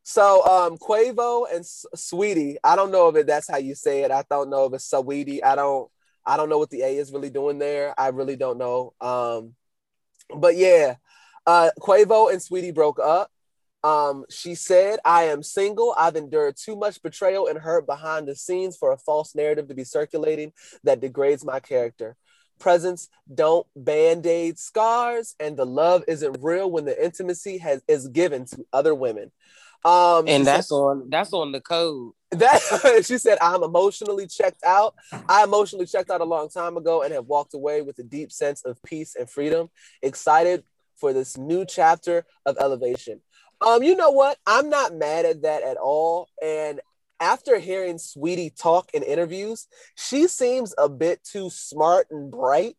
so 0.02 0.44
um, 0.46 0.78
Quavo 0.78 1.46
and 1.50 1.60
S- 1.60 1.86
Sweetie. 1.94 2.58
I 2.62 2.76
don't 2.76 2.92
know 2.92 3.08
if 3.08 3.16
it, 3.16 3.26
that's 3.26 3.50
how 3.50 3.58
you 3.58 3.74
say 3.74 4.02
it. 4.02 4.10
I 4.10 4.24
don't 4.30 4.50
know 4.50 4.66
if 4.66 4.74
it's 4.74 4.90
Sweetie. 4.90 5.42
I 5.42 5.54
don't. 5.54 5.90
I 6.28 6.36
don't 6.36 6.48
know 6.48 6.58
what 6.58 6.70
the 6.70 6.82
A 6.82 6.96
is 6.96 7.12
really 7.12 7.30
doing 7.30 7.58
there. 7.58 7.94
I 7.96 8.08
really 8.08 8.34
don't 8.34 8.58
know. 8.58 8.94
Um, 9.00 9.54
but 10.34 10.56
yeah, 10.56 10.96
uh, 11.46 11.70
Quavo 11.80 12.32
and 12.32 12.42
Sweetie 12.42 12.72
broke 12.72 12.98
up. 12.98 13.30
Um, 13.84 14.24
she 14.28 14.56
said, 14.56 14.98
I 15.04 15.24
am 15.24 15.44
single. 15.44 15.94
I've 15.96 16.16
endured 16.16 16.56
too 16.56 16.74
much 16.74 17.00
betrayal 17.00 17.46
and 17.46 17.56
hurt 17.56 17.86
behind 17.86 18.26
the 18.26 18.34
scenes 18.34 18.76
for 18.76 18.90
a 18.90 18.98
false 18.98 19.36
narrative 19.36 19.68
to 19.68 19.74
be 19.74 19.84
circulating 19.84 20.52
that 20.82 21.00
degrades 21.00 21.44
my 21.44 21.60
character. 21.60 22.16
Presents 22.58 23.08
don't 23.32 23.66
band-aid 23.76 24.58
scars, 24.58 25.34
and 25.38 25.56
the 25.56 25.66
love 25.66 26.04
isn't 26.08 26.38
real 26.40 26.70
when 26.70 26.84
the 26.84 27.04
intimacy 27.04 27.58
has 27.58 27.82
is 27.88 28.08
given 28.08 28.44
to 28.46 28.64
other 28.72 28.94
women. 28.94 29.30
Um, 29.84 30.26
And 30.26 30.46
that's 30.46 30.68
said- 30.68 30.74
on 30.74 31.10
that's 31.10 31.32
on 31.32 31.52
the 31.52 31.60
code. 31.60 32.12
that 32.32 32.60
she 33.06 33.18
said, 33.18 33.38
I'm 33.40 33.62
emotionally 33.62 34.26
checked 34.26 34.64
out. 34.64 34.94
I 35.28 35.44
emotionally 35.44 35.86
checked 35.86 36.10
out 36.10 36.20
a 36.20 36.24
long 36.24 36.48
time 36.48 36.76
ago 36.76 37.02
and 37.02 37.12
have 37.12 37.26
walked 37.26 37.54
away 37.54 37.82
with 37.82 37.98
a 38.00 38.02
deep 38.02 38.32
sense 38.32 38.62
of 38.64 38.82
peace 38.82 39.14
and 39.14 39.30
freedom, 39.30 39.68
excited 40.02 40.64
for 40.96 41.12
this 41.12 41.36
new 41.36 41.64
chapter 41.64 42.24
of 42.46 42.56
elevation. 42.58 43.20
Um, 43.60 43.82
you 43.82 43.94
know 43.96 44.10
what? 44.10 44.38
I'm 44.46 44.68
not 44.70 44.94
mad 44.94 45.24
at 45.24 45.42
that 45.42 45.62
at 45.62 45.76
all. 45.76 46.28
And 46.42 46.80
after 47.20 47.58
hearing 47.58 47.98
Sweetie 47.98 48.50
talk 48.50 48.90
in 48.92 49.02
interviews, 49.02 49.68
she 49.96 50.28
seems 50.28 50.74
a 50.78 50.88
bit 50.88 51.22
too 51.24 51.50
smart 51.50 52.06
and 52.10 52.30
bright 52.30 52.76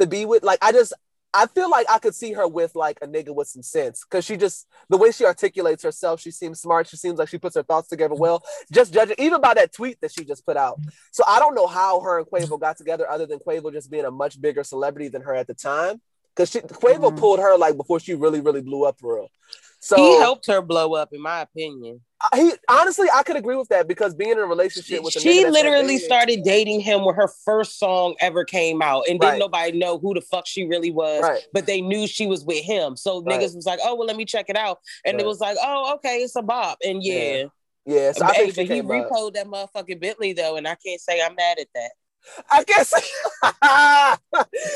to 0.00 0.06
be 0.06 0.24
with. 0.24 0.42
Like, 0.42 0.58
I 0.62 0.72
just 0.72 0.92
I 1.34 1.46
feel 1.46 1.70
like 1.70 1.86
I 1.90 1.98
could 1.98 2.14
see 2.14 2.32
her 2.32 2.48
with 2.48 2.74
like 2.74 2.98
a 3.02 3.06
nigga 3.06 3.34
with 3.34 3.48
some 3.48 3.62
sense 3.62 4.02
because 4.04 4.24
she 4.24 4.36
just 4.36 4.66
the 4.88 4.96
way 4.96 5.10
she 5.10 5.24
articulates 5.24 5.82
herself, 5.82 6.20
she 6.20 6.30
seems 6.30 6.60
smart. 6.60 6.88
She 6.88 6.96
seems 6.96 7.18
like 7.18 7.28
she 7.28 7.38
puts 7.38 7.54
her 7.56 7.62
thoughts 7.62 7.88
together 7.88 8.14
well. 8.14 8.42
Just 8.72 8.94
judging 8.94 9.16
even 9.18 9.40
by 9.40 9.54
that 9.54 9.72
tweet 9.72 10.00
that 10.00 10.10
she 10.10 10.24
just 10.24 10.46
put 10.46 10.56
out. 10.56 10.80
So 11.12 11.22
I 11.28 11.38
don't 11.38 11.54
know 11.54 11.66
how 11.66 12.00
her 12.00 12.18
and 12.18 12.26
Quavo 12.26 12.58
got 12.58 12.78
together, 12.78 13.08
other 13.10 13.26
than 13.26 13.40
Quavo 13.40 13.72
just 13.72 13.90
being 13.90 14.06
a 14.06 14.10
much 14.10 14.40
bigger 14.40 14.64
celebrity 14.64 15.08
than 15.08 15.22
her 15.22 15.34
at 15.34 15.46
the 15.46 15.54
time. 15.54 16.00
Because 16.38 16.50
she 16.50 16.60
Quavo 16.60 17.10
Mhm. 17.10 17.18
pulled 17.18 17.40
her 17.40 17.56
like 17.58 17.76
before 17.76 17.98
she 17.98 18.14
really 18.14 18.40
really 18.40 18.62
blew 18.62 18.84
up 18.84 19.00
for 19.00 19.16
real. 19.16 19.28
So 19.80 19.96
he 19.96 20.16
helped 20.18 20.46
her 20.46 20.62
blow 20.62 20.94
up, 20.94 21.12
in 21.12 21.20
my 21.20 21.40
opinion. 21.40 22.00
he 22.34 22.52
honestly 22.68 23.08
I 23.12 23.24
could 23.24 23.36
agree 23.36 23.56
with 23.56 23.68
that 23.70 23.88
because 23.88 24.14
being 24.14 24.32
in 24.32 24.38
a 24.38 24.46
relationship 24.46 25.02
with 25.02 25.16
a 25.16 25.20
She 25.20 25.44
literally 25.44 25.96
that 25.96 26.04
started 26.04 26.44
dating 26.44 26.80
him 26.80 27.04
when 27.04 27.16
her 27.16 27.26
first 27.44 27.78
song 27.80 28.14
ever 28.20 28.44
came 28.44 28.82
out, 28.82 29.08
and 29.08 29.18
Right. 29.20 29.30
didn't 29.30 29.40
nobody 29.40 29.78
know 29.78 29.98
who 29.98 30.14
the 30.14 30.20
fuck 30.20 30.46
she 30.46 30.64
really 30.64 30.92
was. 30.92 31.22
Right. 31.22 31.42
But 31.52 31.66
they 31.66 31.80
knew 31.80 32.06
she 32.06 32.28
was 32.28 32.44
with 32.44 32.62
him, 32.64 32.96
so 32.96 33.20
Right. 33.20 33.40
niggas 33.40 33.56
was 33.56 33.66
like, 33.66 33.80
"Oh, 33.82 33.96
well, 33.96 34.06
let 34.06 34.16
me 34.16 34.24
check 34.24 34.48
it 34.48 34.56
out," 34.56 34.78
and 35.04 35.16
Right. 35.16 35.24
it 35.24 35.26
was 35.26 35.40
like, 35.40 35.56
"Oh, 35.60 35.94
okay, 35.96 36.18
it's 36.18 36.36
a 36.36 36.42
bop." 36.42 36.78
And 36.84 37.02
yeah, 37.02 37.46
Yeah, 37.84 38.12
so 38.12 38.24
I 38.24 38.32
think 38.34 38.54
she 38.54 38.62
but 38.62 38.72
he 38.74 38.80
came 38.80 38.86
repoed 38.86 39.34
that 39.34 39.46
motherfucking 39.46 40.00
Bentley 40.00 40.34
though, 40.34 40.56
and 40.56 40.68
I 40.68 40.76
can't 40.76 41.00
say 41.00 41.20
I'm 41.20 41.34
mad 41.34 41.58
at 41.58 41.68
that. 41.74 41.92
I 42.50 42.64
guess. 42.64 42.92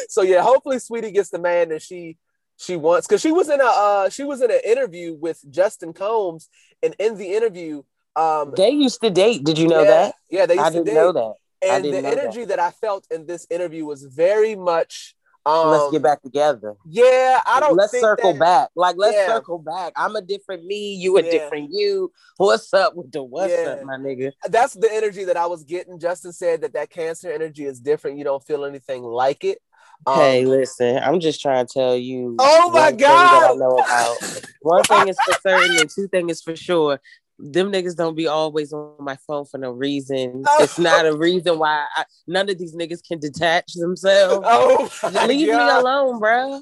so 0.08 0.22
yeah, 0.22 0.42
hopefully 0.42 0.78
Sweetie 0.78 1.12
gets 1.12 1.30
the 1.30 1.38
man 1.38 1.70
that 1.70 1.82
she 1.82 2.16
she 2.56 2.76
wants 2.76 3.06
because 3.06 3.20
she 3.20 3.32
was 3.32 3.48
in 3.48 3.60
a 3.60 3.64
uh, 3.64 4.08
she 4.08 4.24
was 4.24 4.40
in 4.40 4.50
an 4.50 4.60
interview 4.64 5.14
with 5.14 5.40
Justin 5.50 5.92
Combs, 5.92 6.48
and 6.82 6.94
in 6.98 7.16
the 7.16 7.34
interview, 7.34 7.82
um, 8.16 8.52
They 8.56 8.70
used 8.70 9.00
to 9.02 9.10
date. 9.10 9.44
Did 9.44 9.58
you 9.58 9.68
know 9.68 9.82
yeah, 9.82 9.90
that? 9.90 10.14
Yeah, 10.30 10.46
they 10.46 10.54
used 10.54 10.66
I 10.66 10.68
to 10.70 10.74
didn't 10.74 10.86
date. 10.86 10.94
know 10.94 11.12
that. 11.12 11.34
And 11.64 11.84
the 11.84 11.90
know 11.92 12.02
that. 12.02 12.18
energy 12.18 12.44
that. 12.46 12.58
I 12.58 12.70
felt 12.70 13.06
in 13.10 13.26
this 13.26 13.46
interview 13.50 13.84
was 13.84 14.02
very 14.04 14.54
much. 14.54 15.14
Um, 15.44 15.68
let's 15.70 15.90
get 15.90 16.02
back 16.02 16.22
together. 16.22 16.76
Yeah, 16.86 17.40
I 17.44 17.58
don't. 17.60 17.76
Let's 17.76 17.98
circle 17.98 18.32
that- 18.32 18.38
back. 18.38 18.68
Like 18.76 18.96
let's 18.96 19.16
Yeah. 19.16 19.26
circle 19.26 19.58
back. 19.58 19.92
I'm 19.96 20.14
a 20.14 20.22
different 20.22 20.64
me. 20.64 20.94
You 20.94 21.18
a 21.18 21.22
Yeah. 21.22 21.30
different 21.30 21.70
you. 21.72 22.12
What's 22.36 22.72
up 22.72 22.94
with 22.94 23.10
the 23.10 23.22
what's 23.22 23.52
Yeah. 23.52 23.70
up, 23.70 23.82
my 23.82 23.96
nigga? 23.96 24.32
That's 24.48 24.74
the 24.74 24.92
energy 24.92 25.24
that 25.24 25.36
I 25.36 25.46
was 25.46 25.64
getting. 25.64 25.98
Justin 25.98 26.32
said 26.32 26.60
that 26.60 26.74
that 26.74 26.90
cancer 26.90 27.30
energy 27.32 27.64
is 27.64 27.80
different. 27.80 28.18
You 28.18 28.24
don't 28.24 28.44
feel 28.44 28.64
anything 28.64 29.02
like 29.02 29.42
it. 29.44 29.58
Um, 30.06 30.14
hey, 30.18 30.44
listen, 30.44 30.98
I'm 30.98 31.20
just 31.20 31.40
trying 31.40 31.66
to 31.66 31.72
tell 31.72 31.96
you. 31.96 32.36
Oh 32.38 32.70
my 32.70 32.90
that 32.92 32.94
I 32.94 33.48
God! 33.48 33.58
know 33.58 33.78
about. 33.78 34.16
One 34.60 34.82
thing 34.84 35.08
is 35.08 35.16
for 35.24 35.34
certain, 35.40 35.76
and 35.76 35.90
two 35.90 36.08
things 36.08 36.32
is 36.32 36.42
for 36.42 36.56
sure. 36.56 37.00
Them 37.44 37.72
niggas 37.72 37.96
don't 37.96 38.14
be 38.14 38.28
always 38.28 38.72
on 38.72 38.94
my 39.00 39.16
phone 39.26 39.44
for 39.46 39.58
no 39.58 39.72
reason. 39.72 40.44
Oh. 40.46 40.62
It's 40.62 40.78
not 40.78 41.06
a 41.06 41.16
reason 41.16 41.58
why 41.58 41.86
I, 41.96 42.04
none 42.28 42.48
of 42.48 42.56
these 42.56 42.74
niggas 42.76 43.00
can 43.06 43.18
detach 43.18 43.72
themselves. 43.74 44.46
Oh, 44.48 44.88
my 45.12 45.26
Leave 45.26 45.48
me 45.48 45.52
alone, 45.54 46.20
bro. 46.20 46.60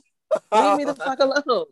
Leave 0.52 0.78
me 0.78 0.84
the 0.84 0.94
fuck 1.04 1.18
alone. 1.20 1.66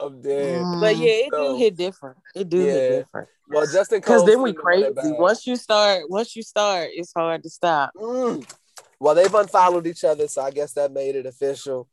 I'm 0.00 0.20
dead. 0.20 0.62
But 0.80 0.96
yeah, 0.96 1.10
it 1.26 1.28
So- 1.32 1.52
do 1.52 1.58
hit 1.58 1.76
different. 1.76 2.16
It 2.34 2.48
do 2.48 2.58
Yeah. 2.58 2.72
hit 2.72 2.98
different. 3.04 3.28
Well, 3.48 3.66
Justin 3.72 4.00
Because 4.00 4.26
then 4.26 4.42
we 4.42 4.50
seemed 4.50 4.58
to 4.58 4.62
run 4.64 4.82
it 4.82 4.94
crazy. 4.96 5.12
Once 5.12 5.46
you 5.46 5.56
start, 5.56 6.10
once 6.10 6.36
you 6.36 6.42
start, 6.42 6.90
it's 6.92 7.12
hard 7.16 7.42
to 7.44 7.50
stop. 7.50 7.92
Mm. 7.96 8.44
Well, 9.00 9.14
they've 9.14 9.32
unfollowed 9.34 9.86
each 9.86 10.04
other, 10.04 10.26
so 10.28 10.42
I 10.42 10.50
guess 10.50 10.72
that 10.74 10.92
made 10.92 11.14
it 11.16 11.24
official. 11.24 11.88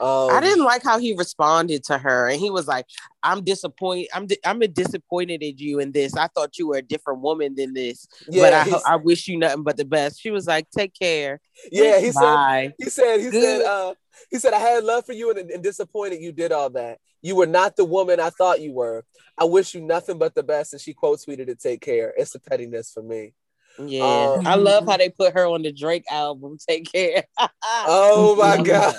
Um, 0.00 0.30
I 0.30 0.40
didn't 0.40 0.64
like 0.64 0.82
how 0.82 0.98
he 0.98 1.14
responded 1.14 1.84
to 1.84 1.98
her, 1.98 2.28
and 2.28 2.40
he 2.40 2.50
was 2.50 2.66
like, 2.66 2.86
"I'm 3.22 3.44
disappointed. 3.44 4.08
I'm 4.14 4.26
di- 4.26 4.38
I'm 4.44 4.58
disappointed 4.60 5.42
in 5.42 5.58
you 5.58 5.78
in 5.78 5.92
this. 5.92 6.16
I 6.16 6.28
thought 6.28 6.58
you 6.58 6.68
were 6.68 6.76
a 6.78 6.82
different 6.82 7.20
woman 7.20 7.54
than 7.54 7.74
this, 7.74 8.08
but 8.42 8.52
I, 8.54 8.64
I 8.86 8.96
wish 8.96 9.28
you 9.28 9.36
nothing 9.38 9.62
but 9.62 9.76
the 9.76 9.84
best." 9.84 10.20
She 10.20 10.30
was 10.30 10.46
like, 10.46 10.70
"Take 10.70 10.94
care." 10.94 11.40
yeah. 11.70 11.98
He 12.00 12.12
said 12.12 12.36
He 12.78 12.88
said, 12.88 13.20
he 13.20 13.30
said, 13.30 13.62
uh, 13.62 13.94
he 14.30 14.38
said, 14.38 14.52
I 14.54 14.58
had 14.58 14.84
love 14.84 15.04
for 15.04 15.12
you 15.12 15.30
and, 15.30 15.50
and 15.50 15.62
disappointed 15.62 16.20
you 16.20 16.32
did 16.32 16.52
all 16.52 16.70
that. 16.70 16.98
You 17.22 17.36
were 17.36 17.46
not 17.46 17.76
the 17.76 17.84
woman 17.84 18.20
I 18.20 18.30
thought 18.30 18.60
you 18.60 18.72
were. 18.72 19.04
I 19.36 19.44
wish 19.44 19.74
you 19.74 19.82
nothing 19.82 20.18
but 20.18 20.34
the 20.34 20.42
best. 20.42 20.72
And 20.72 20.80
she 20.80 20.94
quote 20.94 21.18
tweeted 21.18 21.46
to 21.46 21.54
take 21.54 21.80
care. 21.82 22.14
It's 22.16 22.32
the 22.32 22.40
pettiness 22.40 22.90
for 22.92 23.02
me. 23.02 23.34
Yeah, 23.78 24.32
Um, 24.36 24.46
I 24.46 24.56
love 24.56 24.86
how 24.86 24.96
they 24.96 25.10
put 25.10 25.34
her 25.34 25.46
on 25.46 25.62
the 25.62 25.72
Drake 25.72 26.04
album. 26.10 26.58
Take 26.66 26.90
care. 26.90 27.24
Oh 27.62 28.36
my 28.36 28.62
God. 28.62 28.94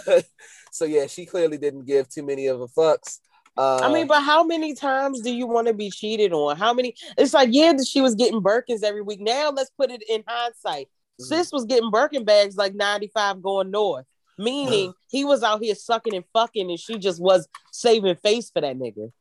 So 0.71 0.85
yeah, 0.85 1.05
she 1.07 1.25
clearly 1.25 1.57
didn't 1.57 1.85
give 1.85 2.09
too 2.09 2.23
many 2.23 2.47
of 2.47 2.61
a 2.61 2.67
fucks. 2.67 3.19
Uh, 3.57 3.79
I 3.83 3.91
mean, 3.93 4.07
but 4.07 4.21
how 4.21 4.43
many 4.45 4.73
times 4.73 5.21
do 5.21 5.31
you 5.31 5.45
want 5.45 5.67
to 5.67 5.73
be 5.73 5.91
cheated 5.91 6.31
on? 6.31 6.55
How 6.57 6.73
many? 6.73 6.95
It's 7.17 7.33
like, 7.33 7.49
yeah, 7.51 7.73
she 7.85 7.99
was 8.01 8.15
getting 8.15 8.41
Birkins 8.41 8.81
every 8.81 9.01
week. 9.01 9.19
Now 9.19 9.49
let's 9.51 9.69
put 9.77 9.91
it 9.91 10.01
in 10.09 10.23
hindsight. 10.25 10.87
Mhm. 11.19 11.25
Sis 11.25 11.51
was 11.51 11.65
getting 11.65 11.91
Birkin 11.91 12.23
bags 12.23 12.55
like 12.55 12.73
95 12.73 13.41
going 13.41 13.69
north, 13.69 14.05
meaning 14.37 14.93
he 15.09 15.25
was 15.25 15.43
out 15.43 15.61
here 15.61 15.75
sucking 15.75 16.15
and 16.15 16.23
fucking, 16.31 16.69
and 16.69 16.79
she 16.79 16.97
just 16.97 17.21
was 17.21 17.47
saving 17.73 18.15
face 18.15 18.49
for 18.49 18.61
that 18.61 18.77
nigga. 18.77 19.11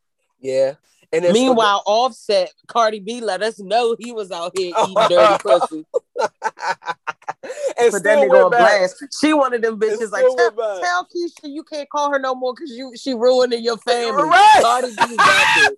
yeah. 0.41 0.75
And 1.13 1.25
then 1.25 1.33
Meanwhile, 1.33 1.83
Offset, 1.87 2.53
Cardi 2.69 3.01
B 3.01 3.21
let 3.21 3.43
us 3.43 3.59
know 3.59 3.97
he 3.99 4.13
was 4.13 4.31
out 4.31 4.53
here 4.57 4.73
eating 4.81 4.95
dirty 5.09 5.39
pussy. 5.43 5.85
and 7.83 7.93
Put 7.93 8.03
that 8.05 8.19
nigga 8.19 8.45
on 8.45 8.51
blast. 8.51 9.05
She 9.21 9.33
one 9.35 9.55
of 9.55 9.63
them 9.63 9.79
bitches 9.79 10.11
like 10.11 10.25
tell, 10.37 10.81
tell 10.81 11.05
Keisha 11.07 11.45
you 11.45 11.63
can't 11.63 11.89
call 11.89 12.11
her 12.13 12.19
no 12.19 12.35
more 12.35 12.55
because 12.55 12.71
you 12.71 12.93
she 12.97 13.15
ruining 13.15 13.63
your 13.65 13.77
family. 13.79 14.23
Right. 14.23 14.59
Cardi 14.63 14.89
B. 14.89 15.17
Cardi- 15.17 15.77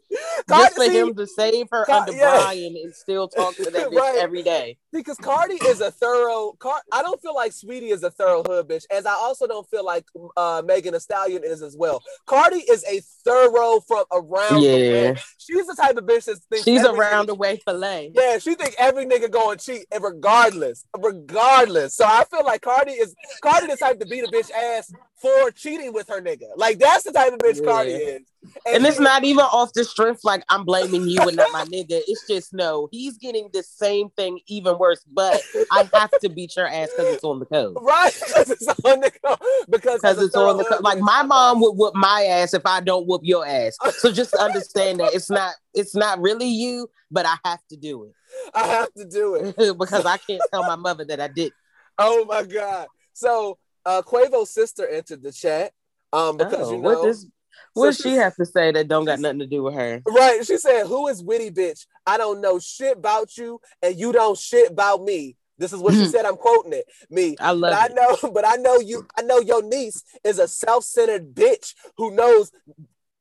Just 0.48 0.74
for 0.76 0.84
see, 0.84 0.98
him 0.98 1.14
to 1.14 1.26
save 1.26 1.68
her 1.70 1.84
Car- 1.84 2.00
under 2.00 2.12
yeah. 2.12 2.40
Brian 2.42 2.76
and 2.76 2.94
still 2.94 3.28
talk 3.28 3.54
to 3.56 3.64
that 3.70 3.88
bitch 3.90 3.94
Right. 3.98 4.18
every 4.18 4.42
day. 4.42 4.76
because 4.92 5.16
Cardi 5.16 5.54
is 5.54 5.80
a 5.80 5.90
thorough. 5.90 6.52
Car- 6.58 6.82
I 6.92 7.02
don't 7.02 7.20
feel 7.22 7.34
like 7.34 7.52
Sweetie 7.52 7.90
is 7.90 8.02
a 8.02 8.10
thorough 8.10 8.42
hood 8.42 8.68
bitch, 8.68 8.84
as 8.90 9.06
I 9.06 9.12
also 9.14 9.46
don't 9.46 9.68
feel 9.70 9.84
like 9.84 10.04
uh, 10.36 10.62
Megan 10.64 10.92
Thee 10.94 11.00
Stallion 11.00 11.42
is 11.44 11.62
as 11.62 11.76
well. 11.76 12.02
Cardi 12.26 12.58
is 12.58 12.84
a 12.84 13.00
thorough 13.24 13.80
from 13.86 14.04
around. 14.12 14.62
Yeah. 14.62 15.14
she's 15.38 15.66
the 15.66 15.74
type 15.74 15.96
of 15.96 16.04
bitch 16.04 16.24
that 16.26 16.38
thinks 16.50 16.64
She's 16.64 16.84
around 16.84 17.26
the 17.26 17.34
way 17.34 17.60
fillet. 17.64 18.12
Yeah, 18.14 18.38
she 18.38 18.54
think 18.54 18.74
every 18.78 19.06
nigga 19.06 19.30
going 19.30 19.58
cheat, 19.58 19.86
and 19.92 20.02
regardless, 20.02 20.84
regardless. 20.98 21.91
So 21.92 22.06
I 22.06 22.24
feel 22.30 22.42
like 22.42 22.62
Cardi 22.62 22.92
is 22.92 23.14
Cardi 23.42 23.66
the 23.66 23.76
type 23.76 24.00
to 24.00 24.06
beat 24.06 24.24
a 24.24 24.28
bitch 24.28 24.50
ass 24.50 24.90
for 25.20 25.50
cheating 25.50 25.92
with 25.92 26.08
her 26.08 26.22
nigga. 26.22 26.46
Like 26.56 26.78
that's 26.78 27.04
the 27.04 27.12
type 27.12 27.34
of 27.34 27.38
bitch 27.40 27.58
Yeah. 27.60 27.70
Cardi 27.70 27.90
is. 27.90 28.22
And 28.66 28.86
it's 28.86 28.96
she- 28.96 29.02
not 29.02 29.24
even 29.24 29.44
off 29.44 29.74
the 29.74 29.84
strength 29.84 30.24
like 30.24 30.42
I'm 30.48 30.64
blaming 30.64 31.06
you 31.06 31.20
and 31.20 31.36
not 31.36 31.52
my 31.52 31.64
nigga. 31.64 32.00
It's 32.08 32.26
just 32.26 32.54
no, 32.54 32.88
he's 32.90 33.18
getting 33.18 33.50
the 33.52 33.62
same 33.62 34.08
thing 34.16 34.40
even 34.46 34.78
worse. 34.78 35.04
But 35.12 35.42
I 35.70 35.86
have 35.92 36.10
to 36.22 36.30
beat 36.30 36.56
your 36.56 36.66
ass 36.66 36.88
because 36.96 37.12
it's 37.14 37.24
on 37.24 37.40
the 37.40 37.44
code. 37.44 37.76
right 37.82 38.14
because 38.26 38.50
it's 38.50 38.66
on 38.68 39.00
the 39.00 39.10
co- 39.22 39.36
because 39.68 40.00
Because 40.00 40.04
as 40.04 40.18
a 40.18 40.24
it's 40.24 40.34
on 40.34 40.56
the 40.56 40.64
code. 40.64 40.80
Like 40.82 40.98
my 40.98 41.22
mom 41.22 41.60
would 41.60 41.72
whoop 41.72 41.94
my 41.94 42.22
ass 42.22 42.54
if 42.54 42.64
I 42.64 42.80
don't 42.80 43.06
whoop 43.06 43.20
your 43.22 43.46
ass. 43.46 43.76
So 43.98 44.10
just 44.10 44.32
understand 44.32 45.00
that 45.00 45.12
it's 45.12 45.28
not 45.28 45.52
it's 45.74 45.94
not 45.94 46.22
really 46.22 46.48
you, 46.48 46.88
but 47.10 47.26
I 47.26 47.36
have 47.44 47.60
to 47.68 47.76
do 47.76 48.04
it. 48.04 48.12
I 48.54 48.66
have 48.66 48.92
to 48.94 49.04
do 49.04 49.34
it. 49.34 49.54
it 49.58 49.78
because 49.78 50.06
I 50.06 50.16
can't 50.16 50.40
tell 50.50 50.62
my 50.62 50.76
mother 50.76 51.04
that 51.04 51.20
I 51.20 51.28
did. 51.28 51.52
Oh 51.98 52.24
my 52.24 52.42
god. 52.42 52.88
So 53.12 53.58
uh 53.84 54.02
Quavo's 54.02 54.50
sister 54.50 54.86
entered 54.86 55.22
the 55.22 55.32
chat. 55.32 55.72
Um 56.12 56.36
because 56.36 56.68
Oh, 56.68 56.72
you 56.74 56.78
what 56.80 56.94
know 56.94 57.06
this 57.08 57.26
what 57.74 57.94
so 57.94 58.02
she 58.02 58.10
she's- 58.10 58.22
have 58.22 58.34
to 58.36 58.44
say 58.46 58.72
that 58.72 58.88
don't 58.88 59.04
got 59.04 59.18
nothing 59.20 59.38
to 59.40 59.46
do 59.46 59.62
with 59.62 59.74
her? 59.74 60.02
Right. 60.06 60.44
She 60.46 60.56
said, 60.58 60.86
Who 60.86 61.08
is 61.08 61.22
witty 61.22 61.50
bitch? 61.50 61.86
I 62.06 62.18
don't 62.18 62.40
know 62.40 62.58
shit 62.58 62.96
about 62.98 63.36
you, 63.36 63.60
and 63.82 63.98
you 63.98 64.12
don't 64.12 64.38
shit 64.38 64.70
about 64.70 65.02
me. 65.02 65.36
This 65.58 65.72
is 65.72 65.78
what 65.80 65.94
she 65.94 66.06
said. 66.06 66.24
I'm 66.24 66.36
quoting 66.36 66.72
it. 66.72 66.86
Me. 67.10 67.36
I 67.38 67.50
love 67.52 67.60
But 67.72 67.74
I 67.74 67.94
know, 67.94 68.30
but 68.32 68.46
I 68.46 68.56
know 68.56 68.78
you, 68.80 69.06
I 69.16 69.22
know 69.22 69.38
your 69.40 69.62
niece 69.62 70.02
is 70.24 70.38
a 70.38 70.48
self-centered 70.48 71.34
bitch 71.34 71.74
who 71.96 72.10
knows 72.14 72.50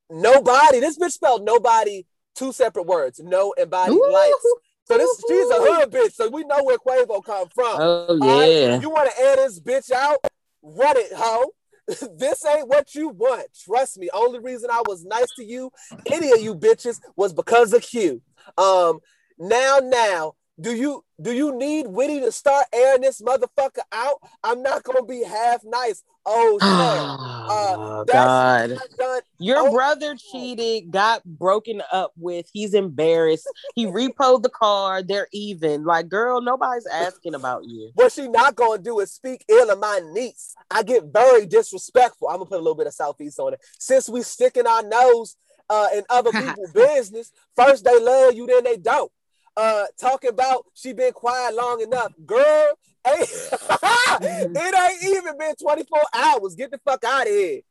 nobody. 0.10 0.80
This 0.80 0.98
bitch 0.98 1.11
spelled 1.11 1.43
nobody, 1.43 2.06
two 2.35 2.52
separate 2.52 2.85
words, 2.88 3.19
no 3.23 3.53
and 3.57 3.69
body 3.69 3.93
Ooh. 3.93 4.10
likes. 4.11 4.45
So 4.86 4.98
this 4.98 5.24
she's 5.28 5.49
a 5.49 5.56
hood 5.56 5.91
bitch. 5.91 6.14
So 6.14 6.30
we 6.30 6.44
know 6.44 6.64
where 6.64 6.78
Quavo 6.78 7.24
come 7.24 7.48
from. 7.49 7.80
Oh 7.80 8.06
All 8.10 8.18
right? 8.18 8.49
yeah. 8.52 8.80
You 8.82 8.90
want 8.90 9.10
to 9.12 9.22
air 9.22 9.36
this 9.38 9.60
bitch 9.60 9.91
out? 9.91 10.18
Run 10.62 10.98
it, 10.98 11.14
hoe. 11.14 11.52
this 12.18 12.45
ain't 12.45 12.68
what 12.68 12.94
you 12.95 13.10
want. 13.10 13.48
Trust 13.66 13.98
me. 13.98 14.10
Only 14.14 14.40
reason 14.40 14.70
I 14.72 14.82
was 14.86 15.03
nice 15.03 15.32
to 15.34 15.44
you, 15.44 15.72
any 16.12 16.32
of 16.32 16.41
you 16.41 16.56
bitches, 16.56 16.99
was 17.16 17.34
because 17.34 17.74
of 17.74 17.82
Q. 17.82 18.22
Um, 18.58 18.99
now, 19.38 19.80
now, 19.82 20.34
do 20.62 20.76
you 20.76 21.04
do 21.22 21.34
you 21.34 21.56
need 21.58 21.88
Witty 21.88 22.20
to 22.22 22.32
start 22.32 22.66
airing 22.74 23.02
this 23.02 23.22
motherfucker 23.22 23.82
out? 23.92 24.16
I'm 24.44 24.62
not 24.64 24.84
gonna 24.84 25.04
be 25.04 25.24
half 25.24 25.62
nice. 25.64 26.04
Oh 26.26 26.58
Oh 26.62 28.04
that's- 28.08 28.80
God. 28.98 29.22
Your 29.40 29.68
Oh. 29.68 29.72
brother 29.74 30.16
cheated, 30.16 30.92
got 30.92 31.24
broken 31.26 31.82
up 31.92 32.12
with. 32.16 32.48
He's 32.54 32.74
embarrassed. 32.74 33.48
He 33.76 33.86
repoed 33.88 34.44
the 34.44 34.50
car. 34.50 35.02
They're 35.04 35.28
even. 35.34 35.84
Like, 35.84 36.10
girl, 36.10 36.42
nobody's 36.42 36.86
asking 36.88 37.34
about 37.36 37.66
you. 37.66 37.92
What 37.96 38.12
she 38.12 38.28
not 38.28 38.56
gonna 38.56 38.82
do 38.82 39.00
is 39.00 39.12
speak 39.12 39.44
ill 39.50 39.70
of 39.72 39.80
my 39.80 40.02
niece. 40.14 40.54
I 40.70 40.84
get 40.84 41.06
very 41.06 41.46
disrespectful. 41.46 42.28
I'm 42.30 42.36
gonna 42.36 42.46
put 42.46 42.56
a 42.56 42.64
little 42.64 42.76
bit 42.76 42.88
of 42.88 42.94
southeast 42.94 43.40
on 43.40 43.54
it. 43.54 43.62
Since 43.80 44.10
we 44.10 44.22
sticking 44.22 44.68
our 44.68 44.84
nose 44.84 45.36
uh, 45.70 45.88
in 45.96 46.04
other 46.10 46.32
people's 46.44 46.72
business, 46.72 47.32
first 47.56 47.84
they 47.84 48.00
love 48.00 48.36
you, 48.36 48.46
then 48.48 48.64
they 48.64 48.78
don't. 48.78 49.12
Uh, 49.57 49.86
talking 49.99 50.30
about 50.30 50.65
she 50.73 50.94
been 50.94 51.11
quiet 51.14 51.56
long 51.56 51.82
enough, 51.82 52.14
girl. 52.26 52.68
Ain't, 53.07 53.30
it 54.22 54.76
ain't 54.76 55.03
even 55.18 55.38
been 55.38 55.56
24 55.56 55.99
hours. 56.14 56.56
Get 56.56 56.72
the 56.72 56.78
fuck 56.80 57.03
out 57.03 57.23
of 57.28 57.34
here. 57.34 57.61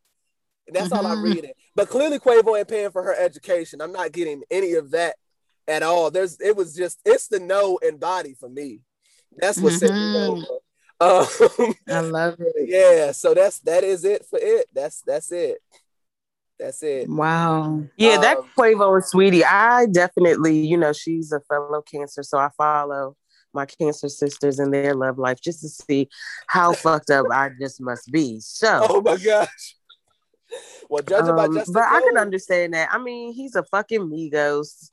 And 0.67 0.77
that's 0.77 0.93
all 0.93 1.07
I'm 1.07 1.19
Mhm. 1.19 1.23
reading. 1.23 1.53
But 1.75 1.89
clearly, 1.89 2.19
Quavo 2.19 2.59
ain't 2.59 2.69
paying 2.69 2.91
for 2.91 3.03
her 3.03 3.15
education. 3.15 3.81
I'm 3.81 3.93
not 3.93 4.13
getting 4.13 4.43
any 4.51 4.75
of 4.75 4.91
that 4.91 5.17
at 5.67 5.83
all. 5.83 6.11
There's, 6.11 6.41
it 6.41 6.57
was 6.57 6.75
just, 6.75 7.01
it's 7.05 7.29
the 7.29 7.41
no 7.41 7.79
and 7.83 7.99
body 7.99 8.35
for 8.35 8.49
me. 8.49 8.81
That's 9.37 9.59
what 9.59 9.73
set 9.73 9.91
me 9.91 10.11
Mhm. 10.11 10.29
over. 10.29 10.47
Um, 11.03 11.27
I 11.89 12.01
love 12.01 12.37
it. 12.41 12.69
yeah, 12.69 13.13
so 13.13 13.33
that's 13.33 13.61
that 13.61 13.85
is 13.85 14.05
it 14.05 14.27
for 14.27 14.39
it. 14.39 14.67
That's 14.75 15.01
that's 15.01 15.33
it. 15.33 15.63
That's 16.61 16.83
it. 16.83 17.09
Wow. 17.09 17.85
Yeah, 17.97 18.19
that 18.19 18.37
Um, 18.37 18.51
Quavo 18.57 18.95
and 18.97 19.05
Sweetie, 19.05 19.45
I 19.45 19.87
definitely, 19.87 20.67
you 20.67 20.77
know, 20.77 20.93
she's 20.93 21.33
a 21.33 21.41
fellow 21.41 21.81
cancer, 21.81 22.23
so 22.23 22.37
I 22.37 22.51
follow 22.57 23.17
my 23.55 23.65
cancer 23.65 24.09
sisters 24.09 24.59
and 24.59 24.73
their 24.73 24.95
love 24.95 25.19
life 25.19 25.41
just 25.41 25.63
to 25.63 25.69
see 25.69 26.09
how 26.47 26.73
fucked 26.75 27.11
up 27.11 27.27
I 27.33 27.51
just 27.59 27.81
must 27.81 28.13
be. 28.13 28.41
So, 28.41 28.87
Oh 28.91 29.01
my 29.01 29.17
gosh. 29.17 29.77
Well, 30.91 31.03
judging 31.03 31.35
by 31.35 31.45
um, 31.47 31.55
Justin 31.55 31.73
but 31.75 31.85
I 31.85 32.01
can 32.01 32.19
understand 32.19 32.75
that. 32.75 32.91
I 32.93 32.99
mean, 32.99 33.33
he's 33.33 33.55
a 33.55 33.65
fucking 33.65 34.03
Migos. 34.03 34.91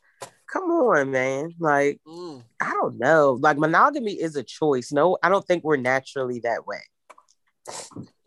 Come 0.52 0.64
on, 0.64 1.12
man. 1.12 1.54
Like, 1.60 2.00
Mm, 2.08 2.44
I 2.62 2.72
don't 2.72 2.98
know. 2.98 3.38
Like, 3.42 3.58
monogamy 3.58 4.14
is 4.14 4.38
a 4.38 4.44
choice. 4.44 4.94
No, 4.94 5.18
I 5.22 5.28
don't 5.28 5.46
think 5.46 5.66
we're 5.66 5.76
naturally 5.78 6.40
that 6.42 6.66
way. 6.66 6.80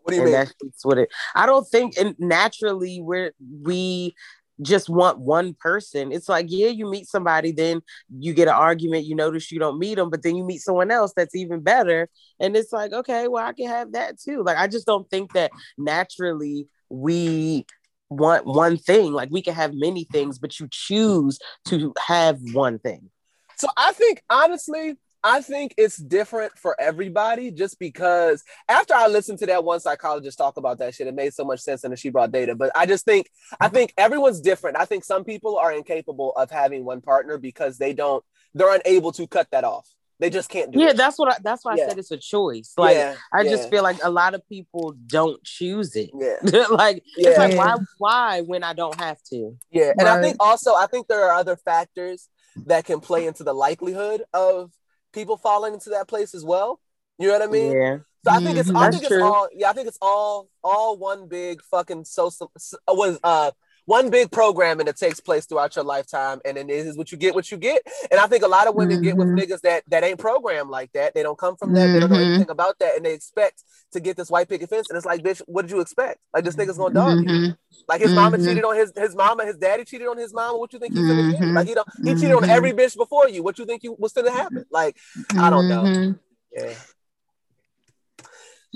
What 0.03 0.11
do 0.11 0.15
you 0.15 0.21
and 0.23 0.31
mean? 0.31 0.47
that's 0.61 0.85
what 0.85 0.97
it 0.97 1.09
i 1.35 1.45
don't 1.45 1.67
think 1.67 1.97
and 1.97 2.15
naturally 2.19 3.01
we're 3.01 3.31
we 3.61 4.13
just 4.61 4.89
want 4.89 5.19
one 5.19 5.55
person. 5.55 6.11
It's 6.11 6.29
like 6.29 6.47
yeah 6.49 6.67
you 6.67 6.89
meet 6.89 7.07
somebody 7.07 7.51
then 7.51 7.81
you 8.17 8.33
get 8.33 8.47
an 8.47 8.53
argument 8.53 9.05
you 9.05 9.15
notice 9.15 9.51
you 9.51 9.59
don't 9.59 9.79
meet 9.79 9.95
them 9.95 10.09
but 10.09 10.23
then 10.23 10.35
you 10.35 10.43
meet 10.43 10.61
someone 10.61 10.91
else 10.91 11.13
that's 11.15 11.35
even 11.35 11.61
better. 11.61 12.09
And 12.39 12.55
it's 12.55 12.71
like 12.71 12.93
okay 12.93 13.27
well 13.27 13.45
i 13.45 13.53
can 13.53 13.67
have 13.67 13.93
that 13.93 14.19
too. 14.19 14.43
Like 14.43 14.57
i 14.57 14.67
just 14.67 14.85
don't 14.85 15.09
think 15.09 15.33
that 15.33 15.51
naturally 15.77 16.67
we 16.89 17.65
want 18.09 18.45
one 18.45 18.77
thing. 18.77 19.13
Like 19.13 19.29
we 19.31 19.41
can 19.41 19.53
have 19.53 19.73
many 19.73 20.05
things 20.11 20.37
but 20.37 20.59
you 20.59 20.67
choose 20.69 21.39
to 21.65 21.93
have 22.05 22.37
one 22.53 22.79
thing. 22.79 23.09
So 23.57 23.67
I 23.77 23.93
think 23.93 24.21
honestly, 24.29 24.97
I 25.23 25.41
think 25.41 25.73
it's 25.77 25.97
different 25.97 26.57
for 26.57 26.79
everybody 26.79 27.51
just 27.51 27.77
because 27.79 28.43
after 28.67 28.93
I 28.93 29.07
listened 29.07 29.39
to 29.39 29.45
that 29.47 29.63
one 29.63 29.79
psychologist 29.79 30.37
talk 30.37 30.57
about 30.57 30.79
that 30.79 30.95
shit, 30.95 31.07
it 31.07 31.13
made 31.13 31.33
so 31.33 31.43
much 31.43 31.59
sense 31.59 31.83
and 31.83 31.91
then 31.91 31.97
she 31.97 32.09
brought 32.09 32.31
data. 32.31 32.55
But 32.55 32.71
I 32.75 32.85
just 32.85 33.05
think 33.05 33.29
I 33.59 33.65
mm-hmm. 33.65 33.75
think 33.75 33.93
everyone's 33.97 34.41
different. 34.41 34.77
I 34.77 34.85
think 34.85 35.03
some 35.03 35.23
people 35.23 35.57
are 35.57 35.71
incapable 35.71 36.31
of 36.35 36.49
having 36.49 36.85
one 36.85 37.01
partner 37.01 37.37
because 37.37 37.77
they 37.77 37.93
don't 37.93 38.23
they're 38.53 38.73
unable 38.73 39.11
to 39.13 39.27
cut 39.27 39.47
that 39.51 39.63
off. 39.63 39.87
They 40.19 40.29
just 40.29 40.49
can't 40.49 40.71
do 40.71 40.79
yeah 40.79 40.85
it. 40.85 40.87
Yeah, 40.89 40.93
that's 40.93 41.17
what 41.17 41.33
I, 41.33 41.37
that's 41.43 41.65
why 41.65 41.75
Yeah. 41.75 41.85
i 41.85 41.89
said 41.89 41.97
it's 41.97 42.11
a 42.11 42.17
choice 42.17 42.73
like 42.77 42.95
yeah, 42.95 43.15
I 43.33 43.41
yeah, 43.41 43.49
just 43.49 43.69
feel 43.71 43.81
like 43.81 43.97
a 44.03 44.09
lot 44.09 44.35
of 44.35 44.47
people 44.47 44.95
don't 45.07 45.43
choose 45.43 45.95
it. 45.95 46.11
yeah. 46.13 46.65
like 46.69 47.03
Yeah. 47.17 47.29
it's 47.29 47.37
like 47.39 47.57
why 47.57 47.75
why 47.97 48.41
when 48.41 48.63
I 48.63 48.73
don't 48.73 48.99
have 48.99 49.21
to? 49.31 49.57
Yeah, 49.71 49.93
and 49.97 50.07
I 50.07 50.21
think 50.21 50.37
also 50.39 50.73
I 50.75 50.87
think 50.87 51.07
there 51.07 51.23
are 51.25 51.33
other 51.33 51.55
factors 51.55 52.27
that 52.65 52.85
can 52.85 52.99
play 52.99 53.25
into 53.27 53.43
the 53.43 53.53
likelihood 53.53 54.23
of 54.33 54.71
people 55.13 55.37
falling 55.37 55.73
into 55.73 55.89
that 55.91 56.07
place 56.07 56.33
as 56.33 56.43
well. 56.43 56.79
You 57.17 57.27
know 57.27 57.33
what 57.33 57.41
I 57.41 57.47
mean? 57.47 57.71
yeah. 57.73 57.97
So 58.23 58.31
I 58.31 58.39
think 58.39 58.57
it's 58.57 58.69
I 58.69 58.73
That's 58.73 58.95
think 58.95 59.03
it's 59.03 59.09
true. 59.13 59.23
all 59.23 59.49
yeah 59.53 59.69
I 59.69 59.73
think 59.73 59.87
it's 59.87 59.97
all 60.01 60.49
all 60.63 60.97
one 60.97 61.27
big 61.27 61.61
fucking 61.63 62.05
social 62.05 62.51
was 62.87 63.19
uh 63.23 63.51
one 63.85 64.09
big 64.09 64.31
programming 64.31 64.85
that 64.85 64.95
takes 64.97 65.19
place 65.19 65.45
throughout 65.45 65.75
your 65.75 65.83
lifetime 65.83 66.39
and 66.45 66.55
then 66.57 66.67
this 66.67 66.85
is 66.85 66.97
what 66.97 67.11
you 67.11 67.17
get 67.17 67.33
what 67.33 67.49
you 67.51 67.57
get 67.57 67.81
and 68.11 68.19
I 68.19 68.27
think 68.27 68.43
a 68.43 68.47
lot 68.47 68.67
of 68.67 68.75
women 68.75 69.01
get 69.01 69.17
with 69.17 69.27
Mhm. 69.27 69.39
niggas 69.39 69.61
that 69.61 69.83
that 69.87 70.03
ain't 70.03 70.19
programmed 70.19 70.69
like 70.69 70.91
that 70.93 71.13
they 71.13 71.23
don't 71.23 71.37
come 71.37 71.55
from 71.57 71.73
that 71.73 71.87
they 71.87 71.99
don't 71.99 72.11
know 72.11 72.17
Mhm. 72.17 72.35
anything 72.35 72.49
about 72.51 72.77
that 72.79 72.95
and 72.95 73.05
they 73.05 73.13
expect 73.13 73.63
to 73.93 73.99
get 73.99 74.17
this 74.17 74.29
white 74.29 74.47
picket 74.49 74.69
fence 74.69 74.87
and 74.89 74.97
it's 74.97 75.05
like 75.05 75.21
bitch 75.23 75.41
what 75.47 75.63
did 75.63 75.71
you 75.71 75.79
expect 75.81 76.19
like 76.33 76.43
this 76.43 76.55
nigga's 76.55 76.77
gonna 76.77 76.93
dog 76.93 77.17
you 77.19 77.25
Mhm. 77.25 77.57
like 77.87 78.01
his 78.01 78.11
mama 78.11 78.37
Mhm. 78.37 78.45
cheated 78.45 78.63
on 78.63 78.75
his 78.75 78.93
his 78.95 79.15
mama 79.15 79.45
his 79.45 79.57
daddy 79.57 79.83
cheated 79.83 80.07
on 80.07 80.17
his 80.17 80.33
mama 80.33 80.57
what 80.57 80.71
you 80.73 80.79
think 80.79 80.93
he's 80.93 81.07
gonna 81.07 81.31
get 81.31 81.41
Mhm. 81.41 81.55
like 81.55 81.67
he 81.67 81.73
don't 81.73 81.87
he 82.03 82.13
cheated 82.15 82.33
on 82.33 82.49
every 82.49 82.71
bitch 82.73 82.95
before 82.95 83.27
you 83.29 83.41
what 83.43 83.57
you 83.57 83.65
think 83.65 83.83
you 83.83 83.95
was 83.97 84.13
gonna 84.13 84.31
happen 84.31 84.65
like 84.71 84.97
I 85.37 85.49
don't 85.49 85.67
know. 85.67 86.13
Yeah. 86.53 86.73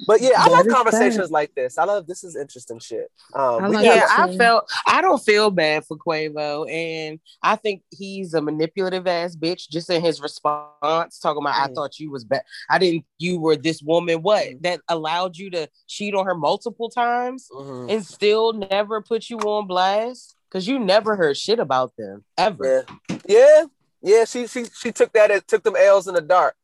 But 0.05 0.19
yeah, 0.21 0.31
I 0.37 0.49
That 0.49 0.65
love 0.65 0.67
conversations 0.67 1.17
fact. 1.17 1.31
like 1.31 1.55
this. 1.55 1.77
I 1.77 1.85
love 1.85 2.05
this 2.05 2.23
is 2.25 2.35
interesting 2.35 2.79
shit. 2.79 3.09
Um, 3.33 3.63
I 3.63 3.67
like 3.67 3.85
yeah, 3.85 4.05
I 4.09 4.35
felt 4.35 4.69
I 4.85 5.01
don't 5.01 5.23
feel 5.23 5.51
bad 5.51 5.85
for 5.85 5.95
Quavo, 5.97 6.69
and 6.69 7.19
I 7.41 7.55
think 7.55 7.81
he's 7.91 8.33
a 8.33 8.41
manipulative 8.41 9.07
ass 9.07 9.37
bitch. 9.37 9.69
Just 9.69 9.89
in 9.89 10.01
his 10.01 10.19
response, 10.21 11.19
talking 11.19 11.41
about, 11.41 11.55
I 11.55 11.69
Mm. 11.69 11.75
thought 11.75 11.97
you 11.99 12.11
was 12.11 12.25
bad. 12.25 12.43
I 12.69 12.77
didn't. 12.77 13.05
You 13.19 13.39
were 13.39 13.55
this 13.55 13.81
woman. 13.81 14.21
What 14.21 14.43
Mm. 14.45 14.61
that 14.63 14.81
allowed 14.89 15.37
you 15.37 15.49
to 15.51 15.69
cheat 15.87 16.13
on 16.13 16.25
her 16.25 16.35
multiple 16.35 16.89
times 16.89 17.47
Mhm. 17.53 17.89
and 17.91 18.05
still 18.05 18.51
never 18.51 19.01
put 19.01 19.29
you 19.29 19.37
on 19.39 19.65
blast 19.65 20.35
because 20.49 20.67
you 20.67 20.77
never 20.77 21.15
heard 21.15 21.37
shit 21.37 21.59
about 21.59 21.93
them 21.97 22.25
ever. 22.37 22.85
yeah, 23.09 23.21
yeah, 23.27 23.65
yeah. 24.01 24.25
She 24.25 24.47
she 24.47 24.65
she 24.65 24.91
took 24.91 25.13
that 25.13 25.31
and 25.31 25.47
took 25.47 25.63
them 25.63 25.75
L's 25.77 26.07
in 26.07 26.15
the 26.15 26.21
dark. 26.21 26.55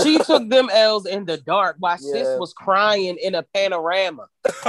She 0.00 0.18
took 0.18 0.48
them 0.48 0.70
L's 0.72 1.06
in 1.06 1.24
the 1.26 1.36
dark 1.36 1.76
while 1.78 1.98
Yeah. 2.00 2.12
sis 2.12 2.38
was 2.40 2.52
crying 2.52 3.18
in 3.22 3.34
a 3.34 3.42
panorama. 3.42 4.28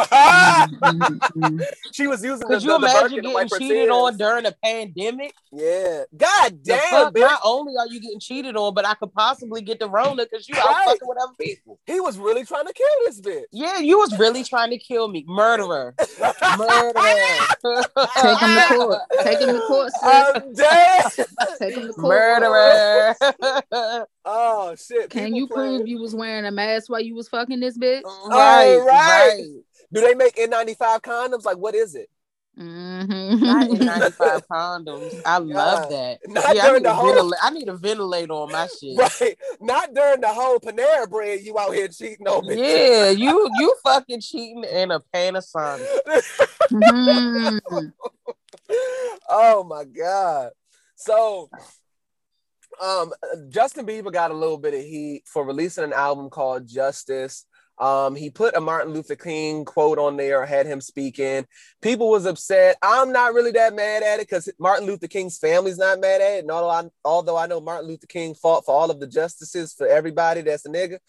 She 1.91 2.07
was 2.07 2.23
using 2.23 2.39
the, 2.39 2.45
Could 2.55 2.63
you 2.63 2.71
the, 2.71 2.77
the 2.79 2.85
imagine 2.85 3.01
Birkin 3.01 3.15
to 3.17 3.21
getting 3.21 3.33
wipe 3.33 3.47
cheated 3.59 3.89
on 3.89 4.17
during 4.17 4.45
a 4.45 4.51
pandemic? 4.63 5.33
Yeah. 5.51 6.03
God 6.15 6.63
damn, 6.63 6.79
fuck, 6.89 7.13
bitch. 7.13 7.21
not 7.21 7.39
only 7.43 7.73
are 7.79 7.87
you 7.87 7.99
getting 7.99 8.19
cheated 8.19 8.55
on, 8.55 8.73
but 8.73 8.85
I 8.87 8.93
could 8.95 9.13
possibly 9.13 9.61
get 9.61 9.79
the 9.79 9.89
Rona 9.89 10.25
because 10.25 10.47
you 10.49 10.55
out 10.57 10.85
fucking 10.85 10.99
with 11.07 11.17
other 11.21 11.33
people. 11.39 11.79
He 11.85 11.99
was 11.99 12.17
really 12.17 12.45
trying 12.45 12.65
to 12.65 12.73
kill 12.73 12.87
this 13.05 13.21
bitch. 13.21 13.43
Yeah, 13.51 13.79
you 13.79 13.97
was 13.99 14.17
really 14.17 14.43
trying 14.43 14.71
to 14.71 14.77
kill 14.77 15.07
me, 15.07 15.23
murderer, 15.27 15.93
murderer, 16.57 16.93
Take 18.21 18.39
him 18.39 18.55
to 18.55 18.65
court. 18.75 18.99
Take 19.23 19.39
him 19.39 19.55
to 19.55 19.61
court, 19.67 19.91
sis. 19.91 20.01
I'm 20.03 20.53
dead. 20.53 21.03
Take 21.59 21.75
him 21.75 21.87
to 21.87 21.93
court. 21.93 22.07
murderer. 22.41 23.15
oh 24.25 24.75
shit. 24.75 25.09
Can 25.09 25.25
People 25.25 25.37
you 25.37 25.47
playing- 25.47 25.75
prove 25.77 25.87
you 25.87 25.99
was 25.99 26.15
wearing 26.15 26.45
a 26.45 26.51
mask 26.51 26.89
while 26.89 27.01
you 27.01 27.15
was 27.15 27.27
fucking 27.29 27.59
this 27.59 27.77
bitch? 27.77 28.03
right, 28.03 28.11
All 28.31 28.85
right. 28.85 29.37
right. 29.37 29.43
Do 29.93 30.01
they 30.01 30.15
make 30.15 30.35
N95 30.35 31.01
condoms? 31.01 31.45
Like, 31.45 31.57
what 31.57 31.75
is 31.75 31.95
it? 31.95 32.09
Mm-hmm. 32.59 33.43
Not 33.45 33.67
in 33.69 33.79
95 33.85 34.47
condoms. 34.47 35.21
I 35.25 35.37
love 35.39 35.89
that. 35.89 36.19
Not 36.27 36.55
yeah, 36.55 36.63
I 36.63 36.67
during 36.67 36.83
need, 36.83 36.85
the 36.85 36.91
a 36.91 36.93
whole- 36.93 37.13
ventil- 37.31 37.33
I 37.41 37.49
need 37.49 37.67
a 37.67 37.73
ventilator 37.75 38.33
on 38.33 38.51
my 38.51 38.67
shit. 38.79 38.97
Right. 38.97 39.37
Not 39.59 39.93
during 39.93 40.21
the 40.21 40.27
whole 40.27 40.59
Panera 40.59 41.09
bread 41.09 41.41
you 41.41 41.57
out 41.57 41.73
here 41.73 41.87
cheating 41.87 42.27
on 42.27 42.45
me. 42.47 42.55
Yeah, 42.59 43.09
you 43.09 43.49
you 43.59 43.75
fucking 43.83 44.21
cheating 44.21 44.63
in 44.65 44.91
a 44.91 44.99
Panasonic. 44.99 45.87
Mhm. 46.71 47.91
oh 49.29 49.63
my 49.63 49.83
god. 49.85 50.51
So 50.95 51.49
um 52.81 53.11
Justin 53.49 53.85
Bieber 53.85 54.11
got 54.11 54.31
a 54.31 54.35
little 54.35 54.57
bit 54.57 54.73
of 54.73 54.81
heat 54.81 55.23
for 55.25 55.43
releasing 55.45 55.83
an 55.83 55.93
album 55.93 56.29
called 56.29 56.67
Justice. 56.67 57.45
Um, 57.79 58.15
he 58.15 58.29
put 58.29 58.55
a 58.55 58.61
Martin 58.61 58.93
Luther 58.93 59.15
King 59.15 59.65
quote 59.65 59.97
on 59.97 60.15
there, 60.15 60.45
had 60.45 60.65
him 60.65 60.79
speaking. 60.79 61.45
People 61.81 62.09
was 62.09 62.25
upset. 62.25 62.77
I'm 62.81 63.11
not 63.11 63.33
really 63.33 63.51
that 63.51 63.75
mad 63.75 64.03
at 64.03 64.19
it 64.19 64.29
because 64.29 64.47
Martin 64.59 64.85
Luther 64.85 65.07
King's 65.07 65.37
family's 65.37 65.77
not 65.77 65.99
mad 65.99 66.21
at 66.21 66.35
it. 66.35 66.39
And 66.43 66.51
although 66.51 66.69
I, 66.69 66.89
although 67.03 67.37
I 67.37 67.47
know 67.47 67.59
Martin 67.59 67.87
Luther 67.87 68.07
King 68.07 68.35
fought 68.35 68.65
for 68.65 68.75
all 68.75 68.91
of 68.91 68.99
the 68.99 69.07
justices 69.07 69.73
for 69.73 69.87
everybody 69.87 70.41
that's 70.41 70.65
a 70.65 70.69
nigga, 70.69 70.99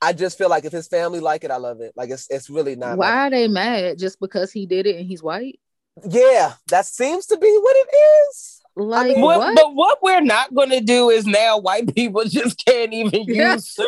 I 0.00 0.12
just 0.12 0.36
feel 0.36 0.50
like 0.50 0.64
if 0.64 0.72
his 0.72 0.88
family 0.88 1.20
like 1.20 1.44
it, 1.44 1.50
I 1.50 1.56
love 1.56 1.80
it. 1.80 1.92
Like 1.96 2.10
it's 2.10 2.26
it's 2.28 2.50
really 2.50 2.76
not. 2.76 2.98
Why 2.98 3.08
like- 3.08 3.14
are 3.14 3.30
they 3.30 3.48
mad? 3.48 3.98
Just 3.98 4.20
because 4.20 4.52
he 4.52 4.66
did 4.66 4.86
it 4.86 4.96
and 4.96 5.06
he's 5.06 5.22
white? 5.22 5.60
yeah, 6.08 6.54
that 6.68 6.86
seems 6.86 7.26
to 7.26 7.36
be 7.36 7.58
what 7.60 7.76
it 7.76 7.96
is. 8.30 8.61
Like 8.74 9.08
mean, 9.08 9.20
What, 9.20 9.38
what? 9.38 9.54
But 9.54 9.74
what 9.74 9.98
we're 10.02 10.22
not 10.22 10.54
going 10.54 10.70
to 10.70 10.80
do 10.80 11.10
is 11.10 11.26
now 11.26 11.58
white 11.58 11.94
people 11.94 12.24
just 12.24 12.64
can't 12.64 12.92
even 12.92 13.24
use. 13.24 13.76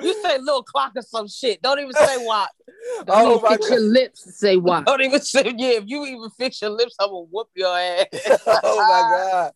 You 0.00 0.14
say 0.22 0.38
little 0.38 0.62
clock 0.62 0.92
or 0.96 1.02
some 1.02 1.28
shit. 1.28 1.62
Don't 1.62 1.78
even 1.78 1.92
say 1.92 2.16
what. 2.24 2.50
Don't 3.06 3.08
oh 3.10 3.30
even 3.32 3.42
my 3.42 3.48
fix 3.56 3.70
your 3.70 3.80
lips 3.80 4.22
to 4.24 4.32
say 4.32 4.56
why. 4.56 4.82
Don't 4.82 5.00
even 5.02 5.20
say 5.20 5.54
yeah. 5.56 5.70
If 5.78 5.84
you 5.86 6.04
even 6.04 6.30
fix 6.38 6.60
your 6.60 6.70
lips, 6.70 6.94
I'm 7.00 7.08
gonna 7.08 7.26
whoop 7.30 7.48
your 7.54 7.76
ass. 7.76 8.06
oh 8.46 8.76
my 8.76 9.00
god. 9.18 9.52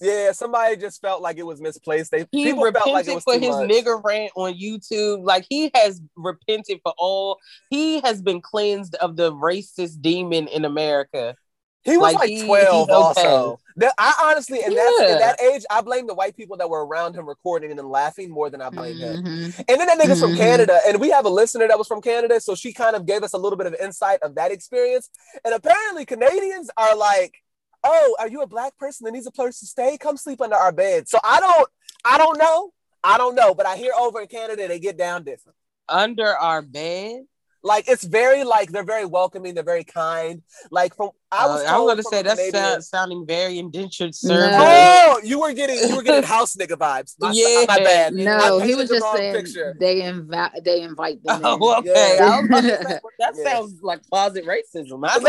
Yeah, 0.00 0.32
somebody 0.32 0.76
just 0.76 1.00
felt 1.00 1.22
like 1.22 1.38
it 1.38 1.46
was 1.46 1.60
misplaced. 1.60 2.10
They 2.10 2.26
He 2.30 2.44
people 2.44 2.70
felt 2.72 2.74
like 2.86 3.06
it 3.06 3.14
repented 3.14 3.14
was 3.14 3.24
for 3.24 3.34
too 3.34 3.40
his 3.40 3.56
much. 3.56 3.70
nigger 3.70 4.00
rant 4.04 4.32
on 4.36 4.54
YouTube. 4.54 5.24
Like 5.24 5.46
he 5.48 5.70
has 5.74 6.00
repented 6.16 6.80
for 6.82 6.92
all. 6.98 7.38
He 7.70 8.00
has 8.00 8.22
been 8.22 8.40
cleansed 8.40 8.94
of 8.96 9.16
the 9.16 9.32
racist 9.32 10.00
demon 10.00 10.46
in 10.48 10.64
America. 10.64 11.34
He 11.90 11.96
was 11.96 12.12
like, 12.14 12.20
like, 12.20 12.28
he- 12.30 12.44
12 12.44 12.88
he's 12.88 12.96
okay. 12.96 13.26
also. 13.26 13.60
I 13.98 14.14
honestly, 14.24 14.58
in 14.64 14.74
that, 14.74 14.96
in 15.00 15.08
Yeah. 15.08 15.18
that 15.18 15.40
age, 15.40 15.64
I 15.70 15.80
blame 15.80 16.06
the 16.06 16.14
white 16.14 16.36
people 16.36 16.56
that 16.56 16.68
were 16.68 16.84
around 16.84 17.14
him 17.14 17.28
recording 17.28 17.70
and 17.70 17.88
laughing 17.88 18.28
more 18.30 18.50
than 18.50 18.60
I 18.60 18.70
blame 18.70 18.96
him. 18.96 19.24
Mhm. 19.24 19.64
And 19.68 19.80
then 19.80 19.86
that 19.86 19.98
nigga's 19.98 20.20
from 20.20 20.32
Mhm. 20.32 20.36
Canada, 20.38 20.80
and 20.86 21.00
we 21.00 21.10
have 21.10 21.24
a 21.26 21.28
listener 21.30 21.68
that 21.68 21.78
was 21.78 21.86
from 21.86 22.00
Canada, 22.00 22.40
so 22.40 22.54
she 22.54 22.72
kind 22.72 22.96
of 22.96 23.06
gave 23.06 23.22
us 23.22 23.32
a 23.34 23.38
little 23.38 23.56
bit 23.56 23.66
of 23.68 23.74
insight 23.76 24.20
of 24.22 24.34
that 24.34 24.50
experience. 24.50 25.10
And 25.44 25.54
apparently, 25.54 26.04
Canadians 26.04 26.70
are 26.76 26.96
like, 26.96 27.34
"Oh, 27.84 28.16
are 28.18 28.28
you 28.28 28.42
a 28.42 28.46
black 28.46 28.76
person 28.78 29.04
that 29.04 29.12
needs 29.12 29.26
a 29.26 29.30
place 29.30 29.60
to 29.60 29.66
stay? 29.66 29.96
Come 29.96 30.16
sleep 30.16 30.40
under 30.40 30.56
our 30.56 30.72
bed." 30.72 31.08
So 31.08 31.18
I 31.22 31.38
don't, 31.38 31.68
I 32.04 32.18
don't 32.18 32.38
know, 32.38 32.72
I 33.04 33.16
don't 33.16 33.36
know, 33.36 33.54
but 33.54 33.66
I 33.66 33.76
hear 33.76 33.92
over 33.96 34.20
in 34.20 34.26
Canada 34.28 34.66
they 34.66 34.80
get 34.80 34.96
down 34.96 35.22
different. 35.22 35.56
Under 35.88 36.36
our 36.36 36.62
bed. 36.62 37.26
Like 37.62 37.88
it's 37.88 38.04
very 38.04 38.44
like 38.44 38.70
they're 38.70 38.84
very 38.84 39.04
welcoming, 39.04 39.54
they're 39.54 39.64
very 39.64 39.82
kind. 39.84 40.42
Like 40.70 40.94
from 40.94 41.10
I 41.30 41.46
was, 41.46 41.62
Uh, 41.62 41.66
I'm 41.68 41.86
gonna 41.86 42.02
say 42.02 42.22
that's 42.22 42.50
sound, 42.50 42.84
sounding 42.84 43.26
very 43.26 43.58
indentured 43.58 44.14
No. 44.22 44.34
servant. 44.34 44.54
Oh, 44.58 45.20
you 45.22 45.40
were 45.40 45.52
getting 45.52 45.78
you 45.88 45.94
were 45.96 46.02
getting 46.02 46.22
house 46.36 46.56
nigga 46.56 46.76
vibes. 46.78 47.14
My, 47.18 47.32
Yeah. 47.32 47.64
my 47.68 47.76
bad. 47.76 48.14
No, 48.14 48.58
I 48.60 48.66
he 48.66 48.74
was 48.74 48.88
just 48.88 49.04
saying 49.14 49.34
picture. 49.34 49.76
they 49.78 50.02
invite 50.02 50.52
they 50.64 50.80
invite 50.80 51.22
them. 51.22 51.40
in. 51.40 51.42
Oh, 51.44 51.74
okay. 51.80 52.16
Yeah. 52.18 52.24
I 52.32 52.40
was 52.40 52.46
about 52.48 52.60
to 52.62 52.68
say, 52.88 53.00
well, 53.02 53.12
that 53.18 53.34
Yeah. 53.36 53.44
sounds 53.52 53.74
like 53.82 54.00
closet 54.08 54.46
racism. 54.46 55.02
That's, 55.02 55.22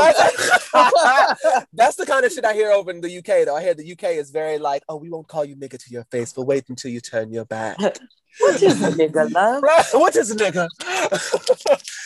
that's 1.74 1.96
the 1.98 2.06
kind 2.06 2.26
of 2.26 2.32
shit 2.32 2.46
I 2.46 2.54
hear 2.54 2.72
over 2.72 2.92
in 2.92 3.02
the 3.02 3.18
UK 3.18 3.46
though. 3.46 3.56
I 3.58 3.62
hear 3.64 3.74
the 3.74 3.92
UK 3.92 4.04
is 4.16 4.32
very 4.32 4.58
like, 4.58 4.84
oh, 4.88 4.96
we 4.96 5.10
won't 5.10 5.28
call 5.28 5.44
you 5.44 5.56
nigga 5.58 5.78
to 5.84 5.90
your 5.92 6.06
face, 6.06 6.32
but 6.32 6.44
wait 6.44 6.64
until 6.70 6.92
you 6.92 7.02
turn 7.02 7.32
your 7.32 7.46
back. 7.46 7.78
what 8.40 8.62
is 8.62 8.82
a 8.82 8.92
nigga 8.92 9.30
love? 9.34 9.64
what 9.94 10.16
is 10.16 10.32
a 10.32 10.36
nigga? 10.36 10.68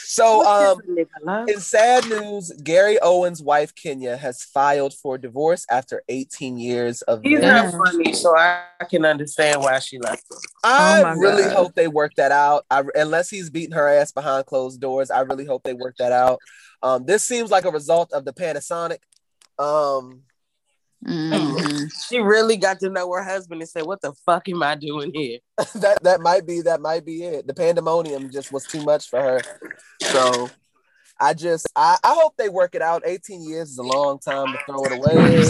so 0.06 0.46
um 0.46 0.80
a 0.80 0.92
nigga 0.92 1.50
in 1.50 1.60
sad 1.60 2.08
news, 2.10 2.52
Gary 2.64 2.98
Owen's 3.02 3.42
wife 3.42 3.74
Kenya 3.84 4.16
has 4.16 4.42
filed 4.44 4.94
for 4.94 5.18
divorce 5.18 5.66
after 5.70 6.02
18 6.08 6.58
years 6.58 7.02
of 7.04 7.20
He's 7.22 7.42
marriage. 7.42 7.74
not 7.74 7.86
funny, 7.86 8.14
so 8.14 8.36
I 8.38 8.64
can 8.90 9.04
understand 9.06 9.62
why 9.62 9.80
she 9.80 10.00
left 10.00 10.24
him. 10.32 10.38
I 10.64 11.02
Oh 11.04 11.16
really 11.18 11.44
God. 11.44 11.52
hope 11.54 11.76
they 11.76 11.90
work 11.90 12.14
that 12.16 12.32
out. 12.32 12.66
I, 12.72 12.84
unless 12.96 13.30
he's 13.30 13.50
beating 13.50 13.76
her 13.76 13.88
ass 13.90 14.14
behind 14.14 14.46
closed 14.46 14.80
doors, 14.80 15.12
I 15.12 15.20
really 15.22 15.46
hope 15.46 15.64
they 15.64 15.74
work 15.74 15.96
that 16.00 16.14
out. 16.14 16.40
Um, 16.82 17.06
this 17.06 17.24
seems 17.26 17.52
like 17.52 17.66
a 17.66 17.72
result 17.72 18.14
of 18.14 18.24
the 18.24 18.34
Panasonic. 18.34 19.00
Um, 19.60 20.22
Mhm. 21.06 21.90
She 22.08 22.20
really 22.20 22.56
got 22.56 22.80
to 22.80 22.90
know 22.90 23.12
her 23.12 23.24
husband 23.24 23.62
and 23.62 23.70
said, 23.70 23.84
"What 23.86 24.00
the 24.02 24.14
fuck 24.26 24.48
am 24.48 24.64
I 24.64 24.76
doing 24.76 25.12
here?" 25.14 25.40
that 25.76 26.02
that 26.04 26.22
might 26.22 26.46
be 26.48 26.62
that 26.62 26.80
might 26.80 27.06
be 27.06 27.24
it. 27.24 27.46
The 27.48 27.54
pandemonium 27.54 28.32
just 28.32 28.52
was 28.54 28.66
too 28.66 28.82
much 28.84 29.10
for 29.10 29.20
her. 29.22 29.42
So 30.02 30.50
I 31.20 31.34
just 31.34 31.68
I, 31.76 31.98
I 32.04 32.16
hope 32.16 32.36
they 32.38 32.50
work 32.50 32.76
it 32.76 32.82
out. 32.82 33.04
18 33.06 33.42
years 33.42 33.70
is 33.72 33.78
a 33.78 33.84
long 33.84 34.20
time 34.20 34.48
to 34.48 34.60
throw 34.66 34.84
it 34.86 34.92
away. 34.92 35.50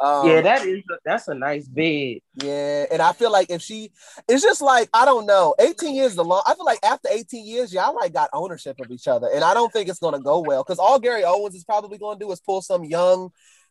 Um, 0.00 0.28
yeah, 0.28 0.40
that 0.40 0.66
is 0.66 0.82
that's 1.04 1.28
a 1.28 1.34
nice 1.34 1.68
bed. 1.68 2.18
Yeah, 2.42 2.86
and 2.90 3.00
I 3.00 3.12
feel 3.12 3.30
like 3.30 3.50
if 3.50 3.62
she, 3.62 3.92
it's 4.28 4.42
just 4.42 4.60
like 4.60 4.88
I 4.92 5.04
don't 5.04 5.24
know. 5.24 5.54
18 5.60 5.94
years 5.94 6.12
is 6.12 6.18
a 6.18 6.22
long. 6.22 6.42
I 6.46 6.54
feel 6.54 6.64
like 6.64 6.80
after 6.84 7.08
18 7.10 7.46
years, 7.46 7.72
y'all 7.72 7.94
like 7.94 8.12
got 8.12 8.28
ownership 8.32 8.80
of 8.80 8.90
each 8.90 9.06
other, 9.06 9.28
and 9.32 9.44
I 9.44 9.54
don't 9.54 9.72
think 9.72 9.88
it's 9.88 10.00
gonna 10.00 10.20
go 10.20 10.40
well 10.40 10.64
because 10.64 10.78
all 10.78 10.98
Gary 10.98 11.22
Owens 11.24 11.54
is 11.54 11.64
probably 11.64 11.98
gonna 11.98 12.18
do 12.18 12.30
is 12.32 12.40
pull 12.40 12.60
some 12.60 12.84
young, 12.84 13.30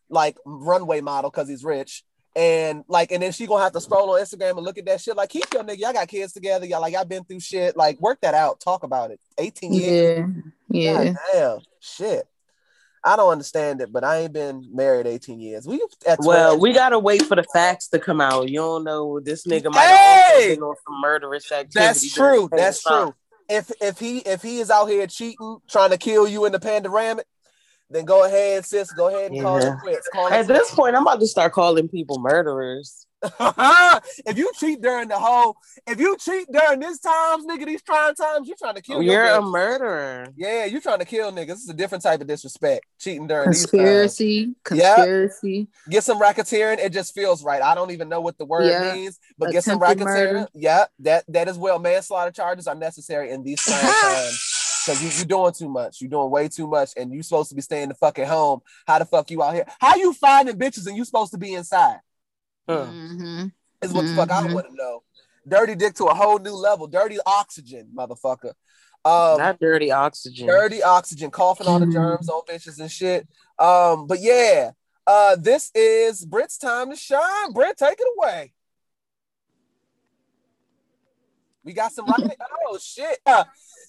like 0.10 0.38
runway 0.46 1.02
model 1.02 1.30
because 1.30 1.50
he's 1.50 1.64
rich, 1.64 2.04
and 2.36 2.84
like, 2.88 3.12
and 3.12 3.22
then 3.22 3.32
she 3.32 3.46
gonna 3.46 3.64
have 3.64 3.74
to 3.74 3.82
scroll 3.82 4.10
on 4.12 4.22
Instagram 4.22 4.58
and 4.58 4.66
look 4.66 4.78
at 4.78 4.86
that 4.86 5.02
shit. 5.02 5.16
Like, 5.16 5.30
keep 5.30 5.46
your 5.54 5.64
nigga. 5.64 5.80
Y'all 5.80 5.94
got 5.94 6.08
kids 6.08 6.34
together. 6.34 6.66
Y'all 6.66 6.82
like, 6.82 6.96
I've 6.96 7.10
been 7.10 7.24
through 7.26 7.42
shit. 7.42 7.78
Like, 7.78 8.00
work 8.02 8.22
that 8.22 8.34
out. 8.34 8.60
Talk 8.60 8.84
about 8.84 9.12
it. 9.12 9.20
18 9.38 9.74
years. 9.74 10.20
Yeah, 10.20 10.42
yeah. 10.74 11.12
God 11.14 11.20
damn, 11.34 11.60
shit. 11.80 12.28
I 13.06 13.18
don't 13.18 13.32
understand 13.32 13.82
it, 13.82 13.92
but 13.92 14.04
I 14.04 14.20
ain't 14.20 14.34
been 14.34 14.70
married 14.74 15.08
18 15.08 15.40
years. 15.40 15.68
We 15.68 15.86
at 16.08 16.20
Well, 16.20 16.58
we 16.58 16.72
gotta 16.72 16.98
wait 16.98 17.24
for 17.24 17.36
the 17.36 17.44
facts 17.44 17.90
to 17.90 18.00
come 18.00 18.22
out. 18.22 18.50
You 18.50 18.60
don't 18.60 18.84
know 18.86 19.20
this 19.20 19.46
nigga 19.46 19.70
might 19.72 19.82
Hey! 19.82 19.90
have 19.90 20.32
also 20.32 20.56
been 20.56 20.64
on 20.64 20.76
some 20.86 21.02
murderous 21.02 21.52
activity. 21.52 21.76
That's 21.76 22.14
true. 22.14 22.50
That's 22.52 22.82
time. 22.82 23.08
true. 23.08 23.16
If 23.50 23.72
if 23.82 24.00
he 24.00 24.20
if 24.20 24.42
he 24.42 24.60
is 24.60 24.70
out 24.70 24.86
here 24.86 25.06
cheating, 25.08 25.58
trying 25.70 25.90
to 25.90 25.98
kill 25.98 26.28
you 26.28 26.46
in 26.46 26.54
the 26.54 26.60
panoramic, 26.60 27.26
then 27.90 28.06
go 28.06 28.24
ahead, 28.24 28.66
sis. 28.66 28.92
Go 28.94 29.10
ahead 29.10 29.32
and 29.32 29.42
call 29.42 29.58
it 29.58 29.80
quits. 29.80 30.08
Call 30.08 30.28
it 30.28 30.34
At 30.34 30.48
this 30.48 30.74
point, 30.74 30.96
I'm 30.96 31.02
about 31.02 31.20
to 31.20 31.28
start 31.28 31.52
calling 31.52 31.90
people 31.90 32.20
murderers. 32.20 33.06
If 34.26 34.38
you 34.38 34.52
cheat 34.60 34.82
during 34.82 35.08
the 35.08 35.18
whole, 35.18 35.58
if 35.88 36.00
you 36.00 36.18
cheat 36.18 36.48
during 36.52 36.80
this 36.80 37.00
times, 37.00 37.46
nigga, 37.46 37.66
these 37.66 37.82
trying 37.82 38.16
times, 38.16 38.48
you're 38.48 38.58
trying 38.58 38.76
to 38.76 38.82
kill. 38.82 38.98
Oh, 38.98 39.02
your 39.02 39.14
You're 39.26 39.36
a 39.36 39.42
murderer. 39.42 40.28
Yeah, 40.36 40.66
you're 40.66 40.82
trying 40.82 41.00
to 41.00 41.06
kill 41.06 41.32
niggas. 41.32 41.48
This 41.48 41.64
is 41.64 41.70
a 41.70 41.74
different 41.74 42.04
type 42.04 42.22
of 42.22 42.28
disrespect. 42.28 42.86
Cheating 43.00 43.28
during 43.28 43.50
these 43.52 43.62
times. 43.62 43.72
Conspiracy, 43.72 44.56
Yeah. 44.74 44.96
conspiracy. 44.96 45.68
Get 45.90 46.04
some 46.04 46.20
racketeering. 46.20 46.80
It 46.80 46.92
just 46.94 47.14
feels 47.14 47.44
right. 47.44 47.62
I 47.62 47.76
don't 47.76 47.92
even 47.92 48.10
know 48.10 48.22
what 48.22 48.38
the 48.38 48.46
word 48.46 48.66
Yeah. 48.66 48.94
means, 48.94 49.20
but 49.38 49.52
get 49.52 49.64
some 49.64 49.80
racketeering. 49.80 50.04
murder. 50.04 50.48
Yeah, 50.54 50.86
that 51.00 51.24
that 51.30 51.48
as 51.48 51.58
well. 51.58 51.80
Manslaughter 51.80 52.32
charges 52.32 52.68
are 52.68 52.76
necessary 52.76 53.32
in 53.32 53.44
these 53.44 53.62
trying 53.62 53.82
times. 54.02 54.60
Cause 54.86 55.02
you 55.02 55.10
you're 55.16 55.26
doing 55.26 55.54
too 55.54 55.70
much. 55.70 56.02
You're 56.02 56.10
doing 56.10 56.30
way 56.30 56.50
too 56.50 56.68
much, 56.68 56.92
and 56.98 57.14
you're 57.14 57.24
supposed 57.24 57.48
to 57.50 57.56
be 57.56 57.62
staying 57.62 57.88
the 57.88 57.96
fucking 57.96 58.26
home. 58.26 58.60
How 58.86 59.00
the 59.00 59.06
fuck 59.06 59.32
you 59.32 59.42
out 59.42 59.54
here? 59.54 59.66
How 59.80 59.96
you 59.96 60.12
finding 60.12 60.58
bitches 60.58 60.88
and 60.88 60.98
you 60.98 61.06
supposed 61.06 61.32
to 61.32 61.38
be 61.38 61.54
inside? 61.54 62.00
Huh. 62.68 62.86
hmm 62.86 63.46
Is 63.82 63.92
what 63.94 64.06
the 64.06 64.16
fuck 64.16 64.32
I 64.32 64.42
Mhm. 64.42 64.54
want 64.54 64.68
to 64.70 64.76
know. 64.76 65.04
Dirty 65.48 65.76
dick 65.76 65.94
to 65.96 66.06
a 66.06 66.14
whole 66.14 66.40
new 66.40 66.54
level. 66.56 66.88
Dirty 66.88 67.18
oxygen, 67.26 67.92
motherfucker. 67.94 68.54
Um, 69.06 69.38
Not 69.38 69.60
dirty 69.60 69.92
oxygen. 69.92 70.48
dirty 70.48 70.82
oxygen, 70.82 71.30
coughing 71.30 71.68
all 71.68 71.80
the 71.80 71.86
Mhm. 71.86 71.92
germs 71.92 72.30
on 72.30 72.42
bitches 72.48 72.80
and 72.80 72.90
shit. 72.90 73.28
Um, 73.60 74.08
but 74.08 74.22
yeah, 74.22 74.72
uh, 75.06 75.36
this 75.36 75.70
is 75.76 76.24
Brit's 76.24 76.58
time 76.58 76.90
to 76.92 76.96
shine. 76.96 77.52
Brit, 77.52 77.76
take 77.76 78.00
it 78.00 78.08
away. 78.18 78.54
We 81.66 81.74
got 81.74 81.92
some 81.92 82.06
right. 82.08 82.38
oh 82.68 82.78
shit. 82.78 83.20
Uh, 83.26 83.44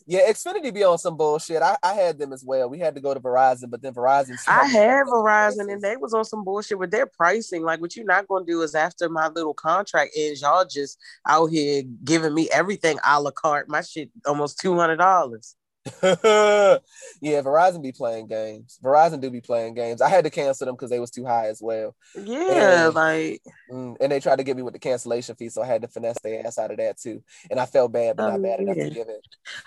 yeah, 0.06 0.30
Xfinity 0.30 0.72
be 0.72 0.84
on 0.84 0.98
some 0.98 1.16
bullshit. 1.16 1.62
I, 1.62 1.76
I 1.82 1.94
had 1.94 2.18
them 2.18 2.32
as 2.32 2.44
well. 2.44 2.68
We 2.68 2.78
had 2.78 2.94
to 2.94 3.00
go 3.00 3.14
to 3.14 3.20
Verizon, 3.20 3.70
but 3.70 3.80
then 3.80 3.94
Verizon. 3.94 4.36
I 4.46 4.66
have 4.66 5.06
Verizon 5.06 5.72
and 5.72 5.80
they 5.80 5.96
was 5.96 6.12
on 6.12 6.24
some 6.24 6.44
bullshit 6.44 6.78
with 6.78 6.90
their 6.90 7.06
pricing. 7.06 7.62
Like 7.62 7.80
what 7.80 7.96
you're 7.96 8.04
not 8.04 8.28
gonna 8.28 8.44
do 8.44 8.60
is 8.62 8.74
after 8.74 9.08
my 9.08 9.28
little 9.28 9.54
contract 9.54 10.12
ends, 10.16 10.42
y'all 10.42 10.66
just 10.66 10.98
out 11.26 11.46
here 11.46 11.82
giving 12.04 12.34
me 12.34 12.50
everything 12.52 12.98
a 13.06 13.20
la 13.20 13.30
carte. 13.30 13.68
My 13.68 13.80
shit 13.80 14.10
almost 14.26 14.60
two 14.60 14.76
hundred 14.76 14.96
dollars. 14.96 15.56
yeah, 16.02 17.42
Verizon 17.42 17.82
be 17.82 17.92
playing 17.92 18.26
games. 18.26 18.78
Verizon 18.82 19.20
do 19.20 19.30
be 19.30 19.40
playing 19.42 19.74
games. 19.74 20.00
I 20.00 20.08
had 20.08 20.24
to 20.24 20.30
cancel 20.30 20.64
them 20.66 20.74
because 20.74 20.88
they 20.90 20.98
was 21.00 21.10
too 21.10 21.24
high 21.26 21.48
as 21.48 21.60
well. 21.60 21.94
Yeah, 22.14 22.48
Yeah. 22.84 22.86
like 22.88 23.42
Mm, 23.70 23.96
and 24.00 24.10
they 24.12 24.20
tried 24.20 24.36
to 24.36 24.44
get 24.44 24.56
me 24.56 24.62
with 24.62 24.72
the 24.72 24.78
cancellation 24.78 25.34
fee, 25.36 25.48
so 25.50 25.62
I 25.62 25.66
had 25.66 25.82
to 25.82 25.88
finesse 25.88 26.18
their 26.22 26.46
ass 26.46 26.58
out 26.58 26.70
of 26.70 26.78
that 26.78 26.98
too. 26.98 27.22
And 27.50 27.60
I 27.60 27.66
felt 27.66 27.92
bad, 27.92 28.16
but 28.16 28.24
Oh, 28.26 28.30
not 28.32 28.42
bad 28.42 28.60
enough 28.60 28.76
yeah. 28.76 28.84
to 28.84 28.90
give 28.90 29.08
it. 29.08 29.20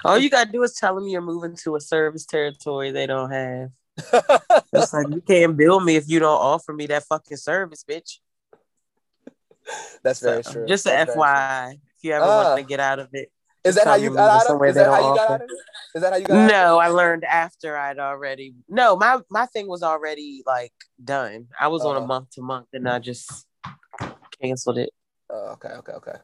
all 0.03 0.18
you 0.18 0.30
gotta 0.30 0.52
do 0.52 0.64
is 0.64 0.73
tell 0.73 0.95
them 0.95 1.07
you're 1.07 1.22
moving 1.22 1.56
to 1.57 1.76
a 1.76 1.81
service 1.81 2.26
territory 2.26 2.91
they 2.91 3.06
don't 3.06 3.31
have. 3.31 3.69
it. 3.98 4.64
It's 4.73 4.94
like 4.94 5.10
you 5.10 5.22
can't 5.22 5.56
bill 5.57 5.80
me 5.80 5.95
if 5.98 6.10
you 6.10 6.19
don't 6.19 6.30
offer 6.39 6.73
me 6.73 6.88
that 6.88 7.03
fucking 7.06 7.38
service, 7.38 7.84
bitch. 7.88 8.19
That's 10.03 10.19
very 10.22 10.44
So, 10.44 10.52
true. 10.53 10.65
Just 10.68 10.85
a 10.85 10.89
That's 10.89 11.14
very 11.14 11.19
FYI, 11.27 11.72
if 11.73 12.03
you 12.03 12.14
ever 12.14 12.26
Ah. 12.26 12.44
want 12.56 12.60
to 12.61 12.65
get 12.65 12.80
out 12.80 12.99
of 12.99 13.10
it. 13.14 13.31
True. 13.76 13.81
Is 13.81 13.85
that 13.85 13.88
how 13.88 13.95
you 13.95 14.14
got 14.14 14.30
out 14.30 14.41
of 14.41 14.48
somewhere 14.48 14.68
it? 14.68 14.72
Is 14.72 14.76
that 14.77 14.91
how 14.91 14.99
you 14.99 15.15
got 15.15 15.30
out 15.30 15.41
of 15.41 15.49
it? 15.49 15.57
Is 15.95 16.02
that 16.02 16.14
how 16.14 16.18
you 16.19 16.26
got 16.26 16.45
it? 16.45 16.48
No, 16.48 16.77
I 16.80 16.88
learned 16.89 17.23
after 17.23 17.77
I'd 17.77 17.99
already 17.99 18.53
no, 18.68 18.95
my 18.95 19.19
my 19.30 19.45
thing 19.48 19.68
was 19.68 19.84
already 19.84 20.44
like 20.45 20.73
done. 21.03 21.48
I 21.60 21.68
was 21.68 21.84
on 21.84 21.95
Uh-huh. 21.95 22.03
a 22.03 22.07
month 22.07 22.31
to 22.31 22.41
month 22.41 22.68
and 22.73 22.88
I 22.88 22.99
just 22.99 23.45
canceled 24.41 24.77
it. 24.77 24.91
Oh, 25.30 25.52
okay, 25.53 25.69
okay, 25.69 25.94
okay. 25.94 26.15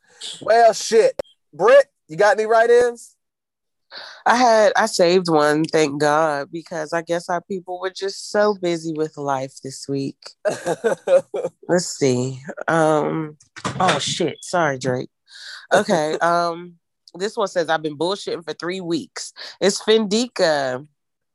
Well, 0.41 0.73
shit. 0.73 1.19
Britt, 1.53 1.87
you 2.07 2.15
got 2.17 2.37
any 2.37 2.45
write-ins? 2.45 3.15
I 4.25 4.35
had 4.37 4.73
I 4.75 4.85
saved 4.87 5.29
one, 5.29 5.65
thank 5.65 5.99
God, 6.01 6.49
because 6.51 6.93
I 6.93 7.01
guess 7.01 7.29
our 7.29 7.41
people 7.41 7.79
were 7.79 7.91
just 7.91 8.31
so 8.31 8.55
busy 8.55 8.93
with 8.95 9.17
life 9.17 9.53
this 9.63 9.85
week. 9.87 10.17
Let's 11.67 11.85
see. 11.87 12.41
Um 12.67 13.37
oh 13.79 13.99
shit. 13.99 14.37
Sorry, 14.41 14.79
Drake. 14.79 15.09
Okay. 15.73 16.17
um 16.21 16.75
this 17.15 17.37
one 17.37 17.47
says 17.47 17.69
I've 17.69 17.81
been 17.81 17.97
bullshitting 17.97 18.43
for 18.43 18.53
three 18.53 18.81
weeks. 18.81 19.33
It's 19.61 19.81
Fendika. 19.81 20.87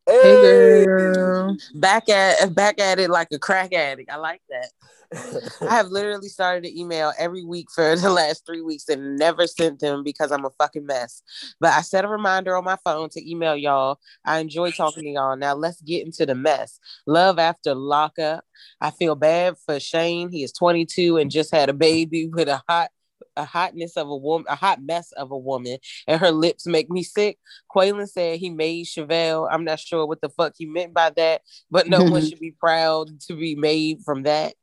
Hey, 0.07 0.37
hey, 0.37 0.85
girl. 0.87 1.57
Back 1.75 2.09
at 2.09 2.55
back 2.55 2.81
at 2.81 2.99
it 2.99 3.11
like 3.11 3.29
a 3.33 3.39
crack 3.39 3.75
addict. 3.75 4.11
I 4.11 4.17
like 4.17 4.41
that. 4.49 4.71
I 5.63 5.77
have 5.77 5.89
literally 5.89 6.29
started 6.29 6.65
an 6.65 6.77
email 6.77 7.13
every 7.19 7.45
week 7.45 7.71
for 7.71 7.97
the 7.97 8.11
last 8.11 8.45
three 8.47 8.61
weeks 8.61 8.89
and 8.89 9.17
never 9.17 9.47
sent 9.47 9.81
them 9.81 10.03
because 10.03 10.31
I'm 10.31 10.45
a 10.45 10.51
fucking 10.51 10.87
mess. 10.87 11.23
But 11.61 11.73
I 11.73 11.83
set 11.83 12.05
a 12.05 12.09
reminder 12.09 12.57
on 12.57 12.65
my 12.65 12.77
phone 12.85 13.09
to 13.11 13.31
email 13.31 13.57
y'all. 13.57 13.99
I 14.25 14.39
enjoy 14.39 14.71
talking 14.71 15.05
to 15.05 15.11
y'all. 15.11 15.37
Now 15.37 15.55
let's 15.55 15.81
get 15.83 16.05
into 16.05 16.27
the 16.27 16.35
mess. 16.35 16.79
Love 17.07 17.39
after 17.39 17.75
lockup. 17.75 18.45
I 18.81 18.91
feel 18.91 19.15
bad 19.15 19.57
for 19.65 19.81
Shane. 19.81 20.31
He 20.31 20.43
is 20.43 20.53
22 20.53 21.17
and 21.19 21.31
just 21.31 21.55
had 21.55 21.69
a 21.69 21.75
baby 21.75 22.29
with 22.29 22.49
a 22.49 22.63
hot 22.69 22.91
a 23.39 23.45
hotness 23.45 23.97
of 23.97 24.09
a 24.09 24.17
woman, 24.17 24.47
a 24.51 24.57
hot 24.57 24.83
mess 24.83 25.13
of 25.13 25.31
a 25.31 25.39
woman, 25.39 25.79
and 26.07 26.21
her 26.21 26.31
lips 26.31 26.67
make 26.67 26.91
me 26.91 27.03
sick. 27.03 27.39
Quaylen 27.75 28.09
said 28.09 28.39
he 28.39 28.51
made 28.51 28.87
Chevelle. 28.87 29.49
I'm 29.51 29.65
not 29.65 29.79
sure 29.81 30.07
what 30.07 30.21
the 30.21 30.29
fuck 30.29 30.55
he 30.59 30.67
meant 30.67 30.93
by 30.93 31.11
that, 31.11 31.43
but 31.71 31.89
no 31.89 32.05
one 32.05 32.21
should 32.29 32.41
be 32.41 32.53
proud 32.53 33.21
to 33.23 33.35
be 33.35 33.55
made 33.55 34.01
from 34.05 34.25
that. 34.25 34.55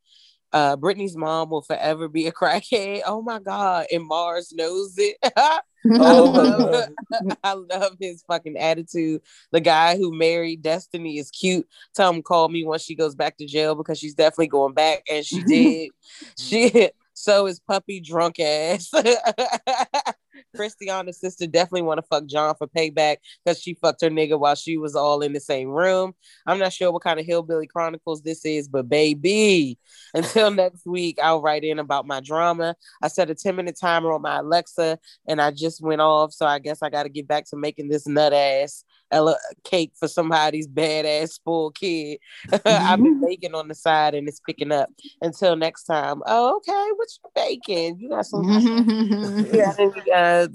Uh, 0.52 0.76
Brittany's 0.76 1.18
mom 1.18 1.49
will 1.49 1.61
forever 1.61 2.07
be 2.07 2.27
a 2.27 2.31
crackhead. 2.31 3.02
Oh 3.06 3.22
my 3.22 3.39
god, 3.39 3.88
and 3.91 4.06
Mars 4.06 4.53
knows 4.53 4.95
it. 4.97 5.18
I 5.91 5.99
Oh 5.99 6.23
love, 6.23 7.35
I 7.43 7.53
love 7.53 7.97
his 7.99 8.23
fucking 8.27 8.57
attitude. 8.57 9.22
The 9.52 9.60
guy 9.60 9.97
who 9.97 10.18
married 10.18 10.64
Destiny 10.64 11.19
is 11.19 11.30
cute. 11.30 11.68
Tell 11.93 12.11
him 12.11 12.23
call 12.23 12.49
me 12.49 12.64
once 12.64 12.81
she 12.81 12.95
goes 12.95 13.14
back 13.14 13.38
to 13.38 13.45
jail 13.45 13.76
because 13.76 13.99
she's 13.99 14.15
definitely 14.15 14.47
going 14.47 14.73
back, 14.73 15.03
and 15.10 15.23
she 15.23 15.43
did. 15.43 15.91
she 16.39 16.89
so 17.16 17.48
is 17.48 17.60
puppy 17.60 18.02
drunk 18.02 18.40
ass. 18.40 18.92
Christiana's 20.56 21.20
sister 21.20 21.48
definitely 21.48 21.84
want 21.84 21.98
to 21.98 22.08
fuck 22.08 22.26
John 22.26 22.56
for 22.58 22.68
payback 22.68 23.18
because 23.44 23.62
she 23.62 23.74
fucked 23.76 24.02
her 24.02 24.10
nigga 24.10 24.38
while 24.40 24.56
she 24.56 24.78
was 24.78 24.96
all 24.96 25.22
in 25.22 25.34
the 25.34 25.40
same 25.40 25.70
room. 25.70 26.14
I'm 26.46 26.60
not 26.60 26.74
sure 26.74 26.92
what 26.92 27.04
kind 27.04 27.20
of 27.20 27.26
hillbilly 27.26 27.68
chronicles 27.68 28.22
this 28.22 28.46
is, 28.46 28.68
but 28.68 28.90
baby, 28.90 29.80
until 30.14 30.52
next 30.52 30.86
week, 30.86 31.18
I'll 31.24 31.42
write 31.42 31.64
in 31.64 31.80
about 31.80 32.06
my 32.06 32.20
drama. 32.20 32.76
I 33.02 33.08
set 33.08 33.30
a 33.30 33.36
10 33.36 33.56
minute 33.56 33.78
timer 33.80 34.12
on 34.12 34.22
my 34.22 34.40
Alexa 34.40 35.00
and 35.28 35.42
I 35.42 35.52
just 35.52 35.82
went 35.82 36.02
off. 36.02 36.34
So 36.34 36.46
I 36.46 36.60
guess 36.60 36.82
I 36.82 36.90
got 36.90 37.04
to 37.04 37.10
get 37.10 37.28
back 37.28 37.46
to 37.46 37.56
making 37.56 37.88
this 37.88 38.08
nut 38.08 38.34
ass 38.34 38.84
Ella 39.16 39.38
cake 39.64 39.94
for 39.96 40.08
somebody's 40.08 40.68
badass 40.68 41.30
spoiled 41.30 41.76
kid. 41.76 42.20
I've 42.66 43.02
been 43.02 43.22
baking 43.26 43.56
on 43.56 43.70
the 43.70 43.76
side 43.76 44.14
and 44.14 44.28
it's 44.28 44.42
picking 44.42 44.72
up. 44.72 44.90
Until 45.22 45.56
next 45.56 45.86
time. 45.86 46.22
Oh, 46.26 46.58
okay. 46.58 46.90
What 46.96 47.08
you 47.24 47.30
baking? 47.34 48.00
You 48.00 48.10
got 48.10 48.26
some 48.26 48.44
yeah, 49.54 49.74
any 49.80 50.12
uh 50.14 50.48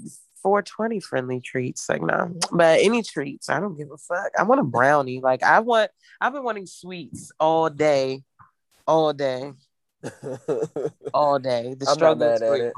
420 0.43 0.99
friendly 0.99 1.41
treats. 1.41 1.89
Like 1.89 2.01
no, 2.01 2.33
but 2.51 2.79
any 2.81 3.01
treats, 3.03 3.49
I 3.49 3.59
don't 3.59 3.77
give 3.77 3.91
a 3.91 3.97
fuck. 3.97 4.31
I 4.37 4.43
want 4.43 4.61
a 4.61 4.63
brownie. 4.63 5.19
Like 5.21 5.43
I 5.43 5.59
want 5.59 5.91
I've 6.19 6.33
been 6.33 6.43
wanting 6.43 6.67
sweets 6.67 7.31
all 7.39 7.69
day, 7.69 8.23
all 8.87 9.13
day, 9.13 9.53
all 11.13 11.39
day. 11.39 11.75
The 11.77 11.85
struggle 11.87 12.31
is 12.31 12.41
real. 12.41 12.71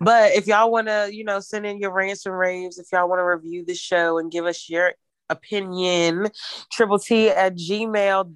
But 0.00 0.32
if 0.32 0.46
y'all 0.46 0.72
want 0.72 0.88
to, 0.88 1.10
you 1.12 1.24
know, 1.24 1.40
send 1.40 1.66
in 1.66 1.78
your 1.78 1.92
rants 1.92 2.24
and 2.24 2.36
raves, 2.36 2.78
if 2.78 2.86
y'all 2.90 3.08
want 3.08 3.18
to 3.20 3.24
review 3.24 3.64
the 3.66 3.74
show 3.74 4.18
and 4.18 4.30
give 4.30 4.46
us 4.46 4.68
your 4.68 4.94
opinion, 5.30 6.28
triple 6.70 6.98
T 6.98 7.30
at 7.30 7.56
gmail.com. 7.56 8.32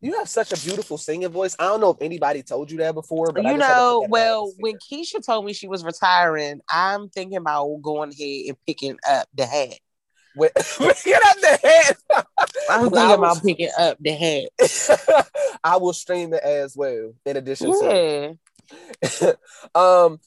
You 0.00 0.18
have 0.18 0.28
such 0.28 0.52
a 0.52 0.56
beautiful 0.62 0.98
singing 0.98 1.28
voice. 1.30 1.56
I 1.58 1.64
don't 1.64 1.80
know 1.80 1.90
if 1.90 1.96
anybody 2.02 2.42
told 2.42 2.70
you 2.70 2.76
that 2.78 2.94
before, 2.94 3.32
but 3.32 3.42
you 3.44 3.56
know, 3.56 4.06
well, 4.10 4.52
when 4.58 4.74
Keyshia 4.74 5.24
told 5.24 5.46
me 5.46 5.54
she 5.54 5.66
was 5.66 5.82
retiring, 5.82 6.60
I'm 6.68 7.08
thinking 7.08 7.38
about 7.38 7.80
going 7.80 8.12
ahead 8.12 8.48
and 8.48 8.56
picking 8.66 8.98
up 9.08 9.26
the 9.34 9.46
hat. 9.46 9.78
With- 10.36 10.52
Get 11.04 11.22
up 11.24 11.36
the 11.40 11.58
hat. 11.62 11.96
I'm 12.68 12.80
thinking 12.90 12.92
was- 12.92 13.18
about 13.18 13.42
picking 13.42 13.70
up 13.78 13.96
the 13.98 14.12
hat. 14.12 14.50
I 15.64 15.78
will 15.78 15.94
stream 15.94 16.34
it 16.34 16.42
as 16.42 16.76
well. 16.76 17.14
In 17.24 17.38
addition 17.38 17.72
to 17.72 18.36
um, 19.74 20.18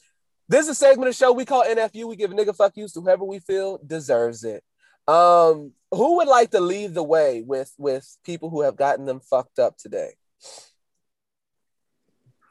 this 0.48 0.64
is 0.64 0.70
a 0.70 0.74
segment 0.74 1.08
of 1.08 1.14
show 1.14 1.32
we 1.32 1.44
call 1.44 1.64
NFU. 1.64 2.08
We 2.08 2.16
give 2.16 2.30
nigga 2.30 2.56
fuck 2.56 2.76
yous 2.76 2.92
to 2.94 3.00
whoever 3.00 3.24
we 3.24 3.38
feel 3.38 3.78
deserves 3.86 4.44
it. 4.44 4.64
Um, 5.06 5.72
who 5.90 6.16
would 6.16 6.28
like 6.28 6.50
to 6.52 6.60
lead 6.60 6.94
the 6.94 7.02
way 7.02 7.42
with 7.42 7.72
with 7.78 8.16
people 8.24 8.48
who 8.48 8.62
have 8.62 8.76
gotten 8.76 9.04
them 9.04 9.20
fucked 9.20 9.58
up 9.58 9.76
today? 9.76 10.14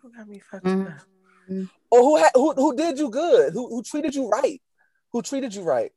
Who 0.01 0.11
got 0.11 0.27
me 0.27 0.39
fucked 0.39 0.65
mm-hmm. 0.65 1.61
up? 1.61 1.67
Or 1.89 1.99
who, 2.01 2.17
ha- 2.17 2.31
who 2.35 2.53
who 2.53 2.75
did 2.75 2.99
you 2.99 3.09
good? 3.09 3.53
Who 3.53 3.69
who 3.69 3.81
treated 3.81 4.13
you 4.13 4.27
right? 4.29 4.61
Who 5.11 5.21
treated 5.21 5.55
you 5.55 5.63
right? 5.63 5.91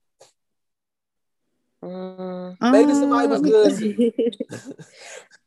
Mm. 1.83 2.57
Maybe 2.61 2.93
somebody 2.93 3.29
was 3.29 3.41
um, 3.41 3.47
good. 3.47 4.15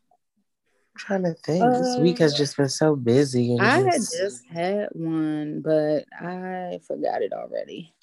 trying 1.05 1.23
to 1.23 1.33
think. 1.33 1.61
this 1.73 1.97
week 1.99 2.19
has 2.19 2.33
just 2.33 2.57
been 2.57 2.69
so 2.69 2.95
busy. 2.95 3.55
And 3.55 3.61
I 3.61 3.79
had 3.79 3.93
just- 3.93 4.13
just 4.17 4.45
had 4.47 4.89
one, 4.93 5.61
but 5.61 6.05
I 6.19 6.79
forgot 6.87 7.21
it 7.21 7.33
already. 7.33 7.93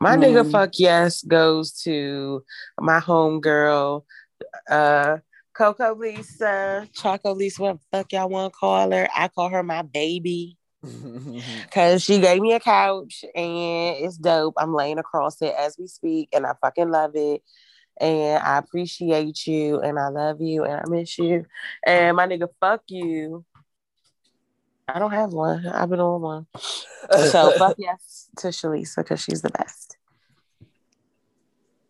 my 0.00 0.16
nigga 0.16 0.40
um, 0.40 0.50
fuck 0.50 0.70
yes 0.78 1.22
goes 1.22 1.72
to 1.82 2.44
my 2.80 2.98
home 3.00 3.40
girl, 3.40 4.04
uh, 4.70 5.18
Coco 5.54 5.94
Lisa, 5.94 6.86
Choco 6.92 7.34
Lisa, 7.34 7.62
what 7.62 7.78
the 7.80 7.86
fuck 7.98 8.12
y'all 8.12 8.28
want 8.28 8.52
to 8.52 8.56
call 8.56 8.92
her? 8.92 9.08
I 9.16 9.28
call 9.28 9.48
her 9.48 9.62
my 9.62 9.82
baby. 9.82 10.56
Cause 11.72 12.04
she 12.04 12.20
gave 12.20 12.40
me 12.40 12.52
a 12.52 12.60
couch 12.60 13.24
and 13.34 13.96
it's 13.96 14.16
dope. 14.16 14.54
I'm 14.56 14.72
laying 14.72 14.98
across 15.00 15.42
it 15.42 15.52
as 15.58 15.76
we 15.76 15.88
speak, 15.88 16.28
and 16.32 16.46
I 16.46 16.52
fucking 16.60 16.90
love 16.90 17.12
it. 17.16 17.42
And 18.00 18.42
I 18.42 18.58
appreciate 18.58 19.46
you, 19.46 19.80
and 19.80 19.98
I 19.98 20.08
love 20.08 20.40
you, 20.40 20.64
and 20.64 20.74
I 20.74 20.84
miss 20.88 21.18
you. 21.18 21.46
And 21.84 22.16
my 22.16 22.26
nigga, 22.26 22.48
fuck 22.60 22.82
you. 22.88 23.44
I 24.88 24.98
don't 24.98 25.10
have 25.10 25.32
one. 25.32 25.66
I've 25.66 25.90
been 25.90 26.00
on 26.00 26.20
one. 26.20 26.46
So 27.30 27.50
fuck 27.58 27.74
yes 27.78 28.30
to 28.38 28.48
Shalisa 28.48 28.96
because 28.98 29.20
she's 29.22 29.42
the 29.42 29.50
best. 29.50 29.96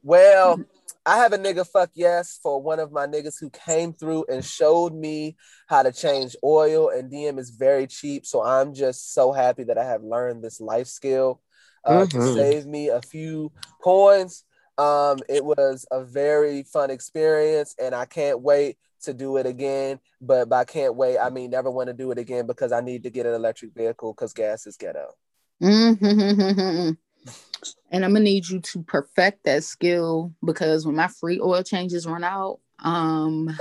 Well, 0.02 0.60
I 1.04 1.18
have 1.18 1.32
a 1.32 1.38
nigga 1.38 1.66
fuck 1.66 1.90
yes 1.94 2.38
for 2.42 2.60
one 2.62 2.80
of 2.80 2.92
my 2.92 3.06
niggas 3.06 3.36
who 3.40 3.50
came 3.50 3.92
through 3.92 4.26
and 4.30 4.44
showed 4.44 4.94
me 4.94 5.36
how 5.66 5.82
to 5.82 5.92
change 5.92 6.36
oil, 6.44 6.88
and 6.90 7.10
DM 7.10 7.38
is 7.38 7.50
very 7.50 7.86
cheap. 7.86 8.24
So 8.26 8.42
I'm 8.42 8.74
just 8.74 9.12
so 9.12 9.32
happy 9.32 9.64
that 9.64 9.78
I 9.78 9.84
have 9.84 10.02
learned 10.02 10.42
this 10.42 10.60
life 10.60 10.86
skill 10.86 11.40
uh, 11.84 12.06
to 12.06 12.16
Mhm. 12.18 12.34
save 12.34 12.66
me 12.66 12.88
a 12.88 13.00
few 13.02 13.52
coins. 13.82 14.44
Um, 14.78 15.18
it 15.28 15.44
was 15.44 15.84
a 15.90 16.04
very 16.04 16.62
fun 16.62 16.90
experience, 16.90 17.74
and 17.80 17.94
I 17.94 18.04
can't 18.04 18.40
wait 18.40 18.78
to 19.02 19.12
do 19.12 19.36
it 19.36 19.46
again. 19.46 20.00
But 20.20 20.48
by 20.48 20.64
can't 20.64 20.94
wait, 20.94 21.18
I 21.18 21.30
mean 21.30 21.50
never 21.50 21.70
want 21.70 21.88
to 21.88 21.94
do 21.94 22.10
it 22.10 22.18
again 22.18 22.46
because 22.46 22.72
I 22.72 22.80
need 22.80 23.02
to 23.02 23.10
get 23.10 23.26
an 23.26 23.34
electric 23.34 23.74
vehicle 23.74 24.12
because 24.12 24.32
gas 24.32 24.66
is 24.66 24.76
ghetto. 24.76 25.14
Mhm. 25.60 26.96
and 27.90 28.04
I'm 28.04 28.12
gonna 28.12 28.24
need 28.24 28.48
you 28.48 28.60
to 28.60 28.82
perfect 28.82 29.44
that 29.44 29.64
skill 29.64 30.32
because 30.44 30.86
when 30.86 30.96
my 30.96 31.08
free 31.08 31.40
oil 31.40 31.62
changes 31.62 32.06
run 32.06 32.24
out, 32.24 32.60
um, 32.80 33.48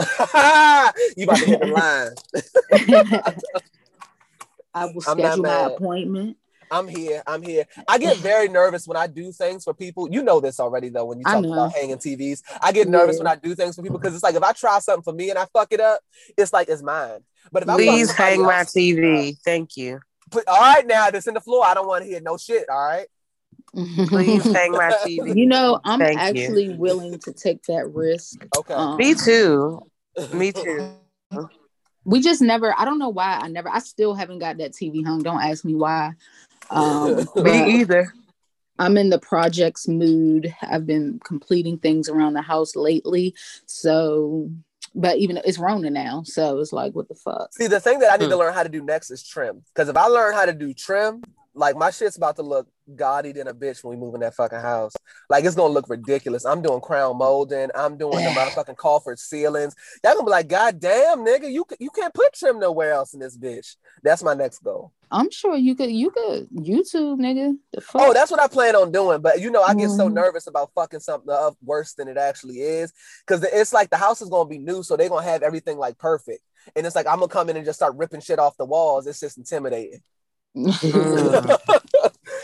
you 1.18 1.24
about 1.24 1.38
to 1.38 1.46
hit 1.46 1.60
the 1.60 1.68
line. 1.68 2.12
I 4.74 4.86
will 4.86 5.02
schedule 5.02 5.44
my 5.44 5.66
appointment. 5.66 6.38
I'm 6.72 6.88
here. 6.88 7.24
I'm 7.28 7.42
here. 7.42 7.66
I 7.88 7.98
get 7.98 8.18
very 8.18 8.48
nervous 8.60 8.88
when 8.88 8.98
I 8.98 9.08
do 9.08 9.32
things 9.32 9.64
for 9.64 9.74
people. 9.74 10.10
You 10.12 10.24
know 10.24 10.40
this 10.40 10.60
already, 10.60 10.90
though. 10.90 11.06
When 11.06 11.20
you 11.20 11.24
talk 11.26 11.44
about 11.46 11.74
hanging 11.74 11.98
TVs, 11.98 12.42
I 12.62 12.72
get 12.72 12.88
nervous 12.88 13.16
Yeah. 13.18 13.24
when 13.24 13.28
I 13.28 13.36
do 13.36 13.56
things 13.56 13.76
for 13.76 13.82
people 13.84 13.98
because 14.00 14.14
it's 14.14 14.24
like 14.24 14.36
if 14.36 14.44
I 14.44 14.52
try 14.52 14.80
something 14.80 15.04
for 15.04 15.14
me 15.14 15.30
and 15.30 15.40
I 15.40 15.46
fuck 15.54 15.72
it 15.72 15.80
up, 15.80 16.02
it's 16.38 16.52
like 16.54 16.70
it's 16.70 16.82
mine. 16.84 17.20
But 17.52 17.64
if 17.64 17.70
I 17.70 17.74
fuck 17.74 17.80
Please 17.80 18.12
hang 18.12 18.42
my 18.44 18.60
else- 18.60 18.74
TV. 18.74 19.38
Thank 19.46 19.78
you. 19.78 20.00
Put, 20.30 20.46
all 20.48 20.60
right, 20.60 20.86
now 20.86 21.10
this 21.10 21.28
in 21.28 21.34
the 21.36 21.42
floor. 21.42 21.66
I 21.66 21.74
don't 21.74 21.88
want 21.88 22.04
to 22.04 22.10
hear 22.10 22.20
no 22.22 22.38
shit. 22.38 22.70
All 22.70 22.78
right. 22.86 23.08
Please 24.08 24.44
hang 24.54 24.72
my 24.74 24.92
TV. 25.06 25.36
You 25.38 25.46
know, 25.46 25.80
I'm 25.84 26.00
Thank 26.00 26.20
you. 26.38 26.44
actually 26.44 26.76
willing 26.76 27.18
to 27.20 27.32
take 27.34 27.64
that 27.64 27.90
risk. 27.94 28.46
Okay. 28.58 28.74
Um, 28.74 28.98
Me 28.98 29.14
too. 29.14 29.82
Me 30.34 30.52
too. 30.52 30.94
we 32.06 32.22
just 32.22 32.42
never 32.42 32.74
i 32.80 32.86
don't 32.86 32.98
know 33.00 33.10
why 33.10 33.38
i 33.42 33.48
never 33.50 33.70
i 33.70 33.80
still 33.80 34.14
haven't 34.16 34.40
got 34.40 34.58
that 34.58 34.72
tv 34.72 35.06
hung 35.06 35.22
don't 35.22 35.42
ask 35.42 35.64
me 35.66 35.76
why 35.76 36.14
um 36.72 37.28
Me 37.44 37.80
either. 37.82 38.14
i'm 38.80 38.98
in 38.98 39.10
the 39.10 39.20
projects 39.20 39.88
mood 39.88 40.54
i've 40.64 40.86
been 40.86 41.20
completing 41.24 41.78
things 41.78 42.10
around 42.10 42.34
the 42.34 42.42
house 42.42 42.76
lately 42.76 43.34
so 43.66 44.50
but 44.96 45.18
even 45.18 45.40
it's 45.46 45.58
rona 45.60 45.90
now 45.90 46.24
so 46.24 46.60
it's 46.60 46.74
like 46.74 46.94
what 46.94 47.08
the 47.08 47.16
fuck 47.16 47.50
See, 47.54 47.68
the 47.68 47.80
thing 47.80 48.00
that 48.00 48.12
I 48.14 48.18
need 48.18 48.26
Hmm. 48.26 48.32
to 48.32 48.38
learn 48.38 48.54
how 48.54 48.64
to 48.64 48.70
do 48.70 48.84
next 48.84 49.10
is 49.12 49.24
trim. 49.24 49.64
Because 49.74 49.90
if 49.90 49.98
I 49.98 50.06
learn 50.08 50.34
how 50.34 50.46
to 50.46 50.54
do 50.54 50.74
trim, 50.74 51.24
like 51.54 51.76
my 51.76 51.90
shit's 51.92 52.18
about 52.18 52.36
to 52.38 52.44
look 52.44 52.68
gaudy 52.96 53.32
than 53.32 53.48
a 53.48 53.54
bitch 53.54 53.84
when 53.84 53.98
we 53.98 54.06
move 54.06 54.16
in 54.16 54.22
that 54.22 54.36
fucking 54.36 54.60
house. 54.60 54.94
Like 55.30 55.44
it's 55.46 55.56
gonna 55.56 55.74
look 55.74 55.90
ridiculous. 55.90 56.46
I'm 56.46 56.62
doing 56.62 56.82
crown 56.82 57.18
molding. 57.18 57.70
I'm 57.76 57.98
doing 57.98 58.24
the 58.24 58.30
motherfucking 58.38 58.78
Crawford 58.78 59.20
ceilings. 59.20 59.76
Y'all 60.04 60.14
gonna 60.14 60.26
be 60.26 60.32
like, 60.32 60.48
God 60.48 60.80
damn, 60.80 61.20
nigga, 61.26 61.52
you 61.52 61.66
you 61.80 61.90
can't 61.90 62.14
put 62.14 62.34
trim 62.34 62.60
nowhere 62.60 62.94
else 62.94 63.14
in 63.14 63.20
this 63.20 63.38
bitch. 63.38 63.76
That's 64.04 64.24
my 64.24 64.34
next 64.34 64.60
goal. 64.60 64.92
i'm 65.10 65.32
sure 65.32 65.56
you 65.56 65.74
could 65.74 65.90
you 65.90 66.12
could 66.12 66.50
youtube 66.50 67.18
nigga 67.18 67.56
the 67.72 67.80
fuck? 67.82 68.02
Oh, 68.02 68.14
that's 68.14 68.30
what 68.30 68.42
I 68.42 68.48
plan 68.48 68.76
on 68.76 68.92
doing. 68.92 69.22
But 69.22 69.40
you 69.42 69.50
know, 69.52 69.64
I 69.64 69.74
get 69.74 69.90
so 69.92 70.10
Mhm. 70.10 70.14
nervous 70.14 70.48
about 70.48 70.72
fucking 70.76 71.00
something 71.00 71.32
up 71.34 71.56
worse 71.64 71.94
than 71.94 72.08
it 72.08 72.18
actually 72.18 72.62
is. 72.62 72.92
Cause 73.26 73.44
it's 73.44 73.74
like 73.74 73.90
the 73.90 73.98
house 73.98 74.22
is 74.22 74.30
gonna 74.30 74.50
be 74.50 74.58
new, 74.60 74.84
so 74.84 74.96
they're 74.98 75.10
gonna 75.10 75.24
have 75.24 75.44
everything 75.44 75.78
like 75.78 75.98
perfect. 75.98 76.42
And 76.76 76.86
it's 76.86 76.96
like 76.96 77.08
I'm 77.08 77.20
gonna 77.20 77.28
come 77.30 77.50
in 77.50 77.56
and 77.58 77.66
just 77.66 77.80
start 77.80 77.96
ripping 77.96 78.22
shit 78.22 78.40
off 78.40 78.58
the 78.58 78.66
walls. 78.66 79.08
It's 79.08 79.20
just 79.20 79.38
intimidating. 79.38 80.02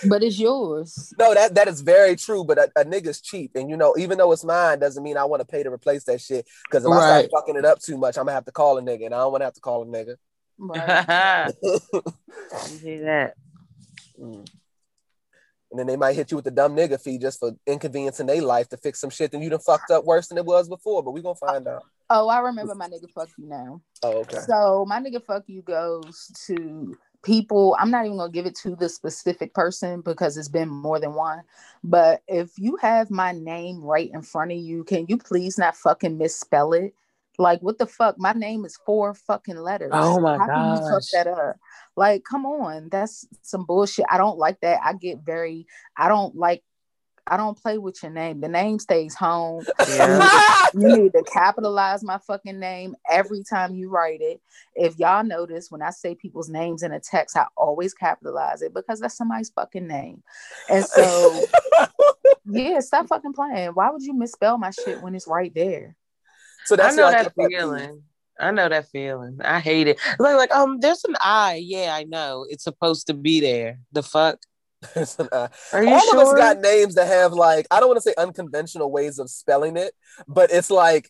But 0.08 0.24
it's 0.24 0.40
yours 0.40 1.14
No, 1.20 1.34
that 1.34 1.56
that 1.56 1.68
is 1.68 1.82
very 1.82 2.16
true. 2.16 2.44
But 2.44 2.58
a, 2.58 2.72
a 2.78 2.86
nigga's 2.86 3.22
cheap, 3.22 3.52
and 3.56 3.70
you 3.70 3.78
know, 3.78 3.96
even 3.98 4.18
though 4.18 4.32
it's 4.32 4.44
mine, 4.44 4.80
doesn't 4.80 5.04
mean 5.04 5.18
I 5.18 5.26
want 5.26 5.42
to 5.42 5.46
pay 5.46 5.64
to 5.64 5.72
replace 5.72 6.04
that 6.06 6.22
shit. 6.22 6.48
Because 6.70 6.86
if 6.86 6.92
I 6.92 6.98
start 6.98 7.32
fucking 7.34 7.56
it 7.56 7.66
up 7.66 7.80
too 7.80 7.98
much, 7.98 8.18
I'm 8.18 8.26
gonna 8.26 8.34
have 8.34 8.46
to 8.46 8.52
call 8.52 8.78
a 8.78 8.82
nigga, 8.82 9.06
and 9.06 9.16
I 9.16 9.20
don't 9.20 9.32
want 9.32 9.42
to 9.42 9.46
have 9.46 9.54
to 9.54 9.62
call 9.62 9.84
a 9.84 9.86
nigga. 9.86 10.16
right. 10.58 11.52
you 11.64 12.78
hear 12.80 13.04
that? 13.06 13.34
Mm. 14.20 14.48
And 15.72 15.80
then 15.80 15.88
they 15.88 15.98
might 15.98 16.16
hit 16.16 16.30
you 16.30 16.38
with 16.38 16.46
the 16.46 16.52
dumb 16.52 16.76
nigga 16.76 17.02
fee 17.02 17.18
just 17.18 17.40
for 17.40 17.54
inconveniencing 17.66 18.28
their 18.28 18.44
life 18.44 18.70
to 18.70 18.78
fix 18.78 19.02
some 19.02 19.10
shit 19.10 19.32
that 19.32 19.42
you 19.42 19.50
done 19.50 19.60
fucked 19.60 19.90
up 19.90 20.06
worse 20.06 20.28
than 20.28 20.38
it 20.38 20.46
was 20.46 20.70
before. 20.70 21.02
But 21.02 21.12
we 21.12 21.22
gonna 21.22 21.34
find 21.36 21.68
out. 21.68 21.84
oh 22.12 22.28
i 22.28 22.40
remember 22.40 22.76
my 22.76 22.88
nigga 22.88 23.10
fuck 23.16 23.30
you 23.40 23.48
now 23.48 23.82
Oh, 24.04 24.18
okay. 24.20 24.40
So 24.46 24.86
my 24.88 25.00
nigga 25.00 25.24
fuck 25.24 25.44
you 25.48 25.62
goes 25.62 26.30
to 26.48 26.96
people. 27.24 27.76
I'm 27.80 27.90
not 27.90 28.06
even 28.06 28.18
gonna 28.18 28.32
give 28.32 28.46
it 28.46 28.56
to 28.58 28.76
the 28.76 28.90
specific 28.90 29.54
person 29.54 30.02
because 30.02 30.38
it's 30.38 30.50
been 30.50 30.70
more 30.70 31.00
than 31.00 31.14
one. 31.14 31.42
But 31.84 32.22
if 32.28 32.52
you 32.58 32.78
have 32.78 33.10
my 33.10 33.32
name 33.32 33.82
right 33.82 34.12
in 34.14 34.22
front 34.22 34.52
of 34.52 34.58
you, 34.58 34.84
can 34.84 35.06
you 35.08 35.18
please 35.18 35.58
not 35.58 35.76
fucking 35.76 36.18
misspell 36.18 36.74
it? 36.74 36.94
Like 37.40 37.62
what 37.62 37.80
the 37.80 37.88
fuck? 37.88 38.20
My 38.20 38.34
name 38.34 38.66
is 38.66 38.78
four 38.86 39.14
fucking 39.14 39.58
letters. 39.58 39.92
Oh 39.94 40.20
my 40.20 40.38
How 40.38 40.48
can 40.48 40.76
you 40.76 40.90
fuck 40.90 41.04
that 41.14 41.28
up? 41.28 41.58
Like, 41.96 42.24
come 42.24 42.46
on, 42.46 42.90
that's 42.90 43.28
some 43.42 43.66
bullshit. 43.66 44.06
I 44.10 44.18
don't 44.18 44.38
like 44.38 44.60
that. 44.62 44.82
I 44.84 44.94
get 44.94 45.20
very. 45.20 45.68
I 45.98 46.08
don't 46.08 46.36
like. 46.36 46.64
I 47.26 47.38
don't 47.38 47.62
play 47.62 47.78
with 47.78 48.02
your 48.04 48.12
name. 48.12 48.42
The 48.42 48.50
name 48.50 48.80
stays 48.80 49.16
home. 49.16 49.66
Yeah. 49.88 50.30
You 50.74 50.98
need 50.98 51.14
to 51.14 51.24
capitalize 51.32 52.04
my 52.04 52.18
fucking 52.18 52.60
name 52.60 52.96
every 53.10 53.44
time 53.44 53.76
you 53.76 53.90
write 53.90 54.22
it. 54.22 54.42
If 54.76 54.98
y'all 54.98 55.24
notice, 55.24 55.70
when 55.70 55.82
I 55.82 55.92
say 55.92 56.16
people's 56.16 56.50
names 56.50 56.84
in 56.84 56.92
a 56.92 57.00
text, 57.00 57.38
I 57.38 57.46
always 57.56 57.94
capitalize 57.94 58.62
it 58.62 58.74
because 58.74 59.00
that's 59.00 59.16
somebody's 59.16 59.52
fucking 59.52 59.88
name. 59.88 60.24
And 60.70 60.84
so, 60.84 61.46
yeah, 62.46 62.80
stop 62.80 63.08
fucking 63.08 63.34
playing. 63.34 63.70
Why 63.70 63.92
would 63.92 64.02
you 64.02 64.14
misspell 64.14 64.58
my 64.58 64.72
shit 64.72 65.02
when 65.02 65.16
it's 65.16 65.28
right 65.28 65.54
there? 65.54 65.96
so 66.66 66.76
I 66.76 66.78
that's 66.78 66.96
know 66.96 67.12
that 67.12 67.32
your 67.38 67.50
pet 67.50 67.60
feeling. 67.60 68.04
I 68.40 68.52
know 68.52 68.68
that 68.68 68.90
feeling. 68.90 69.40
I 69.44 69.60
hate 69.60 69.88
it. 69.88 70.00
Like, 70.18 70.36
like, 70.36 70.52
um, 70.52 70.80
there's 70.80 71.04
an 71.06 71.16
I. 71.22 71.62
Yeah, 71.64 71.94
I 71.94 72.04
know. 72.04 72.48
It's 72.50 72.64
supposed 72.64 73.08
to 73.08 73.14
be 73.14 73.40
there. 73.40 73.80
The 73.92 74.02
fuck? 74.02 74.40
There's. 74.96 75.20
Are 75.74 75.84
you 75.84 75.94
All 75.94 76.00
sure? 76.00 76.22
of 76.22 76.28
us 76.28 76.34
got 76.34 76.60
names 76.60 76.96
that 76.96 77.08
have 77.08 77.34
like 77.34 77.68
I 77.72 77.80
don't 77.80 77.90
want 77.90 77.98
to 77.98 78.02
say 78.02 78.14
unconventional 78.18 78.92
ways 78.92 79.20
of 79.20 79.30
spelling 79.30 79.78
it, 79.78 79.94
but 80.28 80.52
it's 80.52 80.70
like 80.70 81.08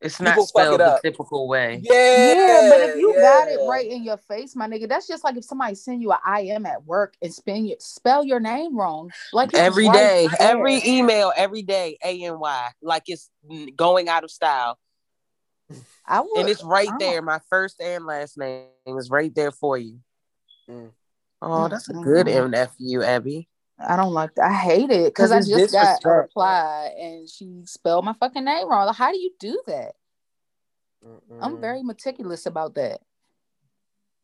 it's 0.00 0.18
people 0.18 0.32
not 0.34 0.48
spelled 0.48 0.80
it 0.80 0.84
the 0.84 1.00
typical 1.02 1.48
way. 1.48 1.80
yeah, 1.82 1.92
Yeah, 1.92 2.68
but 2.70 2.80
if 2.90 2.96
you 2.96 3.14
got 3.14 3.48
it 3.48 3.60
right 3.66 3.86
in 3.86 4.04
your 4.04 4.18
face, 4.18 4.54
my 4.54 4.68
nigga, 4.68 4.88
that's 4.88 5.06
just 5.06 5.24
like 5.24 5.36
if 5.36 5.44
somebody 5.44 5.74
send 5.74 6.02
you 6.02 6.12
an 6.12 6.18
I 6.24 6.40
am 6.42 6.66
at 6.66 6.84
work 6.84 7.14
and 7.22 7.32
spell 7.32 7.56
your 7.56 7.76
spell 7.80 8.24
your 8.24 8.40
name 8.40 8.76
wrong. 8.78 9.10
Like 9.32 9.50
it's 9.50 9.58
Every 9.58 9.86
right 9.86 9.94
day, 9.94 10.28
there. 10.38 10.50
every 10.50 10.82
email, 10.86 11.32
every 11.34 11.62
day, 11.62 11.96
A 12.04 12.22
N 12.24 12.38
Y, 12.38 12.70
like 12.82 13.04
it's 13.06 13.30
going 13.76 14.08
out 14.08 14.24
of 14.24 14.30
style, 14.30 14.78
I 16.06 16.20
would, 16.20 16.30
and 16.36 16.48
it's 16.48 16.62
right 16.62 16.90
I 16.90 16.96
there. 16.98 17.22
My 17.22 17.40
first 17.48 17.80
and 17.80 18.04
last 18.04 18.36
name 18.36 18.66
is 18.86 19.08
right 19.08 19.34
there 19.34 19.52
for 19.52 19.78
you. 19.78 20.00
Mm. 20.68 20.90
Oh, 21.44 21.48
mm-hmm. 21.48 21.72
that's 21.72 21.88
a 21.90 21.92
good. 21.92 22.26
MF 22.26 22.70
you, 22.78 23.02
Abby. 23.02 23.48
I 23.78 23.96
don't 23.96 24.12
like 24.12 24.34
that. 24.36 24.50
I 24.50 24.54
hate 24.54 24.90
it 24.90 25.06
because 25.06 25.30
I 25.30 25.40
just 25.40 25.72
got 25.72 26.04
a 26.04 26.08
reply 26.08 26.94
and 26.98 27.28
she 27.28 27.62
spelled 27.64 28.04
my 28.04 28.14
fucking 28.14 28.44
name 28.44 28.68
wrong. 28.68 28.86
Like, 28.86 28.96
how 28.96 29.12
do 29.12 29.18
you 29.18 29.30
do 29.38 29.60
that? 29.66 29.92
I'm 31.40 31.60
very 31.60 31.82
meticulous 31.82 32.46
about 32.46 32.74
that. 32.76 33.00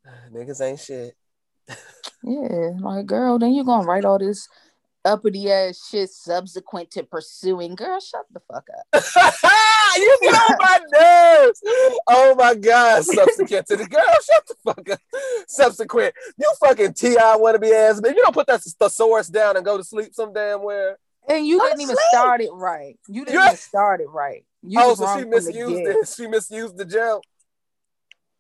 niggas 0.32 0.60
ain't 0.60 0.80
shit. 0.80 1.14
Yeah, 2.22 2.72
like 2.80 3.06
girl, 3.06 3.38
then 3.38 3.54
you're 3.54 3.64
gonna 3.64 3.86
write 3.86 4.04
all 4.04 4.18
this 4.18 4.46
uppity 5.04 5.50
ass 5.50 5.88
shit 5.90 6.10
subsequent 6.10 6.90
to 6.92 7.02
pursuing. 7.02 7.74
Girl, 7.74 8.00
shut 8.00 8.26
the 8.32 8.40
fuck 8.40 8.66
up. 8.78 9.04
you 9.96 10.18
get 10.22 10.34
on 10.34 10.56
my 10.58 10.78
nerves. 10.92 11.60
Oh 12.08 12.34
my 12.36 12.54
god, 12.54 13.04
subsequent 13.04 13.66
to 13.68 13.76
the 13.76 13.86
girl, 13.86 14.02
shut 14.02 14.46
the 14.46 14.54
fuck 14.64 14.90
up. 14.90 15.00
Subsequent, 15.48 16.14
you 16.38 16.52
fucking 16.60 16.94
ti 16.94 17.16
wanna 17.18 17.58
be 17.58 17.72
ass 17.72 18.00
man. 18.00 18.14
You 18.14 18.22
don't 18.22 18.34
put 18.34 18.46
that 18.48 18.62
thesaurus 18.62 19.28
down 19.28 19.56
and 19.56 19.64
go 19.64 19.76
to 19.76 19.84
sleep 19.84 20.14
some 20.14 20.32
damn 20.32 20.62
where. 20.62 20.98
And 21.28 21.46
you 21.46 21.60
didn't 21.60 21.82
even 21.82 21.96
start 22.10 22.40
it 22.40 22.50
right. 22.52 22.98
You 23.06 23.24
didn't 23.24 23.42
even 23.42 23.56
start 23.56 24.00
it 24.00 24.08
right. 24.08 24.44
You 24.62 24.80
oh, 24.82 24.94
so 24.94 25.18
she 25.18 25.24
misused 25.24 25.82
it. 25.86 26.08
She 26.08 26.26
misused 26.26 26.76
the 26.76 26.84
joke. 26.84 27.22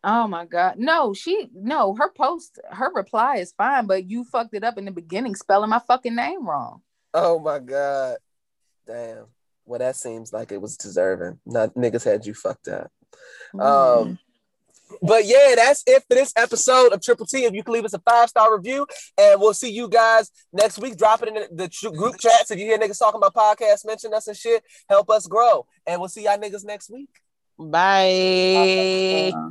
Oh 0.02 0.26
my 0.26 0.46
god. 0.46 0.78
No, 0.78 1.12
she 1.12 1.48
no, 1.52 1.94
her 1.94 2.10
post, 2.10 2.58
her 2.70 2.90
reply 2.94 3.36
is 3.36 3.52
fine, 3.52 3.86
but 3.86 4.08
you 4.08 4.24
fucked 4.24 4.54
it 4.54 4.64
up 4.64 4.78
in 4.78 4.86
the 4.86 4.90
beginning, 4.90 5.34
spelling 5.34 5.70
my 5.70 5.80
fucking 5.86 6.14
name 6.14 6.46
wrong. 6.46 6.80
Oh 7.12 7.38
my 7.38 7.58
god. 7.58 8.16
Damn. 8.86 9.26
Well, 9.66 9.78
that 9.78 9.96
seems 9.96 10.32
like 10.32 10.52
it 10.52 10.60
was 10.60 10.76
deserving. 10.76 11.38
Not 11.44 11.74
niggas 11.74 12.04
had 12.04 12.24
you 12.24 12.34
fucked 12.34 12.68
up. 12.68 12.90
Mm. 13.54 13.62
Um, 13.62 14.18
but 15.02 15.24
yeah, 15.24 15.54
that's 15.54 15.84
it 15.86 16.02
for 16.08 16.14
this 16.14 16.32
episode 16.36 16.92
of 16.92 17.02
Triple 17.02 17.26
T. 17.26 17.44
If 17.44 17.54
you 17.54 17.62
can 17.62 17.74
leave 17.74 17.84
us 17.84 17.94
a 17.94 18.00
five 18.00 18.28
star 18.28 18.56
review, 18.56 18.86
and 19.18 19.40
we'll 19.40 19.54
see 19.54 19.70
you 19.70 19.88
guys 19.88 20.30
next 20.52 20.78
week. 20.78 20.96
Drop 20.96 21.22
it 21.22 21.28
in 21.28 21.34
the, 21.34 21.48
the 21.52 21.68
tr- 21.68 21.90
group 21.90 22.18
chats. 22.18 22.50
If 22.50 22.58
you 22.58 22.64
hear 22.64 22.78
niggas 22.78 22.98
talking 22.98 23.20
about 23.22 23.34
podcasts, 23.34 23.86
mention 23.86 24.12
us 24.14 24.26
and 24.26 24.36
shit. 24.36 24.64
Help 24.88 25.10
us 25.10 25.26
grow. 25.26 25.66
And 25.86 26.00
we'll 26.00 26.08
see 26.08 26.24
y'all 26.24 26.38
niggas 26.38 26.64
next 26.64 26.90
week. 26.90 27.10
Bye. 27.58 29.32
Uh, 29.34 29.50